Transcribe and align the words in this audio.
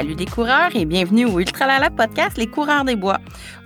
Salut 0.00 0.14
les 0.14 0.24
coureurs 0.24 0.74
et 0.74 0.86
bienvenue 0.86 1.26
au 1.26 1.40
Ultralala 1.40 1.90
Podcast 1.90 2.38
Les 2.38 2.46
coureurs 2.46 2.86
des 2.86 2.96
bois. 2.96 3.18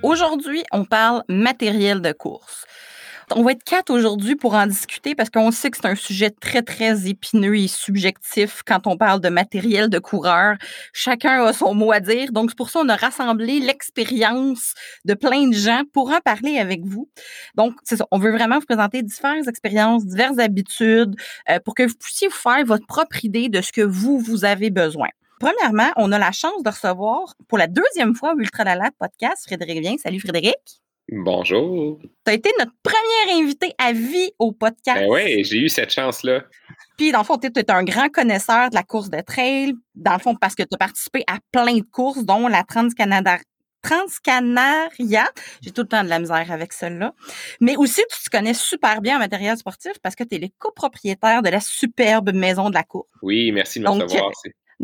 Aujourd'hui, 0.03 0.65
on 0.73 0.85
parle 0.85 1.23
matériel 1.29 2.01
de 2.01 2.11
course. 2.11 2.67
On 3.37 3.45
va 3.45 3.53
être 3.53 3.63
quatre 3.63 3.91
aujourd'hui 3.91 4.35
pour 4.35 4.55
en 4.55 4.67
discuter 4.67 5.15
parce 5.15 5.31
qu'on 5.31 5.53
sait 5.53 5.71
que 5.71 5.77
c'est 5.77 5.87
un 5.87 5.95
sujet 5.95 6.31
très, 6.31 6.63
très 6.63 7.07
épineux 7.09 7.57
et 7.57 7.69
subjectif 7.69 8.63
quand 8.67 8.89
on 8.89 8.97
parle 8.97 9.21
de 9.21 9.29
matériel 9.29 9.89
de 9.89 10.01
coureur. 10.01 10.57
Chacun 10.93 11.45
a 11.45 11.53
son 11.53 11.73
mot 11.73 11.93
à 11.93 12.01
dire. 12.01 12.33
Donc, 12.33 12.51
c'est 12.51 12.59
pour 12.59 12.69
ça 12.69 12.81
qu'on 12.81 12.89
a 12.89 12.97
rassemblé 12.97 13.61
l'expérience 13.61 14.75
de 15.05 15.15
plein 15.15 15.47
de 15.47 15.55
gens 15.55 15.83
pour 15.93 16.11
en 16.11 16.19
parler 16.19 16.59
avec 16.59 16.85
vous. 16.85 17.09
Donc, 17.55 17.75
c'est 17.85 17.95
ça. 17.95 18.07
On 18.11 18.19
veut 18.19 18.33
vraiment 18.33 18.59
vous 18.59 18.67
présenter 18.67 19.05
différentes 19.05 19.47
expériences, 19.47 20.05
diverses 20.05 20.41
habitudes 20.41 21.15
euh, 21.49 21.61
pour 21.65 21.77
que 21.77 21.85
vous 21.85 21.95
puissiez 21.95 22.27
vous 22.27 22.35
faire 22.35 22.65
votre 22.67 22.87
propre 22.89 23.25
idée 23.25 23.49
de 23.49 23.61
ce 23.61 23.71
que 23.71 23.83
vous, 23.83 24.19
vous 24.19 24.45
avez 24.45 24.71
besoin. 24.71 25.11
Premièrement, 25.45 25.93
on 25.97 26.11
a 26.11 26.19
la 26.19 26.33
chance 26.33 26.63
de 26.63 26.71
recevoir 26.71 27.35
pour 27.49 27.59
la 27.59 27.67
deuxième 27.67 28.15
fois 28.15 28.33
au 28.33 28.39
Ultra 28.39 28.65
podcast 28.99 29.45
Frédéric 29.47 29.79
Bien. 29.83 29.97
Salut 29.99 30.19
Frédéric. 30.19 30.57
Bonjour. 31.13 31.99
Tu 32.01 32.31
as 32.31 32.33
été 32.33 32.51
notre 32.59 32.73
premier 32.83 33.43
invité 33.43 33.75
à 33.77 33.93
vie 33.93 34.31
au 34.39 34.53
podcast. 34.53 35.01
Ben 35.01 35.07
oui, 35.11 35.45
j'ai 35.45 35.59
eu 35.59 35.69
cette 35.69 35.93
chance-là. 35.93 36.45
Puis, 36.97 37.13
dans 37.13 37.19
le 37.19 37.25
fond, 37.25 37.37
tu 37.37 37.47
es 37.55 37.71
un 37.71 37.85
grand 37.85 38.09
connaisseur 38.09 38.71
de 38.71 38.75
la 38.75 38.85
course 38.85 39.11
de 39.11 39.21
trail, 39.21 39.75
dans 39.95 40.15
le 40.15 40.19
fond, 40.19 40.35
parce 40.35 40.55
que 40.55 40.63
tu 40.63 40.71
as 40.73 40.79
participé 40.79 41.25
à 41.27 41.37
plein 41.53 41.77
de 41.77 41.85
courses, 41.93 42.25
dont 42.25 42.49
la 42.49 42.65
Transcanada. 42.65 43.37
Transcanaria. 43.83 45.29
J'ai 45.61 45.73
tout 45.73 45.83
le 45.83 45.89
temps 45.89 46.05
de 46.05 46.09
la 46.09 46.21
misère 46.21 46.51
avec 46.51 46.73
celle-là. 46.73 47.13
Mais 47.61 47.77
aussi, 47.77 48.01
tu 48.11 48.25
te 48.25 48.35
connais 48.35 48.55
super 48.55 49.03
bien 49.03 49.17
en 49.17 49.19
matériel 49.19 49.59
sportif 49.59 49.93
parce 50.03 50.15
que 50.15 50.25
tu 50.25 50.37
es 50.37 50.39
le 50.39 50.49
copropriétaire 50.59 51.43
de 51.43 51.51
la 51.51 51.61
superbe 51.61 52.33
maison 52.33 52.71
de 52.71 52.75
la 52.75 52.83
course. 52.83 53.11
Oui, 53.21 53.53
merci 53.53 53.81
de 53.81 53.85
me 53.85 53.91
recevoir. 53.91 54.33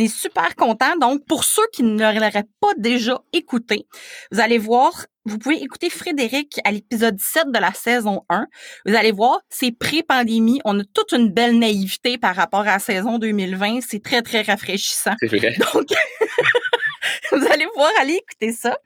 On 0.01 0.03
est 0.03 0.09
super 0.09 0.57
content. 0.57 0.97
Donc, 0.99 1.27
pour 1.27 1.45
ceux 1.45 1.67
qui 1.75 1.83
ne 1.83 1.99
l'auraient 1.99 2.47
pas 2.61 2.73
déjà 2.79 3.21
écouté, 3.35 3.87
vous 4.33 4.41
allez 4.41 4.57
voir, 4.57 5.05
vous 5.27 5.37
pouvez 5.37 5.63
écouter 5.63 5.91
Frédéric 5.91 6.59
à 6.65 6.73
l'épisode 6.73 7.21
7 7.21 7.49
de 7.53 7.59
la 7.59 7.75
saison 7.75 8.23
1. 8.31 8.47
Vous 8.87 8.95
allez 8.95 9.13
voir, 9.13 9.41
c'est 9.51 9.73
pré-pandémie. 9.73 10.63
On 10.65 10.81
a 10.81 10.85
toute 10.95 11.13
une 11.13 11.29
belle 11.29 11.59
naïveté 11.59 12.17
par 12.17 12.35
rapport 12.35 12.61
à 12.61 12.65
la 12.65 12.79
saison 12.79 13.19
2020. 13.19 13.81
C'est 13.87 14.03
très, 14.03 14.23
très 14.23 14.41
rafraîchissant. 14.41 15.17
C'est 15.21 15.27
vrai. 15.27 15.55
Donc, 15.75 15.89
vous 17.33 17.47
allez 17.53 17.67
pouvoir 17.67 17.91
aller 18.01 18.15
écouter 18.15 18.53
ça. 18.53 18.79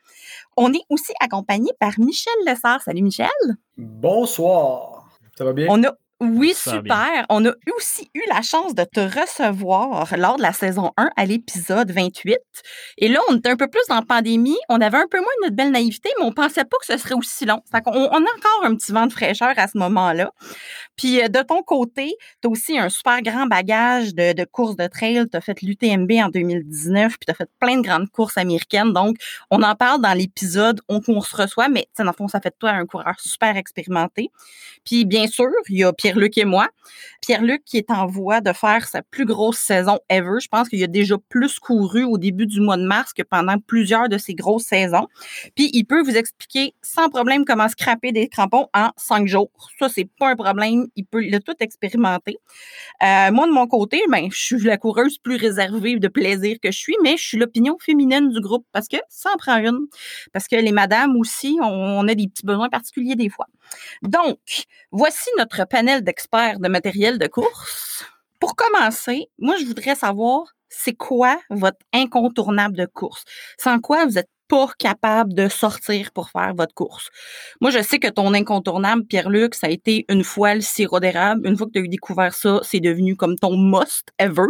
On 0.56 0.72
est 0.72 0.82
aussi 0.88 1.12
accompagné 1.20 1.70
par 1.78 1.92
Michel 1.98 2.34
Lessard. 2.44 2.82
Salut 2.82 3.02
Michel. 3.02 3.28
Bonsoir. 3.76 5.16
Ça 5.38 5.44
va 5.44 5.52
bien? 5.52 5.68
On 5.70 5.80
a 5.84 5.94
oui, 6.20 6.54
super. 6.54 7.26
On 7.28 7.44
a 7.44 7.52
aussi 7.76 8.08
eu 8.14 8.22
la 8.28 8.40
chance 8.40 8.74
de 8.74 8.84
te 8.84 9.00
recevoir 9.00 10.16
lors 10.16 10.36
de 10.36 10.42
la 10.42 10.52
saison 10.52 10.92
1 10.96 11.10
à 11.16 11.26
l'épisode 11.26 11.90
28. 11.90 12.38
Et 12.98 13.08
là, 13.08 13.20
on 13.28 13.36
était 13.36 13.50
un 13.50 13.56
peu 13.56 13.68
plus 13.68 13.82
en 13.90 14.02
pandémie. 14.02 14.56
On 14.68 14.80
avait 14.80 14.98
un 14.98 15.08
peu 15.10 15.18
moins 15.18 15.26
de 15.40 15.46
notre 15.46 15.56
belle 15.56 15.72
naïveté, 15.72 16.10
mais 16.18 16.24
on 16.24 16.32
pensait 16.32 16.64
pas 16.64 16.76
que 16.78 16.86
ce 16.86 16.96
serait 16.96 17.14
aussi 17.14 17.44
long. 17.44 17.60
on, 17.86 17.90
on 17.90 18.16
a 18.16 18.18
encore 18.18 18.64
un 18.64 18.76
petit 18.76 18.92
vent 18.92 19.06
de 19.06 19.12
fraîcheur 19.12 19.52
à 19.56 19.66
ce 19.66 19.76
moment-là. 19.78 20.32
Puis 20.96 21.20
euh, 21.20 21.28
de 21.28 21.42
ton 21.42 21.62
côté, 21.62 22.14
tu 22.40 22.48
as 22.48 22.50
aussi 22.50 22.78
un 22.78 22.88
super 22.88 23.20
grand 23.20 23.46
bagage 23.46 24.14
de, 24.14 24.32
de 24.32 24.44
courses 24.44 24.76
de 24.76 24.86
trail. 24.86 25.24
Tu 25.30 25.36
as 25.36 25.40
fait 25.40 25.60
l'UTMB 25.62 26.10
en 26.22 26.28
2019, 26.28 27.18
puis 27.18 27.26
tu 27.26 27.30
as 27.32 27.34
fait 27.34 27.50
plein 27.58 27.78
de 27.78 27.82
grandes 27.82 28.08
courses 28.10 28.38
américaines. 28.38 28.92
Donc, 28.92 29.16
on 29.50 29.62
en 29.62 29.74
parle 29.74 30.00
dans 30.00 30.14
l'épisode 30.14 30.80
on, 30.88 31.00
on 31.08 31.20
se 31.20 31.34
reçoit, 31.34 31.68
mais 31.68 31.86
dans 31.98 32.04
le 32.04 32.12
fond, 32.12 32.28
ça 32.28 32.40
fait 32.40 32.50
de 32.50 32.56
toi 32.58 32.70
un 32.70 32.86
coureur 32.86 33.18
super 33.18 33.56
expérimenté. 33.56 34.30
Puis 34.84 35.04
bien 35.04 35.26
sûr, 35.26 35.50
il 35.68 35.78
y 35.78 35.84
a 35.84 35.92
Pierre-Luc 36.04 36.36
et 36.36 36.44
moi. 36.44 36.68
Pierre-Luc 37.22 37.64
qui 37.64 37.78
est 37.78 37.90
en 37.90 38.04
voie 38.04 38.42
de 38.42 38.52
faire 38.52 38.86
sa 38.86 39.00
plus 39.00 39.24
grosse 39.24 39.56
saison 39.56 40.00
ever. 40.10 40.38
Je 40.38 40.48
pense 40.48 40.68
qu'il 40.68 40.84
a 40.84 40.86
déjà 40.86 41.16
plus 41.30 41.58
couru 41.58 42.04
au 42.04 42.18
début 42.18 42.44
du 42.44 42.60
mois 42.60 42.76
de 42.76 42.84
mars 42.84 43.14
que 43.14 43.22
pendant 43.22 43.56
plusieurs 43.58 44.10
de 44.10 44.18
ses 44.18 44.34
grosses 44.34 44.64
saisons. 44.64 45.08
Puis 45.56 45.70
il 45.72 45.84
peut 45.84 46.02
vous 46.02 46.14
expliquer 46.14 46.74
sans 46.82 47.08
problème 47.08 47.46
comment 47.46 47.70
scraper 47.70 48.12
des 48.12 48.28
crampons 48.28 48.68
en 48.74 48.90
cinq 48.98 49.26
jours. 49.28 49.50
Ça, 49.78 49.88
c'est 49.88 50.06
pas 50.18 50.28
un 50.28 50.36
problème. 50.36 50.88
Il 50.94 51.06
peut 51.06 51.22
le 51.22 51.40
tout 51.40 51.54
expérimenter. 51.60 52.36
Euh, 53.02 53.32
moi, 53.32 53.46
de 53.46 53.52
mon 53.52 53.66
côté, 53.66 54.02
ben, 54.10 54.28
je 54.30 54.36
suis 54.36 54.60
la 54.60 54.76
coureuse 54.76 55.16
plus 55.16 55.36
réservée 55.36 55.98
de 55.98 56.08
plaisir 56.08 56.58
que 56.62 56.70
je 56.70 56.76
suis, 56.76 56.96
mais 57.02 57.16
je 57.16 57.26
suis 57.26 57.38
l'opinion 57.38 57.78
féminine 57.80 58.28
du 58.28 58.40
groupe 58.42 58.66
parce 58.72 58.88
que 58.88 58.98
ça 59.08 59.30
en 59.32 59.38
prend 59.38 59.56
une. 59.56 59.86
Parce 60.34 60.48
que 60.48 60.56
les 60.56 60.72
madames 60.72 61.16
aussi, 61.16 61.56
on 61.62 62.06
a 62.06 62.14
des 62.14 62.28
petits 62.28 62.44
besoins 62.44 62.68
particuliers 62.68 63.16
des 63.16 63.30
fois. 63.30 63.46
Donc, 64.02 64.38
voici 64.92 65.30
notre 65.38 65.66
panel 65.66 65.93
d'experts 66.02 66.60
de 66.60 66.68
matériel 66.68 67.18
de 67.18 67.26
course. 67.26 68.04
Pour 68.40 68.56
commencer, 68.56 69.28
moi, 69.38 69.56
je 69.58 69.64
voudrais 69.64 69.94
savoir, 69.94 70.44
c'est 70.68 70.94
quoi 70.94 71.38
votre 71.50 71.78
incontournable 71.92 72.76
de 72.76 72.86
course? 72.86 73.24
Sans 73.58 73.78
quoi 73.78 74.04
vous 74.06 74.12
n'êtes 74.12 74.28
pas 74.48 74.68
capable 74.78 75.32
de 75.32 75.48
sortir 75.48 76.10
pour 76.12 76.30
faire 76.30 76.52
votre 76.54 76.74
course? 76.74 77.10
Moi, 77.60 77.70
je 77.70 77.80
sais 77.80 77.98
que 77.98 78.08
ton 78.08 78.34
incontournable, 78.34 79.04
Pierre-Luc, 79.04 79.54
ça 79.54 79.68
a 79.68 79.70
été 79.70 80.04
une 80.08 80.24
fois 80.24 80.54
le 80.54 80.60
sirop 80.60 81.00
d'érable. 81.00 81.46
Une 81.46 81.56
fois 81.56 81.66
que 81.66 81.72
tu 81.72 81.78
as 81.78 81.82
eu 81.82 81.88
découvert 81.88 82.34
ça, 82.34 82.60
c'est 82.62 82.80
devenu 82.80 83.16
comme 83.16 83.36
ton 83.36 83.56
must 83.56 84.08
ever. 84.18 84.48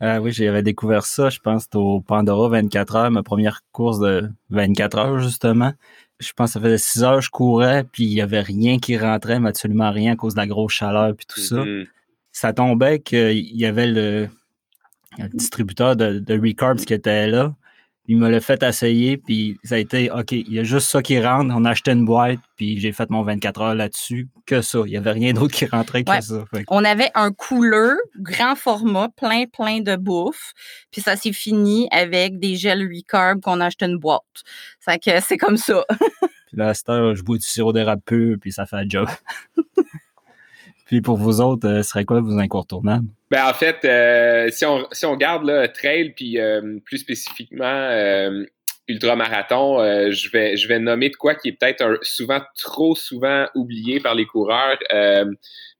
Ah 0.00 0.20
oui, 0.20 0.30
j'avais 0.30 0.62
découvert 0.62 1.06
ça, 1.06 1.30
je 1.30 1.38
pense, 1.38 1.66
au 1.74 2.00
Pandora 2.00 2.48
24 2.48 2.96
heures, 2.96 3.10
ma 3.10 3.22
première 3.22 3.60
course 3.72 3.98
de 3.98 4.28
24 4.50 4.98
heures, 4.98 5.18
justement 5.20 5.72
je 6.18 6.32
pense 6.32 6.50
que 6.50 6.52
ça 6.54 6.60
faisait 6.60 6.78
6 6.78 7.02
heures 7.04 7.20
je 7.20 7.30
courais, 7.30 7.84
puis 7.84 8.04
il 8.04 8.14
n'y 8.14 8.20
avait 8.20 8.40
rien 8.40 8.78
qui 8.78 8.96
rentrait, 8.96 9.38
mais 9.38 9.50
absolument 9.50 9.90
rien 9.90 10.12
à 10.12 10.16
cause 10.16 10.34
de 10.34 10.40
la 10.40 10.46
grosse 10.46 10.72
chaleur 10.72 11.14
puis 11.14 11.26
tout 11.26 11.40
ça. 11.40 11.56
Mm-hmm. 11.56 11.86
Ça 12.32 12.52
tombait 12.52 13.00
qu'il 13.00 13.56
y 13.56 13.66
avait 13.66 13.86
le, 13.86 14.28
distributeur 15.32 15.96
de, 15.96 16.18
de 16.18 16.38
Recarbs 16.38 16.84
qui 16.84 16.94
était 16.94 17.26
là. 17.26 17.54
Il 18.08 18.18
me 18.18 18.28
l'a 18.30 18.40
fait 18.40 18.62
essayer, 18.62 19.16
puis 19.16 19.58
ça 19.64 19.74
a 19.74 19.78
été 19.78 20.10
OK, 20.10 20.32
il 20.32 20.52
y 20.52 20.58
a 20.58 20.64
juste 20.64 20.88
ça 20.88 21.02
qui 21.02 21.20
rentre. 21.20 21.52
On 21.56 21.64
a 21.64 21.70
acheté 21.70 21.90
une 21.90 22.04
boîte, 22.04 22.38
puis 22.56 22.78
j'ai 22.78 22.92
fait 22.92 23.10
mon 23.10 23.22
24 23.22 23.60
heures 23.60 23.74
là-dessus. 23.74 24.28
Que 24.46 24.62
ça. 24.62 24.80
Il 24.86 24.90
n'y 24.90 24.96
avait 24.96 25.10
rien 25.10 25.32
d'autre 25.32 25.54
qui 25.54 25.66
rentrait 25.66 26.04
que 26.04 26.20
ça. 26.20 26.44
On 26.68 26.84
avait 26.84 27.10
un 27.14 27.32
couleur, 27.32 27.96
grand 28.18 28.54
format, 28.54 29.08
plein, 29.08 29.46
plein 29.46 29.80
de 29.80 29.96
bouffe. 29.96 30.52
Puis 30.92 31.00
ça 31.00 31.16
s'est 31.16 31.32
fini 31.32 31.88
avec 31.90 32.38
des 32.38 32.54
gels 32.54 32.88
Recarb 32.88 33.40
qu'on 33.40 33.60
a 33.60 33.66
acheté 33.66 33.86
une 33.86 33.98
boîte. 33.98 34.22
que 34.86 35.20
c'est 35.20 35.36
comme 35.36 35.56
ça. 35.56 35.84
puis 36.46 36.56
là, 36.56 36.68
à 36.68 36.74
cette 36.74 36.88
heure, 36.88 37.14
je 37.16 37.22
bois 37.22 37.38
du 37.38 37.46
sirop 37.46 37.72
d'érable 37.72 38.02
pur, 38.06 38.36
puis 38.40 38.52
ça 38.52 38.66
fait 38.66 38.76
un 38.76 38.88
job. 38.88 39.08
Puis 40.86 41.00
pour 41.00 41.16
vous 41.16 41.40
autres, 41.40 41.68
euh, 41.68 41.82
ce 41.82 41.90
serait 41.90 42.04
quoi 42.04 42.20
vos 42.20 42.38
incontournables? 42.38 43.08
Ben 43.30 43.44
en 43.48 43.54
fait, 43.54 43.84
euh, 43.84 44.50
si, 44.50 44.64
on, 44.64 44.86
si 44.92 45.04
on 45.04 45.16
garde 45.16 45.44
là, 45.44 45.66
trail, 45.68 46.10
puis 46.10 46.38
euh, 46.38 46.78
plus 46.84 46.98
spécifiquement 46.98 47.90
ultramarathon, 48.88 49.78
je 50.10 50.30
vais 50.30 50.56
je 50.56 50.68
vais 50.68 50.78
nommer 50.78 51.10
de 51.10 51.16
quoi 51.16 51.34
qui 51.34 51.48
est 51.48 51.52
peut-être 51.52 51.98
souvent 52.02 52.40
trop 52.56 52.94
souvent 52.94 53.46
oublié 53.54 53.98
par 53.98 54.14
les 54.14 54.26
coureurs. 54.26 54.78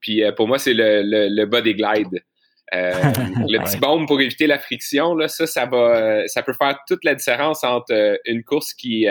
puis 0.01 0.23
pour 0.37 0.49
moi, 0.49 0.59
c'est 0.59 0.75
le, 0.75 1.03
le, 1.05 1.45
body 1.47 1.75
glide. 1.75 2.23
le 2.73 3.65
petit 3.65 3.79
bombe 3.79 4.09
pour 4.09 4.21
éviter 4.21 4.49
la 4.49 4.59
friction, 4.59 5.15
là, 5.15 5.29
ça, 5.29 5.47
ça 5.47 5.67
va, 5.67 6.27
ça 6.27 6.43
peut 6.43 6.53
faire 6.53 6.77
toute 6.89 7.05
la 7.05 7.15
différence 7.15 7.63
entre 7.63 8.19
une 8.25 8.43
course 8.43 8.75
qui, 8.75 9.07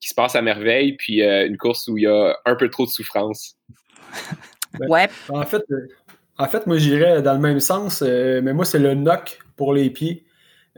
qui 0.00 0.08
se 0.08 0.14
passe 0.14 0.36
à 0.36 0.42
merveille 0.42 0.92
puis 0.92 1.20
une 1.20 1.56
course 1.56 1.88
où 1.88 1.98
il 1.98 2.04
y 2.04 2.06
a 2.06 2.38
un 2.44 2.54
peu 2.54 2.70
trop 2.70 2.86
de 2.86 2.90
souffrance. 2.90 3.56
Ben, 4.78 4.88
ouais. 4.88 5.08
En 5.28 5.44
fait, 5.44 5.62
euh, 5.70 5.88
en 6.38 6.46
fait, 6.46 6.66
moi, 6.66 6.76
j'irais 6.76 7.22
dans 7.22 7.34
le 7.34 7.40
même 7.40 7.60
sens, 7.60 8.02
euh, 8.02 8.40
mais 8.42 8.52
moi, 8.52 8.64
c'est 8.64 8.78
le 8.78 8.94
knock 8.94 9.38
pour 9.56 9.72
les 9.72 9.90
pieds. 9.90 10.24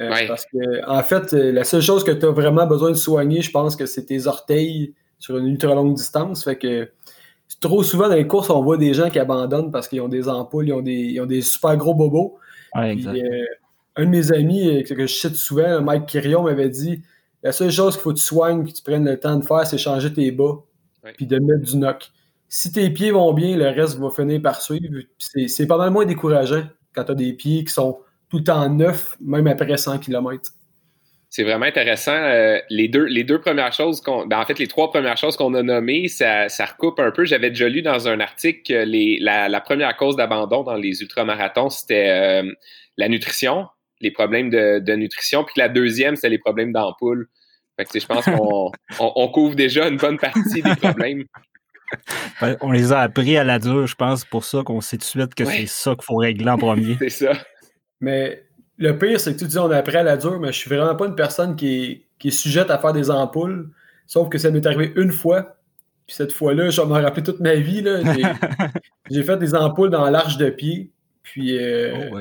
Euh, 0.01 0.11
parce 0.29 0.47
que, 0.47 0.89
en 0.89 1.03
fait, 1.03 1.33
la 1.33 1.65
seule 1.65 1.83
chose 1.83 2.05
que 2.05 2.13
tu 2.13 2.25
as 2.25 2.31
vraiment 2.31 2.67
besoin 2.67 2.91
de 2.91 2.97
soigner, 2.97 3.43
je 3.43 3.51
pense 3.51 3.75
que 3.75 3.85
c'est 3.85 4.05
tes 4.05 4.29
orteils 4.29 4.95
sur 5.19 5.37
une 5.39 5.49
ultra 5.49 5.75
longue 5.75 5.95
distance. 5.95 6.45
Fait 6.45 6.57
que 6.57 6.89
trop 7.61 7.83
souvent 7.83 8.09
dans 8.09 8.15
les 8.15 8.29
courses, 8.29 8.51
on 8.51 8.63
voit 8.63 8.77
des 8.77 8.95
gens 8.95 9.11
qui 9.11 9.19
abandonnent 9.19 9.73
parce 9.73 9.89
qu'ils 9.89 10.01
ont 10.01 10.09
des 10.09 10.29
ampoules, 10.29 10.69
ils 10.69 10.73
ont 10.73 10.83
des, 10.83 11.21
ont 11.21 11.27
des 11.27 11.43
super 11.43 11.77
gros 11.77 11.95
bobos. 11.95 12.39
un 13.97 14.05
de 14.05 14.11
mes 14.11 14.31
amis 14.31 14.85
que 14.85 15.07
je 15.07 15.13
cite 15.13 15.35
souvent, 15.35 15.83
Mike 15.83 16.07
Kirion, 16.07 16.45
m'avait 16.45 16.69
dit 16.69 17.03
la 17.43 17.51
seule 17.51 17.73
chose 17.73 17.95
qu'il 17.95 18.03
faut 18.03 18.11
que 18.11 18.19
tu 18.19 18.23
soignes, 18.23 18.65
que 18.65 18.71
tu 18.71 18.83
prennes 18.83 19.05
le 19.05 19.19
temps 19.19 19.37
de 19.37 19.45
faire, 19.45 19.67
c'est 19.67 19.79
changer 19.79 20.13
tes 20.13 20.31
bas, 20.31 20.63
puis 21.17 21.27
de 21.27 21.39
mettre 21.41 21.63
du 21.63 21.77
knock 21.77 22.13
si 22.49 22.73
tes 22.73 22.91
pieds 22.91 23.11
vont 23.11 23.33
bien, 23.33 23.57
le 23.57 23.69
reste 23.69 23.99
va 23.99 24.11
finir 24.11 24.41
par 24.41 24.61
suivre. 24.61 25.03
C'est 25.19 25.67
pas 25.67 25.77
mal 25.77 25.91
moins 25.91 26.07
décourageant 26.07 26.65
quand 26.95 27.05
tu 27.05 27.13
as 27.13 27.15
des 27.15 27.33
pieds 27.35 27.65
qui 27.65 27.73
sont 27.73 27.99
tout 28.31 28.39
le 28.39 28.45
temps 28.45 28.69
neufs, 28.69 29.17
même 29.21 29.47
après 29.47 29.77
100 29.77 29.99
km. 29.99 30.51
C'est 31.31 31.45
vraiment 31.45 31.67
intéressant. 31.67 32.15
Euh, 32.15 32.59
les, 32.71 32.89
deux, 32.89 33.05
les 33.05 33.23
deux 33.23 33.39
premières 33.39 33.75
choses 33.75 34.01
qu'on. 34.01 34.27
Ben, 34.27 34.39
en 34.39 34.47
fait, 34.47 34.59
les 34.59 34.67
trois 34.67 34.91
premières 34.91 35.19
choses 35.19 35.37
qu'on 35.37 35.53
a 35.55 35.63
nommées, 35.63 36.09
ça, 36.09 36.49
ça, 36.49 36.65
recoupe 36.65 36.99
un 37.01 37.11
peu. 37.11 37.27
J'avais 37.27 37.51
déjà 37.51 37.69
lu 37.69 37.83
dans 37.83 38.09
un 38.09 38.19
article 38.19 38.63
que 38.67 38.85
les, 38.85 39.19
la, 39.21 39.61
première 39.61 39.95
cause 39.99 40.17
d'abandon 40.17 40.63
dans 40.63 40.75
les 40.75 41.03
ultramarathons, 41.03 41.69
c'était 41.69 42.09
euh, 42.09 42.51
la 42.97 43.09
nutrition, 43.11 43.67
les 44.01 44.11
problèmes 44.11 44.49
de, 44.49 44.79
de 44.79 44.93
nutrition. 44.95 45.45
Puis 45.45 45.55
la 45.59 45.69
deuxième, 45.69 46.17
c'était 46.17 46.31
les 46.31 46.39
problèmes 46.39 46.73
d'ampoule. 46.73 47.29
Fait 47.77 47.85
que, 47.85 48.01
je 48.01 48.07
pense 48.07 48.25
qu'on 48.25 48.73
on 48.99 49.29
couvre 49.29 49.55
déjà 49.55 49.87
une 49.87 49.99
bonne 49.99 50.19
partie 50.19 50.63
des 50.63 50.77
problèmes. 50.77 51.25
on 52.61 52.73
les 52.73 52.93
a 52.93 53.01
appris 53.01 53.37
à 53.37 53.45
la 53.45 53.59
dure, 53.59 53.87
je 53.87 53.95
pense, 53.95 54.25
pour 54.25 54.45
ça 54.45 54.63
qu'on 54.65 54.81
sait 54.81 54.97
tout 54.97 55.03
de 55.03 55.23
suite 55.23 55.35
que 55.35 55.45
c'est 55.45 55.67
ça 55.67 55.95
qu'il 55.95 56.05
faut 56.05 56.17
régler 56.17 56.51
en 56.51 56.59
premier. 56.59 56.97
c'est 56.99 57.09
ça. 57.11 57.33
Mais 58.01 58.45
le 58.77 58.97
pire, 58.97 59.21
c'est 59.21 59.35
que 59.35 59.39
tu 59.39 59.47
dis 59.47 59.59
on 59.59 59.71
apprend 59.71 59.99
à 59.99 60.03
la 60.03 60.17
dure, 60.17 60.39
mais 60.39 60.53
je 60.53 60.59
suis 60.59 60.71
vraiment 60.71 60.95
pas 60.95 61.07
une 61.07 61.17
personne 61.17 61.57
qui 61.57 61.85
est, 61.85 62.03
qui 62.19 62.29
est 62.29 62.33
sujette 62.33 62.71
à 62.71 62.79
faire 62.79 62.93
des 62.93 63.11
ampoules. 63.11 63.71
Sauf 64.07 64.29
que 64.29 64.39
ça 64.39 64.51
m'est 64.51 64.65
arrivé 64.67 64.93
une 64.97 65.13
fois. 65.13 65.57
Puis 66.07 66.17
cette 66.17 66.33
fois-là, 66.33 66.71
je 66.71 66.81
vais 66.81 66.87
m'en 66.87 66.95
rappeler 66.95 67.23
toute 67.23 67.41
ma 67.41 67.55
vie. 67.55 67.85
J'ai 69.11 69.23
fait 69.23 69.37
des 69.37 69.55
ampoules 69.55 69.91
dans 69.91 70.09
l'arche 70.09 70.39
de 70.39 70.49
pied. 70.49 70.91
Puis 71.23 71.59
euh, 71.59 72.11
oh, 72.13 72.19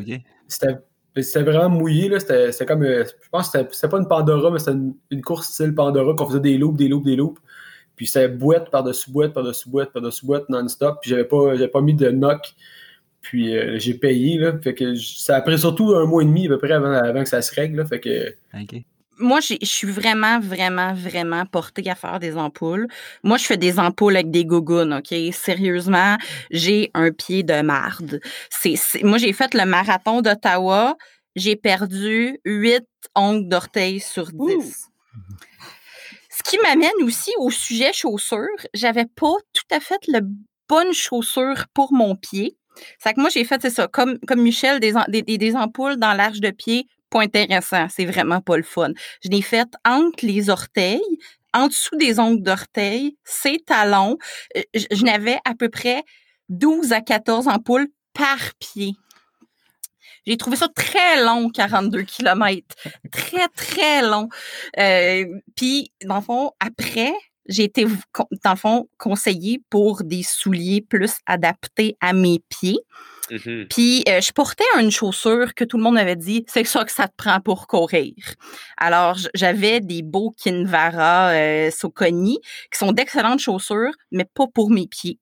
c'était 0.48 1.44
vraiment 1.44 1.70
mouillé. 1.70 2.12
C'était 2.20 2.66
comme. 2.66 2.84
Euh, 2.84 3.06
je 3.06 3.30
pense 3.30 3.50
que 3.50 3.60
c'était 3.72 3.88
pas 3.88 3.98
une 3.98 4.08
Pandora, 4.08 4.52
mais 4.52 4.60
c'était 4.60 4.78
une, 5.12 5.22
course 5.22 5.48
style 5.48 5.74
Pandora 5.74 6.14
qu'on 6.16 6.26
faisait 6.26 6.42
des 6.42 6.58
loops, 6.58 6.78
des 6.78 6.90
loops, 6.90 7.06
des 7.06 7.16
loops. 7.16 7.40
Puis 7.98 8.08
c'était 8.08 8.30
boîte 8.30 8.72
par-dessus 8.72 9.12
boîte, 9.12 9.34
par-dessus 9.34 9.70
boîte, 9.70 9.92
par-dessus 9.92 10.26
boîte, 10.26 10.48
non-stop. 10.48 11.00
Puis 11.02 11.10
j'avais 11.10 11.26
pas, 11.26 11.56
pas 11.68 11.82
mis 11.82 11.96
de 11.96 12.10
knock. 12.10 12.54
Puis 13.22 13.58
euh, 13.58 13.78
j'ai 13.80 13.96
payé. 13.96 14.38
Là. 14.38 14.58
Fait 14.60 14.74
que 14.74 14.96
ça 14.96 15.36
a 15.36 15.42
pris 15.42 15.60
surtout 15.60 15.94
un 15.96 16.06
mois 16.06 16.22
et 16.22 16.26
demi 16.26 16.46
à 16.46 16.50
peu 16.50 16.60
près 16.60 16.72
avant, 16.72 16.94
avant 16.94 17.24
que 17.24 17.30
ça 17.30 17.42
se 17.42 17.54
règle. 17.54 17.78
Là. 17.78 17.86
Fait 17.86 18.00
que 18.00 18.34
moi, 19.20 19.40
je 19.40 19.56
suis 19.64 19.92
vraiment, 19.92 20.40
vraiment, 20.40 20.94
vraiment 20.94 21.46
portée 21.46 21.90
à 21.90 21.96
faire 21.96 22.20
des 22.20 22.38
ampoules. 22.38 22.88
Moi, 23.24 23.38
je 23.38 23.46
fais 23.46 23.58
des 23.58 23.80
ampoules 23.80 24.16
avec 24.16 24.32
des 24.32 24.46
gougounes, 24.46 24.94
OK? 24.94 25.16
Sérieusement, 25.34 26.18
j'ai 26.52 26.92
un 26.94 27.12
pied 27.12 27.44
de 27.44 27.62
marde. 27.62 28.20
C'est, 28.50 28.76
moi, 29.04 29.18
j'ai 29.18 29.34
fait 29.34 29.54
le 29.54 29.66
marathon 29.66 30.22
d'Ottawa. 30.22 30.96
J'ai 31.36 31.56
perdu 31.56 32.40
huit 32.46 32.86
ongles 33.16 33.48
d'orteil 33.48 34.00
sur 34.00 34.32
10. 34.32 34.34
Ce 34.34 34.88
qui 36.48 36.58
m'amène 36.60 37.04
aussi 37.04 37.32
au 37.38 37.50
sujet 37.50 37.92
chaussures. 37.94 38.48
J'avais 38.74 39.06
pas 39.06 39.34
tout 39.54 39.76
à 39.76 39.80
fait 39.80 40.00
la 40.08 40.22
bonne 40.70 40.94
chaussure 40.94 41.66
pour 41.74 41.94
mon 41.94 42.16
pied. 42.16 42.58
C'est 43.00 43.14
que 43.14 43.20
moi, 43.20 43.30
j'ai 43.30 43.44
fait, 43.44 43.62
c'est 43.62 43.72
ça, 43.72 43.88
comme, 43.88 44.20
comme 44.28 44.42
Michel, 44.42 44.80
des, 44.80 44.94
des, 45.10 45.38
des 45.38 45.56
ampoules 45.56 45.98
dans 45.98 46.14
l'arche 46.14 46.40
de 46.40 46.52
pied 46.52 46.88
pas 47.10 47.22
intéressant. 47.22 47.88
C'est 47.90 48.06
vraiment 48.06 48.42
pas 48.42 48.58
le 48.58 48.64
fun. 48.64 48.92
Je 49.24 49.30
l'ai 49.30 49.42
faite 49.42 49.74
entre 49.86 50.26
les 50.26 50.50
orteils, 50.50 51.02
en 51.54 51.68
dessous 51.68 51.96
des 51.96 52.20
ongles 52.20 52.44
d'orteil, 52.44 53.18
ses 53.24 53.60
talons. 53.60 54.18
Euh, 54.56 54.62
je, 54.74 55.04
n'avais 55.04 55.40
à 55.46 55.54
peu 55.56 55.70
près 55.70 56.04
12 56.50 56.92
à 56.94 57.02
14 57.02 57.48
ampoules 57.48 57.88
par 58.14 58.38
pied. 58.60 58.94
J'ai 60.28 60.36
trouvé 60.36 60.58
ça 60.58 60.68
très 60.68 61.24
long, 61.24 61.50
42 61.50 62.04
km. 62.04 62.76
Très, 63.12 63.48
très 63.56 64.02
long. 64.02 64.28
Euh, 64.78 65.26
puis, 65.56 65.92
dans 66.04 66.18
le 66.18 66.22
fond, 66.22 66.52
après, 66.60 67.14
j'ai 67.48 67.64
été, 67.64 67.86
dans 68.44 68.52
le 68.52 68.58
fond, 68.58 68.90
conseillée 68.98 69.62
pour 69.70 70.04
des 70.04 70.24
souliers 70.24 70.82
plus 70.82 71.14
adaptés 71.26 71.96
à 72.02 72.12
mes 72.12 72.40
pieds. 72.50 72.80
Mm-hmm. 73.30 73.68
Puis 73.68 74.04
euh, 74.08 74.22
je 74.22 74.32
portais 74.32 74.64
une 74.80 74.92
chaussure 74.92 75.54
que 75.54 75.64
tout 75.64 75.78
le 75.78 75.84
monde 75.84 75.96
m'avait 75.96 76.16
dit, 76.16 76.46
c'est 76.48 76.64
ça 76.64 76.86
que 76.86 76.92
ça 76.92 77.08
te 77.08 77.14
prend 77.18 77.42
pour 77.42 77.68
courir. 77.68 78.14
Alors 78.78 79.18
j'avais 79.34 79.82
des 79.82 80.02
beaux 80.02 80.34
Kinvara 80.38 81.32
euh, 81.32 81.72
Soconi 81.72 82.40
qui 82.72 82.78
sont 82.78 82.94
d'excellentes 82.94 83.40
chaussures, 83.40 83.92
mais 84.12 84.26
pas 84.26 84.48
pour 84.54 84.70
mes 84.70 84.88
pieds. 84.88 85.20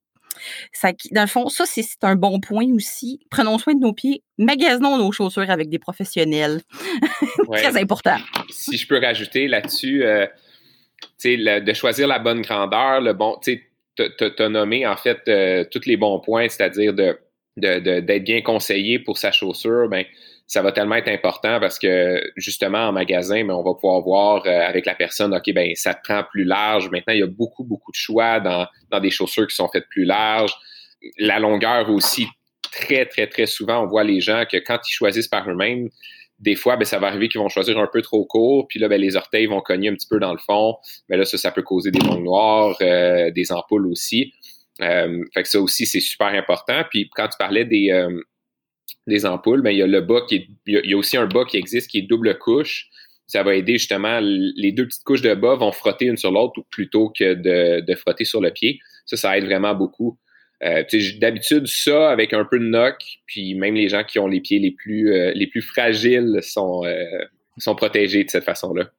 Ça, 0.71 0.91
dans 1.11 1.21
le 1.21 1.27
fond, 1.27 1.49
ça, 1.49 1.65
c'est 1.65 2.03
un 2.03 2.15
bon 2.15 2.39
point 2.39 2.67
aussi. 2.73 3.19
Prenons 3.29 3.57
soin 3.57 3.73
de 3.73 3.79
nos 3.79 3.93
pieds, 3.93 4.23
magasinons 4.37 4.97
nos 4.97 5.11
chaussures 5.11 5.49
avec 5.49 5.69
des 5.69 5.79
professionnels. 5.79 6.61
Très 7.51 7.77
important. 7.77 8.17
Si 8.49 8.77
je 8.77 8.87
peux 8.87 8.99
rajouter 8.99 9.47
là-dessus, 9.47 10.03
euh, 10.03 10.27
de 11.23 11.73
choisir 11.73 12.07
la 12.07 12.19
bonne 12.19 12.41
grandeur, 12.41 13.01
le 13.01 13.13
bon, 13.13 13.37
tu 13.43 13.61
as 13.97 14.49
nommé 14.49 14.85
en 14.85 14.97
fait 14.97 15.21
euh, 15.27 15.63
tous 15.71 15.85
les 15.85 15.97
bons 15.97 16.19
points, 16.19 16.49
c'est-à-dire 16.49 16.93
de 16.93 17.17
d'être 17.57 18.23
bien 18.25 18.41
conseillé 18.41 18.99
pour 18.99 19.17
sa 19.17 19.31
chaussure, 19.31 19.87
ben 19.87 20.03
ça 20.47 20.61
va 20.61 20.71
tellement 20.71 20.95
être 20.95 21.07
important 21.07 21.59
parce 21.59 21.79
que 21.79 22.21
justement 22.35 22.89
en 22.89 22.91
magasin, 22.91 23.43
ben, 23.45 23.53
on 23.53 23.63
va 23.63 23.73
pouvoir 23.73 24.01
voir 24.01 24.45
euh, 24.45 24.61
avec 24.61 24.85
la 24.85 24.93
personne, 24.93 25.33
ok, 25.33 25.53
ben 25.53 25.73
ça 25.75 25.93
te 25.93 26.01
prend 26.03 26.23
plus 26.23 26.43
large. 26.43 26.89
Maintenant, 26.91 27.13
il 27.13 27.19
y 27.19 27.23
a 27.23 27.27
beaucoup 27.27 27.63
beaucoup 27.63 27.91
de 27.91 27.97
choix 27.97 28.39
dans, 28.39 28.67
dans 28.91 28.99
des 28.99 29.09
chaussures 29.09 29.47
qui 29.47 29.55
sont 29.55 29.67
faites 29.69 29.87
plus 29.89 30.05
larges. 30.05 30.55
La 31.17 31.39
longueur 31.39 31.89
aussi, 31.89 32.27
très 32.71 33.05
très 33.05 33.27
très 33.27 33.47
souvent, 33.47 33.83
on 33.83 33.87
voit 33.87 34.03
les 34.03 34.21
gens 34.21 34.43
que 34.49 34.57
quand 34.57 34.79
ils 34.87 34.93
choisissent 34.93 35.27
par 35.27 35.49
eux-mêmes, 35.49 35.89
des 36.37 36.55
fois, 36.55 36.75
ben, 36.75 36.85
ça 36.85 36.99
va 36.99 37.07
arriver 37.07 37.27
qu'ils 37.27 37.41
vont 37.41 37.49
choisir 37.49 37.79
un 37.79 37.87
peu 37.91 38.01
trop 38.01 38.25
court, 38.25 38.67
puis 38.67 38.79
là, 38.79 38.87
ben, 38.87 38.99
les 38.99 39.15
orteils 39.15 39.47
vont 39.47 39.61
cogner 39.61 39.89
un 39.89 39.95
petit 39.95 40.07
peu 40.07 40.19
dans 40.19 40.33
le 40.33 40.37
fond. 40.37 40.75
Mais 41.09 41.17
là, 41.17 41.25
ça, 41.25 41.37
ça 41.37 41.51
peut 41.51 41.63
causer 41.63 41.91
des 41.91 42.05
ongles 42.07 42.23
noirs, 42.23 42.75
euh, 42.81 43.31
des 43.31 43.51
ampoules 43.51 43.87
aussi. 43.87 44.33
Euh, 44.81 45.23
fait 45.33 45.43
que 45.43 45.49
ça 45.49 45.59
aussi, 45.61 45.85
c'est 45.85 46.01
super 46.01 46.27
important. 46.27 46.83
Puis 46.89 47.09
quand 47.15 47.29
tu 47.29 47.37
parlais 47.39 47.63
des, 47.63 47.89
des 49.07 49.25
ampoules, 49.25 49.61
ben, 49.61 49.71
il 49.71 49.77
y 49.77 49.81
a 49.81 49.87
le 49.87 50.01
bas 50.01 50.21
qui 50.27 50.35
est, 50.35 50.47
il 50.65 50.89
y 50.89 50.93
a 50.93 50.97
aussi 50.97 51.17
un 51.17 51.27
bas 51.27 51.45
qui 51.45 51.57
existe 51.57 51.89
qui 51.89 51.99
est 51.99 52.03
double 52.03 52.37
couche. 52.37 52.89
Ça 53.27 53.43
va 53.43 53.55
aider 53.55 53.73
justement, 53.73 54.19
les 54.21 54.71
deux 54.71 54.85
petites 54.85 55.03
couches 55.03 55.21
de 55.21 55.33
bas 55.33 55.55
vont 55.55 55.71
frotter 55.71 56.05
une 56.05 56.17
sur 56.17 56.31
l'autre 56.31 56.61
plutôt 56.69 57.09
que 57.09 57.33
de, 57.33 57.81
de 57.81 57.95
frotter 57.95 58.25
sur 58.25 58.41
le 58.41 58.51
pied. 58.51 58.79
Ça, 59.05 59.17
ça 59.17 59.37
aide 59.37 59.45
vraiment 59.45 59.73
beaucoup. 59.73 60.17
Euh, 60.63 60.83
D'habitude, 61.19 61.67
ça, 61.67 62.09
avec 62.09 62.33
un 62.33 62.45
peu 62.45 62.59
de 62.59 62.65
knock, 62.65 62.97
puis 63.25 63.55
même 63.55 63.75
les 63.75 63.89
gens 63.89 64.03
qui 64.03 64.19
ont 64.19 64.27
les 64.27 64.41
pieds 64.41 64.59
les 64.59 64.71
plus, 64.71 65.11
euh, 65.11 65.31
les 65.35 65.47
plus 65.47 65.61
fragiles 65.61 66.39
sont, 66.41 66.85
euh, 66.85 67.03
sont 67.57 67.75
protégés 67.75 68.23
de 68.23 68.29
cette 68.29 68.43
façon-là. 68.43 68.89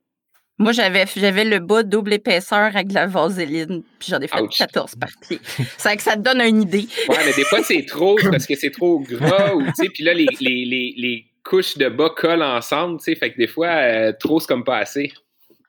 Moi, 0.58 0.72
j'avais 0.72 1.04
j'avais 1.14 1.44
le 1.44 1.58
bas 1.58 1.82
double 1.82 2.14
épaisseur 2.14 2.74
avec 2.74 2.88
de 2.88 2.94
la 2.94 3.06
vaseline, 3.06 3.82
puis 3.98 4.08
j'en 4.08 4.20
ai 4.20 4.28
fait 4.28 4.48
14 4.48 4.94
par 4.96 5.10
pied. 5.20 5.38
C'est 5.76 5.96
que 5.96 6.02
ça 6.02 6.16
te 6.16 6.20
donne 6.20 6.40
une 6.40 6.62
idée. 6.62 6.88
Ouais, 7.08 7.16
mais 7.26 7.32
des 7.34 7.44
fois, 7.44 7.62
c'est 7.62 7.84
trop 7.84 8.16
parce 8.30 8.46
que 8.46 8.54
c'est 8.54 8.70
trop 8.70 9.00
gras, 9.00 9.54
ou 9.54 9.62
tu 9.66 9.72
sais, 9.74 9.88
puis 9.90 10.02
là, 10.02 10.14
les, 10.14 10.26
les, 10.40 10.64
les, 10.64 10.94
les, 10.96 11.26
couches 11.44 11.76
de 11.78 11.88
bas 11.88 12.10
collent 12.10 12.42
ensemble, 12.42 12.98
tu 12.98 13.04
sais, 13.04 13.14
fait 13.14 13.32
que 13.32 13.36
des 13.36 13.46
fois, 13.46 13.68
euh, 13.68 14.12
trop, 14.18 14.40
c'est 14.40 14.48
comme 14.48 14.64
pas 14.64 14.78
assez. 14.78 15.12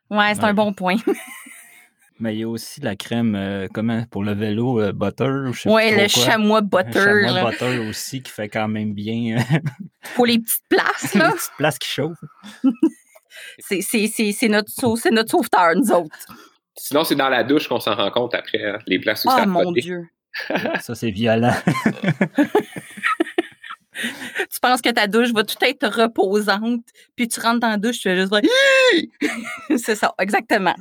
Ouais, 0.10 0.34
c'est 0.34 0.44
un 0.44 0.54
bon 0.54 0.74
point. 0.74 0.96
Mais 2.20 2.34
il 2.34 2.40
y 2.40 2.44
a 2.44 2.50
aussi 2.50 2.82
la 2.82 2.96
crème, 2.96 3.36
euh, 3.36 3.68
comment, 3.72 4.04
pour 4.10 4.24
le 4.24 4.34
vélo, 4.34 4.82
euh, 4.82 4.92
butter, 4.92 5.52
Oui, 5.66 5.92
le 5.96 6.08
chamois 6.08 6.62
butter. 6.62 6.90
Le 6.96 7.28
chamois 7.28 7.52
butter 7.52 7.78
aussi 7.78 8.24
qui 8.24 8.32
fait 8.32 8.50
quand 8.50 8.68
même 8.68 8.94
bien. 8.94 9.38
pour 10.16 10.26
les 10.26 10.40
petites 10.40 10.64
places, 10.68 11.14
là. 11.14 11.28
les 11.28 11.34
petites 11.36 11.52
places 11.58 11.78
qui 11.78 11.90
chauffent. 11.90 12.24
c'est 13.60 14.48
notre, 14.50 15.10
notre 15.12 15.32
sauveteur, 15.32 15.76
nous 15.76 15.92
autres. 15.92 16.18
Sinon, 16.76 17.04
c'est 17.04 17.16
dans 17.16 17.30
la 17.30 17.44
douche 17.44 17.68
qu'on 17.68 17.80
s'en 17.80 17.96
rend 17.96 18.12
compte 18.12 18.36
après, 18.36 18.64
hein, 18.64 18.78
les 18.86 19.00
places 19.00 19.26
où 19.26 19.30
oh, 19.30 19.38
ça 19.38 19.46
mon 19.46 19.72
Dieu. 19.72 20.08
ça, 20.80 20.94
c'est 20.94 21.10
violent. 21.10 21.56
tu 23.94 24.60
penses 24.62 24.82
que 24.82 24.92
ta 24.92 25.08
douche 25.08 25.34
va 25.34 25.44
tout 25.44 25.58
être 25.62 25.88
reposante, 25.88 26.84
puis 27.16 27.28
tu 27.28 27.40
rentres 27.40 27.62
dans 27.62 27.70
la 27.70 27.78
douche, 27.78 27.98
tu 27.98 28.10
fais 28.10 28.16
juste 28.16 28.34
c'est 29.78 29.96
ça, 29.96 30.14
exactement. 30.20 30.76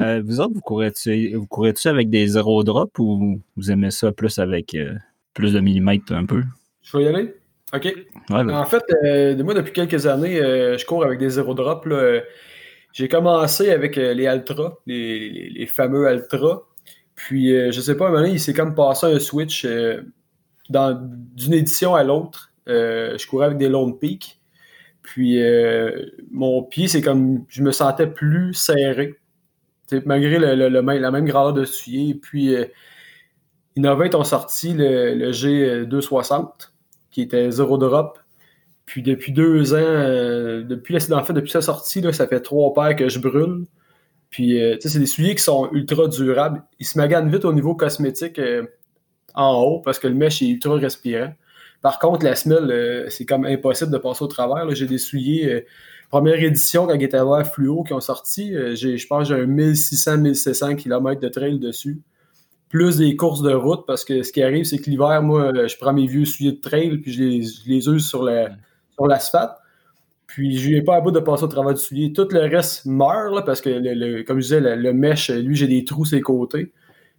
Euh, 0.00 0.22
vous 0.24 0.40
autres, 0.40 0.54
vous 0.54 0.60
courez-tu 0.60 1.34
vous 1.34 1.46
courez 1.46 1.74
avec 1.86 2.08
des 2.08 2.28
zéro 2.28 2.62
drop 2.62 2.98
ou 2.98 3.40
vous 3.56 3.70
aimez 3.70 3.90
ça 3.90 4.12
plus 4.12 4.38
avec 4.38 4.74
euh, 4.74 4.94
plus 5.34 5.52
de 5.52 5.60
millimètres 5.60 6.12
un 6.12 6.24
peu? 6.24 6.42
Je 6.82 6.96
vais 6.96 7.04
y 7.04 7.08
aller? 7.08 7.34
OK. 7.74 7.94
En 8.30 8.64
fait, 8.64 8.82
euh, 9.04 9.42
moi, 9.42 9.54
depuis 9.54 9.72
quelques 9.72 10.06
années, 10.06 10.36
je 10.36 10.84
cours 10.86 11.04
avec 11.04 11.18
des 11.18 11.30
zéro 11.30 11.54
drop. 11.54 11.88
J'ai 12.92 13.08
commencé 13.08 13.70
avec 13.70 13.96
les 13.96 14.26
Altra, 14.26 14.78
les, 14.86 15.68
fameux 15.72 16.06
Altra. 16.06 16.62
Puis, 17.14 17.50
je 17.50 17.80
sais 17.80 17.96
pas, 17.96 18.10
maintenant, 18.10 18.32
il 18.32 18.40
s'est 18.40 18.54
comme 18.54 18.74
passé 18.74 19.06
un 19.06 19.18
switch 19.18 19.66
d'une 20.70 21.52
édition 21.52 21.94
à 21.94 22.04
l'autre. 22.04 22.52
je 22.66 23.26
courais 23.26 23.46
avec 23.46 23.58
des 23.58 23.68
Lone 23.68 23.98
Peak. 23.98 24.40
Puis, 25.02 25.42
mon 26.30 26.62
pied, 26.62 26.88
c'est 26.88 27.02
comme, 27.02 27.44
je 27.48 27.62
me 27.62 27.72
sentais 27.72 28.06
plus 28.06 28.54
serré 28.54 29.18
malgré 30.04 30.38
le, 30.38 30.68
la 30.68 31.10
même 31.10 31.24
grandeur 31.24 31.52
de 31.52 31.64
soulier. 31.64 32.14
Puis, 32.14 32.54
euh, 32.54 32.66
Innovate 33.76 34.14
ont 34.14 34.24
sorti 34.24 34.74
le, 34.74 35.30
G260, 35.30 36.70
qui 37.18 37.22
était 37.22 37.50
zéro 37.50 37.78
drop. 37.78 38.20
Puis 38.86 39.02
depuis 39.02 39.32
deux 39.32 39.74
ans, 39.74 39.76
euh, 39.78 40.62
depuis, 40.62 40.96
en 41.12 41.24
fait, 41.24 41.32
depuis 41.32 41.50
sa 41.50 41.60
sortie, 41.60 42.00
ça 42.12 42.28
fait 42.28 42.40
trois 42.40 42.72
paires 42.72 42.94
que 42.94 43.08
je 43.08 43.18
brûle. 43.18 43.66
Puis, 44.30 44.62
euh, 44.62 44.76
c'est 44.80 45.00
des 45.00 45.06
souliers 45.06 45.34
qui 45.34 45.42
sont 45.42 45.68
ultra 45.72 46.06
durables. 46.06 46.62
Ils 46.78 46.86
se 46.86 46.96
maganent 46.96 47.28
vite 47.28 47.44
au 47.44 47.52
niveau 47.52 47.74
cosmétique 47.74 48.38
euh, 48.38 48.64
en 49.34 49.60
haut 49.60 49.80
parce 49.80 49.98
que 49.98 50.06
le 50.06 50.14
mesh 50.14 50.42
est 50.42 50.46
ultra 50.46 50.76
respirant. 50.76 51.32
Par 51.82 51.98
contre, 51.98 52.24
la 52.24 52.36
semelle, 52.36 53.06
c'est 53.10 53.24
comme 53.24 53.44
impossible 53.44 53.90
de 53.90 53.98
passer 53.98 54.22
au 54.24 54.28
travers. 54.28 54.72
J'ai 54.74 54.86
des 54.86 54.98
souliers 54.98 55.64
première 56.10 56.42
édition, 56.42 56.86
quand 56.86 56.94
il 56.94 57.02
était 57.02 57.18
à 57.18 57.44
fluo 57.44 57.84
qui 57.84 57.92
ont 57.92 58.00
sorti, 58.00 58.52
je 58.52 59.06
pense 59.06 59.28
que 59.28 59.36
j'ai 59.36 59.42
un 59.42 59.46
1600-1700 59.46 60.74
km 60.74 61.20
de 61.20 61.28
trail 61.28 61.60
dessus. 61.60 62.00
Plus 62.68 62.98
des 62.98 63.16
courses 63.16 63.42
de 63.42 63.52
route, 63.52 63.84
parce 63.86 64.04
que 64.04 64.22
ce 64.22 64.32
qui 64.32 64.42
arrive, 64.42 64.64
c'est 64.64 64.78
que 64.78 64.90
l'hiver, 64.90 65.22
moi, 65.22 65.52
je 65.66 65.76
prends 65.78 65.92
mes 65.92 66.06
vieux 66.06 66.24
souliers 66.24 66.52
de 66.52 66.60
trail, 66.60 66.98
puis 66.98 67.12
je 67.12 67.22
les, 67.22 67.88
use 67.88 68.06
sur 68.06 68.24
l'asphalte. 68.24 69.52
puis 70.26 70.58
je 70.58 70.70
n'ai 70.70 70.82
pas 70.82 70.96
à 70.96 71.00
bout 71.00 71.10
de 71.10 71.20
passer 71.20 71.44
au 71.44 71.48
travail 71.48 71.74
du 71.74 71.80
soulier. 71.80 72.12
Tout 72.12 72.28
le 72.30 72.40
reste 72.40 72.84
meurt, 72.84 73.46
parce 73.46 73.60
que, 73.60 73.70
le, 73.70 74.22
comme 74.22 74.38
je 74.40 74.42
disais, 74.42 74.60
le, 74.60 74.92
mèche, 74.92 75.30
lui, 75.30 75.56
j'ai 75.56 75.66
des 75.66 75.84
trous 75.84 76.04
sur 76.04 76.16
ses 76.16 76.20
côtés. 76.20 76.72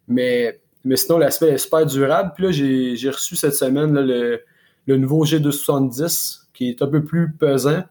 Mais, 0.08 0.60
mais 0.84 0.96
sinon, 0.96 1.18
l'aspect 1.18 1.50
est 1.50 1.58
super 1.58 1.86
durable. 1.86 2.34
Puis 2.36 2.46
là, 2.46 2.52
j'ai 2.52 3.10
reçu 3.10 3.36
cette 3.36 3.56
semaine 3.56 3.94
le, 3.94 4.42
le 4.86 4.98
nouveau 4.98 5.26
G270 5.26 6.40
qui 6.54 6.70
est 6.70 6.82
un 6.82 6.88
peu 6.88 7.04
plus 7.04 7.32
pesant. 7.32 7.84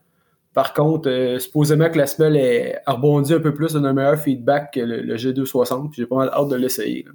Par 0.52 0.74
contre, 0.74 1.08
euh, 1.08 1.38
supposément 1.38 1.88
que 1.88 1.96
la 1.96 2.06
semelle 2.06 2.36
est 2.36 2.82
rebondit 2.86 3.32
un 3.32 3.40
peu 3.40 3.54
plus, 3.54 3.72
donne 3.72 3.86
un 3.86 3.92
meilleur 3.92 4.18
feedback 4.18 4.74
que 4.74 4.80
le, 4.80 5.16
G260. 5.16 5.92
J'ai 5.94 6.04
pas 6.04 6.16
mal 6.16 6.28
hâte 6.30 6.48
de 6.48 6.56
l'essayer. 6.56 7.06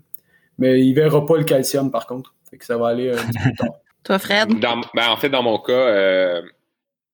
Mais 0.58 0.82
il 0.82 0.94
verra 0.94 1.26
pas 1.26 1.38
le 1.38 1.44
calcium, 1.44 1.92
par 1.92 2.08
contre. 2.08 2.34
Fait 2.50 2.58
que 2.58 2.66
ça 2.66 2.78
va 2.78 2.90
aller 2.90 3.12
un 3.12 3.16
petit 3.16 3.40
peu 3.44 3.56
tard. 3.58 3.76
Toi, 4.04 4.20
Fred? 4.20 4.60
Ben, 4.60 5.10
en 5.10 5.18
fait, 5.18 5.30
dans 5.30 5.44
mon 5.44 5.58
cas, 5.60 5.72
euh, 5.72 6.42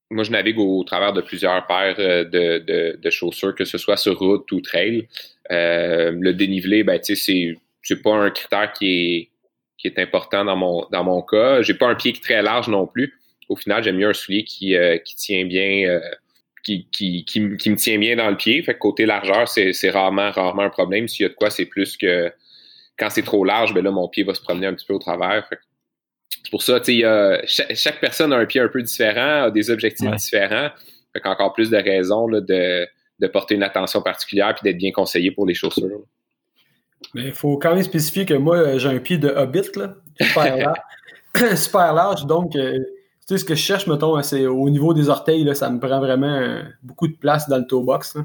moi, 0.10 0.24
je 0.24 0.32
navigue 0.32 0.58
au, 0.58 0.84
travers 0.84 1.14
de 1.14 1.22
plusieurs 1.22 1.66
paires 1.68 1.96
euh, 2.00 2.24
de, 2.26 3.10
chaussures, 3.10 3.56
que 3.56 3.66
ce 3.66 3.78
soit 3.78 3.98
sur 3.98 4.18
route 4.18 4.52
ou 4.52 4.60
trail. 4.60 5.08
le 5.50 6.32
dénivelé, 6.32 6.84
ben, 6.84 7.00
tu 7.00 7.16
sais, 7.16 7.56
c'est 7.82 8.02
pas 8.02 8.16
un 8.16 8.32
critère 8.32 8.74
qui 8.74 8.88
est, 8.88 9.30
qui 9.78 9.88
est 9.88 10.00
important 10.00 10.44
dans 10.46 10.56
mon, 10.56 10.86
dans 10.92 11.04
mon 11.04 11.22
cas. 11.22 11.62
J'ai 11.62 11.76
pas 11.76 11.88
un 11.88 11.96
pied 11.96 12.14
très 12.14 12.42
large 12.42 12.68
non 12.68 12.88
plus 12.88 13.20
au 13.50 13.56
final, 13.56 13.84
j'aime 13.84 13.98
mieux 13.98 14.08
un 14.08 14.14
soulier 14.14 14.44
qui, 14.44 14.76
euh, 14.76 14.98
qui 15.00 15.16
tient 15.16 15.46
bien, 15.46 15.90
euh, 15.90 16.00
qui, 16.64 16.88
qui, 16.92 17.26
qui, 17.26 17.40
me 17.42 17.76
tient 17.76 17.98
bien 17.98 18.16
dans 18.16 18.30
le 18.30 18.38
pied. 18.38 18.62
Fait 18.62 18.76
que 18.76 18.80
côté 18.80 19.06
largeur, 19.06 19.48
c'est 19.48 19.90
rarement, 19.90 20.32
rarement 20.32 20.62
un 20.62 20.70
problème. 20.70 21.08
S'il 21.08 21.24
y 21.24 21.26
a 21.26 21.30
de 21.30 21.34
quoi, 21.34 21.50
c'est 21.50 21.66
plus 21.66 21.98
que 21.98 22.32
quand 23.00 23.10
c'est 23.10 23.24
trop 23.24 23.44
large, 23.44 23.74
ben 23.74 23.84
là, 23.84 23.92
mon 23.92 24.08
pied 24.08 24.24
va 24.24 24.34
se 24.34 24.42
promener 24.42 24.68
un 24.68 24.74
petit 24.74 24.86
peu 24.86 24.94
au 24.94 25.00
travers. 25.00 25.48
C'est 25.50 26.52
pour 26.52 26.64
ça, 26.64 26.80
tu 26.80 27.02
sais, 27.02 27.42
chaque, 27.46 27.76
chaque, 27.76 28.00
personne 28.00 28.34
a 28.34 28.38
un 28.38 28.46
pied 28.46 28.62
un 28.62 28.68
peu 28.68 28.82
différent, 28.82 29.44
a 29.44 29.52
des 29.52 29.70
objectifs 29.72 30.12
différents. 30.12 30.70
Fait 31.14 31.20
qu'encore 31.20 31.54
plus 31.54 31.70
de 31.70 31.78
raisons 31.78 32.28
là, 32.28 32.42
de, 32.42 32.88
de 33.20 33.28
porter 33.28 33.56
une 33.56 33.64
attention 33.64 34.02
particulière 34.02 34.54
puis 34.56 34.64
d'être 34.64 34.78
bien 34.78 34.92
conseillé 34.92 35.32
pour 35.32 35.46
les 35.46 35.54
chaussures. 35.54 36.02
Mais 37.14 37.26
il 37.26 37.32
faut 37.32 37.58
quand 37.58 37.74
même 37.74 37.84
spécifier 37.84 38.26
que 38.26 38.34
moi, 38.34 38.78
j'ai 38.78 38.90
un 38.90 39.00
pied 39.00 39.18
de 39.18 39.30
hobbit, 39.30 39.70
là, 39.76 39.96
super 40.20 40.58
large. 41.36 41.56
super 41.56 41.94
large 41.94 42.26
donc, 42.26 42.56
euh, 42.56 42.78
tu 43.28 43.36
sais, 43.36 43.38
ce 43.38 43.46
que 43.46 43.56
je 43.56 43.62
cherche, 43.62 43.88
mettons, 43.88 44.22
c'est 44.24 44.48
au 44.48 44.70
niveau 44.70 44.94
des 44.94 45.10
orteils, 45.10 45.44
là, 45.44 45.54
ça 45.54 45.70
me 45.70 45.80
prend 45.80 46.00
vraiment 46.00 46.34
euh, 46.34 46.64
beaucoup 46.82 47.08
de 47.08 47.14
place 47.14 47.48
dans 47.48 47.58
le 47.58 47.66
toe 47.66 47.84
box. 47.84 48.18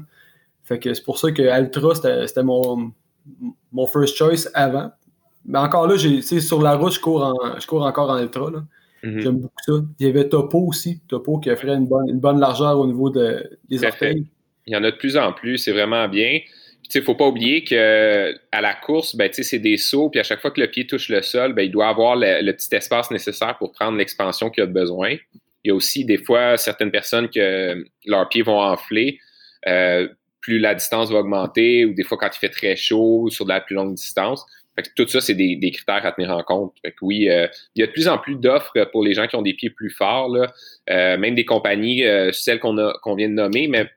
Fait 0.63 0.79
que 0.79 0.93
c'est 0.95 1.03
pour 1.03 1.19
ça 1.19 1.31
que 1.31 1.43
Altra, 1.43 1.93
c'était 1.93 2.43
mon, 2.43 2.91
mon 3.75 3.85
first 3.85 4.17
choice 4.17 4.49
avant. 4.53 4.91
Mais 5.45 5.59
encore 5.59 5.87
là, 5.87 5.95
sur 5.97 6.61
la 6.61 6.75
route, 6.75 6.93
je 6.93 6.99
cours, 6.99 7.23
en, 7.23 7.59
je 7.59 7.67
cours 7.67 7.83
encore 7.83 8.09
en 8.09 8.17
Ultra. 8.19 8.49
Mm-hmm. 9.03 9.19
J'aime 9.21 9.37
beaucoup 9.37 9.63
ça. 9.63 9.73
Il 9.99 10.07
y 10.07 10.09
avait 10.09 10.27
Topo 10.27 10.59
aussi. 10.67 11.01
Topo 11.07 11.37
qui 11.39 11.51
offrait 11.51 11.75
une 11.75 11.85
bonne, 11.85 12.09
une 12.09 12.19
bonne 12.19 12.39
largeur 12.39 12.79
au 12.79 12.87
niveau 12.87 13.11
de, 13.11 13.47
des 13.69 13.85
orteils. 13.85 14.25
Il 14.65 14.73
y 14.73 14.77
en 14.77 14.83
a 14.83 14.89
de 14.89 14.95
plus 14.95 15.17
en 15.17 15.31
plus. 15.33 15.59
C'est 15.59 15.73
vraiment 15.73 16.07
bien 16.07 16.39
il 16.93 16.99
ne 16.99 17.03
faut 17.03 17.15
pas 17.15 17.27
oublier 17.27 17.63
qu'à 17.63 18.61
la 18.61 18.73
course, 18.73 19.15
ben, 19.15 19.29
c'est 19.31 19.59
des 19.59 19.77
sauts, 19.77 20.09
puis 20.09 20.19
à 20.19 20.23
chaque 20.23 20.41
fois 20.41 20.51
que 20.51 20.61
le 20.61 20.67
pied 20.67 20.85
touche 20.85 21.09
le 21.09 21.21
sol, 21.21 21.53
ben, 21.53 21.63
il 21.63 21.71
doit 21.71 21.87
avoir 21.87 22.15
le, 22.15 22.51
petit 22.51 22.75
espace 22.75 23.11
nécessaire 23.11 23.57
pour 23.57 23.71
prendre 23.71 23.97
l'expansion 23.97 24.49
qu'il 24.49 24.63
a 24.63 24.67
besoin. 24.67 25.15
Il 25.63 25.69
y 25.69 25.71
a 25.71 25.75
aussi 25.75 26.05
des 26.05 26.17
fois 26.17 26.57
certaines 26.57 26.91
personnes 26.91 27.29
que 27.29 27.83
leurs 28.05 28.29
pieds 28.29 28.43
vont 28.43 28.61
enfler. 28.61 29.19
Euh, 29.67 30.07
plus 30.45 30.59
la 30.59 30.75
distance 30.75 31.11
va 31.11 31.19
augmenter, 31.19 31.85
ou 31.85 31.93
des 31.93 32.03
fois 32.03 32.19
quand 32.19 32.29
il 32.31 32.37
fait 32.37 32.49
très 32.49 32.75
chaud, 32.75 33.29
sur 33.31 33.45
de 33.45 33.49
la 33.49 33.61
plus 33.61 33.75
longue 33.75 33.95
distance. 33.95 34.45
tout 34.95 35.07
ça, 35.07 35.21
c'est 35.21 35.33
des, 35.33 35.71
critères 35.71 36.05
à 36.05 36.11
tenir 36.11 36.29
en 36.29 36.43
compte. 36.43 36.75
oui, 37.01 37.29
euh, 37.29 37.47
il 37.73 37.79
y 37.79 37.83
a 37.83 37.87
de 37.87 37.91
plus 37.91 38.07
en 38.07 38.19
plus 38.19 38.35
d'offres 38.35 38.71
pour 38.91 39.03
les 39.03 39.13
gens 39.13 39.25
qui 39.25 39.35
ont 39.35 39.41
des 39.41 39.55
pieds 39.55 39.71
plus 39.71 39.89
forts. 39.89 40.31
Euh, 40.89 41.17
même 41.17 41.33
des 41.33 41.45
compagnies, 41.45 42.03
celles 42.31 42.59
qu'on 42.59 42.75
vient 43.15 43.29
de 43.29 43.33
nommer, 43.33 43.67
mais 43.67 43.89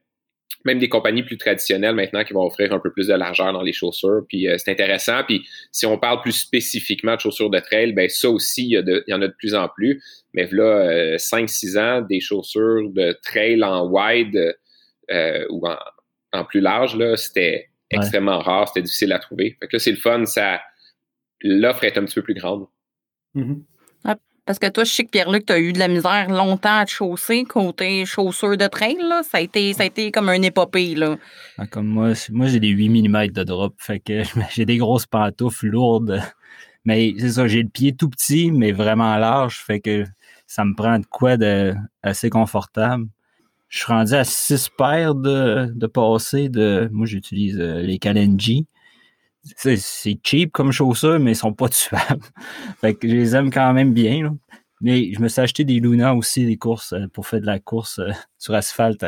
même 0.64 0.78
des 0.78 0.88
compagnies 0.88 1.22
plus 1.22 1.38
traditionnelles 1.38 1.94
maintenant 1.94 2.24
qui 2.24 2.32
vont 2.32 2.44
offrir 2.44 2.72
un 2.72 2.78
peu 2.78 2.90
plus 2.92 3.06
de 3.06 3.14
largeur 3.14 3.52
dans 3.52 3.62
les 3.62 3.72
chaussures. 3.72 4.22
Puis 4.28 4.48
euh, 4.48 4.56
c'est 4.58 4.70
intéressant. 4.70 5.22
Puis 5.26 5.46
si 5.72 5.86
on 5.86 5.98
parle 5.98 6.20
plus 6.20 6.32
spécifiquement 6.32 7.14
de 7.14 7.20
chaussures 7.20 7.50
de 7.50 7.58
trail, 7.58 7.92
ben 7.92 8.08
ça 8.08 8.28
aussi, 8.28 8.68
il 8.70 9.02
y, 9.06 9.14
en 9.14 9.22
a 9.22 9.28
de 9.28 9.34
plus 9.38 9.54
en 9.54 9.68
plus. 9.68 10.02
Mais 10.34 10.48
là, 10.50 11.16
5-6 11.16 11.76
euh, 11.76 11.80
ans, 11.80 12.02
des 12.02 12.20
chaussures 12.20 12.90
de 12.90 13.16
trail 13.22 13.62
en 13.62 13.88
wide 13.88 14.56
euh, 15.10 15.46
ou 15.50 15.66
en, 15.66 15.76
plus 16.48 16.60
large, 16.60 16.96
là, 16.96 17.16
c'était 17.16 17.70
extrêmement 17.90 18.40
rare, 18.40 18.68
c'était 18.68 18.82
difficile 18.82 19.12
à 19.12 19.18
trouver. 19.18 19.56
Fait 19.60 19.68
que 19.68 19.76
là, 19.76 19.80
c'est 19.80 19.90
le 19.90 19.96
fun, 19.96 20.24
ça 20.26 20.60
l'offre 21.42 21.84
est 21.84 21.96
un 21.96 22.04
petit 22.04 22.14
peu 22.14 22.22
plus 22.22 22.34
grande. 22.34 22.66
Mm-hmm. 23.34 23.62
Parce 24.48 24.58
que 24.58 24.70
toi, 24.70 24.82
je 24.82 24.90
sais 24.90 25.04
que 25.04 25.10
Pierre-Luc, 25.10 25.44
tu 25.44 25.52
as 25.52 25.58
eu 25.58 25.74
de 25.74 25.78
la 25.78 25.88
misère 25.88 26.30
longtemps 26.30 26.78
à 26.78 26.86
te 26.86 26.90
chausser 26.90 27.44
côté 27.44 28.06
chaussures 28.06 28.56
de 28.56 28.66
trail. 28.66 28.96
Là. 28.98 29.22
Ça, 29.22 29.36
a 29.36 29.40
été, 29.42 29.74
ça 29.74 29.82
a 29.82 29.86
été 29.86 30.10
comme 30.10 30.30
un 30.30 30.40
épopée. 30.40 30.94
Là. 30.94 31.18
Ah, 31.58 31.66
comme 31.66 31.86
moi, 31.86 32.12
moi 32.30 32.46
j'ai 32.46 32.58
des 32.58 32.68
8 32.68 32.88
mm 32.98 33.26
de 33.26 33.44
drop. 33.44 33.74
Fait 33.76 34.00
que 34.00 34.22
j'ai 34.54 34.64
des 34.64 34.78
grosses 34.78 35.04
pantoufles 35.04 35.66
lourdes. 35.66 36.22
Mais 36.86 37.12
c'est 37.18 37.32
ça, 37.32 37.46
j'ai 37.46 37.62
le 37.62 37.68
pied 37.68 37.94
tout 37.94 38.08
petit, 38.08 38.50
mais 38.50 38.72
vraiment 38.72 39.18
large. 39.18 39.58
Fait 39.58 39.80
que 39.80 40.04
ça 40.46 40.64
me 40.64 40.74
prend 40.74 40.98
de 40.98 41.04
quoi 41.04 41.36
de 41.36 41.74
assez 42.02 42.30
confortable. 42.30 43.04
Je 43.68 43.78
suis 43.78 43.86
rendu 43.92 44.14
à 44.14 44.24
6 44.24 44.70
paires 44.76 45.14
de, 45.14 45.70
de 45.74 45.86
passés 45.86 46.48
de. 46.48 46.88
Moi, 46.92 47.06
j'utilise 47.06 47.58
euh, 47.58 47.80
les 47.82 47.98
Kalenji 47.98 48.66
c'est 49.56 50.18
cheap 50.22 50.52
comme 50.52 50.72
chaussures, 50.72 51.18
mais 51.20 51.32
ils 51.32 51.36
sont 51.36 51.52
pas 51.52 51.68
tuables. 51.68 52.24
fait 52.80 52.94
que 52.94 53.08
je 53.08 53.14
les 53.14 53.36
aime 53.36 53.50
quand 53.50 53.72
même 53.72 53.92
bien. 53.92 54.36
Mais 54.80 55.12
je 55.12 55.20
me 55.20 55.28
suis 55.28 55.40
acheté 55.40 55.64
des 55.64 55.80
Luna 55.80 56.14
aussi, 56.14 56.46
des 56.46 56.56
courses, 56.56 56.92
euh, 56.92 57.08
pour 57.08 57.26
faire 57.26 57.40
de 57.40 57.46
la 57.46 57.58
course 57.58 57.98
euh, 57.98 58.10
sur 58.38 58.54
asphalte, 58.54 59.04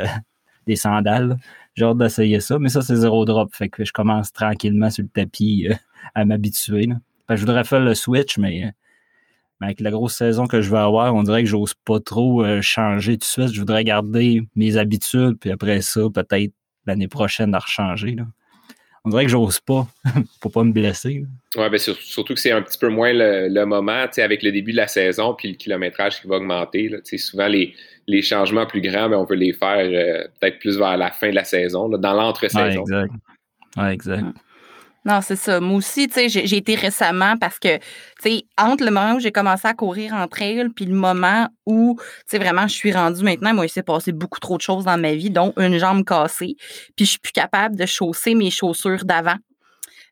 des 0.67 0.76
sandales. 0.76 1.37
J'ai 1.75 1.85
hâte 1.85 1.99
d'essayer 1.99 2.40
ça, 2.40 2.59
mais 2.59 2.69
ça, 2.69 2.83
c'est 2.83 2.97
zéro 2.97 3.25
drop. 3.25 3.55
Fait 3.55 3.69
que 3.69 3.85
je 3.85 3.93
commence 3.93 4.33
tranquillement 4.33 4.90
sur 4.90 5.05
le 5.05 5.09
tapis 5.09 5.69
à 6.14 6.25
m'habituer. 6.25 6.88
Je 7.29 7.37
voudrais 7.37 7.62
faire 7.62 7.81
le 7.81 7.95
switch, 7.95 8.38
mais, 8.38 8.73
avec 9.61 9.81
la 9.81 9.90
grosse 9.90 10.14
saison 10.14 10.47
que 10.47 10.62
je 10.62 10.71
vais 10.71 10.79
avoir, 10.79 11.14
on 11.14 11.23
dirait 11.23 11.43
que 11.43 11.49
j'ose 11.49 11.75
pas 11.85 12.00
trop 12.00 12.45
changer 12.62 13.14
tout 13.14 13.19
de 13.19 13.25
suite. 13.25 13.52
Je 13.52 13.61
voudrais 13.61 13.85
garder 13.85 14.43
mes 14.57 14.76
habitudes, 14.76 15.37
puis 15.38 15.50
après 15.50 15.83
ça, 15.83 16.00
peut-être 16.12 16.52
l'année 16.87 17.09
prochaine, 17.09 17.55
à 17.55 17.59
rechanger. 17.59 18.14
Là 18.14 18.25
on 19.05 19.11
dirait 19.11 19.25
que 19.25 19.31
j'ose 19.31 19.61
pas 19.61 19.87
pour 20.40 20.52
pas 20.52 20.64
me 20.64 20.73
blesser. 20.73 21.25
Oui, 21.57 21.71
ben 21.71 21.79
surtout 21.79 22.35
que 22.35 22.40
c'est 22.40 22.52
un 22.52 22.62
petit 22.62 22.79
peu 22.79 22.88
moins 22.88 23.12
le, 23.12 23.64
moment, 23.64 24.07
avec 24.19 24.43
le 24.43 24.52
début 24.52 24.73
de 24.73 24.76
la 24.76 24.88
saison 24.88 25.35
puis 25.35 25.49
le 25.50 25.55
kilométrage 25.55 26.21
qui 26.21 26.29
va 26.29 26.37
augmenter. 26.37 26.90
souvent, 27.17 27.49
les, 27.49 27.75
les 28.07 28.23
changements 28.23 28.67
plus 28.67 28.81
grands, 28.81 29.09
ben, 29.09 29.17
on 29.17 29.26
peut 29.26 29.35
les 29.35 29.52
faire 29.52 29.79
euh, 29.79 30.29
peut-être 30.40 30.59
plus 30.59 30.79
vers 30.79 30.97
la 30.97 31.11
fin 31.11 31.31
de 31.31 31.35
la 31.35 31.45
saison, 31.45 31.88
dans 31.88 32.12
l'entre-saison. 32.12 32.83
exact. 32.83 33.12
Ouais, 33.76 33.95
exact. 33.95 34.25
Non, 35.07 35.21
c'est 35.23 35.37
ça. 35.37 35.61
Moi 35.61 35.76
aussi, 35.78 36.09
tu 36.09 36.14
sais, 36.14 36.28
j'ai 36.28 36.57
été 36.57 36.75
récemment 36.75 37.37
parce 37.38 37.59
que, 37.59 37.78
tu 37.78 37.83
sais, 38.23 38.42
entre 38.59 38.85
le 38.85 38.90
moment 38.90 39.14
où 39.14 39.21
j'ai 39.21 39.33
commencé 39.33 39.66
à 39.66 39.73
courir 39.73 40.12
en 40.12 40.28
trail 40.28 40.69
puis 40.76 40.85
le 40.85 40.95
moment 40.95 41.49
où, 41.64 41.97
tu 41.99 42.04
sais, 42.26 42.38
vraiment, 42.38 42.69
je 42.69 42.75
suis 42.75 42.92
rendue 42.92 43.23
maintenant, 43.23 43.54
moi, 43.54 43.64
il 43.64 43.71
s'est 43.71 43.83
passé 43.83 44.12
beaucoup 44.12 44.40
trop 44.40 44.57
de 44.59 44.62
choses 44.62 44.85
dans 44.85 44.99
ma 44.99 45.14
vie, 45.14 45.30
dont 45.30 45.54
une 45.57 45.78
jambe 45.78 46.04
cassée. 46.04 46.57
Puis 46.97 47.07
je 47.07 47.11
suis 47.12 47.19
plus 47.19 47.33
capable 47.33 47.76
de 47.76 47.87
chausser 47.87 48.35
mes 48.35 48.50
chaussures 48.50 49.04
d'avant. 49.07 49.37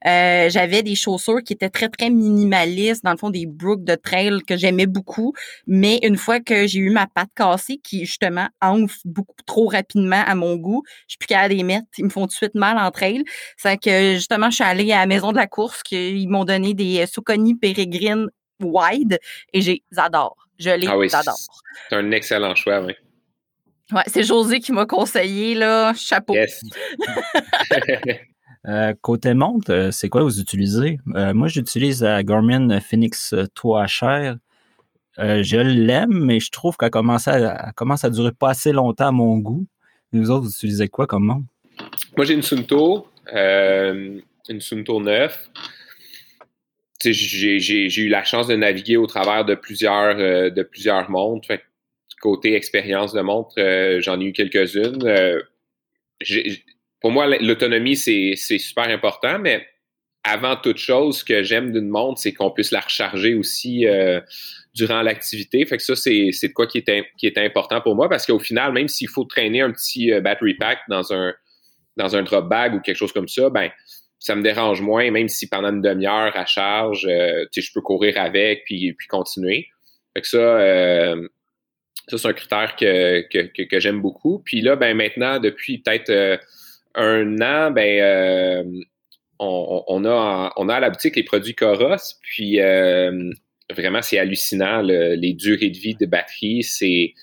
Euh, 0.06 0.48
j'avais 0.48 0.82
des 0.82 0.94
chaussures 0.94 1.42
qui 1.42 1.52
étaient 1.52 1.70
très, 1.70 1.88
très 1.88 2.10
minimalistes, 2.10 3.04
dans 3.04 3.12
le 3.12 3.16
fond, 3.16 3.30
des 3.30 3.46
Brooks 3.46 3.84
de 3.84 3.94
trail 3.94 4.40
que 4.46 4.56
j'aimais 4.56 4.86
beaucoup. 4.86 5.32
Mais 5.66 5.98
une 6.02 6.16
fois 6.16 6.40
que 6.40 6.66
j'ai 6.66 6.78
eu 6.78 6.90
ma 6.90 7.06
patte 7.06 7.30
cassée, 7.34 7.78
qui 7.82 8.04
justement 8.06 8.48
enfle 8.60 8.96
beaucoup 9.04 9.42
trop 9.46 9.68
rapidement 9.68 10.22
à 10.26 10.34
mon 10.34 10.56
goût, 10.56 10.82
je 11.06 11.12
suis 11.12 11.18
plus 11.18 11.26
capable 11.26 11.54
les 11.54 11.62
mettre. 11.62 11.86
Ils 11.98 12.04
me 12.04 12.10
font 12.10 12.22
tout 12.22 12.28
de 12.28 12.32
suite 12.32 12.54
mal 12.54 12.78
en 12.78 12.90
trail. 12.90 13.24
C'est 13.56 13.78
que 13.78 14.14
justement, 14.14 14.50
je 14.50 14.56
suis 14.56 14.64
allée 14.64 14.92
à 14.92 14.98
la 14.98 15.06
maison 15.06 15.32
de 15.32 15.36
la 15.36 15.46
course, 15.46 15.82
qu'ils 15.82 16.28
m'ont 16.28 16.44
donné 16.44 16.74
des 16.74 17.06
Soconi 17.06 17.54
Peregrine 17.54 18.28
wide 18.60 19.18
et 19.52 19.60
j'adore. 19.92 20.36
Je 20.58 20.70
les 20.70 20.88
ah 20.88 21.18
adore. 21.18 21.38
C'est 21.88 21.96
un 21.96 22.10
excellent 22.10 22.54
choix, 22.54 22.80
oui. 22.80 22.94
Ouais, 23.92 24.02
c'est 24.06 24.24
José 24.24 24.60
qui 24.60 24.72
m'a 24.72 24.86
conseillé, 24.86 25.54
là. 25.54 25.94
Chapeau. 25.94 26.34
Yes. 26.34 26.60
Euh, 28.68 28.92
côté 29.00 29.32
montre, 29.32 29.72
euh, 29.72 29.90
c'est 29.90 30.10
quoi 30.10 30.22
vous 30.22 30.40
utilisez? 30.40 30.98
Euh, 31.14 31.32
moi, 31.32 31.48
j'utilise 31.48 32.02
la 32.02 32.22
Garmin 32.22 32.80
Phoenix 32.80 33.34
3HR. 33.54 34.36
je 35.16 35.56
l'aime, 35.56 36.24
mais 36.24 36.38
je 36.38 36.50
trouve 36.50 36.76
qu'elle 36.76 36.90
commence 36.90 37.28
à, 37.28 37.72
commence 37.74 38.04
à 38.04 38.10
durer 38.10 38.32
pas 38.32 38.50
assez 38.50 38.72
longtemps 38.72 39.08
à 39.08 39.12
mon 39.12 39.38
goût. 39.38 39.66
Vous 40.12 40.30
autres, 40.30 40.44
vous 40.44 40.50
utilisez 40.50 40.88
quoi 40.88 41.06
comme 41.06 41.24
montre? 41.24 41.46
Moi, 42.16 42.26
j'ai 42.26 42.34
une 42.34 42.42
Sunto, 42.42 43.06
une 43.32 44.20
Sunto 44.60 45.00
9. 45.00 45.50
J'ai 47.04 48.00
eu 48.00 48.08
la 48.08 48.24
chance 48.24 48.48
de 48.48 48.56
naviguer 48.56 48.96
au 48.96 49.06
travers 49.06 49.44
de 49.44 49.54
plusieurs, 49.54 50.16
de 50.16 50.62
plusieurs 50.62 51.10
montres. 51.10 51.48
côté 52.20 52.54
expérience 52.54 53.12
de 53.12 53.20
montre, 53.20 53.54
j'en 54.00 54.20
ai 54.20 54.24
eu 54.24 54.32
quelques-unes 54.32 55.42
pour 57.00 57.12
moi, 57.12 57.26
l'autonomie, 57.38 57.96
c'est 57.96 58.36
super 58.36 58.88
important, 58.88 59.38
mais 59.38 59.66
avant 60.24 60.56
toute 60.56 60.78
chose, 60.78 61.18
ce 61.18 61.24
que 61.24 61.42
j'aime 61.42 61.72
d'une 61.72 61.88
montre, 61.88 62.20
c'est 62.20 62.32
qu'on 62.32 62.50
puisse 62.50 62.70
la 62.70 62.80
recharger 62.80 63.34
aussi 63.34 63.86
euh, 63.86 64.20
durant 64.74 65.02
l'activité. 65.02 65.64
Fait 65.64 65.76
que 65.76 65.82
ça, 65.82 65.94
c'est 65.96 66.30
de 66.30 66.52
quoi 66.52 66.66
qui 66.66 66.78
est, 66.78 67.04
qui 67.16 67.26
est 67.26 67.38
important 67.38 67.80
pour 67.80 67.94
moi 67.94 68.08
parce 68.08 68.26
qu'au 68.26 68.38
final, 68.38 68.72
même 68.72 68.88
s'il 68.88 69.08
faut 69.08 69.24
traîner 69.24 69.60
un 69.60 69.70
petit 69.70 70.12
euh, 70.12 70.20
battery 70.20 70.54
pack 70.54 70.80
dans 70.88 71.12
un, 71.12 71.34
dans 71.96 72.16
un 72.16 72.22
drop 72.22 72.48
bag 72.48 72.74
ou 72.74 72.80
quelque 72.80 72.96
chose 72.96 73.12
comme 73.12 73.28
ça, 73.28 73.48
ben 73.48 73.70
ça 74.18 74.34
me 74.34 74.42
dérange 74.42 74.80
moins, 74.80 75.10
même 75.12 75.28
si 75.28 75.48
pendant 75.48 75.68
une 75.68 75.80
demi-heure 75.80 76.36
à 76.36 76.44
charge, 76.44 77.06
euh, 77.08 77.46
je 77.54 77.72
peux 77.72 77.80
courir 77.80 78.18
avec 78.18 78.64
puis, 78.64 78.92
puis 78.92 79.06
continuer. 79.06 79.68
Fait 80.14 80.22
que 80.22 80.28
ça, 80.28 81.16
Ça, 82.08 82.18
c'est 82.18 82.28
un 82.28 82.32
critère 82.32 82.74
que, 82.74 83.20
que, 83.28 83.64
que, 83.64 83.80
j'aime 83.80 84.00
beaucoup. 84.00 84.40
Puis 84.44 84.60
là, 84.62 84.76
ben 84.76 84.96
maintenant, 84.96 85.38
depuis 85.38 85.78
peut-être 85.78 86.10
euh, 86.10 86.36
un 86.98 87.40
an, 87.40 87.70
ben 87.70 88.00
euh, 88.00 88.64
on, 89.38 90.04
a, 90.04 90.52
à 90.68 90.80
la 90.80 90.90
boutique 90.90 91.16
les 91.16 91.22
produits 91.22 91.54
Coros. 91.54 91.96
Puis 92.22 92.60
euh, 92.60 93.30
vraiment, 93.74 94.02
c'est 94.02 94.18
hallucinant. 94.18 94.82
les 94.82 95.32
durées 95.32 95.70
de 95.70 95.78
vie 95.78 95.94
de 95.94 96.06
batterie, 96.06 96.62
c'est 96.62 97.14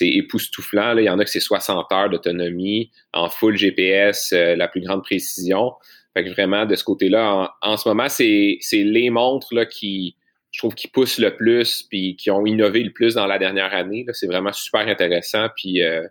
époustouflant. 0.00 0.96
Il 0.96 1.04
y 1.04 1.10
en 1.10 1.18
a 1.18 1.24
que 1.24 1.30
c'est 1.30 1.40
60 1.40 1.92
heures 1.92 2.10
d'autonomie 2.10 2.90
en 3.12 3.28
full 3.28 3.56
GPS, 3.56 4.32
la 4.32 4.68
plus 4.68 4.80
grande 4.80 5.02
précision. 5.02 5.72
Fait 6.14 6.24
que 6.24 6.30
vraiment, 6.30 6.64
de 6.64 6.76
ce 6.76 6.84
côté-là, 6.84 7.54
en, 7.60 7.76
ce 7.76 7.88
moment, 7.88 8.08
c'est 8.08 8.58
les 8.72 9.10
montres 9.10 9.52
là, 9.52 9.66
qui, 9.66 10.16
qu'ils 10.52 10.90
poussent 10.90 11.18
le 11.18 11.34
plus, 11.34 11.82
puis 11.82 12.16
qui 12.16 12.30
ont 12.30 12.46
innové 12.46 12.84
le 12.84 12.92
plus 12.92 13.14
dans 13.14 13.26
la 13.26 13.38
dernière 13.38 13.74
année. 13.74 14.06
C'est 14.12 14.28
vraiment 14.28 14.52
super 14.52 14.86
intéressant. 14.86 15.48
Puis 15.56 15.82
euh, 15.82 16.06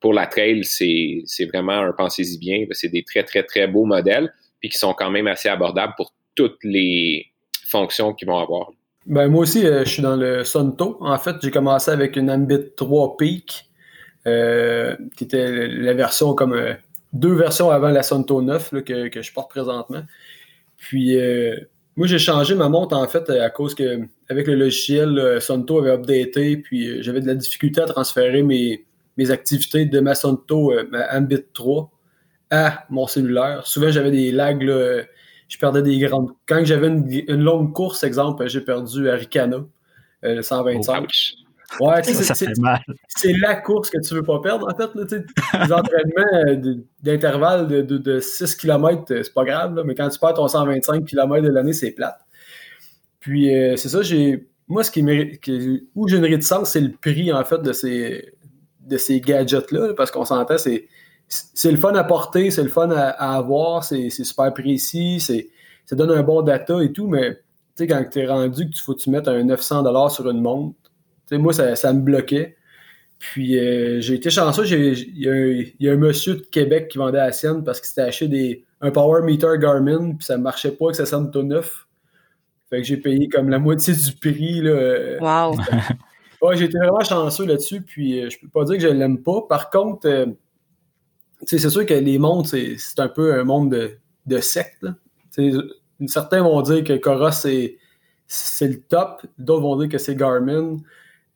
pour 0.00 0.14
la 0.14 0.26
trail, 0.26 0.64
c'est 0.64 1.44
vraiment 1.52 1.80
un 1.80 1.92
pensez-y 1.92 2.38
bien. 2.38 2.64
C'est 2.72 2.88
des 2.88 3.02
très, 3.02 3.22
très, 3.22 3.42
très 3.42 3.66
beaux 3.66 3.84
modèles, 3.84 4.32
puis 4.60 4.68
qui 4.68 4.78
sont 4.78 4.94
quand 4.94 5.10
même 5.10 5.26
assez 5.26 5.48
abordables 5.48 5.94
pour 5.96 6.14
toutes 6.34 6.62
les 6.62 7.26
fonctions 7.66 8.14
qu'ils 8.14 8.28
vont 8.28 8.38
avoir. 8.38 8.70
Ben, 9.06 9.28
moi 9.28 9.42
aussi, 9.42 9.66
euh, 9.66 9.84
je 9.84 9.90
suis 9.90 10.02
dans 10.02 10.16
le 10.16 10.44
Sunto. 10.44 10.98
En 11.00 11.18
fait, 11.18 11.36
j'ai 11.42 11.50
commencé 11.50 11.90
avec 11.90 12.16
une 12.16 12.30
Ambit 12.30 12.72
3 12.76 13.16
Peak, 13.16 13.66
euh, 14.26 14.96
qui 15.16 15.24
était 15.24 15.68
la 15.68 15.94
version 15.94 16.34
comme 16.34 16.76
deux 17.12 17.34
versions 17.34 17.70
avant 17.70 17.88
la 17.88 18.02
Sunto 18.02 18.42
9 18.42 18.82
que, 18.84 19.08
que, 19.08 19.22
je 19.22 19.32
porte 19.32 19.50
présentement. 19.50 20.02
Puis 20.76 21.16
moi, 22.00 22.06
j'ai 22.06 22.18
changé 22.18 22.54
ma 22.54 22.68
montre 22.68 22.96
en 22.96 23.06
fait 23.08 23.28
à 23.28 23.50
cause 23.50 23.74
que 23.74 24.00
avec 24.28 24.46
le 24.46 24.54
logiciel, 24.54 25.38
Sonto 25.40 25.80
avait 25.80 25.90
updaté, 25.90 26.56
puis 26.56 26.88
euh, 26.88 27.02
j'avais 27.02 27.20
de 27.20 27.26
la 27.26 27.34
difficulté 27.34 27.80
à 27.80 27.84
transférer 27.84 28.42
mes, 28.42 28.86
mes 29.20 29.30
activités 29.30 29.84
de 29.84 30.00
ma 30.00 30.14
Sonto, 30.14 30.72
euh, 30.72 30.88
ma 30.90 31.06
Ambit 31.14 31.44
3, 31.52 31.90
à 32.50 32.84
mon 32.88 33.06
cellulaire. 33.06 33.66
Souvent, 33.66 33.90
j'avais 33.90 34.10
des 34.10 34.32
lags, 34.32 34.62
je 34.62 35.58
perdais 35.58 35.82
des 35.82 35.98
grandes. 35.98 36.30
Quand 36.48 36.64
j'avais 36.64 36.86
une, 36.88 37.42
longue 37.42 37.74
course, 37.74 38.02
exemple, 38.02 38.48
j'ai 38.48 38.62
perdu 38.62 39.10
à 39.10 39.14
Ricana, 39.14 39.58
euh, 40.24 40.36
le 40.36 40.42
125. 40.42 41.10
Ouais, 41.78 42.02
c'est 42.02 43.32
la 43.34 43.54
course 43.56 43.90
que 43.90 43.98
tu 44.00 44.14
veux 44.14 44.24
pas 44.24 44.40
perdre, 44.40 44.66
en 44.68 44.76
fait. 44.76 44.90
Là, 44.94 45.64
les 45.64 45.72
entraînements 45.72 46.48
euh, 46.48 46.74
d'intervalle 47.02 47.68
de, 47.68 47.82
de, 47.82 47.98
de, 47.98 48.20
6 48.20 48.56
km, 48.56 49.04
c'est 49.06 49.34
pas 49.34 49.44
grave, 49.44 49.80
mais 49.84 49.94
quand 49.94 50.08
tu 50.08 50.18
perds 50.18 50.34
ton 50.34 50.48
125 50.48 51.04
km 51.04 51.46
de 51.46 51.52
l'année, 51.52 51.72
c'est 51.72 51.92
plate. 51.92 52.18
Puis 53.20 53.54
euh, 53.54 53.76
c'est 53.76 53.90
ça, 53.90 54.02
j'ai. 54.02 54.48
Moi, 54.66 54.82
ce 54.82 54.90
qui 54.90 55.02
mérite. 55.02 55.40
Où 55.94 56.08
j'ai 56.08 56.16
une 56.16 56.24
réticence, 56.24 56.70
c'est 56.70 56.80
le 56.80 56.92
prix, 56.92 57.32
en 57.32 57.44
fait, 57.44 57.62
de 57.62 57.72
ces, 57.72 58.34
de 58.90 58.96
ces 58.98 59.20
gadgets-là, 59.20 59.94
parce 59.96 60.10
qu'on 60.10 60.24
s'entend, 60.24 60.58
c'est. 60.58 60.88
C'est 61.32 61.70
le 61.70 61.76
fun 61.76 61.94
à 61.94 62.02
porter, 62.02 62.50
c'est 62.50 62.64
le 62.64 62.68
fun 62.68 62.90
à, 62.90 63.36
avoir, 63.36 63.84
c'est 63.84 64.10
super 64.10 64.52
précis, 64.52 65.20
ça 65.86 65.94
donne 65.94 66.10
un 66.10 66.24
bon 66.24 66.42
data 66.42 66.82
et 66.82 66.90
tout, 66.90 67.06
mais 67.06 67.34
tu 67.34 67.40
sais, 67.76 67.86
quand 67.86 68.04
tu 68.10 68.18
es 68.18 68.26
rendu 68.26 68.68
que 68.68 68.74
tu 68.74 68.82
faut 68.82 68.94
que 68.94 68.98
tu 68.98 69.10
mettes 69.10 69.28
un 69.28 69.44
900$ 69.44 70.10
sur 70.12 70.28
une 70.28 70.40
montre, 70.40 70.74
moi, 71.38 71.52
ça, 71.52 71.92
me 71.92 72.00
bloquait. 72.00 72.56
Puis 73.20 73.58
euh, 73.58 74.00
j'ai 74.00 74.14
été 74.14 74.28
chanceux, 74.30 74.66
il 74.66 75.74
y, 75.78 75.88
a 75.88 75.92
un 75.92 75.96
monsieur 75.96 76.34
de 76.36 76.40
Québec 76.40 76.88
qui 76.88 76.98
vendait 76.98 77.18
la 77.18 77.32
sienne 77.32 77.62
parce 77.62 77.78
qu'il 77.78 77.88
s'était 77.88 78.00
acheté 78.00 78.26
des, 78.26 78.64
un 78.80 78.90
Power 78.90 79.22
Meter 79.22 79.58
Garmin, 79.58 80.14
puis 80.14 80.24
ça 80.24 80.38
ne 80.38 80.42
marchait 80.42 80.72
pas 80.72 80.86
avec 80.86 80.96
sa 80.96 81.06
sonne 81.06 81.30
tout 81.30 81.42
neuf. 81.42 81.86
Fait 82.70 82.78
que 82.78 82.84
j'ai 82.84 82.96
payé 82.96 83.28
comme 83.28 83.50
la 83.50 83.58
moitié 83.58 83.94
du 83.94 84.12
prix. 84.12 84.62
Là. 84.62 85.18
Wow! 85.20 85.56
ouais, 86.42 86.56
j'ai 86.56 86.64
été 86.64 86.78
vraiment 86.78 87.04
chanceux 87.04 87.46
là-dessus, 87.46 87.82
puis 87.82 88.20
euh, 88.20 88.30
je 88.30 88.38
peux 88.38 88.48
pas 88.48 88.64
dire 88.64 88.76
que 88.76 88.82
je 88.82 88.88
l'aime 88.88 89.22
pas. 89.22 89.42
Par 89.48 89.70
contre, 89.70 90.08
euh, 90.08 90.26
c'est 91.44 91.58
sûr 91.58 91.86
que 91.86 91.94
les 91.94 92.18
mondes, 92.18 92.46
c'est 92.46 92.98
un 92.98 93.08
peu 93.08 93.34
un 93.34 93.44
monde 93.44 93.70
de, 93.72 93.98
de 94.26 94.38
secte. 94.38 94.86
Certains 96.06 96.42
vont 96.42 96.60
dire 96.62 96.84
que 96.84 96.96
Cora, 96.96 97.32
c'est 97.32 97.78
le 98.60 98.80
top, 98.80 99.22
d'autres 99.38 99.62
vont 99.62 99.76
dire 99.76 99.88
que 99.88 99.98
c'est 99.98 100.14
Garmin. 100.14 100.76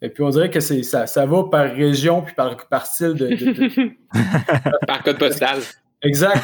Et 0.03 0.11
puis 0.11 0.23
on 0.23 0.29
dirait 0.29 0.51
que 0.51 0.61
ça, 0.61 1.07
ça 1.07 1.27
va 1.27 1.45
par 1.45 1.73
région 1.73 2.21
puis 2.23 2.35
par, 2.35 2.69
par 2.69 2.87
style 2.87 3.15
de. 3.15 3.31
par 4.87 5.03
code 5.03 5.19
postal. 5.19 5.61
Exact. 6.03 6.43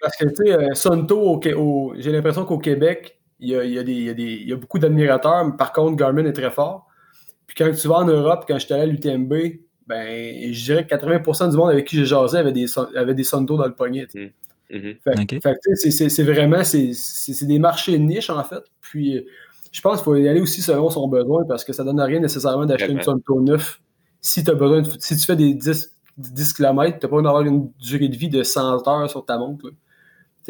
Parce 0.00 0.16
que, 0.16 0.28
tu 0.28 0.34
sais, 0.36 0.52
euh, 0.52 0.72
Sonto, 0.72 1.40
j'ai 1.98 2.10
l'impression 2.10 2.46
qu'au 2.46 2.58
Québec, 2.58 3.18
il 3.38 3.50
y 3.50 3.56
a, 3.56 3.64
il 3.64 3.72
y 3.72 3.78
a, 3.78 3.82
des, 3.82 3.92
il 3.92 4.04
y 4.04 4.08
a, 4.08 4.14
des, 4.14 4.22
il 4.22 4.48
y 4.48 4.52
a 4.52 4.56
beaucoup 4.56 4.78
d'admirateurs. 4.78 5.54
Par 5.58 5.72
contre, 5.72 5.96
Garmin 5.96 6.24
est 6.24 6.32
très 6.32 6.50
fort. 6.50 6.86
Puis 7.54 7.64
quand 7.64 7.70
tu 7.74 7.86
vas 7.88 7.96
en 7.96 8.06
Europe, 8.06 8.44
quand 8.48 8.58
j'étais 8.58 8.74
allé 8.74 8.82
à 8.82 8.86
l'UTMB, 8.86 9.34
ben, 9.86 10.52
je 10.52 10.64
dirais 10.64 10.86
que 10.86 10.94
80% 10.94 11.50
du 11.50 11.56
monde 11.56 11.70
avec 11.70 11.86
qui 11.86 11.96
j'ai 11.96 12.06
jasé 12.06 12.38
avait 12.38 12.52
des, 12.52 12.66
avait 12.96 13.14
des 13.14 13.24
Sonto 13.24 13.58
dans 13.58 13.66
le 13.66 13.74
poignet. 13.74 14.06
Mm. 14.14 14.92
Fait, 15.04 15.58
c'est 15.74 16.22
vraiment, 16.22 16.64
c'est 16.64 17.46
des 17.46 17.58
marchés 17.58 17.98
niches 17.98 18.30
en 18.30 18.42
fait. 18.42 18.62
Puis 18.80 19.26
je 19.70 19.80
pense 19.82 19.98
qu'il 19.98 20.04
faut 20.04 20.16
y 20.16 20.26
aller 20.28 20.40
aussi 20.40 20.62
selon 20.62 20.88
son 20.88 21.08
besoin 21.08 21.44
parce 21.44 21.62
que 21.62 21.74
ça 21.74 21.84
ne 21.84 21.90
donne 21.90 22.00
rien 22.00 22.20
nécessairement 22.20 22.64
d'acheter 22.64 22.92
une 22.92 23.02
Sunto 23.02 23.40
9 23.42 23.80
si 24.22 24.44
tu 24.44 24.54
besoin 24.54 24.82
si 24.98 25.16
tu 25.16 25.26
fais 25.26 25.36
des 25.36 25.52
10, 25.52 25.94
10 26.16 26.52
km, 26.54 26.98
tu 26.98 27.04
n'as 27.04 27.10
pas 27.10 27.16
besoin 27.16 27.22
d'avoir 27.22 27.42
une 27.42 27.70
durée 27.80 28.08
de 28.08 28.16
vie 28.16 28.30
de 28.30 28.42
100 28.42 28.88
heures 28.88 29.10
sur 29.10 29.26
ta 29.26 29.36
montre. 29.36 29.70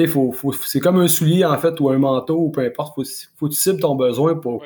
Faut, 0.09 0.31
faut, 0.31 0.53
c'est 0.53 0.81
comme 0.81 1.01
un 1.01 1.09
soulier 1.09 1.45
en 1.45 1.59
fait 1.59 1.81
ou 1.81 1.91
un 1.91 1.99
manteau 1.99 2.39
ou 2.39 2.51
peu 2.51 2.61
importe. 2.61 2.95
Faut, 2.95 3.03
faut 3.37 3.49
que 3.49 3.55
tu 3.55 3.59
cibles 3.59 3.81
ton 3.81 3.97
besoin 3.97 4.37
pour. 4.37 4.63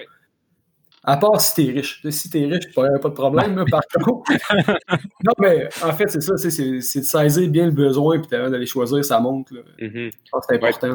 À 1.08 1.16
part 1.16 1.40
si 1.40 1.54
tu 1.54 1.70
es 1.70 1.72
riche. 1.72 2.02
Si 2.10 2.28
tu 2.28 2.40
es 2.40 2.46
riche, 2.46 2.66
tu 2.72 2.80
n'aurais 2.80 2.98
pas 3.00 3.08
de 3.08 3.14
problème, 3.14 3.64
par 3.70 3.82
contre. 3.94 4.32
non, 5.24 5.32
mais 5.38 5.68
en 5.84 5.92
fait, 5.92 6.08
c'est 6.08 6.20
ça, 6.20 6.36
c'est 6.36 6.50
de 6.50 6.80
saisir 6.80 7.48
bien 7.48 7.66
le 7.66 7.72
besoin 7.72 8.20
et 8.20 8.26
d'aller 8.28 8.66
choisir 8.66 9.04
sa 9.04 9.20
montre. 9.20 9.52
Mm-hmm. 9.78 10.10
C'est 10.48 10.56
important. 10.56 10.94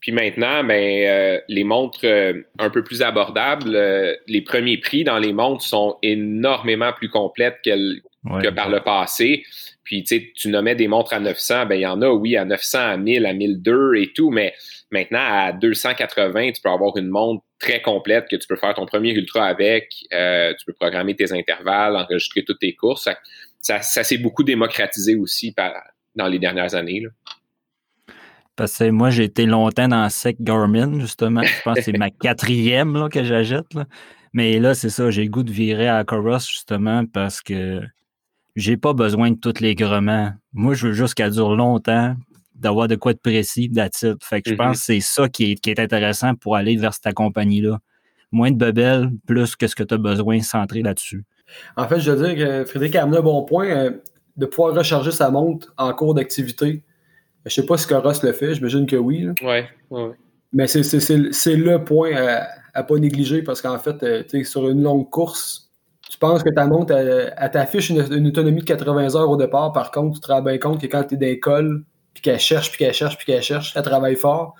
Puis 0.00 0.12
maintenant, 0.12 0.62
ben, 0.62 1.06
euh, 1.06 1.40
les 1.48 1.64
montres 1.64 2.00
euh, 2.04 2.42
un 2.58 2.70
peu 2.70 2.84
plus 2.84 3.02
abordables, 3.02 3.74
euh, 3.74 4.14
les 4.28 4.42
premiers 4.42 4.78
prix 4.78 5.02
dans 5.02 5.18
les 5.18 5.32
montres 5.32 5.64
sont 5.64 5.96
énormément 6.02 6.92
plus 6.92 7.08
complètes 7.08 7.58
que 7.64 8.50
par 8.50 8.68
le 8.68 8.80
passé. 8.80 9.44
Puis 9.88 10.04
tu 10.04 10.48
nommais 10.50 10.74
des 10.74 10.86
montres 10.86 11.14
à 11.14 11.18
900, 11.18 11.64
ben 11.64 11.76
il 11.76 11.80
y 11.80 11.86
en 11.86 12.02
a, 12.02 12.10
oui, 12.10 12.36
à 12.36 12.44
900, 12.44 12.78
à 12.78 12.96
1000, 12.98 13.24
à 13.24 13.32
1002 13.32 13.94
et 13.96 14.12
tout, 14.12 14.28
mais 14.28 14.52
maintenant 14.90 15.18
à 15.22 15.52
280, 15.52 16.52
tu 16.52 16.60
peux 16.60 16.68
avoir 16.68 16.94
une 16.98 17.08
montre 17.08 17.42
très 17.58 17.80
complète 17.80 18.26
que 18.30 18.36
tu 18.36 18.46
peux 18.46 18.56
faire 18.56 18.74
ton 18.74 18.84
premier 18.84 19.12
ultra 19.12 19.46
avec, 19.46 19.88
tu 20.10 20.66
peux 20.66 20.74
programmer 20.74 21.16
tes 21.16 21.32
intervalles, 21.32 21.96
enregistrer 21.96 22.44
toutes 22.44 22.58
tes 22.58 22.74
courses. 22.74 23.08
Ça, 23.62 23.80
s'est 23.80 24.18
beaucoup 24.18 24.44
démocratisé 24.44 25.14
aussi 25.14 25.54
dans 26.14 26.26
les 26.26 26.38
dernières 26.38 26.74
années. 26.74 27.06
Parce 28.54 28.76
que 28.76 28.90
moi, 28.90 29.08
j'ai 29.08 29.24
été 29.24 29.46
longtemps 29.46 29.88
dans 29.88 30.06
Sec 30.10 30.36
Garmin, 30.38 31.00
justement. 31.00 31.42
Je 31.44 31.62
pense 31.62 31.78
que 31.78 31.82
c'est 31.82 31.96
ma 31.96 32.10
quatrième 32.10 32.92
là, 32.92 33.08
que 33.08 33.24
j'achète. 33.24 33.64
Mais 34.34 34.58
là, 34.58 34.74
c'est 34.74 34.90
ça, 34.90 35.10
j'ai 35.10 35.22
le 35.22 35.30
goût 35.30 35.44
de 35.44 35.50
virer 35.50 35.88
à 35.88 36.04
Coros, 36.04 36.40
justement, 36.40 37.06
parce 37.06 37.40
que 37.40 37.80
j'ai 38.58 38.76
pas 38.76 38.92
besoin 38.92 39.30
de 39.30 39.36
tous 39.36 39.60
les 39.60 39.76
grements. 39.76 40.32
Moi, 40.52 40.74
je 40.74 40.88
veux 40.88 40.92
juste 40.92 41.14
qu'elle 41.14 41.30
dure 41.30 41.54
longtemps, 41.54 42.16
d'avoir 42.56 42.88
de 42.88 42.96
quoi 42.96 43.12
de 43.12 43.18
précis, 43.18 43.68
d'attitude. 43.68 44.18
Fait 44.20 44.42
que 44.42 44.50
je 44.50 44.56
pense 44.56 44.78
mm-hmm. 44.78 44.80
que 44.80 44.84
c'est 44.84 45.00
ça 45.00 45.28
qui 45.28 45.52
est, 45.52 45.54
qui 45.54 45.70
est 45.70 45.78
intéressant 45.78 46.34
pour 46.34 46.56
aller 46.56 46.76
vers 46.76 46.92
cette 46.92 47.14
compagnie-là. 47.14 47.78
Moins 48.32 48.50
de 48.50 48.56
bebelles, 48.56 49.10
plus 49.26 49.54
que 49.54 49.68
ce 49.68 49.76
que 49.76 49.84
tu 49.84 49.94
as 49.94 49.98
besoin 49.98 50.40
centré 50.40 50.82
là-dessus. 50.82 51.24
En 51.76 51.86
fait, 51.86 52.00
je 52.00 52.10
veux 52.10 52.26
dire 52.26 52.36
que 52.36 52.64
Frédéric 52.64 52.96
a 52.96 53.04
amené 53.04 53.18
un 53.18 53.22
bon 53.22 53.44
point 53.44 53.66
euh, 53.68 53.90
de 54.36 54.44
pouvoir 54.44 54.74
recharger 54.74 55.12
sa 55.12 55.30
montre 55.30 55.72
en 55.78 55.92
cours 55.94 56.14
d'activité. 56.14 56.82
Je 57.46 57.54
sais 57.54 57.64
pas 57.64 57.78
si 57.78 57.86
Coros 57.86 58.12
le 58.24 58.32
fait, 58.32 58.56
j'imagine 58.56 58.86
que 58.86 58.96
oui. 58.96 59.28
Oui, 59.40 59.60
ouais. 59.90 60.10
Mais 60.52 60.66
c'est 60.66 60.82
le 60.82 61.84
point 61.84 62.12
à, 62.12 62.48
ne 62.76 62.86
pas 62.86 62.96
négliger 62.96 63.42
parce 63.42 63.62
qu'en 63.62 63.78
fait, 63.78 64.02
euh, 64.02 64.44
sur 64.44 64.68
une 64.68 64.82
longue 64.82 65.08
course, 65.08 65.67
tu 66.18 66.26
penses 66.26 66.42
que 66.42 66.50
ta 66.50 66.66
montre, 66.66 66.92
elle, 66.92 67.32
t'affiche 67.52 67.90
une, 67.90 68.26
autonomie 68.26 68.60
de 68.60 68.64
80 68.64 69.14
heures 69.14 69.30
au 69.30 69.36
départ. 69.36 69.72
Par 69.72 69.92
contre, 69.92 70.16
tu 70.16 70.20
te 70.20 70.32
rends 70.32 70.42
bien 70.42 70.58
compte 70.58 70.80
que 70.80 70.88
quand 70.88 71.04
tu 71.04 71.14
es 71.14 71.16
d'école, 71.16 71.84
puis 72.12 72.22
qu'elle 72.22 72.40
cherche, 72.40 72.70
puis 72.70 72.78
qu'elle 72.78 72.92
cherche, 72.92 73.16
puis 73.16 73.26
qu'elle 73.26 73.40
cherche, 73.40 73.72
elle 73.76 73.84
travaille 73.84 74.16
fort, 74.16 74.56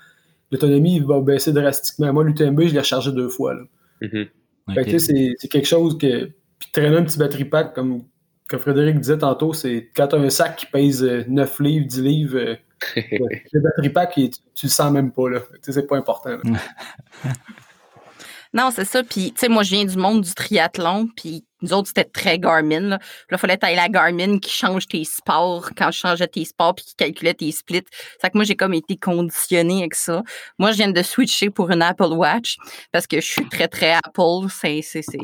l'autonomie 0.51 1.01
va 1.01 1.19
baisser 1.19 1.51
drastiquement. 1.51 2.13
Moi, 2.13 2.23
l'UTMB, 2.23 2.61
je 2.61 2.73
l'ai 2.73 2.79
rechargé 2.79 3.11
deux 3.11 3.27
fois. 3.27 3.55
Mm-hmm. 4.01 5.35
c'est 5.37 5.47
quelque 5.49 5.67
chose 5.67 5.97
que. 5.97 6.31
Puis 6.59 6.69
traîner 6.71 6.95
un 6.95 7.03
petit 7.03 7.17
batterie 7.17 7.43
pack, 7.43 7.73
comme, 7.73 8.03
comme 8.47 8.59
Frédéric 8.61 8.97
disait 8.97 9.17
tantôt, 9.17 9.51
c'est 9.51 9.89
quand 9.93 10.07
tu 10.07 10.15
as 10.15 10.19
un 10.19 10.29
sac 10.29 10.55
qui 10.55 10.65
pèse 10.65 11.03
9 11.03 11.59
livres, 11.59 11.87
10 11.87 12.01
livres 12.01 12.57
le 12.95 13.59
batterie 13.59 13.89
pack, 13.89 14.13
tu, 14.13 14.29
tu, 14.29 14.65
le 14.65 14.69
sens 14.69 14.93
même 14.93 15.11
pas, 15.11 15.29
là. 15.29 15.39
c'est 15.61 15.87
pas 15.87 15.97
important. 15.97 16.37
non, 18.53 18.69
c'est 18.73 18.85
ça. 18.85 19.03
Puis, 19.03 19.33
tu 19.33 19.41
sais, 19.41 19.49
moi, 19.49 19.63
je 19.63 19.71
viens 19.71 19.83
du 19.83 19.97
monde 19.97 20.21
du 20.21 20.33
triathlon, 20.33 21.09
puis 21.15 21.43
nous 21.61 21.73
autres, 21.73 21.89
c'était 21.89 22.05
très 22.05 22.39
Garmin. 22.39 22.89
Là, 22.89 22.99
il 23.31 23.37
fallait 23.37 23.57
tailler 23.57 23.75
la 23.75 23.89
Garmin 23.89 24.39
qui 24.39 24.51
change 24.51 24.87
tes 24.87 25.03
sports 25.03 25.71
quand 25.75 25.91
je 25.91 25.99
changeais 25.99 26.27
tes 26.27 26.45
sports 26.45 26.75
puis 26.75 26.85
qui 26.85 26.95
calculait 26.95 27.33
tes 27.33 27.51
splits. 27.51 27.83
C'est 28.21 28.29
que 28.29 28.37
moi, 28.37 28.45
j'ai 28.45 28.55
comme 28.55 28.73
été 28.73 28.95
conditionnée 28.95 29.79
avec 29.79 29.95
ça. 29.95 30.23
Moi, 30.57 30.71
je 30.71 30.77
viens 30.77 30.91
de 30.91 31.01
switcher 31.01 31.49
pour 31.49 31.69
une 31.71 31.81
Apple 31.81 32.13
Watch 32.13 32.57
parce 32.91 33.07
que 33.07 33.19
je 33.19 33.25
suis 33.25 33.49
très, 33.49 33.67
très 33.67 33.91
Apple. 33.91 34.49
C'est, 34.49 34.81
c'est, 34.81 35.01
c'est, 35.01 35.19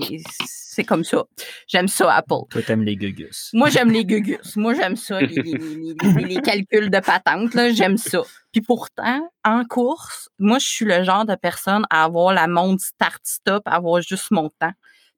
c'est 0.45 0.84
comme 0.84 1.06
ça. 1.06 1.24
J'aime 1.67 1.88
ça, 1.88 2.13
Apple. 2.13 2.48
Toi, 2.50 2.62
t'aimes 2.62 2.84
les 2.84 2.98
gugus. 2.98 3.50
Moi, 3.54 3.69
j'aime 3.69 3.91
les 3.91 4.06
gugus. 4.06 4.56
Moi, 4.58 4.74
j'aime 4.74 4.98
ça, 4.98 5.21
les, 5.21 5.41
les, 5.41 6.41
calculs 6.41 6.89
de 6.89 7.00
patente. 7.00 7.54
Là, 7.54 7.71
j'aime 7.71 7.98
ça. 7.98 8.24
Puis 8.52 8.62
pourtant, 8.62 9.21
en 9.45 9.63
course, 9.63 10.30
moi, 10.38 10.60
je 10.60 10.67
suis 10.67 10.86
le 10.86 11.04
genre 11.04 11.26
de 11.26 11.36
personne 11.36 11.86
à 11.89 12.04
avoir 12.04 12.34
la 12.34 12.48
montre 12.48 12.84
start-stop, 12.84 13.63
à 13.65 13.76
avoir 13.76 14.02
juste 14.02 14.32
mon 14.32 14.50
temps 14.60 14.74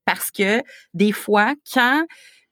parce 0.08 0.32
que 0.32 0.64
des 0.96 1.12
fois, 1.12 1.54
quand 1.72 2.06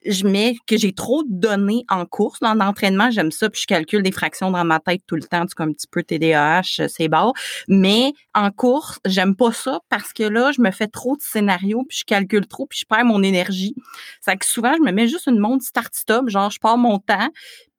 je 0.06 0.28
mets 0.28 0.56
que 0.68 0.78
j'ai 0.78 0.94
trop 0.94 1.24
de 1.24 1.30
données 1.32 1.84
en 1.90 2.06
course. 2.06 2.40
Dans 2.40 2.54
l'entraînement, 2.54 3.10
j'aime 3.12 3.32
ça, 3.32 3.50
puis 3.50 3.62
je 3.62 3.68
calcule 3.68 4.04
des 4.04 4.12
fractions 4.12 4.52
dans 4.52 4.64
ma 4.64 4.80
tête 4.80 5.02
tout 5.08 5.16
le 5.16 5.24
temps, 5.24 5.44
c'est 5.48 5.56
comme 5.56 5.70
un 5.70 5.74
petit 5.74 5.88
peu 5.88 6.04
TDAH, 6.04 6.88
c'est 6.88 7.08
bas. 7.08 7.32
Mais 7.68 8.14
en 8.34 8.52
course, 8.52 9.00
j'aime 9.06 9.36
pas 9.36 9.52
ça 9.52 9.80
parce 9.90 10.14
que 10.14 10.24
là, 10.24 10.52
je 10.52 10.62
me 10.62 10.72
fais 10.72 10.88
trop 10.88 11.16
de 11.16 11.22
scénarios, 11.22 11.84
puis 11.88 12.00
je 12.00 12.04
calcule 12.04 12.48
trop, 12.48 12.68
puis 12.68 12.80
je 12.80 12.86
perds 12.86 13.06
mon 13.06 13.24
énergie. 13.24 13.76
C'est 14.22 14.38
que 14.38 14.46
souvent, 14.46 14.74
je 14.78 14.84
me 14.84 14.92
mets 14.92 15.08
juste 15.08 15.28
une 15.28 15.40
montre 15.40 15.66
start-stop, 15.66 16.30
genre 16.30 16.52
je 16.52 16.60
pars 16.60 16.78
mon 16.78 17.00
temps, 17.00 17.30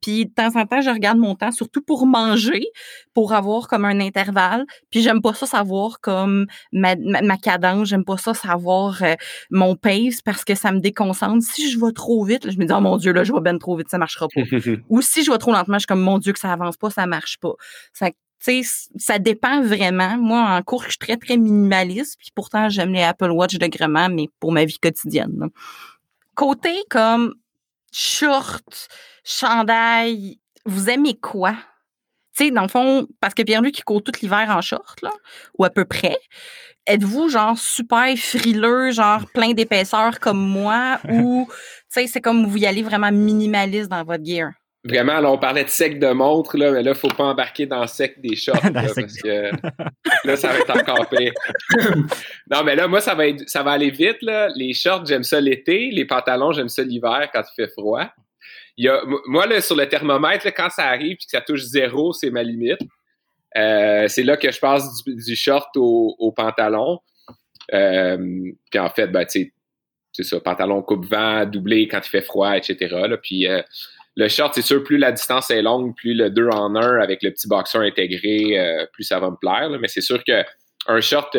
puis 0.06 0.24
de 0.24 0.30
temps 0.30 0.54
en 0.54 0.66
temps, 0.66 0.80
je 0.80 0.90
regarde 0.90 1.18
mon 1.18 1.34
temps, 1.34 1.50
surtout 1.50 1.82
pour 1.82 2.06
manger, 2.06 2.64
pour 3.12 3.32
avoir 3.32 3.66
comme 3.66 3.84
un 3.84 3.98
intervalle. 3.98 4.64
Puis 4.88 5.02
j'aime 5.02 5.20
pas 5.20 5.34
ça 5.34 5.46
savoir 5.46 5.98
comme 6.00 6.46
ma, 6.70 6.94
ma, 6.94 7.36
cadence, 7.36 7.88
j'aime 7.88 8.04
pas 8.04 8.16
ça 8.16 8.32
savoir 8.32 9.02
euh, 9.02 9.14
mon 9.50 9.74
pace 9.74 10.22
parce 10.24 10.44
que 10.44 10.54
ça 10.54 10.70
me 10.70 10.78
déconcentre. 10.78 11.44
Si 11.44 11.72
je 11.72 11.80
vais 11.84 11.90
trop 11.90 12.24
vite, 12.24 12.48
je 12.52 12.56
me 12.56 12.66
dis 12.66 12.72
oh 12.72 12.80
mon 12.80 12.98
dieu 12.98 13.12
là, 13.12 13.24
je 13.24 13.32
vais 13.32 13.40
bien 13.40 13.58
trop 13.58 13.76
vite, 13.76 13.88
ça 13.88 13.98
marchera 13.98 14.28
pas. 14.32 14.42
Ou 14.90 15.02
si 15.02 15.24
je 15.24 15.32
vais 15.32 15.38
trop 15.38 15.50
lentement, 15.50 15.74
je 15.74 15.80
suis 15.80 15.86
comme 15.88 16.02
mon 16.02 16.18
dieu 16.18 16.32
que 16.32 16.38
ça 16.38 16.52
avance 16.52 16.76
pas, 16.76 16.90
ça 16.90 17.06
marche 17.06 17.38
pas. 17.38 17.54
Ça, 17.92 18.08
ça 18.96 19.18
dépend 19.18 19.60
vraiment. 19.62 20.16
Moi, 20.18 20.40
en 20.40 20.62
cours, 20.62 20.84
je 20.84 20.90
suis 20.90 20.98
très, 20.98 21.16
très 21.16 21.36
minimaliste, 21.36 22.16
puis 22.20 22.30
pourtant, 22.32 22.68
j'aime 22.68 22.92
les 22.92 23.02
Apple 23.02 23.32
Watch 23.32 23.58
de 23.58 23.66
gréement, 23.66 24.08
mais 24.08 24.28
pour 24.38 24.52
ma 24.52 24.64
vie 24.66 24.78
quotidienne. 24.78 25.48
Côté 26.36 26.70
comme 26.90 27.34
short, 27.96 28.88
chandail, 29.24 30.38
vous 30.66 30.90
aimez 30.90 31.18
quoi? 31.18 31.52
Tu 32.36 32.44
sais, 32.44 32.50
dans 32.50 32.62
le 32.62 32.68
fond, 32.68 33.08
parce 33.20 33.32
que 33.32 33.42
Pierre-Luc 33.42 33.74
qui 33.74 33.82
court 33.82 34.02
tout 34.02 34.12
l'hiver 34.20 34.46
en 34.50 34.60
short, 34.60 35.00
là, 35.00 35.10
ou 35.58 35.64
à 35.64 35.70
peu 35.70 35.86
près, 35.86 36.18
êtes-vous 36.86 37.30
genre 37.30 37.56
super 37.56 38.14
frileux, 38.18 38.90
genre 38.90 39.24
plein 39.34 39.52
d'épaisseur 39.52 40.20
comme 40.20 40.46
moi, 40.46 41.00
ou, 41.08 41.48
tu 41.50 41.54
sais, 41.88 42.06
c'est 42.06 42.20
comme 42.20 42.46
vous 42.46 42.58
y 42.58 42.66
allez 42.66 42.82
vraiment 42.82 43.10
minimaliste 43.10 43.88
dans 43.88 44.04
votre 44.04 44.24
gear? 44.24 44.50
Vraiment, 44.86 45.20
là, 45.20 45.30
on 45.30 45.38
parlait 45.38 45.64
de 45.64 45.68
sec 45.68 45.98
de 45.98 46.08
montre, 46.12 46.56
là, 46.56 46.70
mais 46.70 46.82
là, 46.82 46.90
il 46.90 46.94
ne 46.94 46.94
faut 46.94 47.08
pas 47.08 47.24
embarquer 47.24 47.66
dans 47.66 47.80
le 47.80 47.86
sec 47.86 48.20
des 48.20 48.36
shorts, 48.36 48.60
parce 48.74 48.94
que 48.94 49.50
là, 50.24 50.36
ça 50.36 50.48
va 50.48 50.58
être 50.58 50.76
encore 50.76 51.08
pire. 51.08 51.32
non, 52.50 52.62
mais 52.64 52.76
là, 52.76 52.86
moi, 52.86 53.00
ça 53.00 53.14
va, 53.14 53.24
ça 53.46 53.62
va 53.62 53.72
aller 53.72 53.90
vite, 53.90 54.22
là. 54.22 54.48
Les 54.54 54.74
shorts, 54.74 55.06
j'aime 55.06 55.24
ça 55.24 55.40
l'été. 55.40 55.90
Les 55.90 56.04
pantalons, 56.04 56.52
j'aime 56.52 56.68
ça 56.68 56.82
l'hiver 56.82 57.28
quand 57.32 57.42
il 57.42 57.54
fait 57.54 57.72
froid 57.72 58.10
moi, 59.26 59.46
là, 59.46 59.60
sur 59.60 59.76
le 59.76 59.88
thermomètre, 59.88 60.46
quand 60.48 60.70
ça 60.70 60.84
arrive 60.84 61.12
et 61.12 61.16
que 61.16 61.30
ça 61.30 61.40
touche 61.40 61.62
zéro, 61.62 62.12
c'est 62.12 62.30
ma 62.30 62.42
limite. 62.42 62.80
Euh, 63.56 64.06
c'est 64.08 64.22
là 64.22 64.36
que 64.36 64.50
je 64.50 64.60
passe 64.60 65.04
du, 65.04 65.36
short 65.36 65.70
au, 65.76 66.32
pantalon. 66.36 67.00
Euh, 67.72 68.52
puis 68.70 68.78
en 68.78 68.90
fait, 68.90 69.08
ben, 69.08 69.26
c'est 69.28 69.52
ça, 70.22 70.40
pantalon 70.40 70.82
coupe-vent, 70.82 71.46
doublé 71.46 71.88
quand 71.88 72.00
il 72.04 72.08
fait 72.08 72.22
froid, 72.22 72.56
etc. 72.56 73.16
Puis 73.22 73.46
euh, 73.46 73.62
le 74.16 74.28
short, 74.28 74.54
c'est 74.54 74.62
sûr, 74.62 74.82
plus 74.82 74.98
la 74.98 75.12
distance 75.12 75.50
est 75.50 75.62
longue, 75.62 75.94
plus 75.94 76.14
le 76.14 76.30
2 76.30 76.48
en 76.48 76.74
1 76.74 77.00
avec 77.00 77.22
le 77.22 77.30
petit 77.30 77.48
boxer 77.48 77.78
intégré, 77.78 78.58
plus 78.92 79.04
ça 79.04 79.20
va 79.20 79.30
me 79.30 79.36
plaire. 79.36 79.70
Mais 79.78 79.88
c'est 79.88 80.00
sûr 80.00 80.24
que 80.24 80.42
un 80.88 81.00
short 81.00 81.36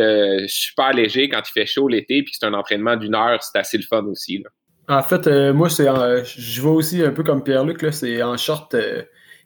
super 0.48 0.94
léger 0.94 1.28
quand 1.28 1.42
il 1.48 1.52
fait 1.52 1.66
chaud 1.66 1.88
l'été, 1.88 2.22
puis 2.22 2.34
c'est 2.38 2.46
un 2.46 2.54
entraînement 2.54 2.96
d'une 2.96 3.16
heure, 3.16 3.42
c'est 3.42 3.58
assez 3.58 3.78
le 3.78 3.84
fun 3.84 4.04
aussi. 4.06 4.44
En 4.90 5.04
fait, 5.04 5.28
euh, 5.28 5.54
moi, 5.54 5.70
c'est 5.70 5.88
je 6.24 6.62
vois 6.62 6.72
aussi 6.72 7.04
un 7.04 7.12
peu 7.12 7.24
comme 7.24 7.44
Pierre-Luc, 7.44 7.86
c'est 7.92 8.24
en 8.24 8.38
short 8.38 8.74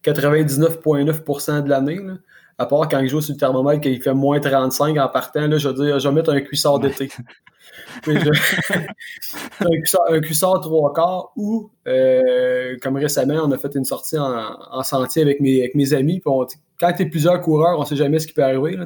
99,9% 0.04 1.52
euh, 1.52 1.62
de 1.62 1.70
l'année. 1.70 2.00
À 2.62 2.68
part 2.68 2.88
quand 2.88 3.02
je 3.02 3.08
joue 3.08 3.22
sur 3.22 3.34
le 3.34 3.40
thermomètre, 3.40 3.82
qu'il 3.82 4.00
fait 4.04 4.14
moins 4.14 4.40
35 4.40 4.96
en 4.96 5.08
partant, 5.08 5.48
là, 5.48 5.58
je 5.58 5.68
veux 5.68 5.74
dire, 5.74 5.98
je 5.98 6.08
vais 6.08 6.14
mettre 6.14 6.30
un 6.30 6.42
cuissard 6.42 6.80
d'été. 6.80 7.10
un, 8.08 8.20
cuissard, 10.22 10.62
trois 10.62 10.94
quarts 10.94 11.32
ou, 11.36 11.72
euh, 11.88 12.78
comme 12.84 12.98
récemment, 12.98 13.42
on 13.44 13.52
a 13.52 13.58
fait 13.58 13.74
une 13.74 13.84
sortie 13.84 14.20
en, 14.20 14.84
sentier 14.84 15.24
avec 15.24 15.40
mes, 15.40 15.62
avec 15.62 15.74
mes 15.74 15.94
amis. 15.94 16.22
quand 16.22 16.46
tu 16.46 17.02
es 17.02 17.06
plusieurs 17.08 17.42
coureurs, 17.42 17.80
on 17.80 17.82
ne 17.82 17.88
sait 17.88 17.96
jamais 17.96 18.20
ce 18.20 18.28
qui 18.28 18.34
peut 18.34 18.44
arriver. 18.44 18.76
Là, 18.76 18.86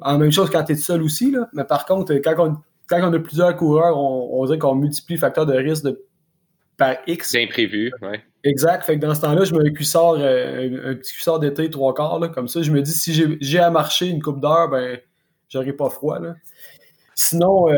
en 0.00 0.16
même 0.16 0.32
chose 0.32 0.48
quand 0.48 0.64
tu 0.64 0.72
es 0.72 0.76
seul 0.76 1.02
aussi. 1.02 1.30
Là, 1.30 1.50
mais 1.52 1.64
par 1.64 1.84
contre, 1.84 2.14
quand 2.14 2.34
on, 2.38 2.56
quand 2.86 3.00
on 3.02 3.12
a 3.12 3.18
plusieurs 3.18 3.54
coureurs, 3.56 3.98
on, 3.98 4.42
dirait 4.46 4.58
qu'on 4.58 4.74
multiplie 4.74 5.16
le 5.16 5.20
facteur 5.20 5.44
de 5.44 5.52
risque 5.52 5.84
de, 5.84 6.02
par 6.78 6.96
X. 7.06 7.32
C'est 7.32 7.44
imprévu, 7.44 7.92
oui. 8.00 8.16
Exact. 8.44 8.84
Fait 8.84 8.96
que 8.96 9.04
dans 9.04 9.14
ce 9.14 9.20
temps-là, 9.20 9.44
je 9.44 9.54
mets 9.54 9.68
un 9.68 9.72
cuissard, 9.72 10.14
euh, 10.18 10.92
un, 10.92 10.94
petit 10.94 11.12
cuissard 11.12 11.38
d'été 11.38 11.68
trois 11.68 11.94
quarts, 11.94 12.20
comme 12.32 12.48
ça. 12.48 12.62
Je 12.62 12.70
me 12.70 12.80
dis, 12.80 12.92
si 12.92 13.12
j'ai 13.40 13.58
à 13.58 13.70
marcher 13.70 14.06
une 14.06 14.22
coupe 14.22 14.40
d'heure, 14.40 14.68
ben, 14.70 14.98
j'aurai 15.48 15.72
pas 15.72 15.90
froid. 15.90 16.18
Sinon, 17.14 17.70
euh, 17.70 17.76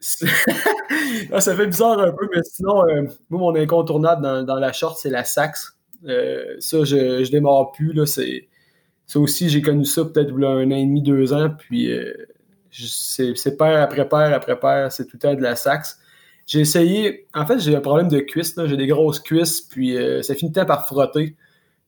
ça 0.00 1.54
fait 1.56 1.66
bizarre 1.66 1.98
un 1.98 2.12
peu, 2.12 2.26
mais 2.34 2.42
sinon, 2.42 2.88
euh, 2.88 3.02
moi, 3.28 3.40
mon 3.40 3.54
incontournable 3.54 4.46
dans, 4.46 4.58
la 4.58 4.72
short, 4.72 4.98
c'est 4.98 5.10
la 5.10 5.24
saxe. 5.24 5.76
ça, 6.02 6.84
je, 6.84 7.22
je 7.24 7.30
démarre 7.30 7.72
plus. 7.72 7.92
Là, 7.92 8.06
ça 8.06 9.20
aussi, 9.20 9.50
j'ai 9.50 9.60
connu 9.60 9.84
ça 9.84 10.04
peut-être 10.06 10.32
un 10.32 10.70
an 10.70 10.76
et 10.76 10.86
demi, 10.86 11.02
deux 11.02 11.34
ans, 11.34 11.50
puis 11.50 11.90
c'est 12.70 13.56
paire 13.58 13.82
après 13.82 14.08
paire 14.08 14.32
après 14.34 14.58
paire, 14.58 14.90
c'est 14.90 15.04
tout 15.04 15.16
le 15.16 15.18
temps 15.18 15.34
de 15.34 15.42
la 15.42 15.54
saxe. 15.54 15.98
J'ai 16.52 16.60
essayé, 16.60 17.26
en 17.32 17.46
fait, 17.46 17.60
j'ai 17.60 17.74
un 17.74 17.80
problème 17.80 18.08
de 18.08 18.18
cuisse, 18.20 18.54
j'ai 18.66 18.76
des 18.76 18.86
grosses 18.86 19.20
cuisses, 19.20 19.62
puis 19.62 19.96
euh, 19.96 20.20
ça 20.20 20.34
finit 20.34 20.52
par 20.52 20.86
frotter. 20.86 21.34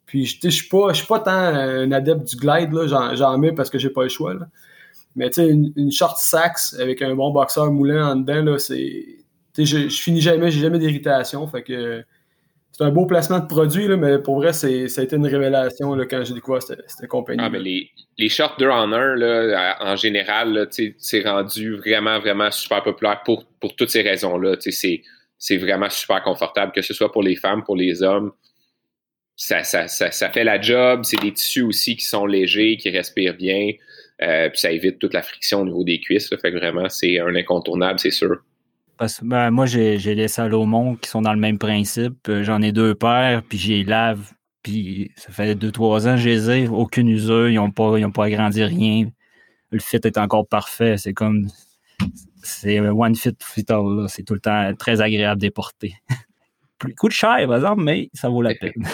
Puis 0.07 0.25
je 0.25 0.49
suis 0.49 0.69
pas, 0.71 0.91
pas 1.07 1.21
tant 1.21 1.33
un 1.33 1.93
adepte 1.93 2.27
du 2.27 2.37
glide, 2.37 2.71
j'en 2.87 3.37
mets 3.37 3.53
parce 3.53 3.69
que 3.69 3.79
j'ai 3.79 3.91
pas 3.91 4.05
le 4.05 4.09
choix. 4.09 4.35
Mais 5.17 5.29
tu 5.29 5.43
sais, 5.43 5.51
une, 5.51 5.93
short 5.93 6.17
saxe 6.17 6.75
avec 6.81 7.03
un 7.03 7.15
bon 7.15 7.31
boxeur 7.31 7.71
moulant 7.71 8.13
en 8.13 8.17
dedans, 8.17 8.57
c'est. 8.57 9.05
Je, 9.59 9.65
je 9.65 10.03
finis 10.03 10.23
jamais, 10.23 10.51
j'ai 10.51 10.61
jamais 10.61 10.79
d'irritation. 10.79 11.47
Fait 11.47 11.63
que 11.63 12.03
c'est 12.77 12.83
un 12.83 12.91
beau 12.91 13.07
placement 13.07 13.39
de 13.39 13.47
produit, 13.47 13.87
là, 13.87 13.97
mais 13.97 14.19
pour 14.19 14.35
vrai, 14.35 14.53
ça 14.53 14.67
a 14.67 15.05
été 15.05 15.15
une 15.15 15.29
révélation 15.29 15.95
là, 15.95 16.07
quand 16.07 16.25
j'ai 16.25 16.35
découvert 16.35 16.61
cette, 16.61 16.83
cette 16.89 17.07
compagnie. 17.07 17.41
Ah, 17.41 17.49
mais 17.49 17.61
les, 17.61 17.89
les 18.19 18.29
shorts 18.29 18.57
2 18.59 18.69
en 18.69 18.93
1, 18.93 19.15
là, 19.15 19.77
en 19.81 19.95
général, 19.95 20.69
c'est 20.71 21.23
rendu 21.23 21.77
vraiment, 21.77 22.19
vraiment 22.19 22.51
super 22.51 22.83
populaire 22.83 23.23
pour, 23.25 23.47
pour 23.61 23.77
toutes 23.77 23.91
ces 23.91 24.03
raisons-là. 24.03 24.57
C'est 24.59 25.57
vraiment 25.57 25.89
super 25.89 26.21
confortable, 26.25 26.73
que 26.73 26.83
ce 26.83 26.93
soit 26.95 27.13
pour 27.13 27.23
les 27.23 27.37
femmes, 27.37 27.63
pour 27.63 27.77
les 27.77 28.03
hommes. 28.03 28.33
Ça, 29.37 29.63
ça, 29.63 29.87
ça, 29.87 30.11
ça 30.11 30.31
fait 30.31 30.45
la 30.45 30.61
job. 30.61 31.05
C'est 31.05 31.21
des 31.21 31.33
tissus 31.33 31.63
aussi 31.63 31.95
qui 31.95 32.05
sont 32.05 32.27
légers, 32.27 32.77
qui 32.77 32.91
respirent 32.91 33.37
bien. 33.37 33.71
Euh, 34.21 34.49
puis 34.49 34.59
ça 34.59 34.73
évite 34.73 34.99
toute 34.99 35.15
la 35.15 35.23
friction 35.23 35.61
au 35.61 35.65
niveau 35.65 35.85
des 35.85 36.01
cuisses. 36.01 36.29
Fait 36.29 36.51
que 36.51 36.59
vraiment, 36.59 36.89
c'est 36.89 37.21
un 37.21 37.37
incontournable, 37.37 38.01
c'est 38.01 38.11
sûr. 38.11 38.39
Parce 38.97 39.21
que 39.21 39.25
ben, 39.25 39.51
moi, 39.51 39.67
j'ai 39.67 39.99
des 39.99 40.29
Salomon 40.29 40.97
qui 40.97 41.09
sont 41.09 41.23
dans 41.23 41.33
le 41.33 41.41
même 41.41 41.59
principe. 41.59 42.29
Euh, 42.29 42.43
j'en 42.45 42.63
ai 42.63 42.73
deux 42.73 42.95
paires, 42.95 43.43
puis 43.43 43.59
j'ai 43.59 43.85
lave. 43.85 44.33
Puis 44.63 45.11
ça 45.17 45.31
fait 45.31 45.55
deux, 45.55 45.73
trois 45.73 46.09
ans, 46.09 46.17
je 46.17 46.29
les 46.29 46.51
ai. 46.51 46.69
Aucune 46.69 47.09
usure, 47.09 47.49
ils 47.49 47.57
n'ont 47.57 47.71
pas, 47.71 47.93
pas 48.11 48.25
agrandi 48.25 48.65
rien. 48.65 49.09
Le 49.71 49.79
fit 49.79 49.97
est 49.97 50.19
encore 50.19 50.47
parfait. 50.47 50.97
C'est 50.97 51.13
comme. 51.13 51.49
C'est 52.43 52.81
one 52.81 53.15
fit 53.15 53.37
fit 53.41 53.67
all. 53.69 54.07
C'est 54.09 54.23
tout 54.23 54.35
le 54.35 54.41
temps 54.41 54.75
très 54.75 55.01
agréable 55.01 55.41
de 55.41 55.49
porter. 55.49 55.95
coûte 56.99 57.13
cher, 57.13 57.47
par 57.47 57.57
exemple, 57.57 57.83
mais 57.83 58.11
ça 58.13 58.29
vaut 58.29 58.43
la 58.43 58.55
peine. 58.61 58.87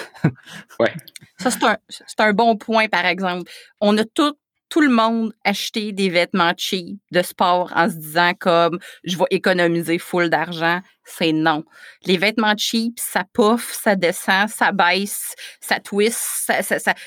ouais. 0.79 0.95
Ça, 1.39 1.51
c'est 1.51 1.65
un, 1.65 2.25
un, 2.27 2.33
bon 2.33 2.57
point, 2.57 2.89
par 2.89 3.05
exemple. 3.07 3.51
On 3.81 3.97
a 3.99 4.05
tout 4.05 4.35
tout 4.71 4.81
le 4.81 4.89
monde 4.89 5.35
acheter 5.45 5.93
des 5.93 6.09
vêtements 6.09 6.53
cheap 6.57 6.99
de 7.11 7.23
sport 7.23 7.73
en 7.75 7.91
se 7.91 7.97
disant 7.97 8.33
comme 8.39 8.79
je 9.05 9.19
vais 9.19 9.27
économiser 9.31 9.99
full 9.99 10.31
d'argent, 10.31 10.81
c'est 11.05 11.33
non. 11.33 11.65
Les 12.07 12.17
vêtements 12.17 12.55
cheap, 12.57 12.99
ça 12.99 13.25
pouffe, 13.33 13.73
ça 13.73 13.97
descend, 13.97 14.49
ça 14.49 14.73
baisse, 14.73 15.35
ça 15.61 15.81
twist, 15.81 16.51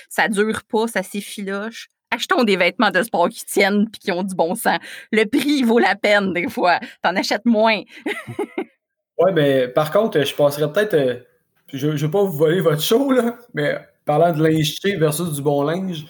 ça, 0.10 0.28
dure 0.28 0.62
pas, 0.69 0.88
ça 0.88 1.02
s'effiloche. 1.02 1.88
Achetons 2.12 2.43
des 2.43 2.58
vêtements 2.58 2.91
de 2.91 3.02
sport 3.02 3.30
qui 3.30 3.43
tiennent 3.45 3.89
puis 3.89 3.99
qui 3.99 4.12
ont 4.12 4.23
du 4.23 4.36
bon 4.36 4.54
sens. 4.54 4.78
Le 5.12 5.23
prix 5.23 5.63
vaut 5.63 5.80
la 5.80 5.95
peine 5.95 6.34
des 6.34 6.47
fois. 6.47 6.80
T'en 7.02 7.15
achètes 7.15 7.45
moins. 7.45 7.82
oui, 9.17 9.32
mais 9.34 9.67
par 9.69 9.91
contre, 9.91 10.23
je 10.23 10.36
passerais 10.36 10.71
peut-être. 10.71 10.93
Euh, 10.93 11.15
je 11.71 11.88
ne 11.88 11.97
vais 11.97 12.10
pas 12.10 12.23
vous 12.23 12.38
voler 12.38 12.60
votre 12.60 12.82
show, 12.82 13.12
mais 13.56 13.80
parlant 14.06 14.32
de 14.32 14.43
linge 14.47 14.80
versus 14.99 15.34
du 15.34 15.41
bon 15.41 15.63
linge, 15.63 16.06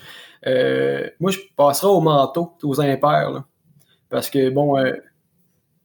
euh, 0.47 1.09
moi, 1.19 1.31
je 1.31 1.39
passerai 1.55 1.87
au 1.87 2.01
manteau, 2.01 2.53
aux 2.63 2.81
impairs. 2.81 3.43
parce 4.09 4.29
que, 4.29 4.49
bon, 4.49 4.77
euh, 4.77 4.93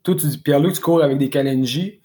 toi, 0.03 0.15
Pierre-Luc, 0.45 0.75
tu 0.75 0.81
cours 0.81 1.03
avec 1.03 1.19
des 1.19 1.31
Kalenji. 1.31 2.01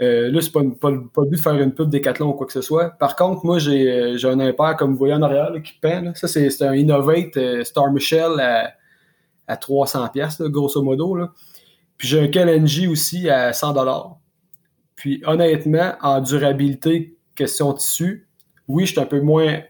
Euh, 0.00 0.30
là, 0.30 0.40
c'est 0.40 0.52
pas, 0.52 0.62
pas, 0.62 0.90
pas, 0.90 1.22
le 1.22 1.28
but 1.28 1.36
de 1.36 1.42
faire 1.42 1.54
une 1.54 1.72
pub 1.72 1.90
Décathlon 1.90 2.30
ou 2.30 2.32
quoi 2.32 2.46
que 2.46 2.52
ce 2.52 2.62
soit. 2.62 2.90
Par 2.90 3.14
contre, 3.14 3.44
moi, 3.44 3.58
j'ai, 3.58 4.16
un 4.24 4.40
impair, 4.40 4.76
comme 4.76 4.92
vous 4.92 4.98
voyez 4.98 5.14
en 5.14 5.22
arrière, 5.22 5.52
qui 5.62 5.74
peint. 5.80 6.12
Ça, 6.14 6.28
c'est, 6.28 6.62
un 6.62 6.74
Innovate 6.74 7.64
Star 7.64 7.92
Michel 7.92 8.40
à, 8.40 8.72
à 9.46 9.56
300$, 9.56 10.48
grosso 10.48 10.82
modo. 10.82 11.16
Puis 11.98 12.08
j'ai 12.08 12.20
un 12.20 12.28
Kalenji 12.28 12.88
aussi 12.88 13.28
à 13.30 13.52
100$. 13.52 14.16
Puis 14.96 15.22
honnêtement, 15.26 15.92
en 16.00 16.20
durabilité, 16.20 17.16
question 17.36 17.72
tissu, 17.72 18.28
oui, 18.68 18.86
je 18.86 18.92
suis 18.92 19.00
un 19.00 19.06
peu 19.06 19.20
moins, 19.20 19.64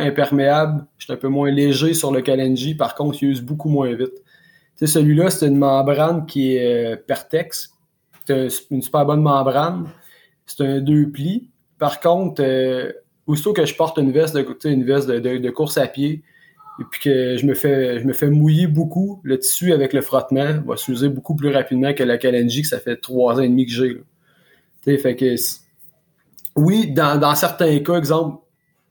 imperméable, 0.00 0.84
je 0.98 1.04
suis 1.04 1.12
un 1.12 1.16
peu 1.16 1.28
moins 1.28 1.50
léger 1.50 1.94
sur 1.94 2.12
le 2.12 2.20
Kalenji, 2.20 2.74
par 2.74 2.94
contre, 2.94 3.22
il 3.22 3.30
use 3.30 3.42
beaucoup 3.42 3.68
moins 3.68 3.94
vite. 3.94 4.22
Tu 4.78 4.86
celui-là, 4.86 5.30
c'est 5.30 5.46
une 5.46 5.58
membrane 5.58 6.26
qui 6.26 6.56
est 6.56 6.94
euh, 6.94 6.96
Pertex. 6.96 7.70
C'est 8.26 8.48
une 8.70 8.82
super 8.82 9.06
bonne 9.06 9.22
membrane. 9.22 9.88
C'est 10.46 10.64
un 10.64 10.80
deux 10.80 11.08
plis. 11.10 11.50
Par 11.78 12.00
contre, 12.00 12.42
euh, 12.42 12.92
aussitôt 13.26 13.52
que 13.52 13.64
je 13.64 13.74
porte 13.74 13.98
une 13.98 14.10
veste 14.10 14.34
de, 14.34 14.44
une 14.68 14.84
veste 14.84 15.08
de, 15.08 15.50
course 15.50 15.78
à 15.78 15.86
pied, 15.86 16.22
et 16.80 16.84
que 17.00 17.36
je 17.36 17.46
me 17.46 17.54
fais 17.54 18.30
mouiller 18.30 18.66
beaucoup, 18.66 19.20
le 19.22 19.38
tissu 19.38 19.72
avec 19.72 19.92
le 19.92 20.00
frottement 20.00 20.62
va 20.66 20.76
s'user 20.76 21.08
beaucoup 21.08 21.36
plus 21.36 21.50
rapidement 21.50 21.92
que 21.92 22.02
la 22.02 22.18
Kalenji, 22.18 22.62
que 22.62 22.68
ça 22.68 22.80
fait 22.80 22.96
trois 22.96 23.36
ans 23.36 23.42
et 23.42 23.48
demi 23.48 23.66
que 23.66 23.72
j'ai. 23.72 24.98
Fait 24.98 25.14
que 25.14 25.36
oui, 26.56 26.92
dans, 26.92 27.34
certains 27.34 27.78
cas, 27.80 27.96
exemple, 27.96 28.42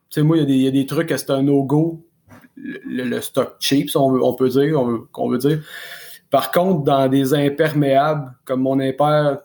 tu 0.10 0.20
sais, 0.20 0.24
moi, 0.24 0.38
il 0.38 0.50
y, 0.52 0.68
a 0.68 0.72
des 0.72 0.86
trucs 0.86 1.10
c'est 1.10 1.30
un 1.30 1.44
no-go, 1.44 2.04
le, 2.58 3.22
stock 3.22 3.56
cheap, 3.60 3.90
on, 3.96 4.34
peut 4.34 4.50
dire, 4.50 4.80
on 4.82 5.30
veut, 5.30 5.38
dire. 5.38 5.64
Par 6.30 6.52
contre, 6.52 6.84
dans 6.84 7.08
des 7.08 7.34
imperméables, 7.34 8.34
comme 8.46 8.62
mon 8.62 8.80
impair 8.80 9.40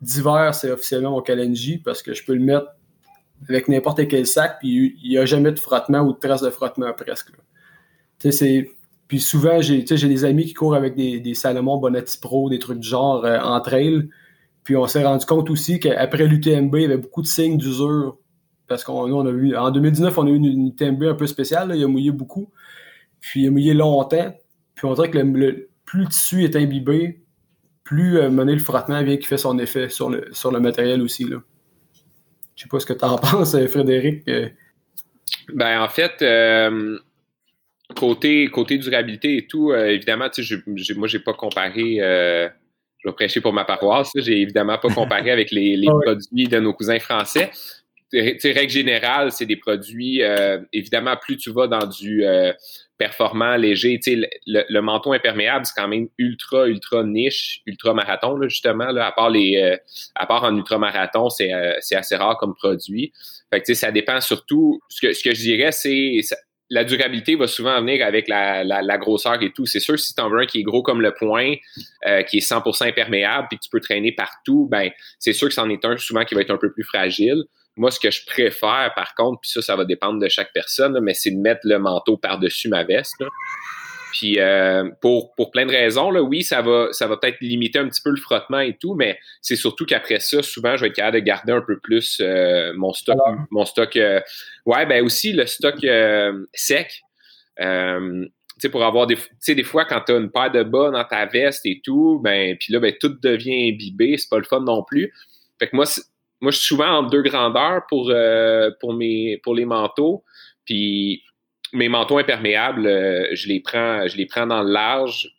d'hiver, 0.00 0.54
c'est 0.54 0.70
officiellement 0.70 1.12
mon 1.12 1.22
Kalenji, 1.22 1.78
parce 1.78 2.02
que 2.02 2.14
je 2.14 2.24
peux 2.24 2.34
le 2.34 2.40
mettre 2.40 2.66
avec 3.48 3.68
n'importe 3.68 4.06
quel 4.08 4.26
sac, 4.26 4.58
puis 4.58 4.96
il 5.02 5.10
n'y 5.10 5.18
a 5.18 5.24
jamais 5.24 5.52
de 5.52 5.58
frottement 5.58 6.00
ou 6.00 6.12
de 6.12 6.18
trace 6.18 6.42
de 6.42 6.50
frottement 6.50 6.92
presque. 6.92 7.30
Puis 9.08 9.18
souvent, 9.18 9.60
j'ai 9.60 9.82
des 9.82 10.24
amis 10.24 10.44
qui 10.44 10.54
courent 10.54 10.74
avec 10.74 10.94
des, 10.94 11.20
des 11.20 11.34
Salomon 11.34 11.78
Bonatti 11.78 12.18
Pro, 12.18 12.48
des 12.50 12.58
trucs 12.58 12.78
du 12.78 12.88
genre 12.88 13.24
euh, 13.24 13.40
en 13.40 13.60
trail. 13.60 14.08
Puis 14.64 14.76
on 14.76 14.86
s'est 14.86 15.04
rendu 15.04 15.24
compte 15.26 15.50
aussi 15.50 15.80
qu'après 15.80 16.26
l'UTMB, 16.26 16.74
il 16.74 16.82
y 16.82 16.84
avait 16.84 16.96
beaucoup 16.96 17.22
de 17.22 17.26
signes 17.26 17.56
d'usure. 17.56 18.18
Parce 18.66 18.84
qu'on 18.84 19.26
a 19.26 19.30
eu, 19.30 19.56
en 19.56 19.70
2019, 19.70 20.16
on 20.18 20.26
a 20.26 20.30
eu 20.30 20.36
une, 20.36 20.68
UTMB 20.68 21.02
un 21.04 21.14
peu 21.14 21.26
spéciale. 21.26 21.72
il 21.74 21.82
a 21.82 21.88
mouillé 21.88 22.12
beaucoup. 22.12 22.52
Puis 23.20 23.42
il 23.42 23.48
a 23.48 23.50
mouillé 23.50 23.74
longtemps. 23.74 24.32
Puis 24.74 24.86
on 24.86 24.94
dirait 24.94 25.10
que 25.10 25.18
plus 25.84 26.00
le 26.02 26.06
tissu 26.06 26.44
est 26.44 26.54
imbibé, 26.54 27.20
plus 27.82 28.18
euh, 28.18 28.30
le 28.30 28.58
frottement 28.58 29.02
vient 29.02 29.16
qui 29.16 29.26
fait 29.26 29.38
son 29.38 29.58
effet 29.58 29.88
sur 29.88 30.08
le, 30.08 30.28
sur 30.32 30.52
le 30.52 30.60
matériel 30.60 31.02
aussi. 31.02 31.24
Là. 31.24 31.38
Je 32.54 32.62
sais 32.62 32.68
pas 32.68 32.78
ce 32.78 32.86
que 32.86 32.92
tu 32.92 33.04
en 33.04 33.18
penses, 33.18 33.56
Frédéric. 33.66 34.24
Ben, 35.52 35.82
en 35.82 35.88
fait, 35.88 36.22
euh, 36.22 36.98
côté, 37.96 38.46
côté 38.48 38.78
durabilité 38.78 39.36
et 39.38 39.46
tout, 39.46 39.72
euh, 39.72 39.86
évidemment, 39.86 40.28
moi, 40.96 41.08
j'ai 41.08 41.18
pas 41.18 41.34
comparé. 41.34 41.98
Euh, 43.00 43.04
je 43.04 43.08
vais 43.08 43.14
prêcher 43.14 43.40
pour 43.40 43.52
ma 43.52 43.64
paroisse. 43.64 44.10
J'ai 44.14 44.40
évidemment 44.40 44.78
pas 44.78 44.88
comparé 44.88 45.30
avec 45.30 45.50
les, 45.50 45.76
les 45.76 45.86
produits 46.04 46.48
de 46.48 46.58
nos 46.58 46.72
cousins 46.72 46.98
français. 46.98 47.50
sais, 48.12 48.52
règle 48.52 48.70
générale, 48.72 49.32
c'est 49.32 49.46
des 49.46 49.56
produits, 49.56 50.22
euh, 50.22 50.58
évidemment, 50.72 51.16
plus 51.16 51.36
tu 51.36 51.52
vas 51.52 51.66
dans 51.66 51.86
du 51.86 52.24
performant, 52.98 53.56
léger, 53.56 53.98
le, 54.06 54.64
le, 54.68 54.82
manteau 54.82 55.14
imperméable, 55.14 55.64
c'est 55.64 55.72
quand 55.74 55.88
même 55.88 56.08
ultra, 56.18 56.66
ultra 56.66 57.02
niche, 57.02 57.62
ultra 57.64 57.94
marathon, 57.94 58.36
là, 58.36 58.48
justement, 58.48 58.90
là, 58.92 59.06
à 59.06 59.12
part 59.12 59.30
les 59.30 59.78
à 60.14 60.26
part 60.26 60.44
en 60.44 60.54
ultra-marathon, 60.54 61.30
c'est 61.30 61.52
assez 61.52 62.16
rare 62.16 62.36
comme 62.36 62.54
produit. 62.54 63.12
Fait 63.50 63.62
que, 63.62 63.74
ça 63.74 63.90
dépend 63.90 64.20
surtout, 64.20 64.80
ce 64.88 65.00
que, 65.00 65.12
ce 65.12 65.24
que 65.24 65.34
je 65.34 65.40
dirais, 65.40 65.72
c'est 65.72 66.20
la 66.70 66.84
durabilité 66.84 67.34
va 67.34 67.48
souvent 67.48 67.78
venir 67.80 68.06
avec 68.06 68.28
la, 68.28 68.98
grosseur 68.98 69.42
et 69.42 69.52
tout. 69.52 69.66
C'est 69.66 69.80
sûr, 69.80 69.98
si 69.98 70.14
tu 70.14 70.22
en 70.22 70.30
veux 70.30 70.38
un 70.38 70.46
qui 70.46 70.60
est 70.60 70.62
gros 70.62 70.82
comme 70.82 71.00
le 71.00 71.12
poing, 71.12 71.54
euh, 72.06 72.22
qui 72.22 72.38
est 72.38 72.48
100% 72.48 72.88
imperméable, 72.88 73.48
puis 73.48 73.58
que 73.58 73.64
tu 73.64 73.70
peux 73.70 73.80
traîner 73.80 74.12
partout, 74.12 74.68
ben 74.70 74.90
c'est 75.18 75.32
sûr 75.32 75.48
que 75.48 75.54
c'en 75.54 75.68
est 75.68 75.84
un 75.84 75.96
souvent 75.96 76.24
qui 76.24 76.34
va 76.34 76.42
être 76.42 76.52
un 76.52 76.58
peu 76.58 76.72
plus 76.72 76.84
fragile. 76.84 77.42
Moi, 77.76 77.90
ce 77.90 77.98
que 77.98 78.10
je 78.10 78.24
préfère, 78.24 78.92
par 78.94 79.14
contre, 79.14 79.40
puis 79.40 79.50
ça, 79.50 79.62
ça 79.62 79.76
va 79.76 79.84
dépendre 79.84 80.20
de 80.20 80.28
chaque 80.28 80.52
personne, 80.52 80.98
mais 81.00 81.14
c'est 81.14 81.30
de 81.30 81.40
mettre 81.40 81.60
le 81.64 81.78
manteau 81.78 82.16
par-dessus 82.16 82.68
ma 82.68 82.84
veste. 82.84 83.22
Puis 84.12 84.38
euh, 84.38 84.90
pour, 85.00 85.34
pour 85.34 85.50
plein 85.50 85.66
de 85.66 85.70
raisons, 85.70 86.10
là, 86.10 86.22
oui, 86.22 86.42
ça 86.42 86.62
va, 86.62 86.88
ça 86.92 87.06
va 87.06 87.16
peut-être 87.16 87.40
limiter 87.40 87.78
un 87.78 87.88
petit 87.88 88.02
peu 88.02 88.10
le 88.10 88.16
frottement 88.16 88.60
et 88.60 88.76
tout, 88.76 88.94
mais 88.94 89.18
c'est 89.40 89.56
surtout 89.56 89.86
qu'après 89.86 90.20
ça, 90.20 90.42
souvent, 90.42 90.76
je 90.76 90.82
vais 90.82 90.88
être 90.88 90.96
capable 90.96 91.18
de 91.18 91.24
garder 91.24 91.52
un 91.52 91.60
peu 91.60 91.78
plus 91.78 92.20
euh, 92.20 92.72
mon 92.74 92.92
stock. 92.92 93.18
Mon 93.50 93.64
stock 93.64 93.96
euh, 93.96 94.20
ouais, 94.66 94.86
ben 94.86 95.04
aussi 95.04 95.32
le 95.32 95.46
stock 95.46 95.76
sec. 96.52 97.02
tu 97.56 97.64
sais, 98.58 98.68
pour 98.68 98.84
avoir 98.84 99.06
des, 99.06 99.16
des 99.48 99.62
fois, 99.62 99.84
quand 99.84 100.00
tu 100.06 100.12
as 100.12 100.16
une 100.16 100.30
paire 100.30 100.50
de 100.50 100.62
bas 100.62 100.90
dans 100.90 101.04
ta 101.04 101.26
veste 101.26 101.64
et 101.66 101.80
tout, 101.84 102.20
ben, 102.22 102.56
puis 102.58 102.72
là, 102.72 102.80
ben, 102.80 102.92
tout 103.00 103.16
devient 103.22 103.72
imbibé, 103.72 104.16
c'est 104.16 104.28
pas 104.28 104.38
le 104.38 104.44
fun 104.44 104.60
non 104.60 104.82
plus. 104.82 105.12
Fait 105.58 105.68
que 105.68 105.76
moi, 105.76 105.84
moi, 106.40 106.50
je 106.52 106.56
suis 106.56 106.68
souvent 106.68 106.88
en 106.88 107.02
deux 107.02 107.22
grandeurs 107.22 107.82
pour, 107.88 108.12
pour, 108.80 108.94
mes, 108.94 109.38
pour 109.42 109.54
les 109.54 109.66
manteaux. 109.66 110.24
Puis 110.64 111.22
mes 111.72 111.88
manteaux 111.88 112.18
imperméables, 112.18 112.86
euh, 112.86 113.28
je 113.32 113.48
les 113.48 113.60
prends, 113.60 114.06
je 114.06 114.16
les 114.16 114.26
prends 114.26 114.46
dans 114.46 114.62
le 114.62 114.72
large, 114.72 115.34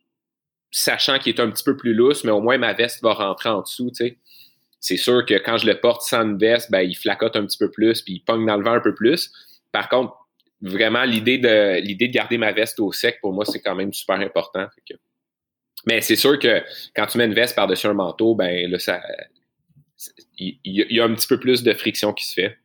sachant 0.72 1.20
qu'il 1.20 1.36
est 1.36 1.40
un 1.40 1.50
petit 1.50 1.64
peu 1.64 1.76
plus 1.76 1.94
lousse, 1.94 2.24
mais 2.24 2.32
au 2.32 2.42
moins 2.42 2.58
ma 2.58 2.74
veste 2.74 3.02
va 3.02 3.14
rentrer 3.14 3.50
en 3.50 3.62
dessous, 3.62 3.90
tu 3.90 4.06
sais. 4.06 4.18
C'est 4.80 4.98
sûr 4.98 5.26
que 5.26 5.36
quand 5.36 5.58
je 5.58 5.68
le 5.68 5.80
porte 5.80 6.02
sans 6.02 6.24
une 6.24 6.40
veste, 6.40 6.72
ben, 6.72 6.82
il 6.82 6.96
flacote 6.96 7.36
un 7.36 7.46
petit 7.46 7.58
peu 7.58 7.70
plus, 7.70 8.02
puis 8.02 8.16
il 8.16 8.20
pogne 8.22 8.46
dans 8.48 8.58
le 8.58 8.64
vent 8.64 8.74
un 8.74 8.80
peu 8.80 8.96
plus. 8.96 9.32
Par 9.72 9.90
contre, 9.90 10.16
vraiment, 10.62 11.04
l'idée 11.04 11.38
de, 11.38 11.80
l'idée 11.82 12.08
de 12.08 12.14
garder 12.14 12.40
ma 12.40 12.52
veste 12.52 12.80
au 12.80 12.92
sec, 12.92 13.20
pour 13.22 13.32
moi, 13.32 13.46
c'est 13.46 13.62
quand 13.62 13.76
même 13.76 13.94
super 13.94 14.20
important. 14.20 14.68
Mais 15.86 16.02
c'est 16.02 16.16
sûr 16.16 16.40
que 16.40 16.64
quand 16.96 17.06
tu 17.06 17.20
mets 17.20 17.26
une 17.26 17.34
veste 17.34 17.56
par-dessus 17.56 17.88
un 17.88 17.94
manteau, 17.94 18.34
ben 18.34 18.70
là, 18.70 18.80
ça. 18.80 19.02
Il 20.40 20.58
y, 20.64 21.00
a 21.00 21.04
un 21.04 21.14
petit 21.14 21.28
peu 21.28 21.40
plus 21.40 21.62
de 21.62 21.74
friction 21.74 22.12
qui 22.12 22.26
se 22.26 22.34
fait. 22.34 22.58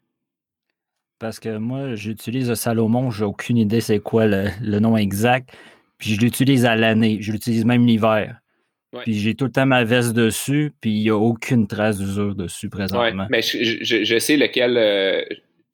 Parce 1.19 1.41
que 1.41 1.57
moi, 1.57 1.95
j'utilise 1.95 2.49
le 2.49 2.55
Salomon, 2.55 3.11
j'ai 3.11 3.25
aucune 3.25 3.57
idée 3.57 3.81
c'est 3.81 4.01
quoi 4.01 4.27
le, 4.27 4.79
nom 4.79 4.97
exact. 4.97 5.51
Puis 5.99 6.15
je 6.15 6.21
l'utilise 6.21 6.67
à 6.67 6.77
l'année, 6.77 7.19
je 7.21 7.33
l'utilise 7.33 7.65
même 7.65 7.87
l'hiver. 7.87 8.41
Puis 9.03 9.15
j'ai 9.15 9.35
tout 9.35 9.47
le 9.47 9.53
temps 9.53 9.67
ma 9.67 9.85
veste 9.85 10.13
dessus, 10.13 10.73
puis 10.81 10.91
il 10.91 11.03
n'y 11.03 11.11
a 11.11 11.17
aucune 11.17 11.67
trace 11.67 11.99
d'usure 11.99 12.35
dessus 12.35 12.71
présentement. 12.71 13.25
Ouais, 13.25 13.29
mais 13.31 13.43
je, 13.43 14.19
sais 14.19 14.37
lequel. 14.37 14.77
Euh, 14.79 15.23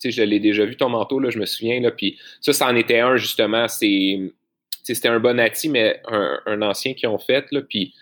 tu 0.01 0.11
sais, 0.11 0.11
je 0.11 0.23
l'ai 0.23 0.41
déjà 0.41 0.65
vu 0.65 0.77
ton 0.77 0.89
manteau, 0.89 1.21
là, 1.21 1.31
je 1.31 1.39
me 1.39 1.47
souviens. 1.47 1.81
Là, 1.81 1.93
puis 1.93 2.19
ça, 2.41 2.53
c'en 2.53 2.75
était 2.75 2.99
un, 2.99 3.17
justement. 3.17 3.69
C'était 3.69 5.09
un 5.09 5.21
Bonatti, 5.21 5.69
mais 5.69 6.01
un, 6.09 6.41
un 6.47 6.63
ancien 6.63 6.95
qu'ils 6.95 7.09
ont 7.09 7.19
fait. 7.19 7.47
Là, 7.53 7.61
puis 7.63 7.95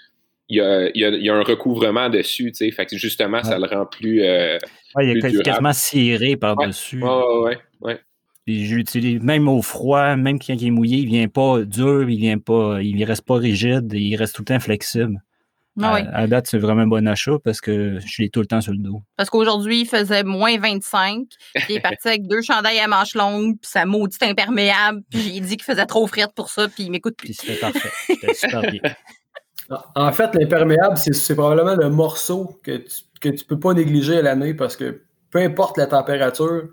il 0.51 0.91
y, 0.95 1.31
a, 1.31 1.35
un 1.35 1.43
recouvrement 1.43 2.09
dessus, 2.09 2.53
tu 2.53 2.67
sais. 2.67 2.71
Fait 2.71 2.85
que 2.85 2.97
justement, 2.97 3.43
ça 3.43 3.59
le 3.59 3.67
rend 3.67 3.87
plus. 3.87 4.23
Euh, 4.23 4.59
il 5.01 5.25
est 5.25 5.43
quasiment 5.43 5.73
ciré 5.73 6.37
par-dessus. 6.37 7.03
Ouais, 7.03 7.23
ouais, 7.45 7.59
ouais. 7.81 8.01
Puis 8.45 8.67
je 8.67 8.75
l'utilise 8.75 9.21
même 9.21 9.49
au 9.49 9.63
froid, 9.63 10.17
même 10.17 10.39
quand 10.39 10.55
il 10.55 10.67
est 10.67 10.71
mouillé, 10.71 10.99
il 10.99 11.07
vient 11.07 11.29
pas 11.29 11.61
dur, 11.63 12.09
il 12.09 12.19
vient 12.19 12.39
pas, 12.39 12.81
il 12.83 13.03
reste 13.05 13.25
pas 13.25 13.37
rigide, 13.37 13.93
il 13.93 14.17
reste 14.17 14.35
tout 14.35 14.43
le 14.43 14.47
temps 14.47 14.61
flexible. 14.61 15.21
Ah 15.81 15.95
à, 16.13 16.27
date, 16.27 16.49
c'est 16.49 16.59
vraiment 16.59 16.83
un 16.83 16.87
bon 16.87 17.07
achat 17.07 17.39
parce 17.43 17.61
que 17.61 18.01
je 18.05 18.23
l'ai 18.23 18.29
tout 18.29 18.41
le 18.41 18.47
temps 18.47 18.61
sur 18.61 18.73
le 18.73 18.79
dos. 18.79 19.03
Parce 19.17 19.31
qu'aujourd'hui, 19.31 19.83
il 19.83 19.87
faisait 19.87 20.25
moins 20.25 20.59
25. 20.59 21.23
il 21.69 21.77
est 21.77 21.81
parti 21.81 22.09
avec 22.09 22.27
deux 22.27 22.43
chandails 22.43 22.81
à 22.81 22.89
manches 22.89 23.15
longues, 23.15 23.57
puis 23.61 23.71
sa 23.71 23.87
maudite 23.87 24.23
imperméable. 24.23 25.03
Puis 25.11 25.21
j'ai 25.21 25.41
dit 25.41 25.57
qu'il 25.57 25.65
faisait 25.65 25.87
trop 25.87 26.07
frette 26.07 26.35
pour 26.35 26.51
ça, 26.51 26.69
puis 26.69 26.85
il 26.85 26.91
m'écoute 26.91 27.17
plus. 27.17 27.29
Puis 27.29 27.35
c'était 27.35 27.61
parfait. 27.61 27.91
C'était 28.07 28.35
super 28.35 28.63
bien. 28.63 28.81
En 29.95 30.13
fait, 30.13 30.35
l'imperméable, 30.35 30.97
c'est 30.97 31.35
probablement 31.35 31.77
le 31.77 31.91
morceau 31.91 32.59
que 32.63 32.79
tu, 32.79 33.05
que 33.21 33.45
peux 33.45 33.59
pas 33.59 33.75
négliger 33.75 34.19
à 34.19 34.23
l'année 34.23 34.55
parce 34.55 34.77
que 34.77 35.03
peu 35.31 35.39
importe 35.39 35.77
la 35.79 35.87
température, 35.87 36.69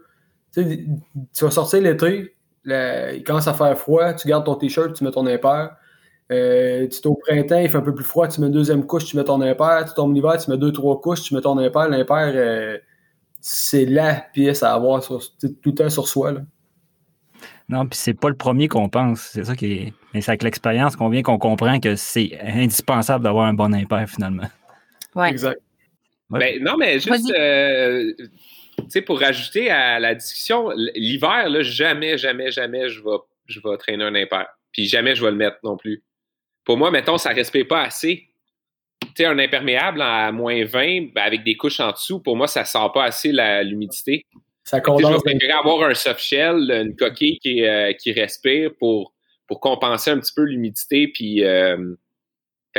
tu, 0.54 0.98
vas 1.42 1.52
sortir 1.52 1.82
l'été, 1.82 2.36
il 2.66 3.24
commence 3.26 3.48
à 3.48 3.54
faire 3.54 3.78
froid, 3.78 4.14
tu 4.14 4.28
gardes 4.28 4.46
ton 4.46 4.56
t-shirt, 4.56 4.94
tu 4.94 5.04
mets 5.04 5.12
ton 5.12 5.28
impair. 5.28 5.76
Euh, 6.30 6.88
tu 6.88 6.98
es 6.98 7.08
au 7.08 7.16
printemps, 7.16 7.60
il 7.60 7.70
fait 7.70 7.78
un 7.78 7.82
peu 7.82 7.96
plus 7.96 8.04
froid, 8.04 8.28
tu 8.28 8.42
mets 8.42 8.48
une 8.48 8.54
deuxième 8.54 8.86
couche, 8.86 9.06
tu 9.06 9.16
mets 9.16 9.24
ton 9.24 9.42
impair. 9.42 9.86
Tu 9.88 9.94
tombes 9.94 10.14
l'hiver, 10.14 10.38
tu 10.38 10.50
mets 10.50 10.58
deux, 10.58 10.72
trois 10.72 11.00
couches, 11.00 11.22
tu 11.22 11.36
mets 11.36 11.42
ton 11.42 11.58
impair. 11.58 11.88
L'impair, 11.88 12.32
euh, 12.36 12.78
c'est 13.40 13.86
la 13.86 14.16
pièce 14.34 14.64
à 14.64 14.74
avoir 14.74 15.06
tout 15.06 15.20
le 15.40 15.74
temps 15.74 15.90
sur 15.90 16.08
soi. 16.08 16.34
Là. 16.34 16.42
Non, 17.70 17.86
puis 17.86 18.00
c'est 18.00 18.14
pas 18.14 18.30
le 18.30 18.36
premier 18.36 18.68
qu'on 18.68 18.88
pense. 18.88 19.22
C'est 19.34 19.44
ça 19.44 19.56
qui 19.56 19.74
est. 19.74 19.94
Mais 20.14 20.22
c'est 20.22 20.32
avec 20.32 20.44
l'expérience 20.44 20.96
qu'on 20.96 21.10
vient 21.10 21.22
qu'on 21.22 21.38
comprend 21.38 21.80
que 21.80 21.96
c'est 21.96 22.38
indispensable 22.42 23.24
d'avoir 23.24 23.46
un 23.46 23.54
bon 23.54 23.74
impair 23.74 24.08
finalement. 24.10 24.48
Oui. 25.16 25.28
Exact. 25.28 25.60
Ben, 26.30 26.62
non, 26.62 26.78
mais 26.78 27.00
juste 27.00 27.32
euh, 27.32 28.14
tu 28.78 28.86
sais, 28.90 29.02
pour 29.02 29.20
rajouter 29.20 29.70
à 29.70 30.00
la 30.00 30.14
discussion, 30.16 30.72
l'hiver, 30.96 31.50
là, 31.50 31.62
jamais, 31.62 32.18
jamais, 32.18 32.52
jamais 32.52 32.90
je 32.90 33.02
vais, 33.02 33.18
je 33.48 33.60
vais 33.60 33.78
traîner 33.78 34.04
un 34.04 34.16
impair. 34.16 34.48
Puis 34.72 34.86
jamais 34.88 35.16
je 35.16 35.24
vais 35.24 35.32
le 35.32 35.38
mettre 35.38 35.58
non 35.64 35.78
plus. 35.78 36.04
Pour 36.64 36.78
moi, 36.78 36.92
mettons, 36.92 37.18
ça 37.18 37.30
respire 37.30 37.68
pas 37.68 37.84
assez. 37.84 38.28
Tu 39.16 39.26
un 39.26 39.40
imperméable 39.40 40.02
à 40.02 40.32
moins 40.32 40.64
20 40.64 41.14
ben, 41.14 41.22
avec 41.22 41.44
des 41.44 41.56
couches 41.56 41.80
en 41.80 41.92
dessous, 41.92 42.20
pour 42.20 42.36
moi, 42.36 42.48
ça 42.48 42.66
sent 42.66 42.78
pas 42.94 43.06
assez 43.06 43.32
l'humidité. 43.64 44.26
Ça 44.68 44.82
condense. 44.82 45.24
Je 45.26 45.58
avoir 45.58 45.90
un 45.90 45.94
soft 45.94 46.20
shell, 46.20 46.70
une 46.70 46.94
coquille 46.94 47.40
qui, 47.40 47.66
euh, 47.66 47.94
qui 47.94 48.12
respire 48.12 48.72
pour, 48.78 49.14
pour 49.48 49.62
compenser 49.62 50.12
un 50.12 50.20
petit 50.20 50.34
peu 50.36 50.44
l'humidité. 50.44 51.08
Puis, 51.08 51.42
euh, 51.46 51.78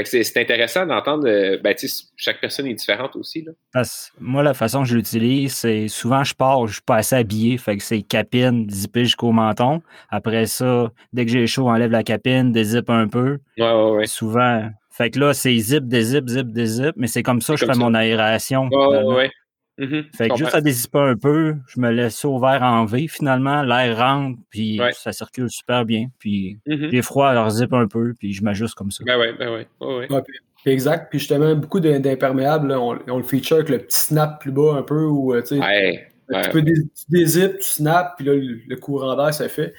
c'est 0.05 0.37
intéressant 0.37 0.85
d'entendre. 0.85 1.27
Euh, 1.27 1.57
ben, 1.57 1.75
chaque 2.15 2.43
personne 2.43 2.67
est 2.67 2.75
différente 2.75 3.17
aussi. 3.17 3.43
Là. 3.43 3.83
moi, 4.21 4.43
la 4.43 4.53
façon 4.53 4.83
que 4.83 4.89
je 4.91 4.97
l'utilise, 4.97 5.55
c'est 5.55 5.89
souvent 5.89 6.25
je 6.25 6.35
pars, 6.35 6.67
je 6.67 6.75
suis 6.75 6.83
pas 6.83 6.97
assez 6.97 7.17
habillé. 7.17 7.57
Fait 7.57 7.79
que 7.79 7.83
c'est 7.83 8.03
capine, 8.03 8.69
zippé 8.69 9.05
jusqu'au 9.05 9.33
menton. 9.33 9.81
Après 10.11 10.45
ça, 10.45 10.93
dès 11.15 11.25
que 11.25 11.33
j'ai 11.33 11.47
chaud, 11.47 11.71
enlève 11.71 11.91
la 11.91 12.03
capine, 12.03 12.53
dézippe 12.53 12.91
un 12.91 13.09
peu. 13.09 13.39
Ouais, 13.57 13.73
ouais, 13.73 13.91
ouais. 13.93 14.07
Souvent. 14.07 14.69
Fait 14.91 15.09
que 15.09 15.21
là, 15.21 15.33
c'est 15.33 15.57
zip, 15.57 15.89
dézip, 15.89 16.29
zip, 16.29 16.53
dézip. 16.53 16.93
Mais 16.97 17.07
c'est 17.07 17.23
comme 17.23 17.41
ça 17.41 17.55
que 17.55 17.61
je 17.61 17.65
fais 17.65 17.79
mon 17.79 17.95
aération. 17.95 18.69
Ouais, 18.71 19.03
ouais. 19.05 19.31
Mm-hmm. 19.79 20.17
Fait 20.17 20.29
que 20.29 20.37
juste 20.37 20.55
à 20.55 20.61
dézipper 20.61 20.99
un 20.99 21.17
peu, 21.17 21.55
je 21.69 21.81
me 21.81 21.91
laisse 21.91 22.25
ouvert 22.25 22.63
en 22.63 22.85
V 22.85 23.07
finalement, 23.07 23.63
l'air 23.63 23.97
rentre, 23.97 24.39
puis 24.51 24.81
ça 24.93 25.13
circule 25.13 25.49
super 25.51 25.85
bien. 25.85 26.09
Puis 26.19 26.59
mm-hmm. 26.67 26.91
j'ai 26.91 27.03
froid, 27.03 27.29
alors 27.29 27.49
zip 27.51 27.73
un 27.73 27.87
peu, 27.87 28.15
puis 28.19 28.33
je 28.33 28.43
m'ajuste 28.43 28.75
comme 28.75 28.91
ça. 28.91 29.05
Ben 29.05 29.19
ouais, 29.19 29.33
ben 29.39 29.53
ouais. 29.53 29.67
ouais, 29.81 30.23
exact. 30.67 31.11
Puis 31.11 31.21
justement, 31.21 31.55
beaucoup 31.55 31.79
d'imperméables, 31.79 32.73
on, 32.73 32.99
on, 33.07 33.19
le 33.19 33.23
feature 33.23 33.59
avec 33.59 33.69
le 33.69 33.79
petit 33.79 33.99
snap 33.99 34.41
plus 34.41 34.51
bas 34.51 34.75
un 34.75 34.83
peu, 34.83 35.05
où 35.05 35.33
euh, 35.33 35.43
tu 35.43 35.61
sais, 35.61 36.11
tu 36.43 36.51
peux 36.51 36.63
dézip, 37.09 37.59
tu 37.59 37.69
snaps, 37.69 38.15
puis 38.17 38.27
là, 38.27 38.33
le, 38.35 38.77
courant 38.77 39.17
d'air 39.17 39.33
se 39.33 39.47
fait. 39.49 39.75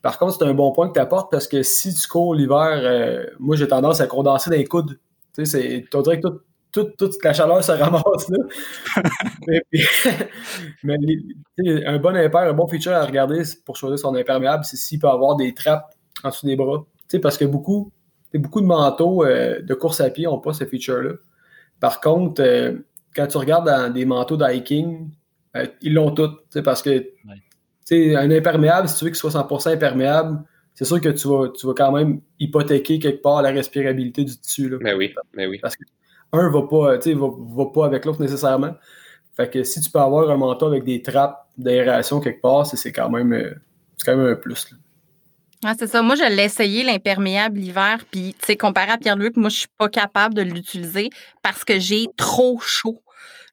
Par 0.00 0.18
contre, 0.18 0.38
c'est 0.38 0.44
un 0.44 0.54
bon 0.54 0.72
point 0.72 0.88
que 0.88 0.94
tu 0.94 1.00
apportes 1.00 1.30
parce 1.30 1.46
que 1.46 1.62
si 1.62 1.94
tu 1.94 2.08
cours 2.08 2.34
l'hiver, 2.34 2.80
euh, 2.82 3.24
moi 3.38 3.54
j'ai 3.54 3.68
tendance 3.68 4.00
à 4.00 4.06
condenser 4.06 4.50
dans 4.50 4.56
les 4.56 4.64
coudes. 4.64 4.98
Tu 5.34 5.46
sais, 5.46 5.84
on 5.94 6.02
dirait 6.02 6.20
que 6.20 6.28
tout, 6.28 6.40
toute, 6.72 6.96
toute 6.96 7.22
la 7.22 7.32
chaleur 7.34 7.62
se 7.62 7.72
ramasse 7.82 8.28
là. 8.28 8.38
mais, 10.82 10.98
un 11.86 11.98
bon 11.98 12.16
impair, 12.16 12.40
un 12.42 12.52
bon 12.52 12.66
feature 12.66 12.92
à 12.92 13.04
regarder 13.04 13.42
pour 13.64 13.76
choisir 13.76 13.98
son 13.98 14.14
imperméable, 14.14 14.64
c'est 14.64 14.76
s'il 14.76 14.98
peut 14.98 15.08
avoir 15.08 15.36
des 15.36 15.54
trappes 15.54 15.94
en 16.24 16.30
dessous 16.30 16.46
des 16.46 16.56
bras. 16.56 16.84
parce 17.22 17.36
que 17.36 17.44
beaucoup, 17.44 17.92
beaucoup 18.34 18.60
de 18.60 18.66
manteaux 18.66 19.24
euh, 19.24 19.60
de 19.62 19.74
course 19.74 20.00
à 20.00 20.10
pied 20.10 20.24
n'ont 20.24 20.38
pas 20.38 20.52
ce 20.52 20.64
feature-là. 20.64 21.12
Par 21.80 22.00
contre, 22.00 22.42
euh, 22.42 22.78
quand 23.14 23.26
tu 23.26 23.36
regardes 23.38 23.66
dans 23.66 23.92
des 23.92 24.04
manteaux 24.04 24.36
d'hiking, 24.36 25.10
euh, 25.56 25.66
ils 25.82 25.92
l'ont 25.92 26.12
tous. 26.12 26.30
Parce 26.64 26.82
que 26.82 27.06
un 27.90 28.30
imperméable, 28.30 28.88
si 28.88 28.96
tu 28.96 29.04
veux 29.04 29.10
qu'il 29.10 29.18
soit 29.18 29.30
100% 29.30 29.72
imperméable, 29.72 30.42
c'est 30.74 30.86
sûr 30.86 31.00
que 31.00 31.10
tu 31.10 31.28
vas, 31.28 31.48
tu 31.48 31.66
vas 31.66 31.74
quand 31.74 31.92
même 31.92 32.22
hypothéquer 32.38 32.98
quelque 32.98 33.20
part 33.20 33.42
la 33.42 33.50
respirabilité 33.50 34.24
du 34.24 34.38
tissu. 34.38 34.70
Là. 34.70 34.78
Mais 34.80 34.94
oui, 34.94 35.14
mais 35.34 35.46
oui. 35.46 35.58
Parce 35.60 35.76
que 35.76 35.84
un 36.32 36.50
va 36.50 36.62
pas, 36.62 36.96
va, 36.96 37.28
va 37.56 37.66
pas 37.66 37.86
avec 37.86 38.04
l'autre 38.04 38.20
nécessairement. 38.20 38.74
Fait 39.36 39.50
que 39.50 39.64
si 39.64 39.80
tu 39.80 39.90
peux 39.90 39.98
avoir 39.98 40.30
un 40.30 40.36
manteau 40.36 40.66
avec 40.66 40.84
des 40.84 41.02
trappes 41.02 41.46
d'aération 41.56 42.20
quelque 42.20 42.40
part, 42.40 42.66
c'est 42.66 42.92
quand 42.92 43.10
même 43.10 43.32
euh, 43.32 43.54
quand 44.04 44.16
même 44.16 44.26
un 44.26 44.34
plus. 44.34 44.74
Ah, 45.64 45.74
c'est 45.78 45.86
ça. 45.86 46.02
Moi, 46.02 46.16
je 46.16 46.24
l'ai 46.24 46.44
essayé, 46.44 46.82
l'imperméable 46.82 47.58
l'hiver. 47.58 48.04
Puis, 48.10 48.34
tu 48.38 48.46
sais, 48.46 48.56
comparé 48.56 48.90
à 48.90 48.98
Pierre-Luc, 48.98 49.36
moi, 49.36 49.48
je 49.48 49.58
suis 49.58 49.68
pas 49.78 49.88
capable 49.88 50.34
de 50.34 50.42
l'utiliser 50.42 51.10
parce 51.40 51.64
que 51.64 51.78
j'ai 51.78 52.08
trop 52.16 52.58
chaud. 52.58 53.00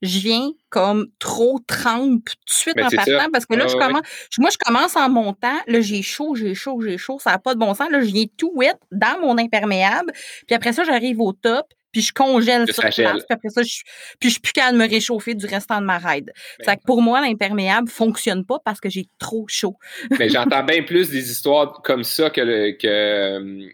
Je 0.02 0.18
viens 0.20 0.50
comme 0.70 1.08
trop 1.20 1.60
trempe 1.68 2.24
tout 2.26 2.36
de 2.48 2.54
suite 2.54 2.80
en 2.82 2.89
partant 2.89 3.30
parce 3.32 3.46
que 3.46 3.54
là, 3.54 3.68
je 3.68 3.76
commence, 3.76 4.02
moi, 4.39 4.50
je 4.50 4.58
commence 4.58 4.96
en 4.96 5.10
montant. 5.10 5.58
Là, 5.68 5.82
j'ai 5.82 6.02
chaud, 6.02 6.36
j'ai 6.36 6.56
chaud, 6.56 6.82
j'ai 6.82 6.98
chaud. 6.98 7.20
Ça 7.20 7.32
n'a 7.32 7.38
pas 7.38 7.54
de 7.54 7.60
bon 7.60 7.74
sens. 7.76 7.92
Là, 7.92 8.00
je 8.00 8.06
viens 8.06 8.26
tout 8.38 8.52
wet 8.56 8.78
dans 8.92 9.20
mon 9.22 9.38
imperméable. 9.38 10.12
Puis 10.48 10.56
après 10.56 10.74
ça, 10.74 10.84
j'arrive 10.84 11.22
au 11.22 11.34
top 11.34 11.68
puis 11.91 12.02
je 12.02 12.13
congèle 12.13 12.71
sur 12.71 12.82
place, 12.82 12.95
puis 12.95 13.25
après 13.30 13.49
ça, 13.49 13.63
je, 13.63 13.82
puis 14.19 14.30
je 14.30 14.34
suis 14.34 14.41
plus 14.41 14.54
capable 14.54 14.78
de 14.78 14.84
me 14.84 14.89
réchauffer 14.89 15.34
du 15.36 15.45
restant 15.45 15.82
de 15.82 15.86
ma 15.86 15.97
ride. 15.97 16.32
Ben 16.65 16.75
que 16.75 16.84
pour 16.86 17.02
moi, 17.02 17.21
l'imperméable 17.21 17.89
fonctionne 17.89 18.45
pas 18.45 18.60
parce 18.63 18.80
que 18.80 18.89
j'ai 18.89 19.06
trop 19.17 19.45
chaud. 19.47 19.78
Mais 20.17 20.30
j'entends 20.30 20.63
bien 20.63 20.84
plus 20.84 21.10
des 21.10 21.32
histoires 21.32 21.82
comme 21.84 22.04
ça 22.04 22.30
que, 22.30 22.71
que, 22.71 23.69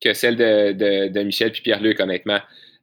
que 0.00 0.14
celle 0.14 0.36
de, 0.36 0.72
de, 0.72 1.08
de 1.08 1.22
Michel 1.22 1.52
puis 1.52 1.62
Pierre-Luc, 1.62 2.00
honnêtement. 2.00 2.40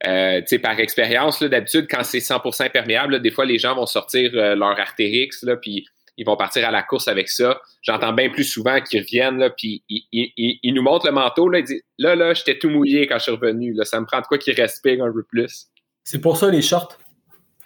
Euh, 0.08 0.42
par 0.64 0.80
expérience, 0.80 1.44
d'habitude, 1.44 1.88
quand 1.90 2.04
c'est 2.04 2.20
100% 2.20 2.66
imperméable, 2.66 3.22
des 3.22 3.32
fois, 3.32 3.46
les 3.46 3.58
gens 3.58 3.76
vont 3.76 3.86
sortir 3.86 4.32
euh, 4.34 4.56
leur 4.56 4.80
Artérix, 4.80 5.44
là, 5.44 5.58
puis 5.58 5.86
ils 6.20 6.26
vont 6.26 6.36
partir 6.36 6.68
à 6.68 6.72
la 6.72 6.84
course 6.84 7.08
avec 7.08 7.30
ça. 7.30 7.62
J'entends 7.82 8.12
bien 8.12 8.30
plus 8.30 8.44
souvent 8.44 8.82
qu'ils 8.82 9.00
reviennent, 9.02 9.38
là, 9.38 9.50
puis 9.50 9.84
ils, 9.90 10.74
nous 10.74 10.82
montrent 10.82 11.06
le 11.06 11.14
manteau, 11.14 11.48
là, 11.48 11.60
ils 11.60 11.66
disent 11.66 11.82
Là, 11.98 12.16
là, 12.16 12.34
j'étais 12.34 12.60
tout 12.60 12.70
mouillé 12.70 13.08
quand 13.08 13.18
je 13.18 13.24
suis 13.24 13.32
revenu. 13.32 13.74
Là, 13.74 13.86
ça 13.86 14.00
me 14.02 14.06
prend 14.06 14.20
de 14.20 14.26
quoi 14.26 14.38
qu'ils 14.38 14.54
respirent 14.54 15.04
un 15.04 15.12
peu 15.12 15.24
plus. 15.24 15.68
C'est 16.04 16.20
pour 16.20 16.36
ça 16.38 16.50
les 16.50 16.62
shorts. 16.62 16.98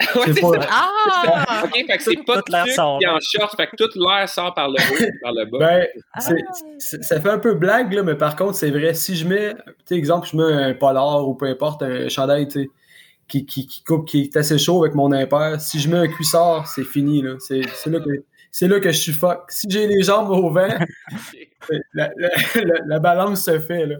c'est 0.00 0.40
pas... 0.40 0.50
Ah! 0.70 1.62
OK, 1.64 1.72
fait 1.72 1.96
que 1.96 2.02
c'est 2.02 2.24
pas 2.24 2.42
tout 2.42 2.52
l'air 2.52 2.66
sort. 2.68 3.00
en 3.06 3.18
short, 3.20 3.56
fait 3.56 3.66
que 3.68 3.76
tout 3.76 3.98
l'air 3.98 4.28
sort 4.28 4.54
par 4.54 4.68
le 4.68 4.74
haut, 4.74 5.10
par 5.22 5.32
le 5.32 5.44
bas. 5.46 5.58
Ben, 5.58 5.86
ah. 6.12 6.20
ça 6.20 7.20
fait 7.20 7.28
un 7.28 7.38
peu 7.38 7.54
blague, 7.54 7.92
là, 7.92 8.02
mais 8.04 8.16
par 8.16 8.36
contre, 8.36 8.54
c'est 8.54 8.70
vrai. 8.70 8.94
Si 8.94 9.16
je 9.16 9.26
mets, 9.26 9.54
tu 9.86 9.94
exemple, 9.94 10.28
je 10.30 10.36
mets 10.36 10.52
un 10.52 10.74
polar 10.74 11.26
ou 11.28 11.34
peu 11.34 11.46
importe, 11.46 11.82
un 11.82 12.08
chandail, 12.08 12.46
tu 12.46 12.62
sais, 12.62 12.70
qui, 13.28 13.46
qui, 13.46 13.66
qui, 13.66 13.82
coupe, 13.82 14.06
qui 14.06 14.22
est 14.22 14.36
assez 14.36 14.58
chaud 14.58 14.84
avec 14.84 14.94
mon 14.94 15.10
impair, 15.12 15.60
si 15.60 15.80
je 15.80 15.88
mets 15.88 15.98
un 15.98 16.08
cuissard, 16.08 16.66
c'est 16.66 16.84
fini, 16.84 17.22
là. 17.22 17.34
C'est 17.38 17.86
là 17.86 18.00
que 18.00 18.24
c'est 18.56 18.68
là 18.68 18.78
que 18.78 18.92
je 18.92 18.98
suffoque. 18.98 19.50
Si 19.50 19.66
j'ai 19.68 19.88
les 19.88 20.04
jambes 20.04 20.30
au 20.30 20.48
vent, 20.48 20.68
la, 21.92 22.98
balance 23.00 23.44
se 23.44 23.58
fait. 23.58 23.84
Là. 23.84 23.96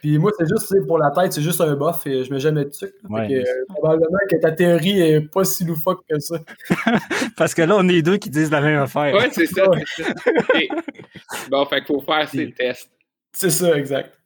Puis 0.00 0.16
moi, 0.16 0.30
c'est 0.38 0.46
juste 0.46 0.86
pour 0.86 0.96
la 0.96 1.10
tête, 1.10 1.32
c'est 1.32 1.42
juste 1.42 1.60
un 1.60 1.74
bof 1.74 2.06
et 2.06 2.22
je 2.22 2.32
mets 2.32 2.38
jamais 2.38 2.66
de 2.66 2.70
sucre. 2.70 2.94
Euh, 3.10 3.42
probablement 3.68 4.18
que 4.30 4.36
ta 4.36 4.52
théorie 4.52 5.00
est 5.00 5.20
pas 5.22 5.42
si 5.44 5.64
loufoque 5.64 6.04
que 6.08 6.20
ça. 6.20 6.36
Parce 7.36 7.52
que 7.52 7.62
là, 7.62 7.74
on 7.78 7.88
est 7.88 8.00
deux 8.00 8.16
qui 8.16 8.30
disent 8.30 8.52
la 8.52 8.60
même 8.60 8.78
affaire. 8.78 9.12
Oui, 9.12 9.24
c'est 9.32 9.46
ça. 9.46 9.64
Bon, 11.50 11.66
fait 11.66 11.78
qu'il 11.78 11.86
faut 11.86 12.00
faire 12.00 12.28
ces 12.28 12.52
tests. 12.52 12.92
C'est 13.32 13.50
ça, 13.50 13.76
exact. 13.76 14.19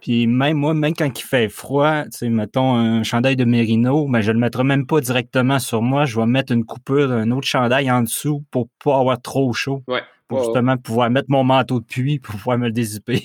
Puis 0.00 0.26
même 0.26 0.56
moi, 0.56 0.74
même 0.74 0.94
quand 0.94 1.06
il 1.06 1.22
fait 1.22 1.48
froid, 1.48 2.04
tu 2.04 2.10
sais, 2.12 2.28
mettons 2.28 2.74
un 2.74 3.02
chandail 3.02 3.36
de 3.36 3.44
mérino, 3.44 4.06
mais 4.06 4.22
je 4.22 4.32
le 4.32 4.38
mettrai 4.38 4.64
même 4.64 4.86
pas 4.86 5.00
directement 5.00 5.58
sur 5.58 5.82
moi. 5.82 6.06
Je 6.06 6.18
vais 6.18 6.26
mettre 6.26 6.52
une 6.52 6.64
coupure 6.64 7.08
d'un 7.08 7.30
autre 7.30 7.46
chandail 7.46 7.90
en 7.90 8.02
dessous 8.02 8.42
pour 8.50 8.68
pas 8.82 8.98
avoir 8.98 9.20
trop 9.20 9.52
chaud. 9.52 9.82
Ouais. 9.88 10.02
Pour 10.28 10.44
justement 10.44 10.76
pouvoir 10.76 11.10
mettre 11.10 11.28
mon 11.28 11.42
manteau 11.42 11.80
de 11.80 11.84
pluie 11.84 12.18
pour 12.20 12.36
pouvoir 12.36 12.56
me 12.56 12.66
le 12.66 12.72
dézipper. 12.72 13.24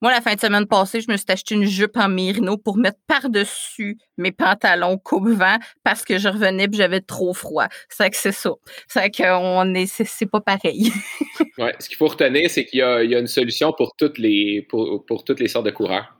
Moi, 0.00 0.12
la 0.12 0.20
fin 0.20 0.34
de 0.34 0.40
semaine 0.40 0.66
passée, 0.66 1.00
je 1.00 1.10
me 1.10 1.16
suis 1.16 1.26
acheté 1.28 1.56
une 1.56 1.64
jupe 1.64 1.96
en 1.96 2.08
mérino 2.08 2.56
pour 2.56 2.76
mettre 2.76 2.98
par-dessus 3.08 3.98
mes 4.16 4.30
pantalons 4.30 4.96
coupe-vent 4.96 5.58
parce 5.82 6.04
que 6.04 6.18
je 6.18 6.28
revenais 6.28 6.64
et 6.64 6.68
j'avais 6.72 7.00
trop 7.00 7.34
froid. 7.34 7.66
C'est 7.88 8.08
que 8.10 8.16
c'est 8.16 8.32
ça. 8.32 8.50
C'est 8.86 9.10
qu'on 9.10 9.74
est, 9.74 9.86
c'est 9.86 10.26
pas 10.26 10.40
pareil. 10.40 10.92
ouais. 11.58 11.74
Ce 11.80 11.88
qu'il 11.88 11.96
faut 11.96 12.06
retenir, 12.06 12.48
c'est 12.48 12.64
qu'il 12.64 12.78
y, 12.78 12.82
a, 12.82 13.02
une 13.02 13.26
solution 13.26 13.72
pour 13.72 13.96
toutes 13.96 14.18
les, 14.18 14.62
pour, 14.68 15.24
toutes 15.24 15.40
les 15.40 15.48
sortes 15.48 15.66
de 15.66 15.72
coureurs. 15.72 16.14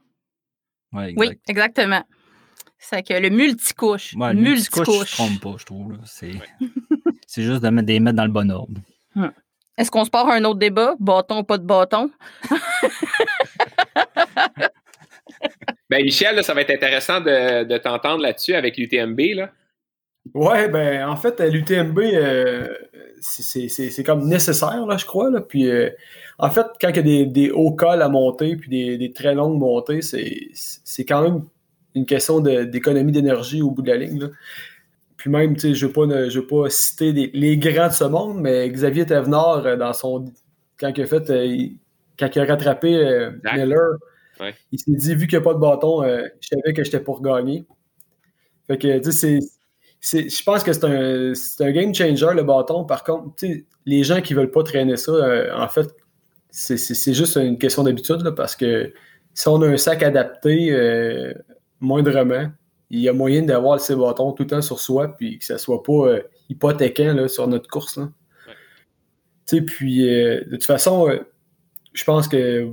Oui, 0.93 1.15
exactement. 1.47 2.03
C'est 2.79 3.07
que 3.07 3.15
le 3.15 3.31
multicouche. 3.31 4.15
Ouais, 4.15 4.33
le 4.33 4.41
multicouche, 4.41 4.89
multicouche. 4.89 5.13
trompe 5.13 5.41
pas, 5.41 5.55
je 5.59 5.65
trouve. 5.65 5.99
C'est 7.27 7.43
juste 7.43 7.63
de 7.63 7.69
mettre 7.69 7.87
des 7.87 8.01
mettre 8.01 8.17
dans 8.17 8.25
le 8.25 8.31
bon 8.31 8.51
ordre. 8.51 8.81
Hum. 9.15 9.33
Est-ce 9.77 9.93
qu'on 9.93 10.05
se 10.05 10.11
part 10.11 10.29
un 10.29 10.45
autre 10.45 10.59
débat? 10.59 10.97
Bâton, 10.99 11.45
pas 11.45 11.59
de 11.59 11.65
bâton? 11.65 12.11
ben, 15.91 16.03
Michel, 16.03 16.43
ça 16.43 16.55
va 16.55 16.63
être 16.63 16.71
intéressant 16.71 17.21
de, 17.21 17.79
t'entendre 17.79 18.23
là-dessus 18.23 18.55
avec 18.55 18.77
l'UTMB. 18.77 19.21
Là. 19.35 19.51
Ouais, 20.35 20.69
ben 20.69 21.09
en 21.09 21.17
fait, 21.17 21.41
l'UTMB, 21.41 21.99
euh, 21.99 22.69
c'est 23.21 24.05
comme 24.05 24.29
nécessaire, 24.29 24.85
là, 24.87 24.97
je 24.97 25.07
crois. 25.07 25.31
Là. 25.31 25.41
Puis 25.41 25.69
euh, 25.69 25.91
en 26.39 26.51
fait, 26.51 26.67
quand 26.81 26.89
il 26.91 26.97
y 26.97 26.99
a 26.99 27.03
des, 27.03 27.27
des, 27.27 27.51
hauts 27.51 27.73
cols 27.73 28.03
à 28.03 28.09
monter, 28.09 28.57
puis 28.57 28.69
des, 28.69 28.99
des 28.99 29.13
très 29.13 29.35
longues 29.35 29.59
montées, 29.59 30.01
c'est 30.03 31.05
quand 31.05 31.23
même 31.23 31.43
une 31.95 32.07
question 32.07 32.41
d'économie 32.41 33.13
d'énergie 33.13 33.63
au 33.63 33.71
bout 33.71 33.83
de 33.83 33.91
la 33.91 33.97
ligne. 33.97 34.21
Là. 34.21 34.29
Puis 35.19 35.31
même, 35.31 35.55
tu 35.55 35.61
sais, 35.61 35.75
je 35.75 35.87
ne 35.87 36.31
veux, 36.31 36.47
pas 36.47 36.71
citer 36.71 37.13
les 37.13 37.59
grands 37.59 37.89
de 37.89 37.93
ce 37.93 38.05
monde, 38.05 38.41
mais 38.41 38.71
Xavier 38.71 39.05
Thévenard, 39.05 39.67
euh, 39.67 39.77
dans 39.77 39.93
son. 39.93 40.27
Quand 40.79 40.93
il 40.97 41.03
a 41.03 41.07
fait. 41.07 41.29
Quand 42.19 42.29
il 42.35 42.41
a 42.41 42.45
rattrapé 42.45 42.97
euh, 42.97 43.31
Miller, 43.45 43.99
il 44.73 44.79
s'est 44.79 44.93
dit, 44.93 45.15
vu 45.15 45.27
qu'il 45.27 45.39
n'y 45.39 45.43
a 45.43 45.45
pas 45.45 45.55
de 45.55 45.59
bâton, 45.59 46.03
je 46.03 46.49
savais 46.49 46.73
que 46.73 46.85
j'étais 46.85 47.01
pour 47.01 47.23
gagner. 47.23 47.67
Fait 48.67 48.79
que, 48.79 48.99
tu 48.99 49.13
sais. 49.13 49.41
Je 50.01 50.45
pense 50.45 50.63
que 50.63 50.73
c'est 50.73 50.85
un, 50.85 51.33
un, 51.67 51.73
game 51.73 51.93
changer, 51.93 52.29
le 52.35 52.45
bâton. 52.45 52.85
Par 52.85 53.03
contre, 53.03 53.45
les 53.85 54.05
gens 54.05 54.21
qui 54.21 54.35
ne 54.35 54.39
veulent 54.39 54.51
pas 54.51 54.63
traîner 54.63 54.97
ça, 54.97 55.13
en 55.57 55.69
fait, 55.69 55.89
c'est 56.51 57.15
juste 57.15 57.37
une 57.37 57.59
question 57.59 57.83
d'habitude, 57.83 58.31
parce 58.37 58.55
que 58.55 58.93
si 59.35 59.49
on 59.49 59.61
a 59.63 59.67
un 59.67 59.77
sac 59.77 60.03
adapté, 60.03 60.73
moindrement, 61.81 62.51
il 62.91 63.01
y 63.01 63.09
a 63.09 63.13
moyen 63.13 63.43
d'avoir 63.43 63.81
ces 63.81 63.95
bâtons 63.95 64.33
tout 64.33 64.45
le 64.45 64.49
temps 64.49 64.63
sur 64.63 64.81
soi, 64.81 65.15
puis 65.17 65.39
que 65.39 65.45
ça 65.45 65.59
soit 65.59 65.83
pas 65.83 65.93
euh, 65.93 66.23
hypothéquant 66.49 67.13
là, 67.13 67.29
sur 67.29 67.47
notre 67.47 67.69
course. 67.69 67.99
Là. 67.99 68.11
sais 69.45 69.61
Puis, 69.61 70.09
euh, 70.09 70.43
de 70.45 70.51
toute 70.53 70.65
façon, 70.65 71.09
euh, 71.09 71.19
je 71.93 72.05
pense 72.05 72.29
que 72.29 72.73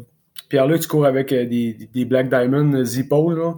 Pierre-Luc, 0.49 0.81
tu 0.81 0.87
cours 0.87 1.05
avec 1.05 1.29
des, 1.29 1.73
des, 1.93 2.05
Black 2.05 2.29
Diamond 2.29 2.83
Zippo. 2.83 3.31
Là. 3.31 3.53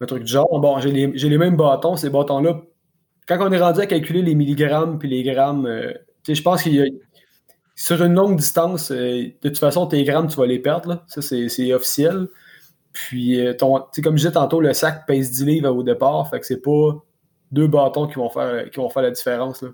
un 0.00 0.06
truc 0.06 0.24
du 0.24 0.32
genre. 0.32 0.60
Bon, 0.60 0.78
j'ai 0.78 0.90
les, 0.90 1.38
mêmes 1.38 1.56
bâtons, 1.56 1.96
ces 1.96 2.10
bâtons-là. 2.10 2.62
Quand 3.26 3.38
on 3.40 3.52
est 3.52 3.60
rendu 3.60 3.80
à 3.80 3.86
calculer 3.86 4.22
les 4.22 4.34
milligrammes 4.34 4.98
puis 4.98 5.08
les 5.08 5.22
grammes, 5.22 5.66
euh, 5.66 5.92
je 6.28 6.40
pense 6.42 6.62
qu'il 6.62 6.74
y 6.74 6.80
a. 6.80 6.86
Sur 7.78 8.02
une 8.02 8.14
longue 8.14 8.38
distance, 8.38 8.90
euh, 8.90 9.24
de 9.42 9.48
toute 9.48 9.58
façon, 9.58 9.86
tes 9.86 10.02
grammes, 10.02 10.28
tu 10.28 10.36
vas 10.36 10.46
les 10.46 10.58
perdre. 10.58 10.88
Là. 10.88 11.04
Ça, 11.08 11.20
c'est 11.20 11.74
officiel. 11.74 12.28
Puis, 12.94 13.38
euh, 13.38 13.52
ton, 13.52 13.84
comme 14.02 14.16
je 14.16 14.22
disais 14.22 14.32
tantôt, 14.32 14.62
le 14.62 14.72
sac 14.72 15.06
pèse 15.06 15.30
10 15.32 15.44
livres 15.44 15.68
au 15.68 15.82
départ. 15.82 16.30
Fait 16.30 16.40
que 16.40 16.46
c'est 16.46 16.62
pas 16.62 17.04
deux 17.52 17.66
bâtons 17.66 18.06
qui 18.06 18.14
vont 18.14 18.30
faire, 18.30 18.70
qui 18.70 18.80
vont 18.80 18.88
faire 18.88 19.02
la 19.02 19.10
différence. 19.10 19.62
Là. 19.62 19.68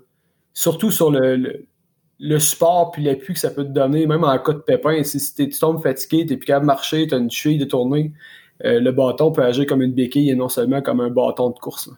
Surtout 0.53 0.91
sur 0.91 1.11
le, 1.11 1.65
support 2.39 2.91
puis 2.91 3.03
l'appui 3.03 3.33
que 3.33 3.39
ça 3.39 3.51
peut 3.51 3.63
te 3.63 3.69
donner, 3.69 4.07
même 4.07 4.23
en 4.23 4.37
cas 4.39 4.53
de 4.53 4.59
pépin. 4.59 5.03
Si, 5.03 5.19
si 5.19 5.35
tu 5.35 5.49
tombes 5.49 5.81
fatigué, 5.81 6.25
tu 6.25 6.33
n'es 6.33 6.37
plus 6.37 6.45
capable 6.45 6.63
de 6.63 6.67
marcher, 6.67 7.07
tu 7.07 7.15
as 7.15 7.17
une 7.17 7.29
cheville 7.29 7.57
détournée, 7.57 8.13
euh, 8.63 8.79
le 8.79 8.91
bâton 8.91 9.31
peut 9.31 9.43
agir 9.43 9.65
comme 9.65 9.81
une 9.81 9.93
béquille 9.93 10.29
et 10.29 10.35
non 10.35 10.49
seulement 10.49 10.81
comme 10.81 11.01
un 11.01 11.09
bâton 11.09 11.49
de 11.49 11.59
course. 11.59 11.89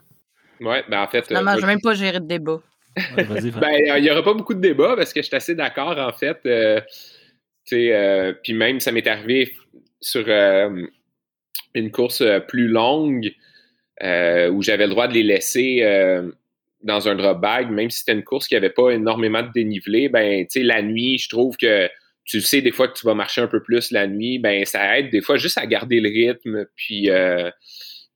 Oui, 0.60 0.76
ben 0.88 1.02
en 1.02 1.06
fait. 1.06 1.30
Non, 1.30 1.40
je 1.40 1.56
ne 1.56 1.60
vais 1.60 1.66
même 1.66 1.80
pas 1.80 1.94
gérer 1.94 2.20
de 2.20 2.26
débat. 2.26 2.60
ben, 2.96 3.96
il 3.96 4.02
n'y 4.02 4.10
aura 4.10 4.22
pas 4.22 4.34
beaucoup 4.34 4.54
de 4.54 4.60
débat 4.60 4.96
parce 4.96 5.12
que 5.12 5.20
je 5.20 5.26
suis 5.26 5.36
assez 5.36 5.54
d'accord, 5.54 5.98
en 5.98 6.12
fait. 6.12 6.38
Euh, 6.46 6.80
euh, 7.72 8.32
puis 8.42 8.54
même, 8.54 8.80
ça 8.80 8.90
m'est 8.90 9.06
arrivé 9.06 9.52
sur 10.00 10.26
une 11.74 11.90
course 11.90 12.22
plus 12.48 12.68
longue 12.68 13.32
où 14.02 14.62
j'avais 14.62 14.86
le 14.86 14.90
droit 14.90 15.08
de 15.08 15.14
les 15.14 15.22
laisser 15.22 15.82
dans 16.86 17.08
un 17.08 17.16
drop 17.16 17.40
bag, 17.40 17.70
même 17.70 17.90
si 17.90 17.98
c'était 17.98 18.12
une 18.12 18.24
course 18.24 18.46
qui 18.48 18.54
n'avait 18.54 18.70
pas 18.70 18.90
énormément 18.90 19.42
de 19.42 19.50
dénivelé. 19.52 20.08
Ben, 20.08 20.46
la 20.54 20.82
nuit, 20.82 21.18
je 21.18 21.28
trouve 21.28 21.56
que 21.56 21.88
tu 22.24 22.40
sais 22.40 22.60
des 22.60 22.72
fois 22.72 22.88
que 22.88 22.98
tu 22.98 23.06
vas 23.06 23.14
marcher 23.14 23.40
un 23.40 23.46
peu 23.46 23.62
plus 23.62 23.90
la 23.90 24.06
nuit, 24.06 24.38
ben 24.38 24.64
ça 24.64 24.98
aide 24.98 25.10
des 25.10 25.20
fois 25.20 25.36
juste 25.36 25.58
à 25.58 25.66
garder 25.66 26.00
le 26.00 26.08
rythme, 26.08 26.66
puis, 26.74 27.08
euh, 27.10 27.50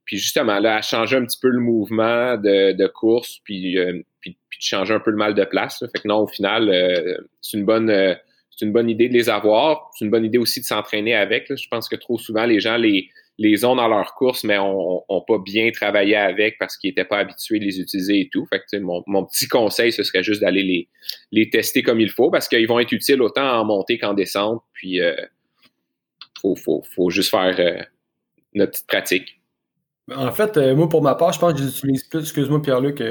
puis 0.05 0.19
justement 0.19 0.55
à 0.65 0.83
changer 0.83 1.17
un 1.17 1.25
petit 1.25 1.39
peu 1.41 1.49
le 1.49 1.61
mouvement 1.61 2.37
de, 2.37 2.87
course, 2.89 3.39
puis, 3.45 3.79
euh, 3.79 4.01
puis, 4.21 4.37
puis, 4.49 4.59
de 4.59 4.65
changer 4.65 4.95
un 4.95 5.01
peu 5.01 5.11
le 5.11 5.17
mal 5.17 5.35
de 5.35 5.45
place. 5.45 5.79
Fait 5.79 6.03
que 6.03 6.09
non, 6.09 6.21
au 6.21 6.27
final, 6.27 6.69
euh, 6.69 7.19
c'est 7.41 7.57
une 7.57 7.65
bonne 7.65 8.17
c'est 8.51 8.67
une 8.67 8.73
bonne 8.73 8.91
idée 8.91 9.09
de 9.09 9.15
les 9.15 9.31
avoir. 9.31 9.89
C'est 9.97 10.05
une 10.05 10.11
bonne 10.11 10.25
idée 10.25 10.37
aussi 10.37 10.61
de 10.61 10.67
s'entraîner 10.67 11.15
avec. 11.15 11.47
Je 11.49 11.69
pense 11.71 11.89
que 11.89 11.97
trop 11.97 12.19
souvent, 12.19 12.45
les 12.45 12.61
gens 12.61 12.77
les, 12.77 13.09
les 13.41 13.65
ont 13.65 13.75
dans 13.75 13.89
leur 13.89 14.15
course, 14.15 14.45
mais 14.45 14.59
ont, 14.59 15.25
pas 15.27 15.39
bien 15.43 15.71
travaillé 15.71 16.15
avec 16.15 16.59
parce 16.59 16.77
qu'ils 16.77 16.91
n'étaient 16.91 17.07
pas 17.07 17.19
habitués 17.19 17.59
de 17.59 17.65
les 17.65 17.81
utiliser 17.81 18.21
et 18.21 18.29
tout. 18.31 18.45
Fait 18.45 18.61
que, 18.61 18.77
mon, 18.77 19.03
mon, 19.07 19.25
petit 19.25 19.49
conseil, 19.49 19.93
ce 19.93 20.03
serait 20.03 20.23
juste 20.23 20.43
d'aller 20.43 20.63
les, 20.63 20.89
les 21.33 21.49
tester 21.49 21.83
comme 21.83 22.01
il 22.01 22.11
faut 22.11 22.31
parce 22.31 22.49
qu'ils 22.49 22.69
vont 22.69 22.79
être 22.79 22.93
utiles 22.93 23.23
autant 23.23 23.59
en 23.59 23.65
montée 23.65 23.99
qu'en 23.99 24.13
descente. 24.13 24.63
Puis, 24.75 24.97
il 24.97 25.01
euh, 25.01 25.17
faut, 26.39 26.55
faut, 26.55 26.83
faut, 26.95 27.09
juste 27.09 27.31
faire 27.31 27.57
euh, 27.59 27.83
notre 28.53 28.73
petite 28.73 28.87
pratique. 28.87 29.41
En 30.15 30.33
fait, 30.33 30.59
euh, 30.59 30.77
moi, 30.77 30.91
pour 30.91 31.03
ma 31.03 31.15
part, 31.15 31.33
je 31.33 31.39
pense 31.39 31.55
que 31.55 31.61
j'utilise 31.61 32.05
plus, 32.05 32.21
excuse-moi 32.21 32.61
Pierre-Luc, 32.61 33.03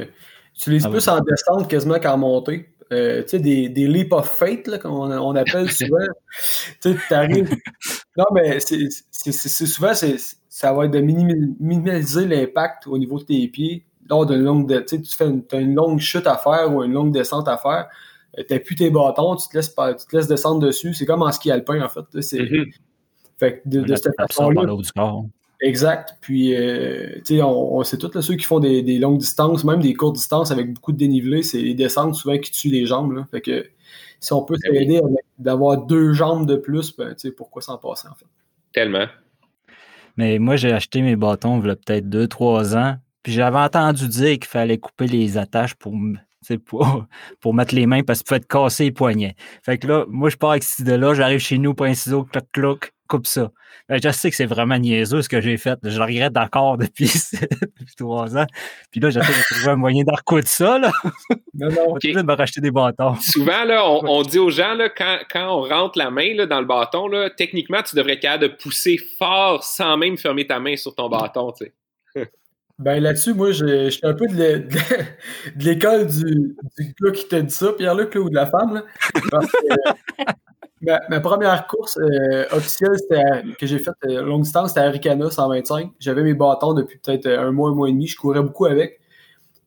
j'utilise 0.53 0.85
ah 0.85 0.89
plus 0.91 1.07
en 1.07 1.21
descente 1.21 1.67
quasiment 1.67 1.99
qu'en 1.99 2.19
montée. 2.19 2.69
tu 2.91 2.97
sais, 3.25 3.39
des, 3.39 3.67
des 3.67 3.87
leap 3.87 4.13
of 4.13 4.29
fate, 4.29 4.67
là, 4.67 4.77
comme 4.77 4.93
on, 4.93 5.09
on 5.09 5.35
appelle 5.35 5.71
souvent. 5.71 6.05
tu 6.81 6.91
sais, 6.91 6.97
t'arrives, 7.09 7.49
non, 8.19 8.25
mais 8.33 8.59
c'est 8.59 9.65
souvent, 9.65 9.93
ça 9.93 10.73
va 10.73 10.85
être 10.85 10.91
de 10.91 10.99
minimiser 10.99 12.27
l'impact 12.27 12.85
au 12.87 12.97
niveau 12.97 13.17
de 13.17 13.23
tes 13.23 13.47
pieds 13.47 13.85
lors 14.09 14.25
d'une 14.25 14.43
longue. 14.43 14.67
De, 14.67 14.79
tu 14.79 14.99
fais 15.05 15.29
une, 15.29 15.41
as 15.53 15.57
une 15.57 15.73
longue 15.73 15.99
chute 15.99 16.27
à 16.27 16.35
faire 16.35 16.73
ou 16.73 16.83
une 16.83 16.91
longue 16.91 17.13
descente 17.13 17.47
à 17.47 17.57
faire. 17.57 17.87
Euh, 18.37 18.43
tu 18.45 18.53
n'as 18.53 18.59
plus 18.59 18.75
tes 18.75 18.89
bâtons, 18.89 19.37
tu 19.37 19.47
te, 19.47 19.55
laisses, 19.55 19.73
tu 19.73 20.05
te 20.05 20.17
laisses 20.17 20.27
descendre 20.27 20.59
dessus. 20.59 20.93
C'est 20.93 21.05
comme 21.05 21.21
en 21.21 21.31
ski 21.31 21.49
alpin, 21.49 21.81
en 21.81 21.87
fait. 21.87 22.01
Mm-hmm. 22.13 22.73
Fait 23.37 23.61
de, 23.65 23.83
de 23.83 23.95
cette 23.95 24.15
façon-là. 24.17 24.63
Exact. 25.61 26.17
Puis, 26.19 26.55
euh, 26.55 27.15
tu 27.25 27.37
sais, 27.37 27.41
on, 27.41 27.81
sait 27.83 27.97
tous 27.97 28.21
ceux 28.21 28.35
qui 28.35 28.43
font 28.43 28.59
des, 28.59 28.81
des, 28.81 28.99
longues 28.99 29.19
distances, 29.19 29.63
même 29.63 29.81
des 29.81 29.93
courtes 29.93 30.15
distances 30.15 30.51
avec 30.51 30.73
beaucoup 30.73 30.91
de 30.91 30.97
dénivelé, 30.97 31.41
c'est 31.41 31.61
les 31.61 31.73
descentes 31.73 32.15
souvent 32.15 32.37
qui 32.37 32.51
tuent 32.51 32.69
les 32.69 32.85
jambes. 32.85 33.13
Là. 33.13 33.27
Fait 33.31 33.41
que 33.41 33.65
si 34.19 34.33
on 34.33 34.43
peut 34.43 34.55
ben 34.61 34.73
s'aider 34.73 35.01
d'avoir 35.37 35.85
deux 35.85 36.13
jambes 36.13 36.45
de 36.45 36.55
plus, 36.55 36.95
ben, 36.95 37.15
pourquoi 37.35 37.61
s'en 37.61 37.77
passer 37.77 38.07
en 38.07 38.15
fait? 38.15 38.25
Tellement. 38.71 39.07
Mais 40.17 40.37
moi, 40.37 40.55
j'ai 40.57 40.73
acheté 40.73 41.01
mes 41.01 41.15
bâtons 41.15 41.61
il 41.61 41.67
y 41.67 41.71
a 41.71 41.75
peut-être 41.75 42.09
deux, 42.09 42.27
trois 42.27 42.75
ans. 42.75 42.97
Puis 43.23 43.33
j'avais 43.33 43.57
entendu 43.57 44.07
dire 44.07 44.33
qu'il 44.33 44.45
fallait 44.45 44.77
couper 44.77 45.07
les 45.07 45.37
attaches 45.37 45.75
pour, 45.75 45.93
pour, 46.65 47.05
pour 47.39 47.53
mettre 47.53 47.75
les 47.75 47.85
mains 47.85 48.03
parce 48.03 48.19
que 48.19 48.27
tu 48.27 48.33
peux 48.33 48.39
te 48.39 48.47
casser 48.47 48.85
les 48.85 48.91
poignets. 48.91 49.35
Fait 49.63 49.77
que 49.77 49.87
là, 49.87 50.05
moi, 50.09 50.29
je 50.29 50.37
pars 50.37 50.51
avec 50.51 50.63
cette 50.63 50.79
idée-là, 50.79 51.13
j'arrive 51.13 51.39
chez 51.39 51.57
nous, 51.57 51.73
point 51.73 51.93
ciseau, 51.93 52.23
cloc, 52.23 52.45
cloc, 52.51 52.93
coupe 53.09 53.27
ça. 53.27 53.51
Ben, 53.89 53.99
je 54.01 54.09
sais 54.11 54.29
que 54.29 54.35
c'est 54.35 54.45
vraiment 54.45 54.77
niaiseux 54.77 55.21
ce 55.21 55.27
que 55.27 55.41
j'ai 55.41 55.57
fait. 55.57 55.77
Je 55.83 55.97
le 55.97 56.03
regrette 56.03 56.31
d'accord 56.31 56.77
depuis, 56.77 57.11
trois 57.97 58.37
ans. 58.37 58.45
Puis 58.91 59.01
là, 59.01 59.09
j'essaie 59.09 59.31
de 59.31 59.55
trouver 59.55 59.71
un 59.71 59.75
moyen 59.75 60.03
de 60.03 60.11
recoudre 60.11 60.47
ça. 60.47 60.79
Là. 60.79 60.91
Non, 61.55 61.69
non. 61.69 61.89
Okay. 61.99 62.13
de 62.13 62.21
me 62.21 62.33
racheter 62.33 62.61
des 62.61 62.71
bâtons. 62.71 63.15
Souvent, 63.15 63.63
là, 63.65 63.83
on, 63.89 64.21
dit 64.21 64.37
aux 64.37 64.51
gens, 64.51 64.75
là, 64.75 64.89
quand, 64.89 65.17
quand, 65.29 65.57
on 65.57 65.61
rentre 65.63 65.97
la 65.97 66.11
main 66.11 66.35
là, 66.35 66.45
dans 66.45 66.61
le 66.61 66.67
bâton, 66.67 67.07
là, 67.07 67.29
techniquement, 67.29 67.81
tu 67.81 67.95
devrais 67.95 68.13
être 68.13 68.21
capable 68.21 68.43
de 68.43 68.47
pousser 68.49 68.97
fort 69.17 69.63
sans 69.63 69.97
même 69.97 70.17
fermer 70.17 70.45
ta 70.45 70.59
main 70.59 70.77
sur 70.77 70.93
ton 70.95 71.09
bâton. 71.09 71.51
Tu 71.51 71.65
sais. 72.13 72.31
Ben 72.77 73.03
là-dessus, 73.03 73.33
moi, 73.33 73.51
je, 73.51 73.89
suis 73.89 74.05
un 74.05 74.13
peu 74.13 74.27
de 74.27 74.63
l'école 75.57 76.07
du, 76.07 76.55
du, 76.77 76.95
gars 77.01 77.11
qui 77.11 77.27
t'a 77.27 77.41
dit 77.41 77.53
ça, 77.53 77.73
Pierre-Luc, 77.73 78.15
ou 78.15 78.29
de 78.29 78.35
la 78.35 78.45
femme. 78.45 78.75
Là, 78.75 78.83
parce 79.31 79.51
que, 79.51 80.23
Ma, 81.09 81.19
première 81.19 81.67
course 81.67 81.97
euh, 81.97 82.45
officielle 82.51 82.95
que 83.57 83.65
j'ai 83.65 83.79
faite 83.79 83.95
euh, 84.05 84.21
longue 84.23 84.43
distance, 84.43 84.69
c'était 84.69 84.81
à 84.81 84.89
Ricana 84.89 85.29
125. 85.29 85.91
J'avais 85.99 86.23
mes 86.23 86.33
bâtons 86.33 86.73
depuis 86.73 86.97
peut-être 86.97 87.25
euh, 87.25 87.47
un 87.47 87.51
mois, 87.51 87.69
un 87.69 87.73
mois 87.73 87.89
et 87.89 87.91
demi. 87.91 88.07
Je 88.07 88.17
courais 88.17 88.41
beaucoup 88.41 88.65
avec. 88.65 88.99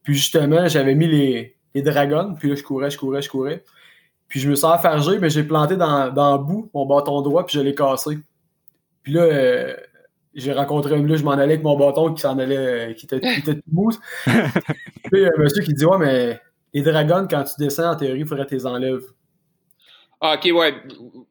Puis 0.02 0.14
justement, 0.14 0.66
j'avais 0.68 0.94
mis 0.94 1.06
les, 1.06 1.56
les 1.74 1.82
dragons. 1.82 2.34
Puis 2.38 2.48
là, 2.48 2.54
je 2.54 2.62
courais, 2.62 2.90
je 2.90 2.98
courais, 2.98 3.22
je 3.22 3.30
courais. 3.30 3.64
Puis 4.28 4.40
je 4.40 4.48
me 4.48 4.54
sens 4.54 4.74
enfargé, 4.74 5.18
mais 5.18 5.30
j'ai 5.30 5.44
planté 5.44 5.76
dans, 5.76 6.10
dans 6.12 6.38
le 6.38 6.44
bout 6.44 6.70
mon 6.74 6.86
bâton 6.86 7.20
droit, 7.20 7.44
puis 7.46 7.58
je 7.58 7.62
l'ai 7.62 7.74
cassé. 7.74 8.18
Puis 9.02 9.12
là, 9.12 9.74
j'ai 10.34 10.52
rencontré 10.52 10.94
un 10.94 11.06
là, 11.06 11.16
je 11.16 11.24
m'en 11.24 11.32
allais 11.32 11.54
avec 11.54 11.62
mon 11.62 11.76
bâton 11.76 12.14
qui 12.14 12.22
s'en 12.22 12.38
allait, 12.38 12.94
qui 12.96 13.04
était, 13.04 13.20
qui 13.20 13.40
était 13.40 13.54
tout 13.56 13.62
mousse. 13.70 14.00
puis 14.24 14.40
il 15.12 15.20
y 15.20 15.24
a 15.26 15.30
un 15.36 15.42
monsieur 15.42 15.62
qui 15.62 15.74
dit 15.74 15.84
Ouais, 15.84 15.98
mais 15.98 16.40
les 16.72 16.82
dragons, 16.82 17.26
quand 17.28 17.44
tu 17.44 17.54
descends, 17.58 17.92
en 17.92 17.96
théorie, 17.96 18.20
il 18.20 18.26
faudrait 18.26 18.44
que 18.44 18.50
tu 18.50 18.54
les 18.56 18.66
enlèves. 18.66 19.02
Ah, 20.24 20.36
ok, 20.36 20.50
ouais. 20.54 20.74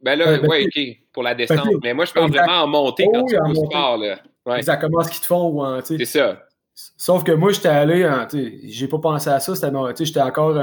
Ben 0.01 0.19
là, 0.19 0.37
ben, 0.37 0.47
ouais, 0.49 0.65
ok, 0.65 0.81
pour 1.13 1.23
la 1.23 1.33
descente. 1.33 1.65
mais 1.81 1.93
moi, 1.93 2.03
je 2.03 2.11
parle 2.11 2.29
vraiment 2.29 2.63
en 2.63 2.67
montée 2.67 3.05
quand 3.11 3.25
tu 3.25 3.35
es 3.35 3.55
sport, 3.55 3.97
là. 3.97 4.19
Ouais. 4.45 4.57
Exactement 4.57 5.01
ce 5.01 5.11
qu'ils 5.11 5.21
te 5.21 5.27
font. 5.27 5.81
C'est 5.81 6.05
ça. 6.05 6.43
Sauf 6.75 7.23
que 7.23 7.31
moi, 7.31 7.51
j'étais 7.51 7.69
allé, 7.69 8.09
j'ai 8.63 8.87
pas 8.87 8.99
pensé 8.99 9.29
à 9.29 9.39
ça, 9.39 9.53
j'étais 9.97 10.21
encore 10.21 10.61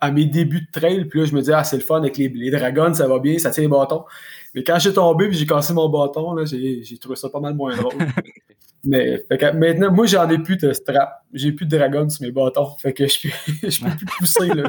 à 0.00 0.10
mes 0.10 0.24
débuts 0.24 0.62
de 0.62 0.80
trail, 0.80 1.04
puis 1.04 1.20
là, 1.20 1.26
je 1.26 1.34
me 1.34 1.40
disais, 1.40 1.52
ah, 1.52 1.62
c'est 1.62 1.76
le 1.76 1.82
fun 1.82 1.98
avec 1.98 2.16
les, 2.16 2.28
les, 2.28 2.50
dragons, 2.50 2.92
ça 2.92 3.06
va 3.06 3.20
bien, 3.20 3.38
ça 3.38 3.50
tient 3.50 3.62
les 3.62 3.68
bâtons. 3.68 4.04
Mais 4.52 4.64
quand 4.64 4.76
j'ai 4.80 4.92
tombé 4.92 5.26
et 5.26 5.32
j'ai 5.32 5.46
cassé 5.46 5.72
mon 5.72 5.88
bâton, 5.88 6.34
là, 6.34 6.44
j'ai, 6.44 6.98
trouvé 6.98 7.14
ça 7.14 7.28
pas 7.28 7.38
mal 7.38 7.54
moins 7.54 7.76
drôle. 7.76 7.94
Mais 8.84 9.24
maintenant, 9.54 9.92
moi, 9.92 10.06
j'en 10.06 10.28
ai 10.28 10.38
plus 10.38 10.56
de 10.56 10.72
strap. 10.72 11.22
J'ai 11.32 11.52
plus 11.52 11.66
de 11.66 11.76
dragons 11.76 12.08
sur 12.08 12.22
mes 12.22 12.32
bâtons. 12.32 12.74
Fait 12.78 12.92
que 12.92 13.06
je 13.06 13.28
peux, 13.28 13.28
je 13.70 13.84
peux 13.84 13.90
plus 13.96 14.06
pousser, 14.18 14.48
là. 14.48 14.64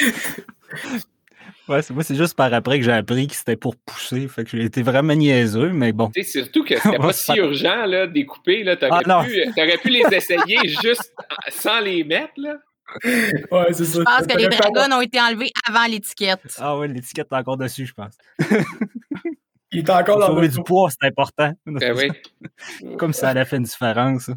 Ouais, 1.70 1.80
moi, 1.90 2.02
c'est 2.02 2.16
juste 2.16 2.34
par 2.34 2.52
après 2.52 2.80
que 2.80 2.84
j'ai 2.84 2.90
appris 2.90 3.28
que 3.28 3.36
c'était 3.36 3.54
pour 3.54 3.76
pousser. 3.76 4.26
Fait 4.26 4.42
que 4.42 4.50
j'ai 4.50 4.64
été 4.64 4.82
vraiment 4.82 5.14
niaiseux, 5.14 5.70
mais 5.70 5.92
bon. 5.92 6.10
C'est 6.12 6.24
surtout 6.24 6.64
que 6.64 6.76
c'était 6.80 6.98
pas 6.98 7.12
si 7.12 7.32
urgent, 7.36 7.86
là, 7.86 8.08
découper, 8.08 8.64
là. 8.64 8.76
T'aurais, 8.76 9.02
ah, 9.06 9.24
pu, 9.24 9.60
aurais 9.60 9.78
pu 9.78 9.90
les 9.90 10.02
essayer 10.10 10.58
juste 10.82 11.14
sans 11.48 11.78
les 11.78 12.02
mettre, 12.02 12.32
là. 12.38 12.56
Ouais, 13.52 13.72
c'est 13.72 13.84
ça. 13.84 14.00
Je 14.00 14.02
pense 14.02 14.26
que 14.26 14.36
les 14.36 14.48
dragons 14.48 14.96
ont 14.96 15.00
été 15.00 15.20
enlevés 15.20 15.52
avant 15.68 15.86
l'étiquette. 15.86 16.40
Ah 16.58 16.76
ouais, 16.76 16.88
l'étiquette 16.88 17.28
est 17.30 17.36
encore 17.36 17.56
dessus, 17.56 17.86
je 17.86 17.94
pense. 17.94 18.18
Il 19.70 19.78
est 19.78 19.90
encore 19.90 20.18
dans 20.18 20.34
le 20.34 20.48
du 20.48 20.60
poids, 20.64 20.90
c'est 20.90 21.06
important. 21.06 21.52
Ben 21.64 21.96
oui. 21.96 22.10
Comme 22.98 23.12
ça 23.12 23.28
allait 23.28 23.44
faire 23.44 23.58
une 23.58 23.64
différence. 23.64 24.28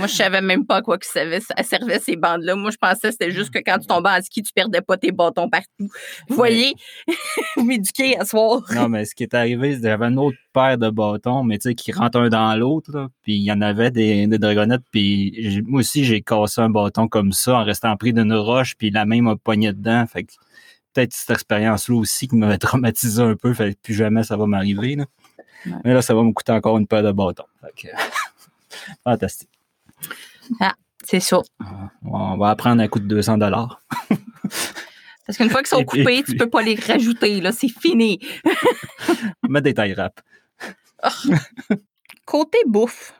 Moi, 0.00 0.06
je 0.06 0.14
savais 0.14 0.40
même 0.40 0.64
pas 0.64 0.76
à 0.76 0.82
quoi 0.82 0.96
que 0.96 1.04
ça 1.04 1.20
servait, 1.62 1.98
ces 1.98 2.16
bandes-là. 2.16 2.56
Moi, 2.56 2.70
je 2.70 2.78
pensais 2.78 3.08
que 3.08 3.10
c'était 3.10 3.30
juste 3.30 3.50
que 3.50 3.58
quand 3.58 3.78
tu 3.78 3.86
tombais 3.86 4.08
en 4.08 4.22
ski, 4.22 4.42
tu 4.42 4.50
perdais 4.50 4.80
pas 4.80 4.96
tes 4.96 5.12
bâtons 5.12 5.50
partout. 5.50 5.90
Vous 6.26 6.36
voyez, 6.36 6.72
vous 7.56 7.64
m'éduquez 7.64 8.18
à 8.18 8.24
soir. 8.24 8.62
Non, 8.74 8.88
mais 8.88 9.04
ce 9.04 9.14
qui 9.14 9.24
est 9.24 9.34
arrivé, 9.34 9.72
c'est 9.72 9.80
qu'il 9.80 9.88
y 9.88 9.92
avait 9.92 10.06
une 10.06 10.18
autre 10.18 10.38
paire 10.54 10.78
de 10.78 10.88
bâtons, 10.88 11.44
mais 11.44 11.58
tu 11.58 11.68
sais, 11.68 11.74
qui 11.74 11.92
rentrent 11.92 12.18
un 12.18 12.30
dans 12.30 12.56
l'autre. 12.56 13.10
Puis 13.20 13.34
il 13.34 13.42
y 13.42 13.52
en 13.52 13.60
avait 13.60 13.90
des, 13.90 14.26
des 14.26 14.38
dragonnettes. 14.38 14.84
Puis 14.90 15.62
moi 15.66 15.80
aussi, 15.80 16.06
j'ai 16.06 16.22
cassé 16.22 16.62
un 16.62 16.70
bâton 16.70 17.06
comme 17.06 17.32
ça 17.32 17.56
en 17.56 17.64
restant 17.64 17.94
pris 17.98 18.14
d'une 18.14 18.32
roche, 18.32 18.76
puis 18.78 18.90
la 18.90 19.04
main 19.04 19.20
m'a 19.20 19.36
pogné 19.36 19.74
dedans. 19.74 20.06
Fait 20.06 20.24
que 20.24 20.32
peut-être 20.94 21.12
cette 21.12 21.30
expérience-là 21.30 21.94
aussi 21.94 22.26
qui 22.26 22.36
m'avait 22.36 22.56
traumatisé 22.58 23.22
un 23.22 23.36
peu. 23.36 23.52
Fait 23.52 23.74
que 23.74 23.80
plus 23.82 23.94
jamais 23.94 24.22
ça 24.22 24.38
va 24.38 24.46
m'arriver. 24.46 24.96
Mais 25.84 25.92
là, 25.92 26.00
ça 26.00 26.14
va 26.14 26.22
me 26.22 26.32
coûter 26.32 26.52
encore 26.52 26.78
une 26.78 26.86
paire 26.86 27.02
de 27.02 27.12
bâtons. 27.12 27.44
fantastique. 29.04 29.59
Ah, 30.60 30.74
c'est 31.04 31.20
ça. 31.20 31.40
On 32.04 32.36
va 32.36 32.50
apprendre 32.50 32.82
un 32.82 32.88
coût 32.88 33.00
de 33.00 33.06
200 33.06 33.38
dollars. 33.38 33.82
Parce 35.26 35.38
qu'une 35.38 35.50
fois 35.50 35.60
qu'ils 35.60 35.68
sont 35.68 35.84
coupés, 35.84 36.22
tu 36.24 36.32
tu 36.32 36.36
peux 36.36 36.50
pas 36.50 36.62
les 36.62 36.74
rajouter, 36.74 37.40
là, 37.40 37.52
c'est 37.52 37.68
fini. 37.68 38.18
Mets 39.48 39.60
des 39.62 39.74
tailles 39.74 39.94
rap. 39.94 40.20
Côté 42.26 42.58
bouffe, 42.66 43.14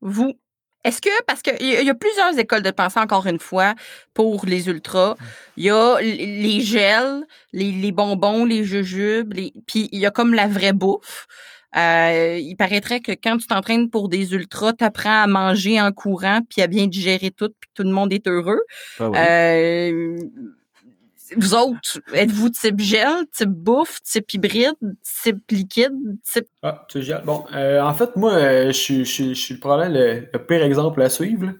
vous, 0.00 0.34
est-ce 0.84 1.00
que, 1.00 1.10
parce 1.26 1.42
qu'il 1.42 1.64
y, 1.64 1.88
a 1.88 1.94
plusieurs 1.94 2.36
écoles 2.36 2.62
de 2.62 2.72
pensée, 2.72 2.98
encore 2.98 3.26
une 3.26 3.38
fois, 3.38 3.74
pour 4.14 4.44
les 4.46 4.68
ultras. 4.68 5.14
Il 5.56 5.64
y 5.64 5.70
a 5.70 6.00
les 6.00 6.60
gels, 6.60 7.24
les, 7.52 7.92
bonbons, 7.92 8.44
les 8.44 8.64
jujubes, 8.64 9.32
puis 9.32 9.88
il 9.92 10.00
y 10.00 10.06
a 10.06 10.10
comme 10.10 10.34
la 10.34 10.48
vraie 10.48 10.72
bouffe. 10.72 11.28
Euh, 11.76 12.38
il 12.38 12.56
paraîtrait 12.56 13.00
que 13.00 13.12
quand 13.12 13.38
tu 13.38 13.46
t'entraînes 13.46 13.88
pour 13.88 14.08
des 14.08 14.34
ultras, 14.34 14.72
tu 14.74 14.84
apprends 14.84 15.22
à 15.22 15.26
manger 15.26 15.80
en 15.80 15.90
courant, 15.92 16.40
puis 16.48 16.60
à 16.60 16.66
bien 16.66 16.86
digérer 16.86 17.30
tout, 17.30 17.48
puis 17.48 17.70
tout 17.74 17.82
le 17.82 17.90
monde 17.90 18.12
est 18.12 18.26
heureux. 18.26 18.60
Ah 18.98 19.10
euh, 19.16 20.18
vous 21.38 21.54
autres, 21.54 21.98
êtes-vous 22.12 22.50
type 22.50 22.78
gel, 22.78 23.08
type 23.32 23.48
bouffe, 23.48 24.02
type 24.02 24.34
hybride, 24.34 24.74
type 25.22 25.50
liquide, 25.50 25.92
type... 26.30 26.46
Ah, 26.62 26.84
type 26.90 27.02
gel. 27.02 27.22
Bon, 27.24 27.44
euh, 27.54 27.80
en 27.80 27.94
fait, 27.94 28.16
moi, 28.16 28.66
je, 28.66 28.72
suis, 28.72 29.06
je, 29.06 29.32
suis 29.32 29.54
probablement 29.54 29.98
le, 29.98 30.38
pire 30.38 30.62
exemple 30.62 31.00
à 31.00 31.08
suivre. 31.08 31.54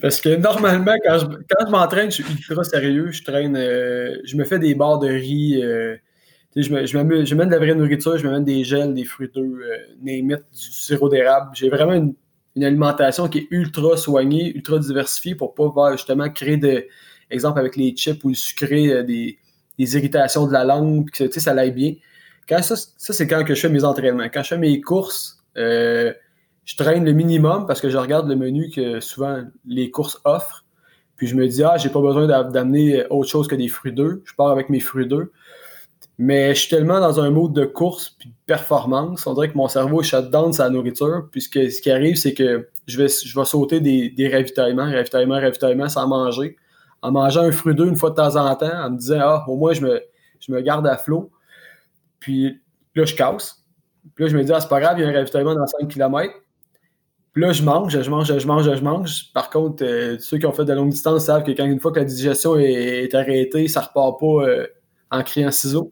Parce 0.00 0.20
que 0.20 0.36
normalement, 0.36 0.94
quand 1.04 1.18
je, 1.18 1.26
quand 1.26 1.66
je 1.66 1.70
m'entraîne, 1.70 2.10
je 2.10 2.22
suis 2.22 2.24
ultra 2.32 2.64
sérieux. 2.64 3.12
Je 3.12 3.22
traîne, 3.22 3.56
je 3.56 4.36
me 4.36 4.44
fais 4.44 4.58
des 4.58 4.74
barres 4.74 4.98
de 4.98 5.08
riz 5.08 5.62
je, 6.56 6.72
me, 6.72 7.44
de 7.44 7.50
la 7.50 7.58
vraie 7.58 7.74
nourriture, 7.74 8.18
je 8.18 8.26
me 8.26 8.32
mets 8.32 8.44
des 8.44 8.64
gels, 8.64 8.94
des 8.94 9.04
fruits 9.04 9.30
d'eau, 9.32 9.42
euh, 9.42 9.76
du 10.02 10.36
sirop 10.52 11.08
d'érable. 11.08 11.50
J'ai 11.54 11.68
vraiment 11.68 11.92
une, 11.92 12.14
alimentation 12.62 13.28
qui 13.28 13.38
est 13.38 13.46
ultra 13.50 13.96
soignée, 13.96 14.54
ultra 14.54 14.78
diversifiée 14.78 15.34
pour 15.34 15.54
pas 15.54 15.92
justement 15.92 16.28
créer 16.28 16.56
des 16.58 16.88
exemple 17.30 17.58
avec 17.58 17.76
les 17.76 17.94
chips 17.96 18.22
ou 18.24 18.30
le 18.30 18.34
sucré, 18.34 18.88
euh, 18.88 19.02
des, 19.02 19.38
irritations 19.78 20.46
de 20.46 20.52
la 20.52 20.64
langue, 20.64 21.08
que 21.10 21.40
ça 21.40 21.54
l'aille 21.54 21.72
bien. 21.72 21.94
Quand 22.46 22.60
ça, 22.62 22.76
ça 22.76 23.12
c'est 23.14 23.26
quand 23.26 23.44
que 23.44 23.54
je 23.54 23.60
fais 23.60 23.70
mes 23.70 23.84
entraînements. 23.84 24.24
Quand 24.24 24.42
je 24.42 24.48
fais 24.48 24.58
mes 24.58 24.78
courses, 24.82 25.42
euh, 25.56 26.12
je 26.66 26.76
traîne 26.76 27.04
le 27.04 27.12
minimum 27.12 27.66
parce 27.66 27.80
que 27.80 27.88
je 27.88 27.96
regarde 27.96 28.28
le 28.28 28.36
menu 28.36 28.68
que 28.68 29.00
souvent 29.00 29.42
les 29.64 29.90
courses 29.90 30.20
offrent. 30.24 30.66
Puis 31.16 31.28
je 31.28 31.34
me 31.34 31.46
dis, 31.46 31.62
ah, 31.62 31.78
j'ai 31.78 31.88
pas 31.88 32.00
besoin 32.00 32.26
d'amener 32.50 33.06
autre 33.08 33.30
chose 33.30 33.48
que 33.48 33.54
des 33.54 33.68
fruits 33.68 33.92
d'œufs. 33.92 34.20
Je 34.24 34.34
pars 34.34 34.50
avec 34.50 34.68
mes 34.68 34.80
fruits 34.80 35.06
d'œufs. 35.06 35.28
Mais 36.22 36.54
je 36.54 36.60
suis 36.60 36.68
tellement 36.68 37.00
dans 37.00 37.18
un 37.18 37.30
mode 37.30 37.54
de 37.54 37.64
course 37.64 38.10
puis 38.10 38.28
de 38.28 38.34
performance, 38.44 39.26
on 39.26 39.32
dirait 39.32 39.50
que 39.50 39.56
mon 39.56 39.68
cerveau 39.68 40.02
shut 40.02 40.30
down 40.30 40.52
sa 40.52 40.68
nourriture. 40.68 41.28
Puisque 41.32 41.54
ce 41.54 41.80
qui 41.80 41.90
arrive, 41.90 42.16
c'est 42.16 42.34
que 42.34 42.68
je 42.86 42.98
vais, 42.98 43.08
je 43.08 43.40
vais 43.40 43.44
sauter 43.46 43.80
des, 43.80 44.28
ravitaillements, 44.30 44.84
ravitaillements, 44.84 45.40
ravitaillements 45.40 45.88
sans 45.88 46.06
manger. 46.06 46.56
En 47.00 47.10
mangeant 47.10 47.40
un 47.40 47.52
fruit 47.52 47.74
d'eau 47.74 47.86
une 47.86 47.96
fois 47.96 48.10
de 48.10 48.16
temps 48.16 48.36
en 48.36 48.54
temps, 48.54 48.70
en 48.70 48.90
me 48.90 48.98
disant 48.98 49.18
Ah, 49.18 49.44
au 49.48 49.56
moins 49.56 49.72
je 49.72 49.80
me, 49.80 50.02
je 50.40 50.52
me 50.52 50.60
garde 50.60 50.86
à 50.86 50.98
flot. 50.98 51.30
Puis 52.18 52.60
là, 52.94 53.06
je 53.06 53.14
casse. 53.14 53.64
Puis 54.14 54.24
là, 54.24 54.30
je 54.30 54.36
me 54.36 54.44
dis 54.44 54.52
Ah, 54.52 54.60
c'est 54.60 54.68
pas 54.68 54.80
grave, 54.80 54.98
il 54.98 55.02
y 55.02 55.04
a 55.06 55.08
un 55.08 55.14
ravitaillement 55.14 55.54
dans 55.54 55.66
5 55.66 55.88
km. 55.88 56.34
Puis 57.32 57.42
là, 57.42 57.52
je 57.52 57.62
mange, 57.62 57.98
je 57.98 58.10
mange, 58.10 58.26
je 58.26 58.46
mange, 58.46 58.74
je 58.76 58.84
mange. 58.84 59.32
Par 59.32 59.48
contre, 59.48 59.82
euh, 59.86 60.18
ceux 60.18 60.36
qui 60.36 60.44
ont 60.44 60.52
fait 60.52 60.66
de 60.66 60.74
longue 60.74 60.90
distance 60.90 61.24
savent 61.24 61.44
que 61.44 61.52
quand 61.52 61.64
une 61.64 61.80
fois 61.80 61.92
que 61.92 62.00
la 62.00 62.04
digestion 62.04 62.58
est, 62.58 63.14
arrêtée, 63.14 63.68
ça 63.68 63.80
repart 63.80 64.20
pas 64.20 64.46
euh, 64.46 64.66
en 65.10 65.22
criant 65.22 65.50
ciseaux. 65.50 65.90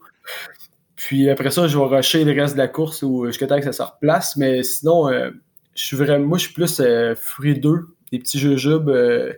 Puis 0.99 1.31
après 1.31 1.53
ça, 1.53 1.69
je 1.69 1.79
vais 1.79 1.85
rusher 1.85 2.25
le 2.25 2.39
reste 2.39 2.55
de 2.55 2.59
la 2.59 2.67
course 2.67 3.03
ou 3.03 3.27
jusqu'à 3.27 3.47
temps 3.47 3.59
que 3.59 3.65
ça 3.65 3.73
se 3.73 3.83
replace. 3.83 4.37
Mais 4.37 4.65
sinon, 4.65 5.09
euh, 5.09 5.31
je 5.77 6.17
moi, 6.17 6.39
je 6.39 6.45
suis 6.45 6.53
plus 6.53 6.81
euh, 6.81 7.15
fruit 7.15 7.59
des 7.59 8.19
petits 8.19 8.39
jujubes. 8.39 8.89
Euh, 8.89 9.33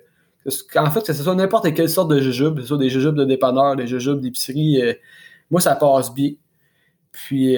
en 0.74 0.91
fait, 0.91 1.05
que 1.05 1.12
ce 1.12 1.22
soit 1.22 1.34
n'importe 1.34 1.72
quelle 1.74 1.91
sorte 1.91 2.11
de 2.11 2.18
jujubes, 2.18 2.61
ce 2.61 2.68
soit 2.68 2.78
des 2.78 2.88
jujubes 2.88 3.14
de 3.14 3.26
dépanneur, 3.26 3.76
des 3.76 3.86
jujubes 3.86 4.20
d'épicerie, 4.20 4.80
moi, 5.51 5.61
ça 5.61 5.76
passe 5.76 6.14
bien. 6.14 6.32
Puis 7.12 7.57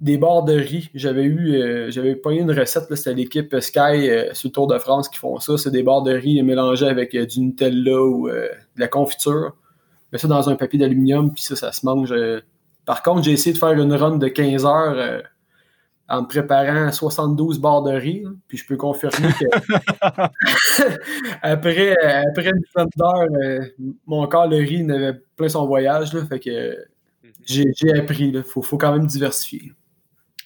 des 0.00 0.18
bords 0.18 0.44
de 0.44 0.52
riz, 0.52 0.90
j'avais 0.94 1.24
eu, 1.24 1.90
j'avais 1.90 2.10
eu 2.10 2.20
une 2.28 2.52
recette, 2.52 2.94
c'était 2.94 3.14
l'équipe 3.14 3.58
Sky 3.58 4.10
sur 4.32 4.48
le 4.48 4.52
Tour 4.52 4.66
de 4.66 4.78
France 4.78 5.08
qui 5.08 5.18
font 5.18 5.40
ça. 5.40 5.56
C'est 5.56 5.70
des 5.70 5.82
bords 5.82 6.02
de 6.02 6.12
riz 6.12 6.42
mélangés 6.42 6.88
avec 6.88 7.16
du 7.16 7.40
Nutella 7.40 8.02
ou 8.02 8.28
de 8.28 8.50
la 8.76 8.88
confiture. 8.88 9.54
Ça 10.16 10.28
dans 10.28 10.48
un 10.48 10.54
papier 10.54 10.78
d'aluminium, 10.78 11.32
puis 11.32 11.42
ça, 11.42 11.56
ça 11.56 11.72
se 11.72 11.84
mange 11.84 12.14
par 12.84 13.02
contre, 13.02 13.22
j'ai 13.22 13.32
essayé 13.32 13.52
de 13.52 13.58
faire 13.58 13.72
une 13.72 13.92
run 13.94 14.18
de 14.18 14.28
15 14.28 14.66
heures 14.66 14.96
euh, 14.96 15.22
en 16.08 16.22
me 16.22 16.26
préparant 16.26 16.92
72 16.92 17.58
barres 17.58 17.82
de 17.82 17.92
riz. 17.92 18.24
puis 18.46 18.58
je 18.58 18.66
peux 18.66 18.76
confirmer 18.76 19.28
que 19.28 19.46
après, 21.42 21.96
après 22.28 22.50
une 22.50 22.60
dizaine 22.60 22.88
d'heures, 22.96 23.28
euh, 23.42 23.60
mon 24.06 24.26
corps, 24.26 24.48
le 24.48 24.58
riz, 24.58 24.84
n'avait 24.84 25.14
plein 25.36 25.48
son 25.48 25.66
voyage. 25.66 26.12
Là, 26.12 26.26
fait 26.26 26.40
que 26.40 26.76
mhm. 27.22 27.72
j'ai 27.74 27.92
appris. 27.94 28.28
Il 28.34 28.42
faut, 28.42 28.60
faut, 28.60 28.76
quand 28.76 28.92
même 28.92 29.06
diversifier. 29.06 29.72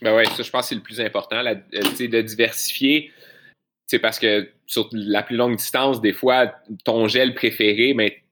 Ben 0.01 0.15
ouais, 0.15 0.27
ça, 0.27 0.45
je 0.45 0.51
pense 0.51 0.63
que 0.63 0.69
c'est 0.69 0.75
le 0.77 0.81
plus 0.81 1.01
important, 1.01 1.45
euh, 1.45 1.55
de 1.73 2.21
diversifier. 2.23 3.11
C'est 3.89 3.99
parce 3.99 4.21
que 4.21 4.49
sur 4.67 4.89
la 4.93 5.25
plus 5.25 5.37
longue 5.37 5.57
distance, 5.57 6.01
des 6.01 6.13
fois, 6.13 6.53
ton 6.85 7.09
gel 7.09 7.35
préféré, 7.35 7.95
mais 7.95 8.23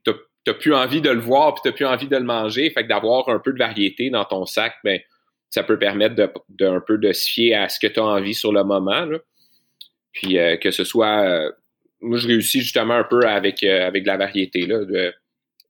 tu 0.46 0.54
plus 0.54 0.74
envie 0.74 1.00
de 1.00 1.10
le 1.10 1.20
voir 1.20 1.54
puis 1.54 1.62
tu 1.64 1.74
plus 1.74 1.86
envie 1.86 2.08
de 2.08 2.16
le 2.16 2.24
manger. 2.24 2.70
Fait 2.70 2.84
que 2.84 2.88
d'avoir 2.88 3.28
un 3.28 3.38
peu 3.38 3.52
de 3.52 3.58
variété 3.58 4.10
dans 4.10 4.24
ton 4.24 4.46
sac, 4.46 4.74
ben, 4.84 5.00
ça 5.50 5.62
peut 5.62 5.78
permettre 5.78 6.14
de, 6.14 6.78
peu 6.86 6.98
de 6.98 7.12
se 7.12 7.28
fier 7.28 7.54
à 7.54 7.68
ce 7.68 7.80
que 7.80 7.86
tu 7.86 8.00
as 8.00 8.04
envie 8.04 8.34
sur 8.34 8.52
le 8.52 8.62
moment. 8.62 9.06
Puis 10.12 10.38
euh, 10.38 10.56
que 10.56 10.70
ce 10.70 10.84
soit. 10.84 11.22
Euh, 11.22 11.52
moi, 12.00 12.18
je 12.18 12.28
réussis 12.28 12.60
justement 12.60 12.94
un 12.94 13.04
peu 13.04 13.26
avec, 13.26 13.62
euh, 13.62 13.86
avec 13.86 14.02
de 14.02 14.08
la 14.08 14.18
variété, 14.18 14.66
là, 14.66 14.84
de, 14.84 15.14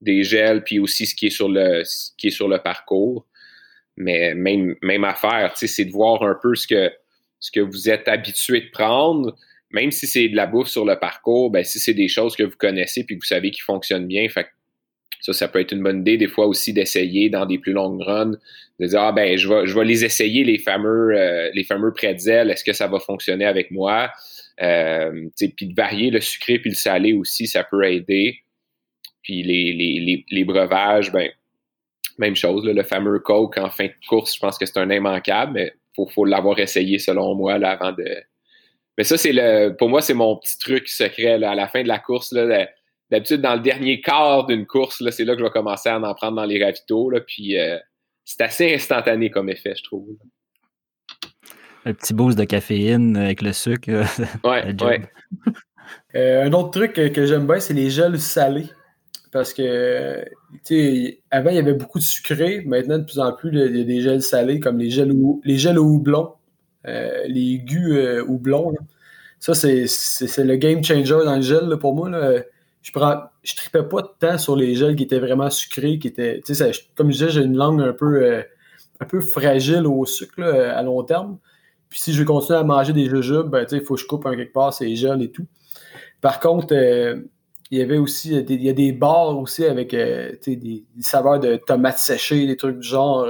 des 0.01 0.25
gels, 0.25 0.65
puis 0.65 0.81
aussi 0.81 1.07
ce 1.07 1.15
qui 1.15 1.27
est 1.27 1.31
sur 1.31 1.49
le, 1.49 1.83
qui 2.19 2.27
est 2.29 2.31
sur 2.31 2.49
le 2.49 2.59
parcours. 2.59 3.27
Mais 3.97 4.35
même, 4.35 4.75
même 4.83 5.05
affaire, 5.05 5.53
c'est 5.55 5.85
de 5.85 5.93
voir 5.93 6.23
un 6.23 6.37
peu 6.43 6.55
ce 6.55 6.67
que, 6.67 6.93
ce 7.39 7.51
que 7.51 7.61
vous 7.61 7.89
êtes 7.89 8.09
habitué 8.09 8.61
de 8.61 8.71
prendre 8.71 9.37
même 9.71 9.91
si 9.91 10.07
c'est 10.07 10.29
de 10.29 10.37
la 10.37 10.47
bouffe 10.47 10.69
sur 10.69 10.85
le 10.85 10.99
parcours, 10.99 11.51
ben, 11.51 11.65
si 11.65 11.79
c'est 11.79 11.95
des 11.95 12.09
choses 12.09 12.37
que 12.37 12.45
vous 12.45 12.57
connaissez 12.57 13.05
puis 13.05 13.17
que 13.17 13.23
vous 13.23 13.27
savez 13.29 13.51
qui 13.51 13.61
fonctionnent 13.61 14.07
bien, 14.07 14.29
fait 14.29 14.47
ça, 15.27 15.33
ça 15.33 15.49
peut 15.49 15.61
être 15.61 15.73
une 15.73 15.83
bonne 15.83 16.01
idée 16.01 16.17
des 16.17 16.29
fois 16.29 16.47
aussi 16.47 16.73
d'essayer 16.73 17.29
dans 17.31 17.47
des 17.47 17.59
plus 17.59 17.73
longues 17.73 18.01
runs, 18.01 18.39
de 18.79 18.87
dire 18.87 19.01
ah 19.01 19.13
ben 19.13 19.37
je 19.37 19.49
vais, 19.49 19.67
je 19.67 19.77
vais 19.77 19.85
les 19.85 20.05
essayer 20.05 20.45
les 20.45 20.59
fameux 20.59 21.17
euh, 21.17 21.51
les 21.53 21.65
fameux 21.65 21.93
est-ce 22.01 22.63
que 22.63 22.73
ça 22.73 22.87
va 22.87 23.01
fonctionner 23.01 23.45
avec 23.45 23.73
moi? 23.73 24.13
Euh, 24.63 25.29
Puis 25.37 25.67
de 25.67 25.75
varier 25.75 26.11
le 26.11 26.21
sucré 26.21 26.61
puis 26.61 26.71
le 26.71 26.77
salé 26.77 27.13
aussi, 27.13 27.49
ça 27.49 27.65
peut 27.65 27.85
aider. 27.85 28.39
Puis 29.23 29.43
les, 29.43 29.73
les, 29.73 30.25
les, 30.31 30.45
breuvages, 30.45 31.11
ben 31.11 31.29
même 32.19 32.37
chose, 32.37 32.65
le 32.65 32.83
fameux 32.85 33.19
Coke 33.19 33.59
en 33.59 33.71
fin 33.71 33.87
de 33.87 34.07
course, 34.09 34.37
je 34.37 34.39
pense 34.39 34.57
que 34.57 34.65
c'est 34.65 34.79
un 34.79 34.89
immanquable, 34.91 35.55
mais 35.55 35.75
faut, 35.97 36.07
faut 36.07 36.25
l'avoir 36.25 36.61
essayé 36.61 37.01
selon 37.01 37.35
moi 37.35 37.59
là, 37.59 37.73
avant 37.73 37.91
de. 37.91 38.07
Mais 38.97 39.03
ça, 39.03 39.19
c'est 39.19 39.33
le. 39.33 39.71
Pour 39.77 39.89
moi, 39.89 40.01
c'est 40.01 40.15
mon 40.15 40.37
petit 40.37 40.59
truc 40.59 40.89
secret 40.89 41.43
à 41.43 41.55
la 41.57 41.67
fin 41.67 41.83
de 41.83 41.89
la 41.89 41.99
course. 41.99 42.33
Là, 42.33 42.69
d'habitude, 43.11 43.41
dans 43.41 43.55
le 43.55 43.61
dernier 43.61 44.01
quart 44.01 44.47
d'une 44.47 44.67
course, 44.67 45.03
c'est 45.11 45.25
là 45.25 45.35
que 45.35 45.41
je 45.41 45.45
vais 45.45 45.51
commencer 45.51 45.89
à 45.89 45.99
en 45.99 46.15
prendre 46.15 46.37
dans 46.37 46.45
les 46.45 46.63
ravitaux. 46.63 47.11
Là, 47.11 47.21
puis 47.21 47.59
euh, 47.59 47.79
c'est 48.25 48.43
assez 48.43 48.75
instantané 48.75 49.31
comme 49.31 49.49
effet, 49.49 49.75
je 49.77 49.85
trouve. 49.85 50.09
Un 51.85 51.95
petit 51.95 52.15
boost 52.15 52.37
de 52.37 52.45
caféine 52.45 53.17
avec 53.17 53.43
le 53.43 53.53
sucre. 53.53 53.91
ouais, 54.45 54.75
ouais. 54.83 55.03
Euh, 56.17 56.45
un 56.45 56.53
autre 56.53 56.71
truc 56.71 56.95
que, 56.95 57.27
j'aime 57.27 57.47
bien, 57.47 57.61
c'est 57.61 57.75
les 57.75 57.91
gels 57.91 58.19
salés. 58.19 58.67
Parce 59.31 59.53
que, 59.53 60.25
tu 60.65 60.75
sais, 60.75 61.21
avant, 61.31 61.51
il 61.51 61.57
y 61.57 61.59
avait 61.59 61.75
beaucoup 61.75 61.99
de 61.99 62.05
sucré. 62.05 62.63
Maintenant, 62.65 62.99
de 62.99 63.05
plus 63.05 63.19
en 63.19 63.33
plus, 63.33 63.51
il 63.53 63.77
y 63.77 63.81
a 63.83 63.85
des 63.85 64.01
gels 64.01 64.23
salés 64.23 64.59
comme 64.59 64.79
les 64.79 64.91
gels 64.91 65.13
au, 65.13 65.41
les 65.45 65.59
gels 65.59 65.79
au 65.79 65.85
houblon, 65.85 66.33
euh, 66.87 67.25
les 67.29 67.59
gus 67.59 68.23
houblon. 68.27 68.73
Ça, 69.39 69.55
c'est 69.55 70.45
le 70.45 70.57
game 70.57 70.83
changer 70.83 71.25
dans 71.25 71.37
le 71.37 71.43
gel 71.43 71.77
pour 71.79 71.95
moi. 71.95 72.09
Là 72.09 72.43
je 72.87 72.93
prends, 72.93 73.21
je 73.43 73.57
tripais 73.57 73.83
pas 73.83 74.03
de 74.03 74.09
temps 74.21 74.39
sur 74.39 74.55
les 74.55 74.77
gels 74.77 74.95
qui 74.95 75.03
étaient 75.03 75.19
vraiment 75.19 75.51
sucrés, 75.51 75.99
qui 75.99 76.07
étaient, 76.07 76.41
comme 76.95 77.11
je 77.11 77.19
disais, 77.19 77.31
j'ai 77.31 77.43
une 77.43 77.57
langue 77.57 77.83
un 77.83 77.93
peu, 77.93 78.23
euh, 78.23 78.43
un 79.01 79.05
peu 79.05 79.21
fragile 79.21 79.89
au 79.89 80.07
sucre 80.07 80.41
à 80.41 80.81
long 80.85 81.03
terme. 81.03 81.39
Puis 81.89 82.01
si 82.01 82.13
je 82.13 82.21
veux 82.21 82.25
continuer 82.25 82.61
à 82.61 82.63
manger 82.63 82.93
des 82.93 83.11
jujubes, 83.11 83.49
ben, 83.49 83.67
il 83.73 83.81
faut 83.81 83.97
que 83.97 84.01
je 84.01 84.07
coupe 84.07 84.25
un 84.27 84.37
quelque 84.37 84.53
part 84.53 84.73
ces 84.73 84.95
gels 84.95 85.21
et 85.21 85.33
tout. 85.33 85.47
Par 86.21 86.39
contre, 86.39 86.77
euh, 86.77 87.23
il 87.73 87.79
y 87.79 87.83
avait 87.83 87.99
aussi 87.99 88.37
il 88.37 88.63
y 88.63 88.69
a 88.69 88.73
des 88.73 88.93
bars 88.93 89.37
aussi 89.37 89.65
avec 89.65 89.93
euh, 89.93 90.31
des, 90.47 90.55
des, 90.55 90.85
saveurs 91.01 91.41
de 91.41 91.57
tomates 91.57 91.99
séchées, 91.99 92.47
des 92.47 92.57
trucs 92.57 92.79
du 92.79 92.87
genre. 92.87 93.27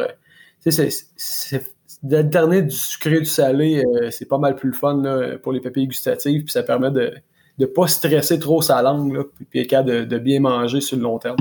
c'est 0.60 1.62
d'alterner 2.02 2.60
du 2.60 2.76
sucré 2.76 3.16
et 3.16 3.20
du 3.20 3.24
salé, 3.24 3.82
c'est 4.10 4.28
pas 4.28 4.36
mal 4.36 4.54
plus 4.54 4.68
le 4.68 4.76
fun 4.76 5.02
pour 5.42 5.52
les 5.52 5.60
papilles 5.60 5.86
gustatives, 5.86 6.42
puis 6.42 6.52
ça 6.52 6.62
permet 6.62 6.90
de, 6.90 7.14
de 7.58 7.66
pas 7.66 7.86
stresser 7.86 8.38
trop 8.38 8.62
sa 8.62 8.82
langue, 8.82 9.14
là, 9.14 9.22
puis 9.50 9.60
être 9.60 9.84
de, 9.84 10.18
bien 10.18 10.40
manger 10.40 10.80
sur 10.80 10.96
le 10.96 11.02
long 11.02 11.18
terme. 11.18 11.36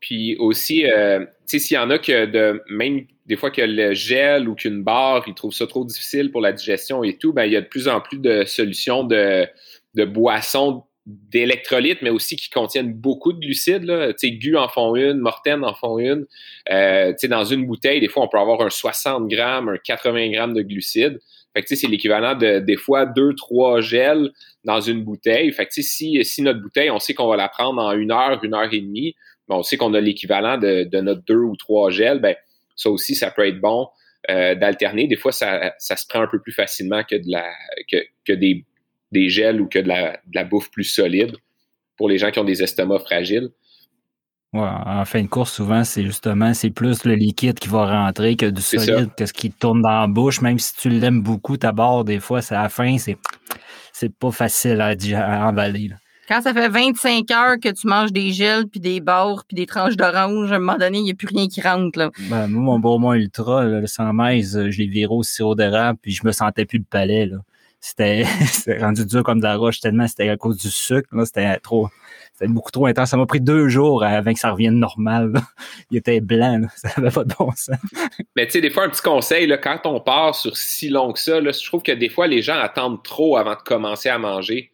Puis 0.00 0.36
aussi, 0.38 0.86
euh, 0.86 1.20
tu 1.20 1.26
sais, 1.46 1.58
s'il 1.58 1.76
y 1.76 1.78
en 1.78 1.90
a 1.90 1.98
que 1.98 2.26
de 2.26 2.62
même 2.68 3.06
des 3.26 3.36
fois 3.36 3.50
que 3.50 3.62
le 3.62 3.94
gel 3.94 4.48
ou 4.48 4.54
qu'une 4.54 4.82
barre, 4.82 5.24
ils 5.26 5.34
trouvent 5.34 5.54
ça 5.54 5.66
trop 5.66 5.84
difficile 5.84 6.30
pour 6.30 6.40
la 6.40 6.52
digestion 6.52 7.02
et 7.02 7.16
tout, 7.16 7.32
ben 7.32 7.44
il 7.44 7.52
y 7.52 7.56
a 7.56 7.62
de 7.62 7.66
plus 7.66 7.88
en 7.88 8.00
plus 8.00 8.18
de 8.18 8.44
solutions 8.44 9.04
de, 9.04 9.46
de 9.94 10.04
boissons 10.04 10.84
d'électrolytes, 11.06 12.00
mais 12.02 12.10
aussi 12.10 12.36
qui 12.36 12.48
contiennent 12.48 12.92
beaucoup 12.92 13.32
de 13.32 13.38
glucides. 13.38 13.84
Là. 13.84 14.12
Tu 14.14 14.28
sais, 14.28 14.30
Gu 14.30 14.56
en 14.56 14.68
font 14.68 14.96
une, 14.96 15.18
Morten 15.18 15.64
en 15.64 15.74
font 15.74 15.98
une. 15.98 16.26
Euh, 16.70 17.12
dans 17.28 17.44
une 17.44 17.66
bouteille, 17.66 18.00
des 18.00 18.08
fois, 18.08 18.24
on 18.24 18.28
peut 18.28 18.38
avoir 18.38 18.62
un 18.62 18.70
60 18.70 19.28
grammes, 19.28 19.68
un 19.68 19.76
80 19.76 20.30
grammes 20.30 20.54
de 20.54 20.62
glucides. 20.62 21.20
Fait 21.54 21.62
que 21.62 21.74
c'est 21.74 21.86
l'équivalent 21.86 22.34
de 22.34 22.58
des 22.58 22.76
fois 22.76 23.06
deux, 23.06 23.34
trois 23.34 23.80
gels 23.80 24.30
dans 24.64 24.80
une 24.80 25.04
bouteille. 25.04 25.52
Fait 25.52 25.66
que 25.66 25.72
si, 25.80 26.24
si 26.24 26.42
notre 26.42 26.60
bouteille, 26.60 26.90
on 26.90 26.98
sait 26.98 27.14
qu'on 27.14 27.28
va 27.28 27.36
la 27.36 27.48
prendre 27.48 27.80
en 27.80 27.92
une 27.92 28.10
heure, 28.10 28.42
une 28.42 28.54
heure 28.54 28.72
et 28.72 28.80
demie, 28.80 29.14
ben, 29.48 29.56
on 29.56 29.62
sait 29.62 29.76
qu'on 29.76 29.94
a 29.94 30.00
l'équivalent 30.00 30.58
de, 30.58 30.84
de, 30.84 31.00
notre 31.00 31.22
deux 31.22 31.38
ou 31.38 31.54
trois 31.56 31.90
gels, 31.90 32.18
ben 32.18 32.34
ça 32.76 32.90
aussi, 32.90 33.14
ça 33.14 33.30
peut 33.30 33.46
être 33.46 33.60
bon 33.60 33.88
euh, 34.30 34.54
d'alterner. 34.54 35.06
Des 35.06 35.16
fois, 35.16 35.32
ça, 35.32 35.74
ça, 35.78 35.96
se 35.96 36.06
prend 36.06 36.22
un 36.22 36.26
peu 36.26 36.40
plus 36.40 36.52
facilement 36.52 37.04
que 37.04 37.14
de 37.14 37.30
la 37.30 37.48
que, 37.90 37.98
que 38.24 38.32
des, 38.32 38.64
des 39.12 39.28
gels 39.28 39.60
ou 39.60 39.68
que 39.68 39.78
de 39.78 39.88
la, 39.88 40.12
de 40.26 40.34
la 40.34 40.44
bouffe 40.44 40.70
plus 40.70 40.84
solide 40.84 41.36
pour 41.96 42.08
les 42.08 42.18
gens 42.18 42.30
qui 42.30 42.40
ont 42.40 42.44
des 42.44 42.62
estomacs 42.62 43.02
fragiles. 43.02 43.50
Ouais, 44.54 44.60
en 44.60 45.04
fin 45.04 45.20
de 45.20 45.26
course, 45.26 45.52
souvent, 45.52 45.82
c'est 45.82 46.04
justement, 46.04 46.54
c'est 46.54 46.70
plus 46.70 47.04
le 47.04 47.16
liquide 47.16 47.58
qui 47.58 47.68
va 47.68 47.86
rentrer 47.86 48.36
que 48.36 48.46
du 48.46 48.62
solide, 48.62 49.10
que 49.18 49.26
ce 49.26 49.32
qui 49.32 49.50
tourne 49.50 49.82
dans 49.82 50.02
la 50.02 50.06
bouche. 50.06 50.40
Même 50.42 50.60
si 50.60 50.76
tu 50.76 50.90
l'aimes 50.90 51.22
beaucoup, 51.22 51.56
ta 51.56 51.72
barre, 51.72 52.04
des 52.04 52.20
fois, 52.20 52.40
c'est 52.40 52.54
à 52.54 52.62
la 52.62 52.68
fin, 52.68 52.96
c'est, 52.96 53.18
c'est 53.92 54.14
pas 54.14 54.30
facile 54.30 54.80
à, 54.80 54.90
à 54.90 55.48
emballer. 55.48 55.90
Quand 56.28 56.40
ça 56.40 56.54
fait 56.54 56.68
25 56.68 57.28
heures 57.32 57.56
que 57.60 57.68
tu 57.68 57.88
manges 57.88 58.12
des 58.12 58.30
gels, 58.30 58.68
puis 58.68 58.78
des 58.78 59.00
barres, 59.00 59.44
puis 59.44 59.56
des 59.56 59.66
tranches 59.66 59.96
d'orange, 59.96 60.52
à 60.52 60.54
un 60.54 60.58
moment 60.60 60.78
donné, 60.78 60.98
il 60.98 61.04
n'y 61.04 61.10
a 61.10 61.14
plus 61.14 61.26
rien 61.26 61.48
qui 61.48 61.60
rentre. 61.60 61.98
Là. 61.98 62.10
Ben, 62.30 62.46
moi, 62.46 62.62
mon 62.62 62.78
Beaumont 62.78 63.12
Ultra, 63.12 63.64
le 63.64 63.88
100 63.88 64.12
miles, 64.14 64.70
je 64.70 64.78
l'ai 64.78 64.86
viré 64.86 65.12
au 65.12 65.24
sirop 65.24 65.56
d'érable, 65.56 65.98
puis 66.00 66.12
je 66.12 66.24
me 66.24 66.30
sentais 66.30 66.64
plus 66.64 66.78
le 66.78 66.84
palais. 66.84 67.26
Là. 67.26 67.38
C'était, 67.80 68.24
rendu 68.80 69.04
dur 69.04 69.22
comme 69.24 69.40
de 69.40 69.44
la 69.44 69.56
roche 69.56 69.80
tellement 69.80 70.08
c'était 70.08 70.30
à 70.30 70.38
cause 70.38 70.56
du 70.56 70.70
sucre. 70.70 71.08
Là, 71.12 71.26
c'était 71.26 71.58
trop 71.58 71.90
c'était 72.34 72.52
beaucoup 72.52 72.72
trop 72.72 72.86
intense. 72.86 73.10
Ça 73.10 73.16
m'a 73.16 73.26
pris 73.26 73.40
deux 73.40 73.68
jours 73.68 74.02
avant 74.02 74.32
que 74.32 74.40
ça 74.40 74.50
revienne 74.50 74.78
normal. 74.78 75.32
Il 75.90 75.96
était 75.96 76.20
blanc, 76.20 76.62
ça 76.74 76.90
n'avait 76.96 77.14
pas 77.14 77.22
de 77.22 77.32
bon 77.38 77.50
sens. 77.52 77.76
Mais 78.36 78.46
tu 78.46 78.52
sais, 78.52 78.60
des 78.60 78.70
fois, 78.70 78.84
un 78.84 78.88
petit 78.88 79.02
conseil, 79.02 79.46
là, 79.46 79.56
quand 79.56 79.82
on 79.84 80.00
part 80.00 80.34
sur 80.34 80.56
si 80.56 80.88
long 80.88 81.12
que 81.12 81.20
ça, 81.20 81.40
là, 81.40 81.52
je 81.52 81.64
trouve 81.64 81.82
que 81.82 81.92
des 81.92 82.08
fois, 82.08 82.26
les 82.26 82.42
gens 82.42 82.58
attendent 82.58 83.02
trop 83.04 83.36
avant 83.36 83.54
de 83.54 83.62
commencer 83.62 84.08
à 84.08 84.18
manger. 84.18 84.72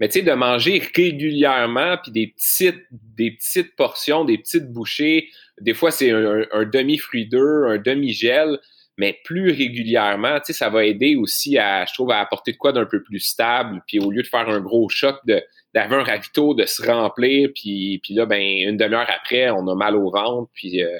Mais 0.00 0.08
tu 0.08 0.18
sais, 0.18 0.24
de 0.24 0.32
manger 0.32 0.82
régulièrement, 0.96 1.96
puis 2.02 2.10
des 2.10 2.26
petites, 2.28 2.86
des 2.90 3.32
petites 3.32 3.76
portions, 3.76 4.24
des 4.24 4.38
petites 4.38 4.72
bouchées. 4.72 5.28
Des 5.60 5.74
fois, 5.74 5.92
c'est 5.92 6.10
un, 6.10 6.64
demi-fruit 6.64 7.28
un 7.32 7.78
demi-gel 7.78 8.58
mais 8.98 9.18
plus 9.24 9.50
régulièrement, 9.50 10.40
ça 10.44 10.68
va 10.68 10.84
aider 10.84 11.16
aussi 11.16 11.56
à, 11.56 11.86
je 11.86 11.94
trouve, 11.94 12.10
à 12.10 12.18
apporter 12.18 12.52
de 12.52 12.58
quoi 12.58 12.72
d'un 12.72 12.84
peu 12.84 13.02
plus 13.02 13.20
stable. 13.20 13.80
Puis 13.86 13.98
au 13.98 14.10
lieu 14.10 14.20
de 14.20 14.26
faire 14.26 14.46
un 14.46 14.60
gros 14.60 14.90
choc 14.90 15.16
de, 15.24 15.42
d'avoir 15.74 16.00
un 16.00 16.04
ravito, 16.04 16.54
de 16.54 16.64
se 16.64 16.84
remplir, 16.84 17.50
puis, 17.54 18.00
puis 18.02 18.14
là, 18.14 18.26
ben, 18.26 18.40
une 18.40 18.76
demi-heure 18.76 19.08
après, 19.08 19.50
on 19.50 19.66
a 19.68 19.74
mal 19.74 19.96
au 19.96 20.10
ventre, 20.10 20.50
puis, 20.54 20.82
euh, 20.82 20.98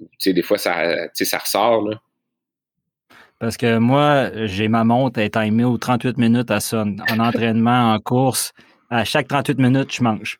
tu 0.00 0.08
sais, 0.18 0.32
des 0.32 0.42
fois, 0.42 0.58
ça, 0.58 1.08
ça 1.14 1.38
ressort, 1.38 1.88
là. 1.88 2.00
Parce 3.42 3.56
que 3.56 3.78
moi, 3.78 4.30
j'ai 4.46 4.68
ma 4.68 4.84
montre, 4.84 5.18
elle 5.18 5.26
est 5.26 5.30
timée 5.34 5.64
aux 5.64 5.76
38 5.76 6.16
minutes 6.16 6.52
à 6.52 6.60
sonne. 6.60 7.02
En 7.10 7.18
entraînement, 7.18 7.92
en 7.92 7.98
course, 7.98 8.52
à 8.88 9.04
chaque 9.04 9.26
38 9.26 9.58
minutes, 9.58 9.92
je 9.92 10.04
mange. 10.04 10.38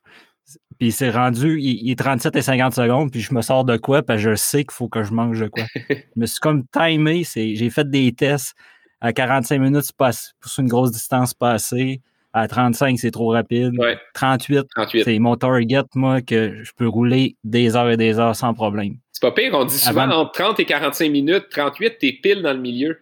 Puis 0.79 0.93
c'est 0.93 1.11
rendu, 1.11 1.61
il, 1.61 1.91
est 1.91 1.99
37 1.99 2.37
et 2.37 2.43
50 2.43 2.75
secondes, 2.75 3.11
puis 3.11 3.21
je 3.21 3.35
me 3.35 3.43
sors 3.43 3.65
de 3.65 3.77
quoi, 3.77 4.03
puis 4.03 4.19
je 4.19 4.37
sais 4.37 4.63
qu'il 4.63 4.73
faut 4.73 4.89
que 4.89 5.03
je 5.03 5.13
mange 5.13 5.41
de 5.41 5.49
quoi. 5.49 5.65
Mais 6.17 6.29
c'est 6.29 6.39
comme 6.39 6.65
timé, 6.69 7.25
j'ai 7.25 7.71
fait 7.71 7.91
des 7.91 8.13
tests. 8.13 8.55
À 9.01 9.13
45 9.13 9.59
minutes, 9.61 9.85
c'est 9.85 10.63
une 10.63 10.69
grosse 10.69 10.93
distance 10.93 11.35
passée. 11.35 12.01
À 12.35 12.49
35, 12.49 12.99
c'est 12.99 13.11
trop 13.11 13.29
rapide. 13.29 13.73
38, 14.15 14.67
c'est 15.05 15.19
mon 15.19 15.37
target, 15.37 15.83
moi, 15.95 16.23
que 16.23 16.63
je 16.63 16.73
peux 16.75 16.89
rouler 16.89 17.37
des 17.45 17.77
heures 17.77 17.91
et 17.91 17.99
des 17.99 18.19
heures 18.19 18.35
sans 18.35 18.55
problème. 18.55 18.97
C'est 19.13 19.21
pas 19.21 19.33
pire, 19.33 19.53
on 19.55 19.65
dit 19.65 19.79
souvent 19.79 20.11
entre 20.11 20.33
30 20.33 20.61
et 20.61 20.65
45 20.65 21.11
minutes. 21.11 21.47
38, 21.51 21.99
t'es 21.99 22.19
pile 22.23 22.43
dans 22.43 22.55
le 22.55 22.61
milieu. 22.61 22.99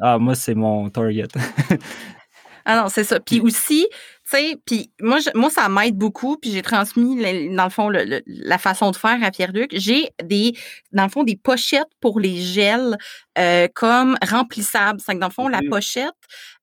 Ah, 0.00 0.18
moi, 0.18 0.34
c'est 0.34 0.54
mon 0.54 0.88
target. 0.88 1.28
ah 2.64 2.82
non, 2.82 2.88
c'est 2.88 3.04
ça. 3.04 3.20
Puis 3.20 3.40
aussi, 3.40 3.86
tu 3.90 4.38
sais, 4.38 4.56
puis 4.64 4.90
moi, 5.00 5.18
moi, 5.34 5.50
ça 5.50 5.68
m'aide 5.68 5.96
beaucoup, 5.96 6.38
puis 6.38 6.50
j'ai 6.50 6.62
transmis, 6.62 7.16
dans 7.54 7.64
le 7.64 7.70
fond, 7.70 7.90
la 7.90 8.58
façon 8.58 8.90
de 8.90 8.96
faire 8.96 9.22
à 9.22 9.30
Pierre-Luc. 9.30 9.70
J'ai 9.74 10.08
des, 10.22 10.54
dans 10.92 11.04
le 11.04 11.10
fond, 11.10 11.24
des 11.24 11.36
pochettes 11.36 11.90
pour 12.00 12.18
les 12.18 12.40
gels 12.40 12.96
euh, 13.38 13.68
comme 13.74 14.16
remplissables. 14.26 15.00
C'est 15.04 15.14
que 15.14 15.18
dans 15.18 15.28
le 15.28 15.32
fond, 15.32 15.48
la 15.48 15.60
mm-hmm. 15.60 15.68
pochette, 15.68 16.14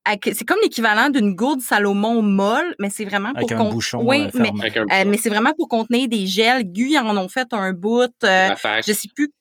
c'est 0.06 0.46
comme 0.46 0.58
l'équivalent 0.64 1.10
d'une 1.10 1.36
gourde 1.36 1.62
Salomon 1.62 2.22
molle, 2.22 2.76
mais 2.80 2.90
c'est 2.90 3.06
vraiment 3.06 3.34
pour 3.34 3.52
un 3.52 3.70
bouchon 3.70 4.02
oui, 4.04 4.28
mais, 4.34 4.52
mais 5.06 5.18
c'est 5.18 5.30
vraiment 5.30 5.54
pour 5.54 5.68
contenir 5.68 6.08
des 6.08 6.26
gels. 6.26 6.64
Guy 6.64 6.98
en 6.98 7.16
ont 7.18 7.30
fait 7.30 7.48
un 7.52 7.74
bout. 7.74 8.12
Euh, 8.24 8.50
je 8.86 8.94
sais 8.94 9.10
plus 9.14 9.32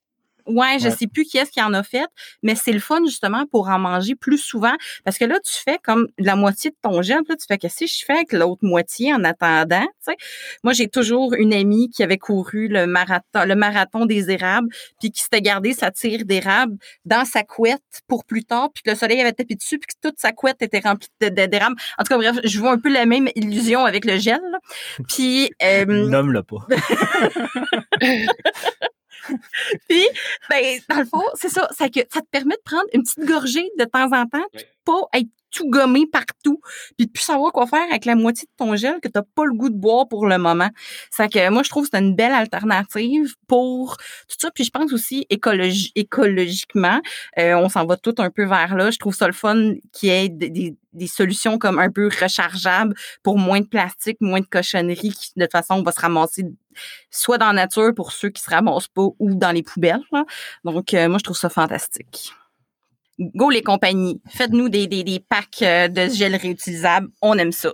Ouais, 0.51 0.79
je 0.79 0.89
sais 0.89 1.07
plus 1.07 1.25
qui 1.25 1.39
est-ce 1.39 1.51
qui 1.51 1.63
en 1.63 1.73
a 1.75 1.83
fait, 1.83 2.07
mais 2.43 2.55
c'est 2.55 2.73
le 2.73 2.81
fun 2.81 3.01
justement 3.07 3.47
pour 3.47 3.69
en 3.69 3.79
manger 3.79 4.15
plus 4.15 4.39
souvent 4.39 4.75
parce 5.05 5.19
que 5.19 5.25
là 5.25 5.39
tu 5.45 5.55
fais 5.55 5.79
comme 5.83 6.09
la 6.19 6.37
moitié 6.37 6.71
de 6.71 6.77
ton 6.83 7.03
gel, 7.03 7.21
là 7.29 7.37
tu 7.37 7.47
fais 7.47 7.59
que 7.59 7.69
si 7.69 7.87
je 7.87 8.05
fais 8.05 8.15
avec 8.15 8.33
l'autre 8.33 8.65
moitié 8.65 9.13
en 9.15 9.25
attendant. 9.25 9.87
Moi, 10.65 10.73
j'ai 10.73 10.89
toujours 10.89 11.35
une 11.35 11.53
amie 11.53 11.89
qui 11.91 12.03
avait 12.03 12.19
couru 12.19 12.69
le 12.69 12.87
marathon 12.87 13.45
le 13.45 13.55
marathon 13.55 14.07
des 14.07 14.31
érables 14.31 14.69
puis 14.99 15.11
qui 15.11 15.23
s'était 15.23 15.41
gardé 15.41 15.73
sa 15.73 15.91
tire 15.91 16.25
d'érable 16.25 16.77
dans 17.05 17.25
sa 17.25 17.43
couette 17.43 18.03
pour 18.07 18.25
plus 18.25 18.45
tard 18.45 18.71
puis 18.73 18.83
que 18.83 18.91
le 18.91 18.97
soleil 18.97 19.21
avait 19.21 19.33
tapé 19.33 19.55
dessus 19.55 19.79
puis 19.79 19.95
que 19.95 20.09
toute 20.09 20.19
sa 20.19 20.33
couette 20.33 20.63
était 20.63 20.81
remplie 20.81 21.09
d'érable. 21.21 21.77
En 21.99 22.05
tout 22.05 22.09
cas 22.09 22.19
bref, 22.19 22.37
je 22.45 22.59
vois 22.59 22.73
un 22.73 22.79
peu 22.79 22.93
la 22.93 23.07
même 23.07 23.29
illusion 23.35 23.85
avec 23.85 24.05
le 24.05 24.19
gel. 24.19 24.41
Là. 24.51 24.59
Puis 25.09 25.51
euh, 25.63 25.85
nomme-le 25.87 26.43
pas. 26.43 26.67
Puis, 29.89 30.05
ben, 30.49 30.81
dans 30.89 30.99
le 30.99 31.05
fond, 31.05 31.23
c'est 31.35 31.49
ça, 31.49 31.69
ça, 31.77 31.89
que, 31.89 32.01
ça 32.13 32.21
te 32.21 32.27
permet 32.31 32.57
de 32.57 32.63
prendre 32.65 32.87
une 32.93 33.03
petite 33.03 33.25
gorgée 33.25 33.69
de 33.79 33.85
temps 33.85 34.13
en 34.13 34.27
temps, 34.27 34.47
pas 34.85 35.01
être 35.15 35.29
tout 35.51 35.69
gommé 35.69 36.07
partout, 36.07 36.61
puis 36.97 37.07
de 37.07 37.13
plus 37.13 37.23
savoir 37.23 37.53
quoi 37.53 37.67
faire 37.67 37.85
avec 37.91 38.05
la 38.05 38.15
moitié 38.15 38.47
de 38.47 38.65
ton 38.65 38.77
gel 38.77 39.01
que 39.01 39.09
tu 39.09 39.13
n'as 39.17 39.25
pas 39.35 39.45
le 39.45 39.53
goût 39.53 39.69
de 39.69 39.77
boire 39.77 40.09
pour 40.09 40.27
le 40.27 40.39
moment. 40.39 40.71
C'est 41.11 41.29
que 41.29 41.51
moi, 41.51 41.63
je 41.63 41.71
trouve 41.71 41.85
que 41.85 41.91
c'est 41.93 42.03
une 42.03 42.15
belle 42.15 42.33
alternative 42.33 43.35
pour 43.49 43.97
tout 44.29 44.37
ça. 44.39 44.51
Puis 44.55 44.65
je 44.65 44.71
pense 44.71 44.93
aussi 44.93 45.27
écologiquement, 45.29 47.01
euh, 47.39 47.55
on 47.55 47.69
s'en 47.69 47.85
va 47.85 47.97
tout 47.97 48.15
un 48.19 48.31
peu 48.31 48.45
vers 48.45 48.77
là. 48.77 48.91
Je 48.91 48.99
trouve 48.99 49.15
ça 49.15 49.27
le 49.27 49.33
fun 49.33 49.75
qu'il 49.93 50.09
y 50.09 50.13
ait 50.13 50.29
des, 50.29 50.77
des, 50.93 51.07
solutions 51.07 51.59
comme 51.59 51.79
un 51.79 51.91
peu 51.91 52.09
rechargeables 52.09 52.95
pour 53.23 53.39
moins 53.39 53.61
de 53.61 53.67
plastique, 53.67 54.19
moins 54.21 54.41
de 54.41 54.47
cochonneries 54.47 55.13
qui, 55.13 55.33
de 55.37 55.45
toute 55.45 55.53
façon, 55.53 55.83
va 55.83 55.93
se 55.93 56.01
ramasser 56.01 56.45
soit 57.11 57.39
dans 57.39 57.49
la 57.49 57.53
nature 57.53 57.95
pour 57.95 58.13
ceux 58.13 58.31
qui 58.31 58.43
se 58.43 58.51
ramassent 58.51 58.89
pas 58.89 59.07
ou 59.19 59.35
dans 59.35 59.53
les 59.53 59.63
poubelles. 59.63 60.03
Donc, 60.65 60.95
euh, 60.95 61.09
moi, 61.09 61.19
je 61.19 61.25
trouve 61.25 61.37
ça 61.37 61.49
fantastique. 61.49 62.33
Go 63.19 63.51
les 63.51 63.63
compagnies, 63.63 64.21
faites-nous 64.29 64.71
des, 64.71 64.87
des, 64.87 65.05
des, 65.05 65.21
packs 65.21 65.63
euh, 65.63 65.89
de 65.89 66.09
gel 66.09 66.35
réutilisable. 66.37 67.09
On 67.21 67.37
aime 67.37 67.53
ça. 67.53 67.73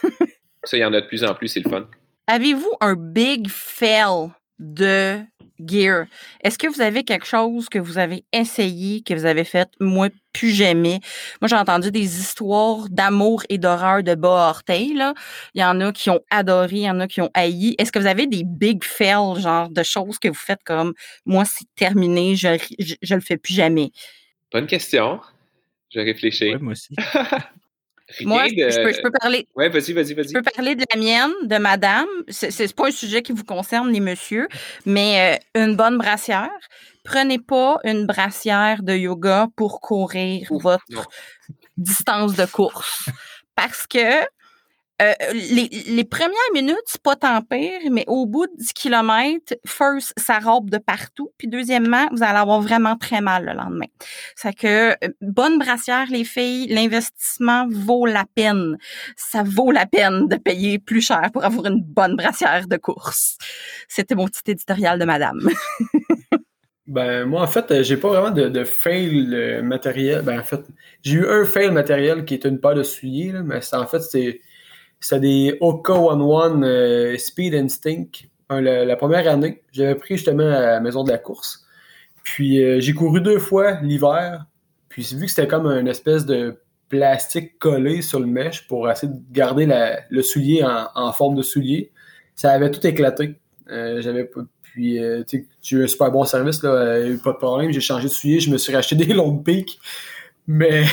ça, 0.64 0.76
il 0.76 0.80
y 0.80 0.84
en 0.84 0.94
a 0.94 1.00
de 1.02 1.06
plus 1.06 1.22
en 1.22 1.34
plus, 1.34 1.48
c'est 1.48 1.60
le 1.60 1.68
fun. 1.68 1.86
Avez-vous 2.26 2.72
un 2.80 2.94
big 2.94 3.48
fail? 3.48 4.30
De 4.60 5.18
gear? 5.58 6.06
Est-ce 6.42 6.58
que 6.58 6.68
vous 6.68 6.80
avez 6.80 7.02
quelque 7.02 7.26
chose 7.26 7.68
que 7.68 7.78
vous 7.78 7.98
avez 7.98 8.24
essayé, 8.32 9.02
que 9.02 9.14
vous 9.14 9.24
avez 9.24 9.44
fait, 9.44 9.68
moi, 9.80 10.08
plus 10.32 10.50
jamais? 10.50 11.00
Moi, 11.40 11.48
j'ai 11.48 11.56
entendu 11.56 11.90
des 11.90 12.20
histoires 12.20 12.88
d'amour 12.88 13.42
et 13.48 13.58
d'horreur 13.58 14.02
de 14.02 14.14
bas 14.14 14.50
orteil, 14.50 14.94
là. 14.94 15.14
Il 15.54 15.60
y 15.60 15.64
en 15.64 15.80
a 15.80 15.92
qui 15.92 16.10
ont 16.10 16.20
adoré, 16.30 16.76
il 16.76 16.82
y 16.82 16.90
en 16.90 17.00
a 17.00 17.08
qui 17.08 17.20
ont 17.20 17.30
haï. 17.34 17.74
Est-ce 17.78 17.90
que 17.90 17.98
vous 17.98 18.06
avez 18.06 18.26
des 18.26 18.44
big 18.44 18.84
fails, 18.84 19.40
genre 19.40 19.68
de 19.68 19.82
choses 19.82 20.18
que 20.18 20.28
vous 20.28 20.34
faites 20.34 20.62
comme, 20.64 20.94
moi, 21.26 21.44
c'est 21.44 21.66
terminé, 21.74 22.36
je, 22.36 22.56
je, 22.78 22.94
je 23.02 23.14
le 23.14 23.20
fais 23.20 23.36
plus 23.36 23.54
jamais? 23.54 23.90
Bonne 24.52 24.66
question. 24.66 25.20
Je 25.92 26.00
réfléchis. 26.00 26.54
moi 26.60 26.72
aussi. 26.72 26.94
moi, 28.22 28.46
je, 28.48 29.02
peux, 29.02 29.10
parler. 29.10 29.46
Oui, 29.54 29.68
vas-y, 29.68 29.92
vas-y, 29.92 30.14
vas-y. 30.14 30.28
Je 30.28 30.34
peux 30.34 30.42
parler 30.42 30.74
de 30.74 30.84
la 30.92 31.00
mienne, 31.00 31.32
de 31.42 31.58
madame. 31.58 32.08
C'est 32.28 32.74
pas 32.74 32.88
un 32.88 32.90
sujet 32.90 33.22
qui 33.22 33.32
vous 33.32 33.44
concerne, 33.44 33.90
les 33.90 34.00
messieurs, 34.00 34.48
mais 34.86 35.38
euh, 35.56 35.62
une 35.62 35.76
bonne 35.76 35.98
brassière. 35.98 36.50
Prenez 37.04 37.38
pas 37.38 37.78
une 37.84 38.06
brassière 38.06 38.82
de 38.82 38.94
yoga 38.94 39.48
pour 39.56 39.80
courir 39.80 40.46
votre 40.50 41.08
distance 41.76 42.34
de 42.34 42.44
course. 42.46 43.08
Parce 43.56 43.86
que 43.86 44.24
euh, 45.00 45.12
les, 45.32 46.04
premières 46.04 46.34
minutes, 46.52 46.82
c'est 46.84 47.02
pas 47.02 47.16
tant 47.16 47.40
pire, 47.42 47.80
mais 47.90 48.04
au 48.06 48.26
bout 48.26 48.46
de 48.46 48.52
10 48.56 48.72
km, 48.74 49.54
first, 49.66 50.12
ça 50.18 50.38
robe 50.38 50.68
de 50.68 50.78
partout. 50.78 51.30
Puis 51.38 51.48
deuxièmement, 51.48 52.06
vous 52.12 52.22
allez 52.22 52.38
avoir 52.38 52.60
vraiment 52.60 52.96
très 52.96 53.20
mal 53.20 53.46
le 53.46 53.52
lendemain. 53.52 53.86
C'est 54.36 54.54
que, 54.54 54.90
euh, 54.90 55.08
bonne 55.22 55.58
brassière, 55.58 56.06
les 56.10 56.24
filles, 56.24 56.66
l'investissement 56.68 57.66
vaut 57.70 58.04
la 58.04 58.24
peine. 58.34 58.76
Ça 59.16 59.42
vaut 59.42 59.70
la 59.70 59.86
peine 59.86 60.28
de 60.28 60.36
payer 60.36 60.78
plus 60.78 61.00
cher 61.00 61.30
pour 61.32 61.44
avoir 61.44 61.66
une 61.66 61.82
bonne 61.82 62.16
brassière 62.16 62.66
de 62.68 62.76
course. 62.76 63.38
C'était 63.88 64.14
mon 64.14 64.26
petit 64.26 64.50
éditorial 64.50 64.98
de 64.98 65.04
madame. 65.04 65.48
Ben, 66.86 67.24
moi, 67.24 67.42
en 67.42 67.46
fait, 67.46 67.70
euh, 67.70 67.82
j'ai 67.84 67.96
pas 67.96 68.08
vraiment 68.08 68.32
de, 68.32 68.64
fail 68.64 69.62
matériel. 69.62 70.22
Ben, 70.22 70.40
en 70.40 70.42
fait, 70.42 70.60
j'ai 71.04 71.18
eu 71.18 71.26
un 71.26 71.44
fail 71.44 71.70
matériel 71.70 72.24
qui 72.24 72.34
est 72.34 72.44
une 72.44 72.58
paire 72.58 72.74
de 72.74 72.82
souliers, 72.82 73.32
mais 73.44 73.60
en 73.74 73.86
fait, 73.86 74.00
c'est 74.00 74.40
c'est 75.00 75.20
des 75.20 75.56
Oka 75.60 75.94
One 75.94 76.22
One 76.22 76.64
euh, 76.64 77.16
Speed 77.16 77.54
Instinct. 77.54 78.10
la, 78.50 78.96
première 78.96 79.26
année, 79.28 79.62
j'avais 79.72 79.94
pris 79.94 80.16
justement 80.16 80.44
à 80.44 80.60
la 80.60 80.80
maison 80.80 81.04
de 81.04 81.10
la 81.10 81.18
course. 81.18 81.64
Puis 82.22 82.62
euh, 82.62 82.80
j'ai 82.80 82.92
couru 82.92 83.20
deux 83.20 83.38
fois 83.38 83.80
l'hiver. 83.80 84.46
Puis 84.88 85.02
vu 85.14 85.26
que 85.26 85.30
c'était 85.30 85.48
comme 85.48 85.66
une 85.66 85.88
espèce 85.88 86.26
de 86.26 86.60
plastique 86.88 87.58
collé 87.58 88.02
sur 88.02 88.20
le 88.20 88.26
mèche 88.26 88.66
pour 88.66 88.90
essayer 88.90 89.12
de 89.12 89.18
garder 89.30 89.68
le 90.10 90.22
soulier 90.22 90.64
en, 90.64 91.12
forme 91.12 91.36
de 91.36 91.42
soulier, 91.42 91.92
ça 92.34 92.50
avait 92.50 92.70
tout 92.70 92.84
éclaté. 92.86 93.36
Euh, 93.70 94.02
j'avais 94.02 94.28
puis 94.62 94.98
euh, 95.02 95.22
j'ai 95.62 95.76
eu 95.76 95.84
un 95.84 95.86
super 95.86 96.10
bon 96.10 96.24
service, 96.24 96.62
là, 96.62 97.00
eu 97.06 97.18
pas 97.18 97.32
de 97.32 97.38
problème. 97.38 97.72
J'ai 97.72 97.80
changé 97.80 98.08
de 98.08 98.12
soulier, 98.12 98.40
je 98.40 98.50
me 98.50 98.58
suis 98.58 98.74
racheté 98.74 98.96
des 99.06 99.14
longues 99.14 99.44
piques. 99.44 99.78
Mais, 100.46 100.84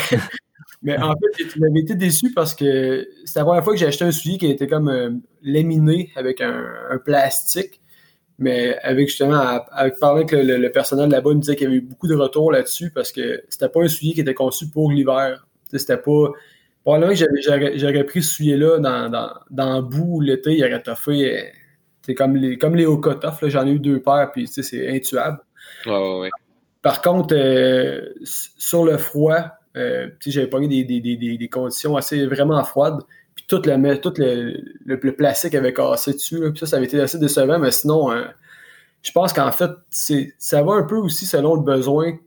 mais 0.88 0.98
en 0.98 1.16
fait, 1.18 1.44
j'avais 1.60 1.82
été 1.82 1.96
déçu 1.96 2.32
parce 2.32 2.56
que 2.56 3.06
c'était 3.26 3.40
la 3.42 3.46
première 3.46 3.62
fois 3.62 3.74
que 3.74 3.80
j'ai 3.80 3.88
acheté 3.88 4.06
un 4.06 4.12
soulier 4.12 4.38
qui 4.38 4.48
était 4.48 4.68
comme 4.68 4.88
euh, 4.88 5.12
laminé 5.44 6.14
avec 6.16 6.40
un, 6.40 6.64
plastique. 7.04 7.82
Mais 8.40 8.78
avec 8.84 9.10
justement, 9.10 9.66
avec 9.72 10.00
parler 10.00 10.24
avec 10.24 10.32
le, 10.32 10.70
personnel 10.70 11.10
là-bas, 11.10 11.32
il 11.32 11.36
me 11.36 11.42
disait 11.42 11.58
qu'il 11.58 11.66
y 11.66 11.68
avait 11.68 11.78
eu 11.78 11.82
beaucoup 11.82 12.08
de 12.08 12.16
retours 12.16 12.54
là-dessus 12.54 12.92
parce 12.92 13.12
que 13.12 13.44
c'était 13.50 13.68
pas 13.68 13.82
un 13.82 13.90
soulier 13.90 14.14
qui 14.14 14.22
était 14.22 14.34
conçu 14.34 14.70
pour 14.70 14.90
l'hiver. 14.90 15.46
C'était 15.74 15.98
pas. 15.98 16.32
Probablement 16.86 17.14
que 17.14 17.76
j'aurais 17.76 18.04
pris 18.06 18.24
ce 18.24 18.36
soulier-là 18.36 18.80
dans, 18.80 19.10
dans, 19.10 19.34
dans 19.50 19.76
le 19.76 19.82
bout 19.82 20.22
l'été, 20.22 20.56
il 20.56 20.64
aurait 20.64 20.82
toffé. 20.82 21.38
Euh, 21.38 21.44
c'est 22.04 22.16
comme 22.16 22.38
les, 22.38 22.58
comme 22.58 22.76
les 22.76 22.86
j'en 22.86 23.68
ai 23.68 23.72
eu 23.72 23.80
deux 23.80 24.02
paires, 24.02 24.32
puis 24.32 24.48
c'est 24.48 24.88
intuable. 24.88 25.40
Par 26.82 27.02
contre, 27.02 27.36
euh, 27.36 28.14
sur 28.24 28.86
le 28.86 28.98
froid, 28.98 29.52
euh, 29.78 30.10
j'avais 30.26 30.48
pogné 30.48 30.84
des, 30.84 31.00
des, 31.00 31.38
des, 31.38 31.50
conditions 31.50 31.96
assez 31.96 32.26
vraiment 32.26 32.64
froides. 32.64 33.02
Puis 33.36 33.46
tout 33.48 33.62
le, 33.66 33.76
le, 33.78 34.62
le, 34.86 35.16
plastique 35.16 35.56
avait 35.56 35.74
cassé 35.74 36.14
dessus. 36.14 36.40
puis 36.52 36.60
ça, 36.60 36.66
ça 36.66 36.78
avait 36.78 36.86
été 36.86 37.00
assez 37.00 37.20
décevant, 37.20 37.60
mais 37.60 37.72
sinon, 37.72 38.12
euh, 38.12 38.26
je 39.04 39.12
pense 39.12 39.32
qu'en 39.34 39.52
fait, 39.52 39.72
ça 39.90 40.64
va 40.64 40.74
un 40.74 40.84
peu 40.84 40.98
aussi 40.98 41.26
selon 41.26 41.56
le 41.56 41.62
besoin 41.62 42.18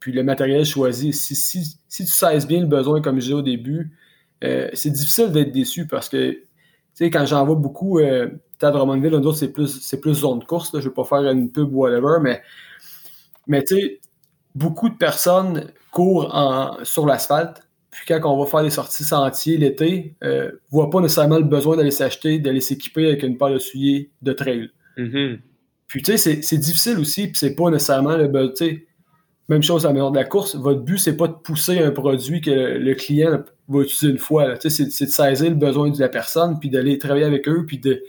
puis 0.00 0.12
le 0.12 0.22
matériel 0.22 0.64
choisi. 0.64 1.12
Si, 1.12 1.36
si, 1.36 1.76
si 1.86 2.04
tu 2.04 2.10
sais 2.10 2.46
bien 2.46 2.60
le 2.60 2.66
besoin, 2.66 3.02
comme 3.02 3.16
je 3.16 3.26
disais 3.26 3.34
au 3.34 3.42
début, 3.42 3.92
euh, 4.42 4.70
c'est 4.72 4.90
difficile 4.90 5.30
d'être 5.30 5.52
déçu 5.52 5.86
parce 5.86 6.08
que, 6.08 6.38
quand 6.98 7.26
j'en 7.26 7.44
vois 7.44 7.54
beaucoup, 7.54 7.98
euh, 7.98 8.30
à 8.62 8.70
Drummondville, 8.70 9.14
un 9.14 9.22
autre, 9.22 9.38
c'est 9.38 9.52
plus, 9.52 9.80
c'est 9.80 10.00
plus 10.00 10.14
zone 10.14 10.40
de 10.40 10.44
course, 10.44 10.72
là, 10.74 10.80
je 10.80 10.88
vais 10.88 10.94
pas 10.94 11.04
faire 11.04 11.20
une 11.30 11.50
pub 11.50 11.72
ou 11.72 11.80
whatever, 11.80 12.18
mais, 12.20 12.42
mais 13.46 13.62
tu 13.62 13.76
sais, 13.76 14.00
beaucoup 14.54 14.88
de 14.88 14.96
personnes 14.96 15.70
courent 15.90 16.34
en, 16.34 16.84
sur 16.84 17.06
l'asphalte, 17.06 17.62
puis 17.90 18.02
quand 18.06 18.20
on 18.24 18.42
va 18.42 18.48
faire 18.48 18.62
des 18.62 18.70
sorties 18.70 19.04
sentiers 19.04 19.56
l'été, 19.56 20.14
euh, 20.22 20.52
voient 20.70 20.90
pas 20.90 21.00
nécessairement 21.00 21.38
le 21.38 21.44
besoin 21.44 21.76
d'aller 21.76 21.90
s'acheter, 21.90 22.38
d'aller 22.38 22.60
s'équiper 22.60 23.08
avec 23.08 23.22
une 23.22 23.36
paire 23.36 23.50
de 23.50 23.58
souliers 23.58 24.10
de 24.22 24.32
trail. 24.32 24.70
Mm-hmm. 24.96 25.38
Puis 25.88 26.02
tu 26.02 26.16
sais, 26.16 26.40
c'est 26.42 26.58
difficile 26.58 26.98
aussi, 26.98 27.26
puis 27.26 27.36
c'est 27.36 27.56
pas 27.56 27.68
nécessairement 27.70 28.16
le 28.16 28.54
tu 28.54 28.86
même 29.50 29.62
chose 29.64 29.84
à 29.84 29.88
la 29.88 29.94
maison 29.94 30.12
de 30.12 30.16
la 30.16 30.24
course, 30.24 30.54
votre 30.54 30.80
but, 30.82 30.98
c'est 30.98 31.16
pas 31.16 31.26
de 31.26 31.32
pousser 31.32 31.80
un 31.80 31.90
produit 31.90 32.40
que 32.40 32.50
le 32.50 32.94
client 32.94 33.42
va 33.66 33.82
utiliser 33.82 34.12
une 34.12 34.18
fois. 34.18 34.54
C'est 34.60 34.84
de 34.84 34.90
saisir 34.90 35.50
le 35.50 35.56
besoin 35.56 35.90
de 35.90 35.98
la 35.98 36.08
personne, 36.08 36.60
puis 36.60 36.70
d'aller 36.70 36.98
travailler 36.98 37.24
avec 37.24 37.48
eux. 37.48 37.66
Puis 37.66 37.78
de... 37.78 38.00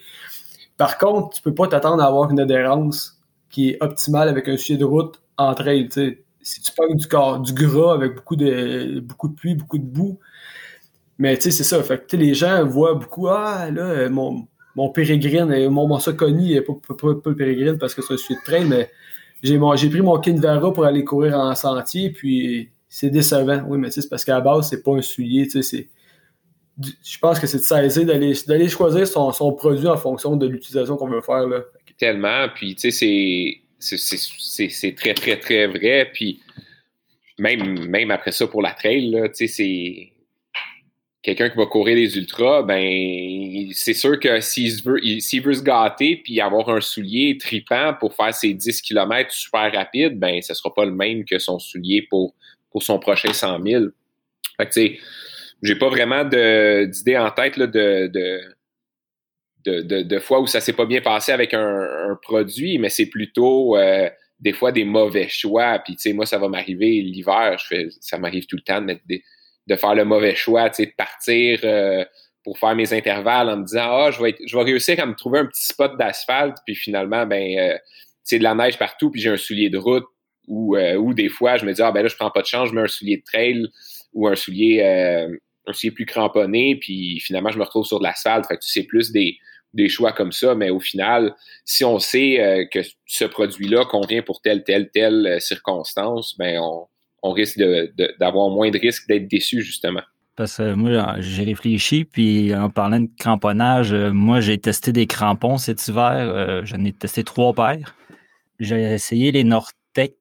Par 0.77 0.99
contre, 0.99 1.35
tu 1.35 1.41
peux 1.41 1.55
pas 1.55 1.67
t'attendre 1.67 2.03
à 2.03 2.05
avoir 2.05 2.29
une 2.29 2.39
adhérence 2.39 3.19
qui 3.49 3.71
est 3.71 3.77
optimale 3.81 4.29
avec 4.29 4.47
un 4.47 4.55
sujet 4.55 4.77
de 4.77 4.85
route 4.85 5.19
entre 5.35 5.67
elles. 5.67 5.89
Si 6.43 6.61
tu 6.61 6.71
parles 6.71 6.95
du, 6.95 7.07
corps, 7.07 7.39
du 7.39 7.53
gras 7.53 7.93
avec 7.93 8.15
beaucoup 8.15 8.35
de, 8.35 8.99
beaucoup 8.99 9.27
de 9.27 9.35
pluie, 9.35 9.55
beaucoup 9.55 9.77
de 9.77 9.83
boue, 9.83 10.19
mais 11.17 11.35
tu 11.37 11.43
sais, 11.43 11.51
c'est 11.51 11.63
ça. 11.63 11.81
Fait 11.83 12.05
que 12.05 12.17
les 12.17 12.33
gens 12.33 12.65
voient 12.65 12.95
beaucoup 12.95 13.27
Ah, 13.27 13.69
là, 13.71 14.09
mon, 14.09 14.47
mon 14.75 14.89
pérégrine, 14.89 15.69
mon, 15.69 15.87
mon 15.87 15.99
Soconi, 15.99 16.59
pas, 16.61 16.73
pas, 16.87 16.95
pas, 16.95 17.15
pas, 17.15 17.29
le 17.29 17.35
pérégrine 17.35 17.77
parce 17.77 17.93
que 17.93 18.01
c'est 18.01 18.13
un 18.13 18.17
sujet 18.17 18.39
de 18.39 18.43
train, 18.43 18.65
mais 18.65 18.89
j'ai 19.43 19.89
pris 19.89 20.01
mon 20.01 20.19
Kinvara 20.19 20.73
pour 20.73 20.85
aller 20.85 21.03
courir 21.03 21.37
en 21.37 21.53
sentier, 21.55 22.11
puis 22.11 22.69
c'est 22.89 23.09
décevant. 23.09 23.63
Oui, 23.67 23.77
mais 23.77 23.91
c'est 23.91 24.07
parce 24.09 24.23
qu'à 24.23 24.35
la 24.35 24.41
base, 24.41 24.69
c'est 24.69 24.83
pas 24.83 24.95
un 24.95 25.01
soulier. 25.01 25.47
Je 25.53 27.17
pense 27.19 27.39
que 27.39 27.47
c'est 27.47 27.57
de 27.57 27.63
saisir, 27.63 28.05
d'aller 28.05 28.69
choisir 28.69 29.07
son, 29.07 29.31
son, 29.31 29.53
produit 29.53 29.87
en 29.87 29.97
fonction 29.97 30.35
de 30.35 30.47
l'utilisation 30.47 30.97
qu'on 30.97 31.09
veut 31.09 31.21
faire. 31.21 31.47
Là. 31.47 31.61
Tellement. 31.97 32.47
Puis, 32.55 32.75
tu 32.75 32.89
sais, 32.89 32.91
c'est 32.91 33.60
très, 34.95 35.13
très, 35.13 35.37
très 35.37 35.67
vrai. 35.67 36.09
Puis, 36.13 36.39
même, 37.37 37.87
même 37.87 38.11
après 38.11 38.31
ça, 38.31 38.47
pour 38.47 38.61
la 38.61 38.71
trail, 38.71 39.15
c'est 39.33 40.11
quelqu'un 41.21 41.49
qui 41.49 41.57
va 41.57 41.65
courir 41.65 41.95
les 41.95 42.17
ultras, 42.17 42.63
ben 42.63 43.69
c'est 43.73 43.93
sûr 43.93 44.19
que 44.19 44.39
s'il 44.39 44.81
veut, 44.83 44.99
veut 44.99 45.53
se 45.53 45.61
gâter 45.61 46.17
puis 46.23 46.41
avoir 46.41 46.69
un 46.69 46.81
soulier 46.81 47.37
tripant 47.37 47.93
pour 47.99 48.15
faire 48.15 48.33
ses 48.33 48.53
10 48.53 48.81
km 48.81 49.31
super 49.31 49.71
rapide, 49.71 50.17
ben 50.17 50.41
ce 50.41 50.53
sera 50.53 50.73
pas 50.73 50.85
le 50.85 50.91
même 50.91 51.23
que 51.25 51.37
son 51.37 51.59
soulier 51.59 52.07
pour, 52.09 52.33
pour 52.71 52.81
son 52.81 52.97
prochain 52.99 53.33
100 53.33 53.63
000. 53.63 53.85
Fait 54.57 54.65
que 54.65 54.73
tu 54.73 54.81
sais, 54.81 54.99
j'ai 55.61 55.75
pas 55.75 55.89
vraiment 55.89 56.23
d'idée 56.23 57.17
en 57.17 57.29
tête 57.29 57.57
là, 57.57 57.67
de, 57.67 58.41
de, 59.65 60.19
fois 60.19 60.39
où 60.39 60.47
ça 60.47 60.61
s'est 60.61 60.73
pas 60.73 60.85
bien 60.85 61.01
passé 61.01 61.31
avec 61.31 61.53
un, 61.53 62.17
produit, 62.21 62.77
mais 62.77 62.89
c'est 62.89 63.07
plutôt 63.07 63.77
euh, 63.77 64.09
des 64.39 64.53
fois 64.53 64.71
des 64.71 64.83
mauvais 64.83 65.27
choix. 65.29 65.79
Puis 65.79 65.95
tu 65.95 66.01
sais, 66.01 66.13
moi, 66.13 66.25
ça 66.25 66.37
va 66.37 66.47
m'arriver 66.49 67.01
l'hiver, 67.01 67.57
je 67.59 67.67
fais, 67.67 67.87
ça 67.99 68.17
m'arrive 68.17 68.45
tout 68.45 68.57
le 68.57 68.63
temps 68.63 68.81
de 68.81 68.85
mettre 68.85 69.01
des 69.05 69.23
de 69.67 69.75
faire 69.75 69.95
le 69.95 70.05
mauvais 70.05 70.35
choix, 70.35 70.69
tu 70.69 70.77
sais, 70.77 70.85
de 70.87 70.95
partir 70.95 71.59
euh, 71.63 72.03
pour 72.43 72.57
faire 72.57 72.75
mes 72.75 72.93
intervalles 72.93 73.49
en 73.49 73.57
me 73.57 73.65
disant 73.65 73.87
Ah, 73.89 74.11
je 74.11 74.21
vais, 74.21 74.35
je 74.45 74.55
vais 74.57 74.63
réussir 74.63 74.99
à 74.99 75.05
me 75.05 75.15
trouver 75.15 75.39
un 75.39 75.45
petit 75.45 75.65
spot 75.65 75.97
d'asphalte, 75.97 76.57
puis 76.65 76.75
finalement, 76.75 77.25
ben, 77.25 77.57
euh, 77.57 77.77
c'est 78.23 78.39
de 78.39 78.43
la 78.43 78.55
neige 78.55 78.77
partout, 78.77 79.11
puis 79.11 79.21
j'ai 79.21 79.29
un 79.29 79.37
soulier 79.37 79.69
de 79.69 79.77
route, 79.77 80.05
ou, 80.47 80.75
euh, 80.75 80.95
ou 80.95 81.13
des 81.13 81.29
fois, 81.29 81.57
je 81.57 81.65
me 81.65 81.73
dis 81.73 81.81
Ah, 81.81 81.91
ben 81.91 82.01
là, 82.01 82.07
je 82.07 82.15
prends 82.15 82.31
pas 82.31 82.41
de 82.41 82.47
chance, 82.47 82.69
je 82.69 82.73
mets 82.73 82.81
un 82.81 82.87
soulier 82.87 83.17
de 83.17 83.23
trail 83.23 83.67
ou 84.13 84.27
un 84.27 84.35
soulier, 84.35 84.83
un 85.67 85.73
soulier 85.73 85.91
plus 85.91 86.05
cramponné, 86.05 86.77
puis 86.81 87.19
finalement, 87.21 87.51
je 87.51 87.57
me 87.57 87.63
retrouve 87.63 87.85
sur 87.85 87.99
de 87.99 88.03
l'asphalte. 88.03 88.45
Fait 88.47 88.55
que 88.55 88.63
c'est 88.63 88.83
plus 88.83 89.11
des, 89.11 89.37
des 89.73 89.89
choix 89.89 90.11
comme 90.11 90.31
ça, 90.31 90.55
mais 90.55 90.69
au 90.69 90.79
final, 90.79 91.33
si 91.65 91.85
on 91.85 91.99
sait 91.99 92.67
que 92.73 92.79
ce 93.05 93.25
produit-là 93.25 93.85
convient 93.85 94.21
pour 94.21 94.41
telle, 94.41 94.63
telle, 94.63 94.89
telle 94.91 95.39
circonstance, 95.39 96.35
ben 96.37 96.59
on, 96.59 96.87
on 97.23 97.31
risque 97.31 97.59
d'avoir 98.19 98.49
moins 98.49 98.71
de 98.71 98.79
risques 98.79 99.07
d'être 99.07 99.27
déçu, 99.27 99.61
justement. 99.61 100.01
Parce 100.35 100.57
que 100.57 100.73
moi, 100.73 101.15
j'ai 101.19 101.43
réfléchi, 101.43 102.05
puis 102.05 102.55
en 102.55 102.69
parlant 102.69 103.01
de 103.01 103.09
cramponnage, 103.17 103.93
euh, 103.93 104.11
moi, 104.11 104.39
j'ai 104.39 104.57
testé 104.57 104.91
des 104.91 105.05
crampons 105.05 105.57
cet 105.57 105.87
hiver. 105.87 106.15
Euh, 106.17 106.61
j'en 106.63 106.83
ai 106.83 106.93
testé 106.93 107.23
trois 107.23 107.53
paires. 107.53 107.95
J'ai 108.59 108.81
essayé 108.81 109.31
les 109.31 109.43
Nortec, 109.43 110.15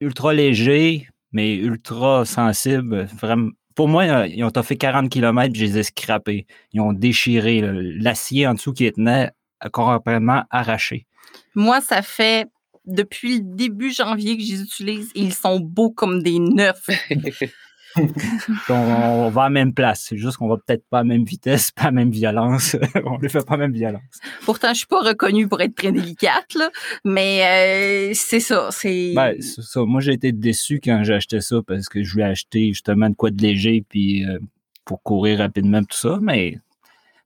ultra 0.00 0.34
légers, 0.34 1.06
mais 1.32 1.54
ultra 1.54 2.24
sensibles. 2.24 3.06
Vraiment. 3.20 3.50
Pour 3.74 3.88
moi, 3.88 4.04
euh, 4.04 4.26
ils 4.26 4.44
ont 4.44 4.62
fait 4.62 4.76
40 4.76 5.10
km, 5.10 5.54
je 5.54 5.64
les 5.64 5.78
ai 5.78 5.82
scrappés. 5.82 6.46
Ils 6.72 6.80
ont 6.80 6.92
déchiré. 6.92 7.60
L'acier 7.62 8.46
en 8.46 8.54
dessous 8.54 8.72
qui 8.72 8.90
tenait 8.92 9.30
complètement 9.72 10.44
arraché. 10.50 11.06
Moi, 11.54 11.80
ça 11.80 12.02
fait 12.02 12.48
depuis 12.86 13.38
le 13.38 13.56
début 13.56 13.92
janvier 13.92 14.36
que 14.36 14.42
je 14.42 14.52
les 14.52 14.62
utilise 14.62 15.10
et 15.14 15.20
ils 15.20 15.34
sont 15.34 15.58
beaux 15.58 15.90
comme 15.90 16.22
des 16.22 16.38
neufs. 16.38 16.88
on, 18.68 19.30
va 19.30 19.42
à 19.42 19.44
la 19.44 19.50
même 19.50 19.72
place. 19.72 20.06
C'est 20.08 20.16
juste 20.16 20.36
qu'on 20.36 20.48
va 20.48 20.56
peut-être 20.56 20.84
pas 20.88 20.98
à 20.98 21.00
la 21.02 21.08
même 21.08 21.24
vitesse, 21.24 21.70
pas 21.70 21.82
à 21.82 21.86
la 21.86 21.90
même 21.92 22.10
violence. 22.10 22.76
on 23.04 23.18
ne 23.18 23.28
fait 23.28 23.44
pas 23.44 23.56
la 23.56 23.68
même 23.68 23.72
violence. 23.72 24.02
Pourtant, 24.44 24.68
je 24.72 24.78
suis 24.78 24.86
pas 24.86 25.00
reconnue 25.00 25.48
pour 25.48 25.60
être 25.60 25.74
très 25.74 25.92
délicate, 25.92 26.54
là, 26.54 26.70
mais 27.04 28.10
euh, 28.10 28.12
c'est 28.14 28.40
ça. 28.40 28.68
C'est... 28.70 29.12
Ben, 29.14 29.40
ça. 29.40 29.84
Moi, 29.84 30.00
j'ai 30.00 30.12
été 30.12 30.32
déçu 30.32 30.80
quand 30.82 31.02
j'ai 31.04 31.14
acheté 31.14 31.40
ça 31.40 31.56
parce 31.66 31.88
que 31.88 32.02
je 32.02 32.12
voulais 32.12 32.24
acheter 32.24 32.68
justement 32.68 33.10
de 33.10 33.14
quoi 33.14 33.30
de 33.30 33.40
léger 33.40 33.84
puis 33.88 34.24
euh, 34.24 34.38
pour 34.84 35.02
courir 35.02 35.38
rapidement 35.38 35.82
tout 35.82 35.96
ça, 35.96 36.18
mais 36.20 36.58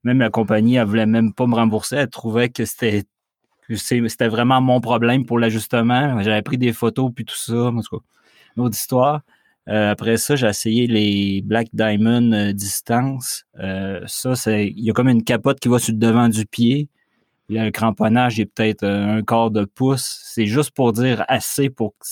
même 0.05 0.19
la 0.19 0.31
compagnie, 0.31 0.77
elle 0.77 0.87
voulait 0.87 1.07
même 1.07 1.33
pas 1.33 1.47
me 1.47 1.55
rembourser. 1.55 1.97
Elle 1.97 2.09
trouvait 2.09 2.49
que 2.49 2.65
c'était 2.65 3.05
c'était 3.77 4.29
vraiment 4.29 4.61
mon 4.61 4.81
problème 4.81 5.27
pour 5.27 5.39
l'ajustement. 5.39 6.21
J'avais 6.23 6.43
pris 6.43 6.57
des 6.57 6.73
photos 6.73 7.11
puis 7.15 7.25
tout 7.25 7.37
ça. 7.37 7.65
En 7.67 7.81
tout 7.81 7.99
cas, 7.99 8.05
une 8.57 8.65
autre 8.65 8.77
histoire. 8.77 9.21
Euh, 9.69 9.91
après 9.91 10.17
ça, 10.17 10.35
j'ai 10.35 10.47
essayé 10.47 10.87
les 10.87 11.43
Black 11.43 11.69
Diamond 11.75 12.33
euh, 12.33 12.53
distance. 12.53 13.45
Euh, 13.59 14.01
ça, 14.07 14.35
c'est. 14.35 14.69
Il 14.69 14.83
y 14.83 14.91
a 14.91 14.93
comme 14.95 15.09
une 15.09 15.25
capote 15.25 15.61
qui 15.61 15.69
va 15.69 15.79
sur 15.79 15.93
le 15.93 15.99
devant 15.99 16.29
du 16.29 16.47
pied. 16.47 16.89
Il 17.51 17.57
y 17.57 17.59
a 17.59 17.63
un 17.63 17.71
cramponnage, 17.71 18.39
il 18.39 18.43
est 18.43 18.47
peut-être 18.47 18.85
un 18.85 19.23
quart 19.23 19.51
de 19.51 19.65
pouce. 19.65 20.21
C'est 20.25 20.47
juste 20.47 20.71
pour 20.73 20.93
dire 20.93 21.25
assez 21.29 21.71
pour 21.71 21.93
que 21.99 22.07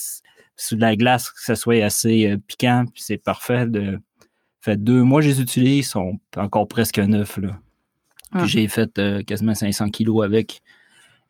sur 0.57 0.79
la 0.79 0.97
glace, 0.97 1.31
que 1.31 1.43
ça 1.43 1.55
soit 1.55 1.85
assez 1.85 2.37
piquant, 2.47 2.85
puis 2.93 3.03
c'est 3.03 3.19
parfait. 3.19 3.67
De... 3.67 3.99
Fait 4.61 4.83
deux 4.83 5.03
mois, 5.03 5.21
je 5.21 5.29
les 5.29 5.41
utilise, 5.43 5.79
ils 5.79 5.83
sont 5.83 6.19
encore 6.37 6.67
presque 6.69 6.99
neufs. 6.99 7.37
Là. 7.37 7.59
Ah. 8.33 8.47
j'ai 8.47 8.67
fait 8.67 8.99
quasiment 9.27 9.55
500 9.55 9.91
kilos 9.91 10.25
avec. 10.25 10.63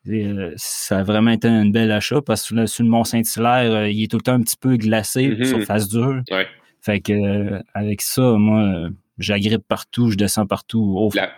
Euh, 0.09 0.53
ça 0.55 0.99
a 0.99 1.03
vraiment 1.03 1.31
été 1.31 1.47
un 1.47 1.65
bel 1.69 1.91
achat 1.91 2.21
parce 2.21 2.49
que 2.49 2.65
sur 2.65 2.83
le 2.83 2.89
Mont-Saint-Hilaire, 2.89 3.71
euh, 3.71 3.89
il 3.89 4.03
est 4.03 4.11
tout 4.11 4.17
le 4.17 4.23
temps 4.23 4.33
un 4.33 4.41
petit 4.41 4.57
peu 4.57 4.77
glacé, 4.77 5.27
mm-hmm. 5.27 5.45
sur 5.45 5.61
face 5.63 5.87
dure. 5.87 6.21
Ouais. 6.31 6.47
Fait 6.81 6.99
que 6.99 7.13
euh, 7.13 7.59
avec 7.73 8.01
ça, 8.01 8.21
moi, 8.37 8.89
j'agrippe 9.17 9.67
partout, 9.67 10.11
je 10.11 10.17
descends 10.17 10.47
partout. 10.47 11.09
La, 11.15 11.31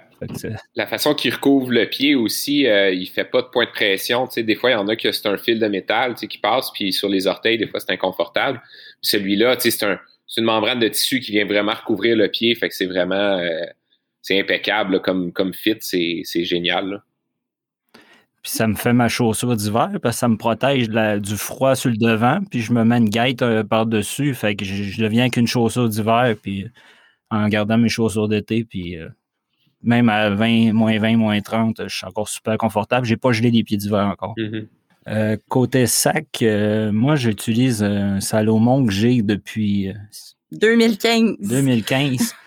La 0.75 0.87
façon 0.87 1.13
qu'il 1.13 1.33
recouvre 1.33 1.71
le 1.71 1.85
pied 1.85 2.15
aussi, 2.15 2.67
euh, 2.67 2.91
il 2.91 3.07
fait 3.07 3.25
pas 3.25 3.41
de 3.41 3.47
point 3.47 3.65
de 3.65 3.71
pression. 3.71 4.27
des 4.35 4.55
fois, 4.55 4.71
il 4.71 4.73
y 4.73 4.75
en 4.75 4.87
a 4.87 4.95
que 4.95 5.11
c'est 5.11 5.27
un 5.27 5.37
fil 5.37 5.59
de 5.59 5.67
métal 5.67 6.15
qui 6.15 6.37
passe, 6.37 6.71
puis 6.71 6.91
sur 6.91 7.09
les 7.09 7.27
orteils, 7.27 7.57
des 7.57 7.67
fois, 7.67 7.79
c'est 7.79 7.91
inconfortable. 7.91 8.61
Celui-là, 9.01 9.55
c'est 9.59 9.83
un, 9.83 9.99
une 10.37 10.43
membrane 10.43 10.79
de 10.79 10.87
tissu 10.87 11.19
qui 11.19 11.31
vient 11.31 11.45
vraiment 11.45 11.73
recouvrir 11.73 12.15
le 12.15 12.27
pied. 12.27 12.53
Fait 12.55 12.69
que 12.69 12.75
c'est 12.75 12.85
vraiment 12.85 13.15
euh, 13.15 13.65
c'est 14.21 14.39
impeccable 14.39 15.01
comme, 15.01 15.31
comme 15.31 15.53
fit, 15.53 15.77
c'est 15.79 16.43
génial. 16.43 17.01
Puis 18.41 18.51
ça 18.53 18.67
me 18.67 18.75
fait 18.75 18.93
ma 18.93 19.09
chaussure 19.09 19.55
d'hiver 19.55 19.91
parce 20.01 20.15
que 20.15 20.19
ça 20.19 20.27
me 20.29 20.37
protège 20.37 20.89
du 20.89 21.35
froid 21.35 21.75
sur 21.75 21.89
le 21.89 21.97
devant. 21.97 22.39
Puis 22.49 22.61
je 22.61 22.71
me 22.71 22.83
mets 22.85 22.97
une 22.97 23.09
guette 23.09 23.41
euh, 23.41 23.63
par-dessus. 23.63 24.33
Fait 24.33 24.55
que 24.55 24.63
je, 24.63 25.01
deviens 25.01 25.29
qu'une 25.29 25.47
chaussure 25.47 25.89
d'hiver. 25.89 26.35
Puis 26.41 26.67
en 27.29 27.47
gardant 27.49 27.77
mes 27.77 27.89
chaussures 27.89 28.29
d'été. 28.29 28.63
Puis 28.63 28.97
euh, 28.97 29.09
même 29.83 30.07
à 30.07 30.29
20, 30.29 30.71
moins 30.73 30.97
20, 30.97 31.17
moins 31.17 31.41
30, 31.41 31.83
je 31.87 31.95
suis 31.95 32.05
encore 32.05 32.29
super 32.29 32.57
confortable. 32.57 33.05
J'ai 33.05 33.17
pas 33.17 33.33
gelé 33.33 33.51
les 33.51 33.63
pieds 33.63 33.77
d'hiver 33.77 34.05
encore. 34.05 34.35
Mm-hmm. 34.37 34.67
Euh, 35.07 35.37
côté 35.47 35.87
sac, 35.87 36.43
moi 36.91 37.15
j'utilise 37.15 37.83
un 37.83 38.19
Salomon 38.19 38.85
que 38.85 38.91
j'ai 38.91 39.21
depuis 39.21 39.91
2015. 40.51 41.37
2015. 41.39 42.35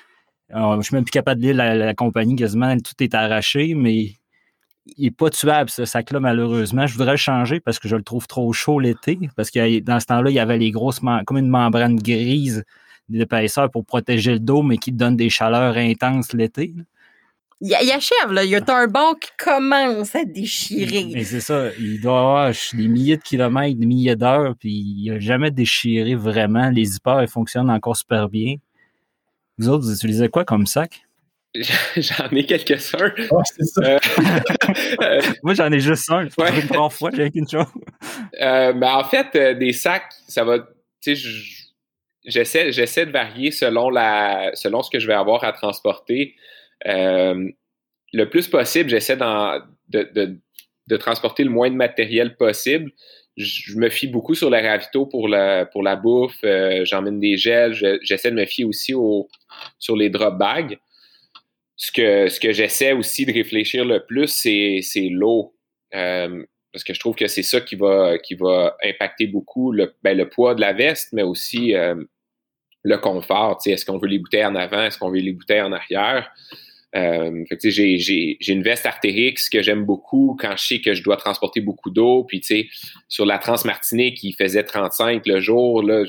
Alors, 0.52 0.76
je 0.76 0.86
suis 0.86 0.94
même 0.94 1.04
plus 1.04 1.10
capable 1.10 1.40
de 1.40 1.46
lire 1.46 1.56
la 1.56 1.94
compagnie 1.94 2.36
quasiment. 2.36 2.76
Tout 2.76 3.02
est 3.02 3.14
arraché, 3.14 3.74
mais 3.74 4.12
il 4.86 5.04
n'est 5.04 5.10
pas 5.10 5.30
tuable, 5.30 5.70
ce 5.70 5.84
sac-là, 5.84 6.20
malheureusement. 6.20 6.86
Je 6.86 6.94
voudrais 6.94 7.12
le 7.12 7.16
changer 7.16 7.60
parce 7.60 7.78
que 7.78 7.88
je 7.88 7.96
le 7.96 8.02
trouve 8.02 8.26
trop 8.26 8.52
chaud 8.52 8.80
l'été. 8.80 9.18
Parce 9.36 9.50
que 9.50 9.80
dans 9.80 10.00
ce 10.00 10.06
temps-là, 10.06 10.30
il 10.30 10.34
y 10.34 10.40
avait 10.40 10.58
les 10.58 10.70
grosses, 10.70 11.00
comme 11.26 11.38
une 11.38 11.48
membrane 11.48 11.96
grise 11.96 12.64
d'épaisseur 13.08 13.70
pour 13.70 13.84
protéger 13.84 14.32
le 14.32 14.40
dos, 14.40 14.62
mais 14.62 14.78
qui 14.78 14.92
donne 14.92 15.16
des 15.16 15.30
chaleurs 15.30 15.76
intenses 15.76 16.32
l'été. 16.32 16.74
Il, 17.60 17.68
y 17.68 17.92
achève, 17.92 18.32
là. 18.32 18.42
Il 18.42 18.50
y 18.50 18.56
a 18.56 18.64
un 18.66 18.86
banc 18.88 19.14
qui 19.14 19.30
commence 19.38 20.16
à 20.16 20.24
déchirer. 20.24 21.10
Mais 21.14 21.22
c'est 21.22 21.40
ça. 21.40 21.68
Il 21.78 22.00
doit 22.00 22.18
avoir 22.18 22.52
des 22.72 22.88
milliers 22.88 23.16
de 23.16 23.22
kilomètres, 23.22 23.78
des 23.78 23.86
milliers 23.86 24.16
d'heures, 24.16 24.56
puis 24.58 24.72
il 24.72 25.12
n'a 25.12 25.20
jamais 25.20 25.52
déchiré 25.52 26.16
vraiment. 26.16 26.70
Les 26.70 26.84
zippers, 26.84 27.22
ils 27.22 27.28
fonctionnent 27.28 27.70
encore 27.70 27.96
super 27.96 28.28
bien. 28.28 28.56
Vous 29.58 29.68
autres, 29.68 29.84
vous 29.84 29.94
utilisez 29.94 30.28
quoi 30.28 30.44
comme 30.44 30.66
sac? 30.66 31.01
J'en 31.96 32.28
ai 32.30 32.46
quelques-uns. 32.46 33.12
Euh, 33.18 33.98
euh, 35.02 35.20
Moi, 35.42 35.54
j'en 35.54 35.70
ai 35.70 35.80
juste 35.80 36.10
un. 36.10 36.24
Ouais. 36.38 36.66
Trois 36.66 36.88
fois, 36.88 37.10
j'ai 37.14 37.30
qu'une 37.30 37.48
chose. 37.48 37.66
Euh, 38.40 38.72
ben, 38.72 38.94
en 38.94 39.04
fait, 39.04 39.36
des 39.58 39.72
sacs, 39.72 40.12
ça 40.28 40.44
va. 40.44 40.60
Tu 41.02 41.14
sais, 41.14 41.28
j'essaie, 42.24 42.72
j'essaie 42.72 43.04
de 43.04 43.10
varier 43.10 43.50
selon, 43.50 43.90
la, 43.90 44.52
selon 44.54 44.82
ce 44.82 44.90
que 44.90 44.98
je 44.98 45.06
vais 45.06 45.14
avoir 45.14 45.44
à 45.44 45.52
transporter. 45.52 46.36
le 46.86 48.24
plus 48.30 48.48
possible, 48.48 48.88
j'essaie 48.88 49.16
de, 49.16 49.62
de, 49.90 50.38
de, 50.86 50.96
transporter 50.96 51.44
le 51.44 51.50
moins 51.50 51.68
de 51.68 51.76
matériel 51.76 52.34
possible. 52.36 52.92
Je, 53.36 53.76
me 53.76 53.90
fie 53.90 54.06
beaucoup 54.06 54.34
sur 54.34 54.48
les 54.48 54.66
ravito 54.66 55.04
pour 55.04 55.28
la, 55.28 55.66
pour 55.66 55.82
la 55.82 55.96
bouffe. 55.96 56.38
j'emmène 56.84 57.20
des 57.20 57.36
gels. 57.36 57.74
j'essaie 58.02 58.30
de 58.30 58.36
me 58.36 58.46
fier 58.46 58.64
aussi 58.64 58.94
au, 58.94 59.28
sur 59.78 59.96
les 59.96 60.08
drop 60.08 60.38
bags 60.38 60.78
ce 61.82 61.90
que, 61.90 62.28
ce 62.28 62.38
que 62.38 62.52
j'essaie 62.52 62.92
aussi 62.92 63.26
de 63.26 63.32
réfléchir 63.32 63.84
le 63.84 64.06
plus, 64.06 64.28
c'est 64.28 65.08
l'eau. 65.10 65.56
Euh, 65.96 66.44
parce 66.72 66.84
que 66.84 66.94
je 66.94 67.00
trouve 67.00 67.16
que 67.16 67.26
c'est 67.26 67.42
ça 67.42 67.60
qui 67.60 67.74
va, 67.74 68.18
qui 68.18 68.36
va 68.36 68.76
impacter 68.84 69.26
beaucoup 69.26 69.72
le, 69.72 69.92
ben, 70.04 70.16
le 70.16 70.28
poids 70.28 70.54
de 70.54 70.60
la 70.60 70.74
veste, 70.74 71.08
mais 71.12 71.24
aussi 71.24 71.74
euh, 71.74 71.96
le 72.84 72.98
confort. 72.98 73.58
Est-ce 73.66 73.84
qu'on 73.84 73.98
veut 73.98 74.06
les 74.06 74.20
bouteilles 74.20 74.44
en 74.44 74.54
avant? 74.54 74.84
Est-ce 74.84 74.96
qu'on 74.96 75.10
veut 75.10 75.18
les 75.18 75.32
bouteilles 75.32 75.60
en 75.60 75.72
arrière? 75.72 76.30
Euh, 76.94 77.44
j'ai 77.64 78.36
une 78.46 78.62
veste 78.62 78.86
Artérix 78.86 79.50
que 79.50 79.60
j'aime 79.60 79.84
beaucoup 79.84 80.36
quand 80.38 80.56
je 80.56 80.64
sais 80.64 80.80
que 80.80 80.94
je 80.94 81.02
dois 81.02 81.16
transporter 81.16 81.60
beaucoup 81.60 81.90
d'eau. 81.90 82.22
Puis, 82.22 82.42
sur 83.08 83.26
la 83.26 83.38
Transmartinique, 83.38 84.22
il 84.22 84.34
faisait 84.34 84.62
35 84.62 85.26
le 85.26 85.40
jour. 85.40 85.82
Là, 85.82 86.04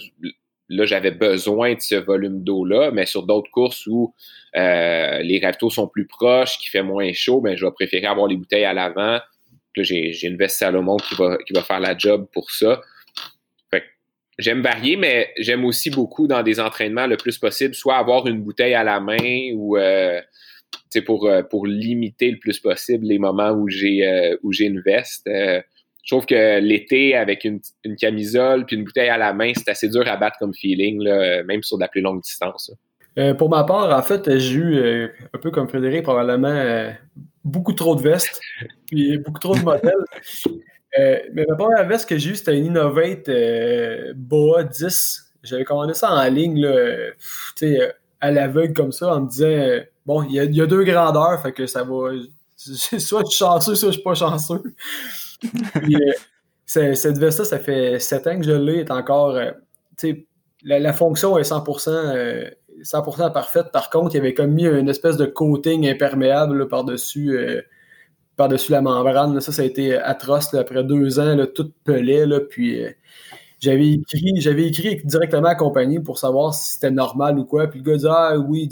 là 0.76 0.86
j'avais 0.86 1.12
besoin 1.12 1.74
de 1.76 1.82
ce 1.82 1.96
volume 1.96 2.44
d'eau-là, 2.44 2.92
mais 2.92 3.06
sur 3.06 3.24
d'autres 3.24 3.52
courses 3.52 3.88
où 3.88 4.14
euh, 4.56 5.20
les 5.20 5.40
ravitaux 5.40 5.70
sont 5.70 5.88
plus 5.88 6.08
proches, 6.08 6.58
qui 6.58 6.70
fait 6.70 6.84
moins 6.84 7.12
chaud, 7.14 7.42
ben, 7.42 7.56
je 7.56 7.66
vais 7.66 7.72
préférer 7.72 8.08
avoir 8.08 8.28
les 8.28 8.38
bouteilles 8.38 8.66
à 8.66 8.74
l'avant. 8.74 9.20
J'ai 9.76 10.28
une 10.28 10.38
veste 10.38 10.58
Salomon 10.58 10.98
qui 10.98 11.16
va, 11.16 11.38
qui 11.48 11.54
va 11.54 11.64
faire 11.64 11.80
la 11.80 11.98
job 11.98 12.28
pour 12.32 12.52
ça. 12.52 12.82
J'aime 14.40 14.62
varier, 14.62 14.98
mais 14.98 15.32
j'aime 15.38 15.64
aussi 15.64 15.92
beaucoup 15.92 16.28
dans 16.28 16.42
des 16.42 16.60
entraînements 16.60 17.06
le 17.06 17.18
plus 17.18 17.38
possible, 17.38 17.76
soit 17.76 17.98
avoir 17.98 18.26
une 18.26 18.42
bouteille 18.42 18.74
à 18.74 18.84
la 18.84 19.00
main 19.00 19.52
ou 19.54 19.78
euh, 19.78 20.20
pour, 21.06 21.28
euh, 21.28 21.44
pour 21.44 21.68
limiter 21.68 22.32
le 22.32 22.40
plus 22.40 22.60
possible 22.60 23.06
les 23.06 23.20
moments 23.20 23.52
où 23.52 23.70
j'ai 23.70 24.08
euh, 24.08 24.36
où 24.42 24.52
j'ai 24.52 24.66
une 24.66 24.82
veste. 24.82 25.30
Je 26.04 26.14
trouve 26.14 26.26
que 26.26 26.60
l'été, 26.60 27.16
avec 27.16 27.46
une, 27.46 27.60
une, 27.84 27.96
camisole 27.96 28.66
puis 28.66 28.76
une 28.76 28.84
bouteille 28.84 29.10
à 29.10 29.18
la 29.18 29.34
main, 29.34 29.54
c'est 29.56 29.70
assez 29.70 29.88
dur 29.88 30.04
à 30.06 30.18
battre 30.18 30.38
comme 30.38 30.54
feeling, 30.54 31.02
là, 31.02 31.44
même 31.44 31.64
sur 31.64 31.78
de 31.78 31.82
la 31.82 31.88
plus 31.88 32.02
longue 32.02 32.22
distance. 32.22 32.72
Euh, 33.18 33.34
pour 33.34 33.50
ma 33.50 33.64
part, 33.64 33.96
en 33.96 34.02
fait, 34.02 34.38
j'ai 34.40 34.56
eu, 34.56 34.76
euh, 34.76 35.08
un 35.34 35.38
peu 35.38 35.52
comme 35.52 35.68
Frédéric, 35.68 36.04
probablement 36.04 36.48
euh, 36.48 36.92
beaucoup 37.44 37.74
trop 37.74 37.96
de 37.96 38.02
vestes, 38.02 38.40
puis 38.88 39.18
beaucoup 39.20 39.40
trop 39.40 39.56
de 39.56 39.62
modèles. 39.62 39.94
mais 41.34 41.46
ma 41.48 41.56
première 41.56 41.88
veste 41.88 42.10
que 42.10 42.18
j'ai 42.18 42.32
eue, 42.32 42.36
c'était 42.36 42.58
une 42.58 42.66
Innovate 42.66 43.30
Boa 44.16 44.64
10. 44.64 45.34
J'avais 45.44 45.64
commandé 45.64 45.94
ça 45.94 46.12
en 46.12 46.30
ligne, 46.30 46.60
là, 46.60 47.12
à 48.20 48.32
l'aveugle 48.32 48.74
comme 48.74 48.92
ça, 48.92 49.16
en 49.16 49.22
me 49.22 49.30
disant 49.30 49.84
bon, 50.06 50.24
il 50.24 50.34
y, 50.34 50.62
a 50.62 50.66
deux 50.66 50.84
grandeurs, 50.84 51.42
fait 51.42 51.52
que 51.52 51.68
ça 51.68 51.84
va. 51.84 52.12
Soit 52.56 53.24
je 53.24 53.30
suis 53.30 53.38
chanceux, 53.38 53.76
soit 53.76 53.90
je 53.90 53.96
suis 53.96 54.04
pas 54.04 54.14
chanceux. 54.14 54.62
Puis, 55.40 55.98
cette 56.66 57.18
veste-là, 57.18 57.46
ça 57.46 57.60
fait 57.60 58.00
7 58.00 58.28
ans 58.28 58.40
que 58.40 58.46
je 58.46 58.52
l'ai, 58.52 58.80
est 58.80 58.92
encore. 58.92 59.40
La, 60.66 60.80
la, 60.80 60.94
fonction 60.94 61.38
est 61.38 61.50
100%100% 61.52 63.34
parfaite. 63.34 63.72
Par 63.72 63.90
contre, 63.90 64.16
il 64.16 64.20
avait 64.20 64.34
comme 64.34 64.52
mis 64.52 64.66
une 64.66 64.90
espèce 64.90 65.18
de 65.18 65.26
coating 65.26 65.88
imperméable 65.88 66.68
par-dessus 66.70 67.38
euh, 67.38 67.62
par-dessus 68.36 68.72
la 68.72 68.82
membrane. 68.82 69.40
Ça, 69.42 69.52
ça 69.52 69.62
a 69.62 69.66
été 69.66 69.96
atroce. 69.96 70.54
après 70.54 70.84
deux 70.84 71.20
ans, 71.20 71.38
tout 71.54 71.72
pelait. 71.84 72.26
Puis 72.50 72.84
euh, 72.84 72.90
j'avais 73.60 73.92
écrit, 73.92 74.34
j'avais 74.42 74.68
écrit 74.68 75.02
directement 75.04 75.48
à 75.48 75.52
la 75.52 75.56
compagnie 75.56 76.00
pour 76.00 76.18
savoir 76.18 76.54
si 76.54 76.74
c'était 76.74 76.92
normal 76.92 77.40
ou 77.40 77.46
quoi. 77.46 77.68
Puis 77.68 77.80
le 77.80 77.86
gars 77.86 77.98
dit 77.98 78.08
Ah 78.10 78.38
oui, 78.38 78.70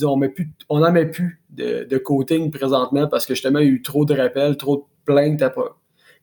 on 0.70 0.80
n'en 0.80 0.91
met 0.91 1.05
plus 1.05 1.41
de, 1.49 1.97
coating 1.97 2.51
présentement 2.51 3.07
parce 3.07 3.26
que 3.26 3.34
justement, 3.34 3.59
il 3.59 3.66
y 3.66 3.70
a 3.70 3.72
eu 3.72 3.82
trop 3.82 4.05
de 4.05 4.16
rappels, 4.16 4.57
trop 4.57 4.78
de 4.78 4.84
plaintes. 5.05 5.43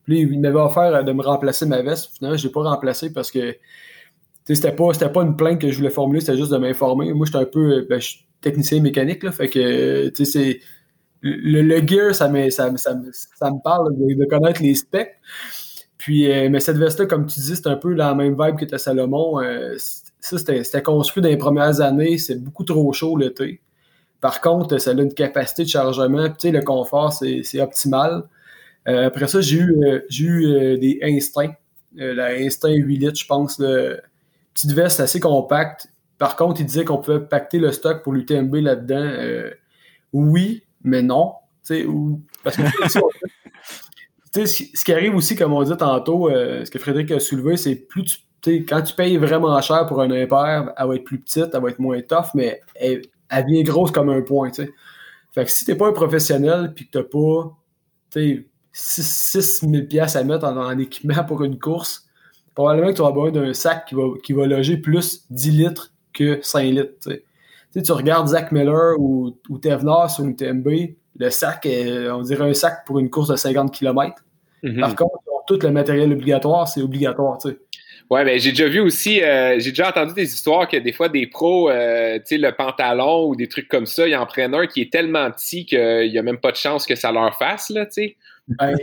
Puis 0.05 0.21
il 0.21 0.39
m'avait 0.39 0.59
offert 0.59 1.03
de 1.03 1.11
me 1.11 1.23
remplacer 1.23 1.65
ma 1.65 1.81
veste. 1.81 2.11
Finalement, 2.17 2.37
je 2.37 2.47
l'ai 2.47 2.51
pas 2.51 2.63
remplacé 2.63 3.11
parce 3.13 3.31
que 3.31 3.55
c'était 4.45 4.71
pas, 4.71 4.91
pas 4.91 5.21
une 5.21 5.35
plainte 5.35 5.61
que 5.61 5.69
je 5.69 5.77
voulais 5.77 5.89
formuler, 5.89 6.21
c'était 6.21 6.37
juste 6.37 6.51
de 6.51 6.57
m'informer. 6.57 7.13
Moi, 7.13 7.25
j'étais 7.25 7.37
un 7.37 7.45
peu, 7.45 7.85
ben, 7.89 7.99
je 7.99 8.07
suis 8.07 8.25
technicien 8.41 8.81
mécanique, 8.81 9.23
là, 9.23 9.31
fait 9.31 9.47
que, 9.47 10.09
tu 10.09 10.25
sais, 10.25 10.59
le, 11.21 11.61
le, 11.61 11.85
gear, 11.85 12.15
ça 12.15 12.29
me, 12.29 12.49
ça, 12.49 12.75
ça, 12.77 12.95
ça 13.35 13.51
me 13.51 13.61
parle 13.61 13.95
de, 13.95 14.25
connaître 14.25 14.61
les 14.61 14.75
specs. 14.75 15.19
Puis, 15.97 16.31
euh, 16.31 16.49
mais 16.49 16.61
cette 16.61 16.77
veste-là, 16.77 17.05
comme 17.07 17.25
tu 17.25 17.39
dis, 17.41 17.55
c'est 17.55 17.67
un 17.67 17.75
peu 17.75 17.93
la 17.93 18.15
même 18.15 18.35
vibe 18.39 18.55
que 18.55 18.65
ta 18.65 18.77
Salomon. 18.77 19.41
Euh, 19.41 19.75
ça, 20.21 20.37
c'était 20.37 20.81
construit 20.81 21.21
dans 21.21 21.29
les 21.29 21.37
premières 21.37 21.81
années. 21.81 22.17
C'est 22.17 22.41
beaucoup 22.41 22.63
trop 22.63 22.91
chaud 22.93 23.17
l'été. 23.17 23.61
Par 24.21 24.39
contre, 24.39 24.77
ça 24.77 24.91
a 24.91 24.93
une 24.93 25.13
capacité 25.13 25.63
de 25.63 25.69
chargement. 25.69 26.29
Puis, 26.29 26.51
le 26.51 26.61
confort, 26.61 27.11
c'est 27.11 27.61
optimal. 27.61 28.23
Euh, 28.87 29.07
après 29.07 29.27
ça, 29.27 29.41
j'ai 29.41 29.57
eu, 29.57 29.75
j'ai 30.09 30.25
eu 30.25 30.77
des 30.77 30.99
Instincts. 31.03 31.55
la 31.95 32.31
Instinct 32.31 32.73
8 32.73 32.97
litres, 32.97 33.19
je 33.19 33.25
pense, 33.25 33.57
petite 33.57 34.71
veste 34.71 34.99
assez 34.99 35.19
compacte. 35.19 35.87
Par 36.19 36.35
contre, 36.35 36.59
il 36.59 36.65
disait 36.65 36.85
qu'on 36.85 36.97
pouvait 36.97 37.21
pacter 37.21 37.59
le 37.59 37.71
stock 37.71 38.03
pour 38.03 38.13
l'UTMB 38.13 38.55
là-dedans. 38.55 39.01
Euh, 39.01 39.51
oui, 40.11 40.63
mais 40.83 41.01
non. 41.01 41.33
Ou, 41.71 42.21
parce 42.43 42.57
que 42.57 42.63
ce 44.45 44.83
qui 44.83 44.93
arrive 44.93 45.15
aussi, 45.15 45.35
comme 45.35 45.53
on 45.53 45.63
dit 45.63 45.77
tantôt, 45.77 46.29
euh, 46.29 46.65
ce 46.65 46.71
que 46.71 46.77
Frédéric 46.77 47.11
a 47.11 47.19
soulevé, 47.19 47.57
c'est 47.57 47.75
plus 47.75 48.25
tu 48.41 48.65
quand 48.65 48.81
tu 48.81 48.95
payes 48.95 49.17
vraiment 49.17 49.59
cher 49.61 49.85
pour 49.85 50.01
un 50.01 50.11
impair, 50.11 50.73
elle 50.77 50.87
va 50.87 50.95
être 50.95 51.03
plus 51.03 51.19
petite, 51.19 51.49
elle 51.53 51.61
va 51.61 51.69
être 51.69 51.79
moins 51.79 52.01
tough, 52.01 52.33
mais 52.35 52.61
elle, 52.75 53.01
vient 53.47 53.63
grosse 53.63 53.91
comme 53.91 54.09
un 54.09 54.21
point. 54.21 54.49
T'sais. 54.49 54.71
Fait 55.31 55.45
que 55.45 55.51
si 55.51 55.65
t'es 55.65 55.75
pas 55.75 55.87
un 55.87 55.93
professionnel 55.93 56.73
puis 56.73 56.87
que 56.87 56.91
t'as 56.91 57.03
pas 57.03 57.55
6 58.71 59.65
000 59.91 60.05
à 60.13 60.23
mettre 60.23 60.45
en, 60.45 60.77
équipement 60.77 61.23
pour 61.23 61.43
une 61.43 61.59
course, 61.59 62.07
probablement 62.55 62.91
que 62.91 62.95
tu 62.95 63.01
vas 63.01 63.11
besoin 63.11 63.31
d'un 63.31 63.53
sac 63.53 63.85
qui 63.87 63.95
va, 63.95 64.03
qui 64.23 64.33
va 64.33 64.45
loger 64.47 64.77
plus 64.77 65.25
10 65.29 65.51
litres 65.51 65.93
que 66.13 66.39
5 66.41 66.61
litres. 66.63 67.09
Tu, 67.73 67.81
tu 67.81 67.91
regardes 67.91 68.27
Zach 68.27 68.51
Miller 68.51 68.99
ou, 68.99 69.35
ou 69.49 69.57
Tevnar 69.57 70.09
sur 70.09 70.25
une 70.25 70.35
TMB, 70.35 70.67
le 71.17 71.29
sac, 71.29 71.65
est, 71.65 72.09
on 72.09 72.21
dirait 72.21 72.49
un 72.49 72.53
sac 72.53 72.85
pour 72.85 72.99
une 72.99 73.09
course 73.09 73.29
de 73.29 73.35
50 73.35 73.73
km. 73.73 74.23
Mm-hmm. 74.63 74.79
Par 74.79 74.95
contre, 74.95 75.19
tout 75.49 75.59
le 75.61 75.71
matériel 75.71 76.13
obligatoire, 76.13 76.67
c'est 76.67 76.81
obligatoire. 76.81 77.39
Ouais, 78.09 78.25
ben 78.25 78.39
j'ai 78.39 78.51
déjà 78.51 78.67
vu 78.67 78.79
aussi, 78.79 79.21
euh, 79.21 79.59
j'ai 79.59 79.69
déjà 79.71 79.89
entendu 79.89 80.13
des 80.13 80.31
histoires 80.31 80.67
que 80.67 80.77
des 80.77 80.91
fois 80.91 81.09
des 81.09 81.27
pros, 81.27 81.69
euh, 81.69 82.17
tu 82.19 82.23
sais, 82.25 82.37
le 82.37 82.51
pantalon 82.51 83.27
ou 83.27 83.35
des 83.35 83.47
trucs 83.47 83.67
comme 83.67 83.85
ça, 83.85 84.07
ils 84.07 84.15
en 84.15 84.25
prennent 84.25 84.55
un 84.55 84.67
qui 84.67 84.81
est 84.81 84.91
tellement 84.91 85.29
petit 85.31 85.65
qu'il 85.65 86.09
n'y 86.09 86.17
a 86.17 86.23
même 86.23 86.39
pas 86.39 86.51
de 86.51 86.57
chance 86.57 86.85
que 86.85 86.95
ça 86.95 87.11
leur 87.11 87.35
fasse, 87.37 87.69
là, 87.69 87.85
tu 87.85 87.93
sais. 87.93 88.15
Ben, 88.57 88.75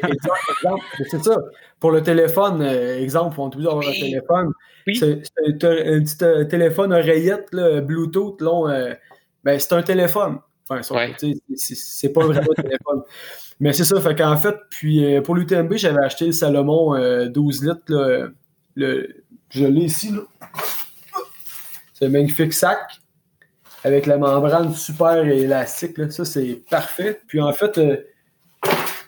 c'est 1.11 1.23
ça. 1.23 1.37
Pour 1.81 1.91
le 1.91 2.03
téléphone, 2.03 2.63
euh, 2.63 3.03
exemple, 3.03 3.41
on 3.41 3.51
toujours 3.51 3.73
avoir 3.73 3.89
un 3.89 3.93
téléphone. 3.93 4.53
C'est 4.95 5.65
un, 5.65 6.01
petit 6.01 6.49
téléphone 6.49 6.93
oreillette, 6.93 7.49
là, 7.53 7.81
Bluetooth, 7.81 8.41
là, 8.41 8.95
ben, 9.43 9.59
c'est 9.59 9.73
un 9.73 9.83
téléphone. 9.83 10.39
Enfin, 10.69 10.83
c'est 11.57 12.13
pas 12.13 12.25
vraiment 12.25 12.51
un 12.57 12.63
téléphone. 12.63 13.03
Mais 13.59 13.73
c'est 13.73 13.85
ça, 13.85 14.01
fait 14.01 14.17
qu'en 14.17 14.37
fait, 14.37 14.57
puis 14.71 15.21
pour 15.23 15.35
l'UTMB, 15.35 15.75
j'avais 15.75 16.05
acheté 16.05 16.27
le 16.27 16.33
Salomon 16.33 17.27
12 17.29 17.65
litres, 17.65 17.83
là, 17.89 18.29
le, 18.77 19.25
je 19.51 19.65
l'ai 19.65 19.85
ici. 19.85 20.13
C'est 21.95 22.07
un 22.07 22.09
magnifique 22.11 22.53
sac 22.53 23.01
avec 23.85 24.07
la 24.07 24.19
membrane 24.19 24.75
super 24.75 25.27
élastique. 25.27 25.99
Là. 25.99 26.11
Ça, 26.11 26.25
c'est 26.25 26.63
parfait. 26.69 27.21
Puis 27.27 27.41
en 27.41 27.53
fait, 27.53 27.79
euh, 27.79 27.97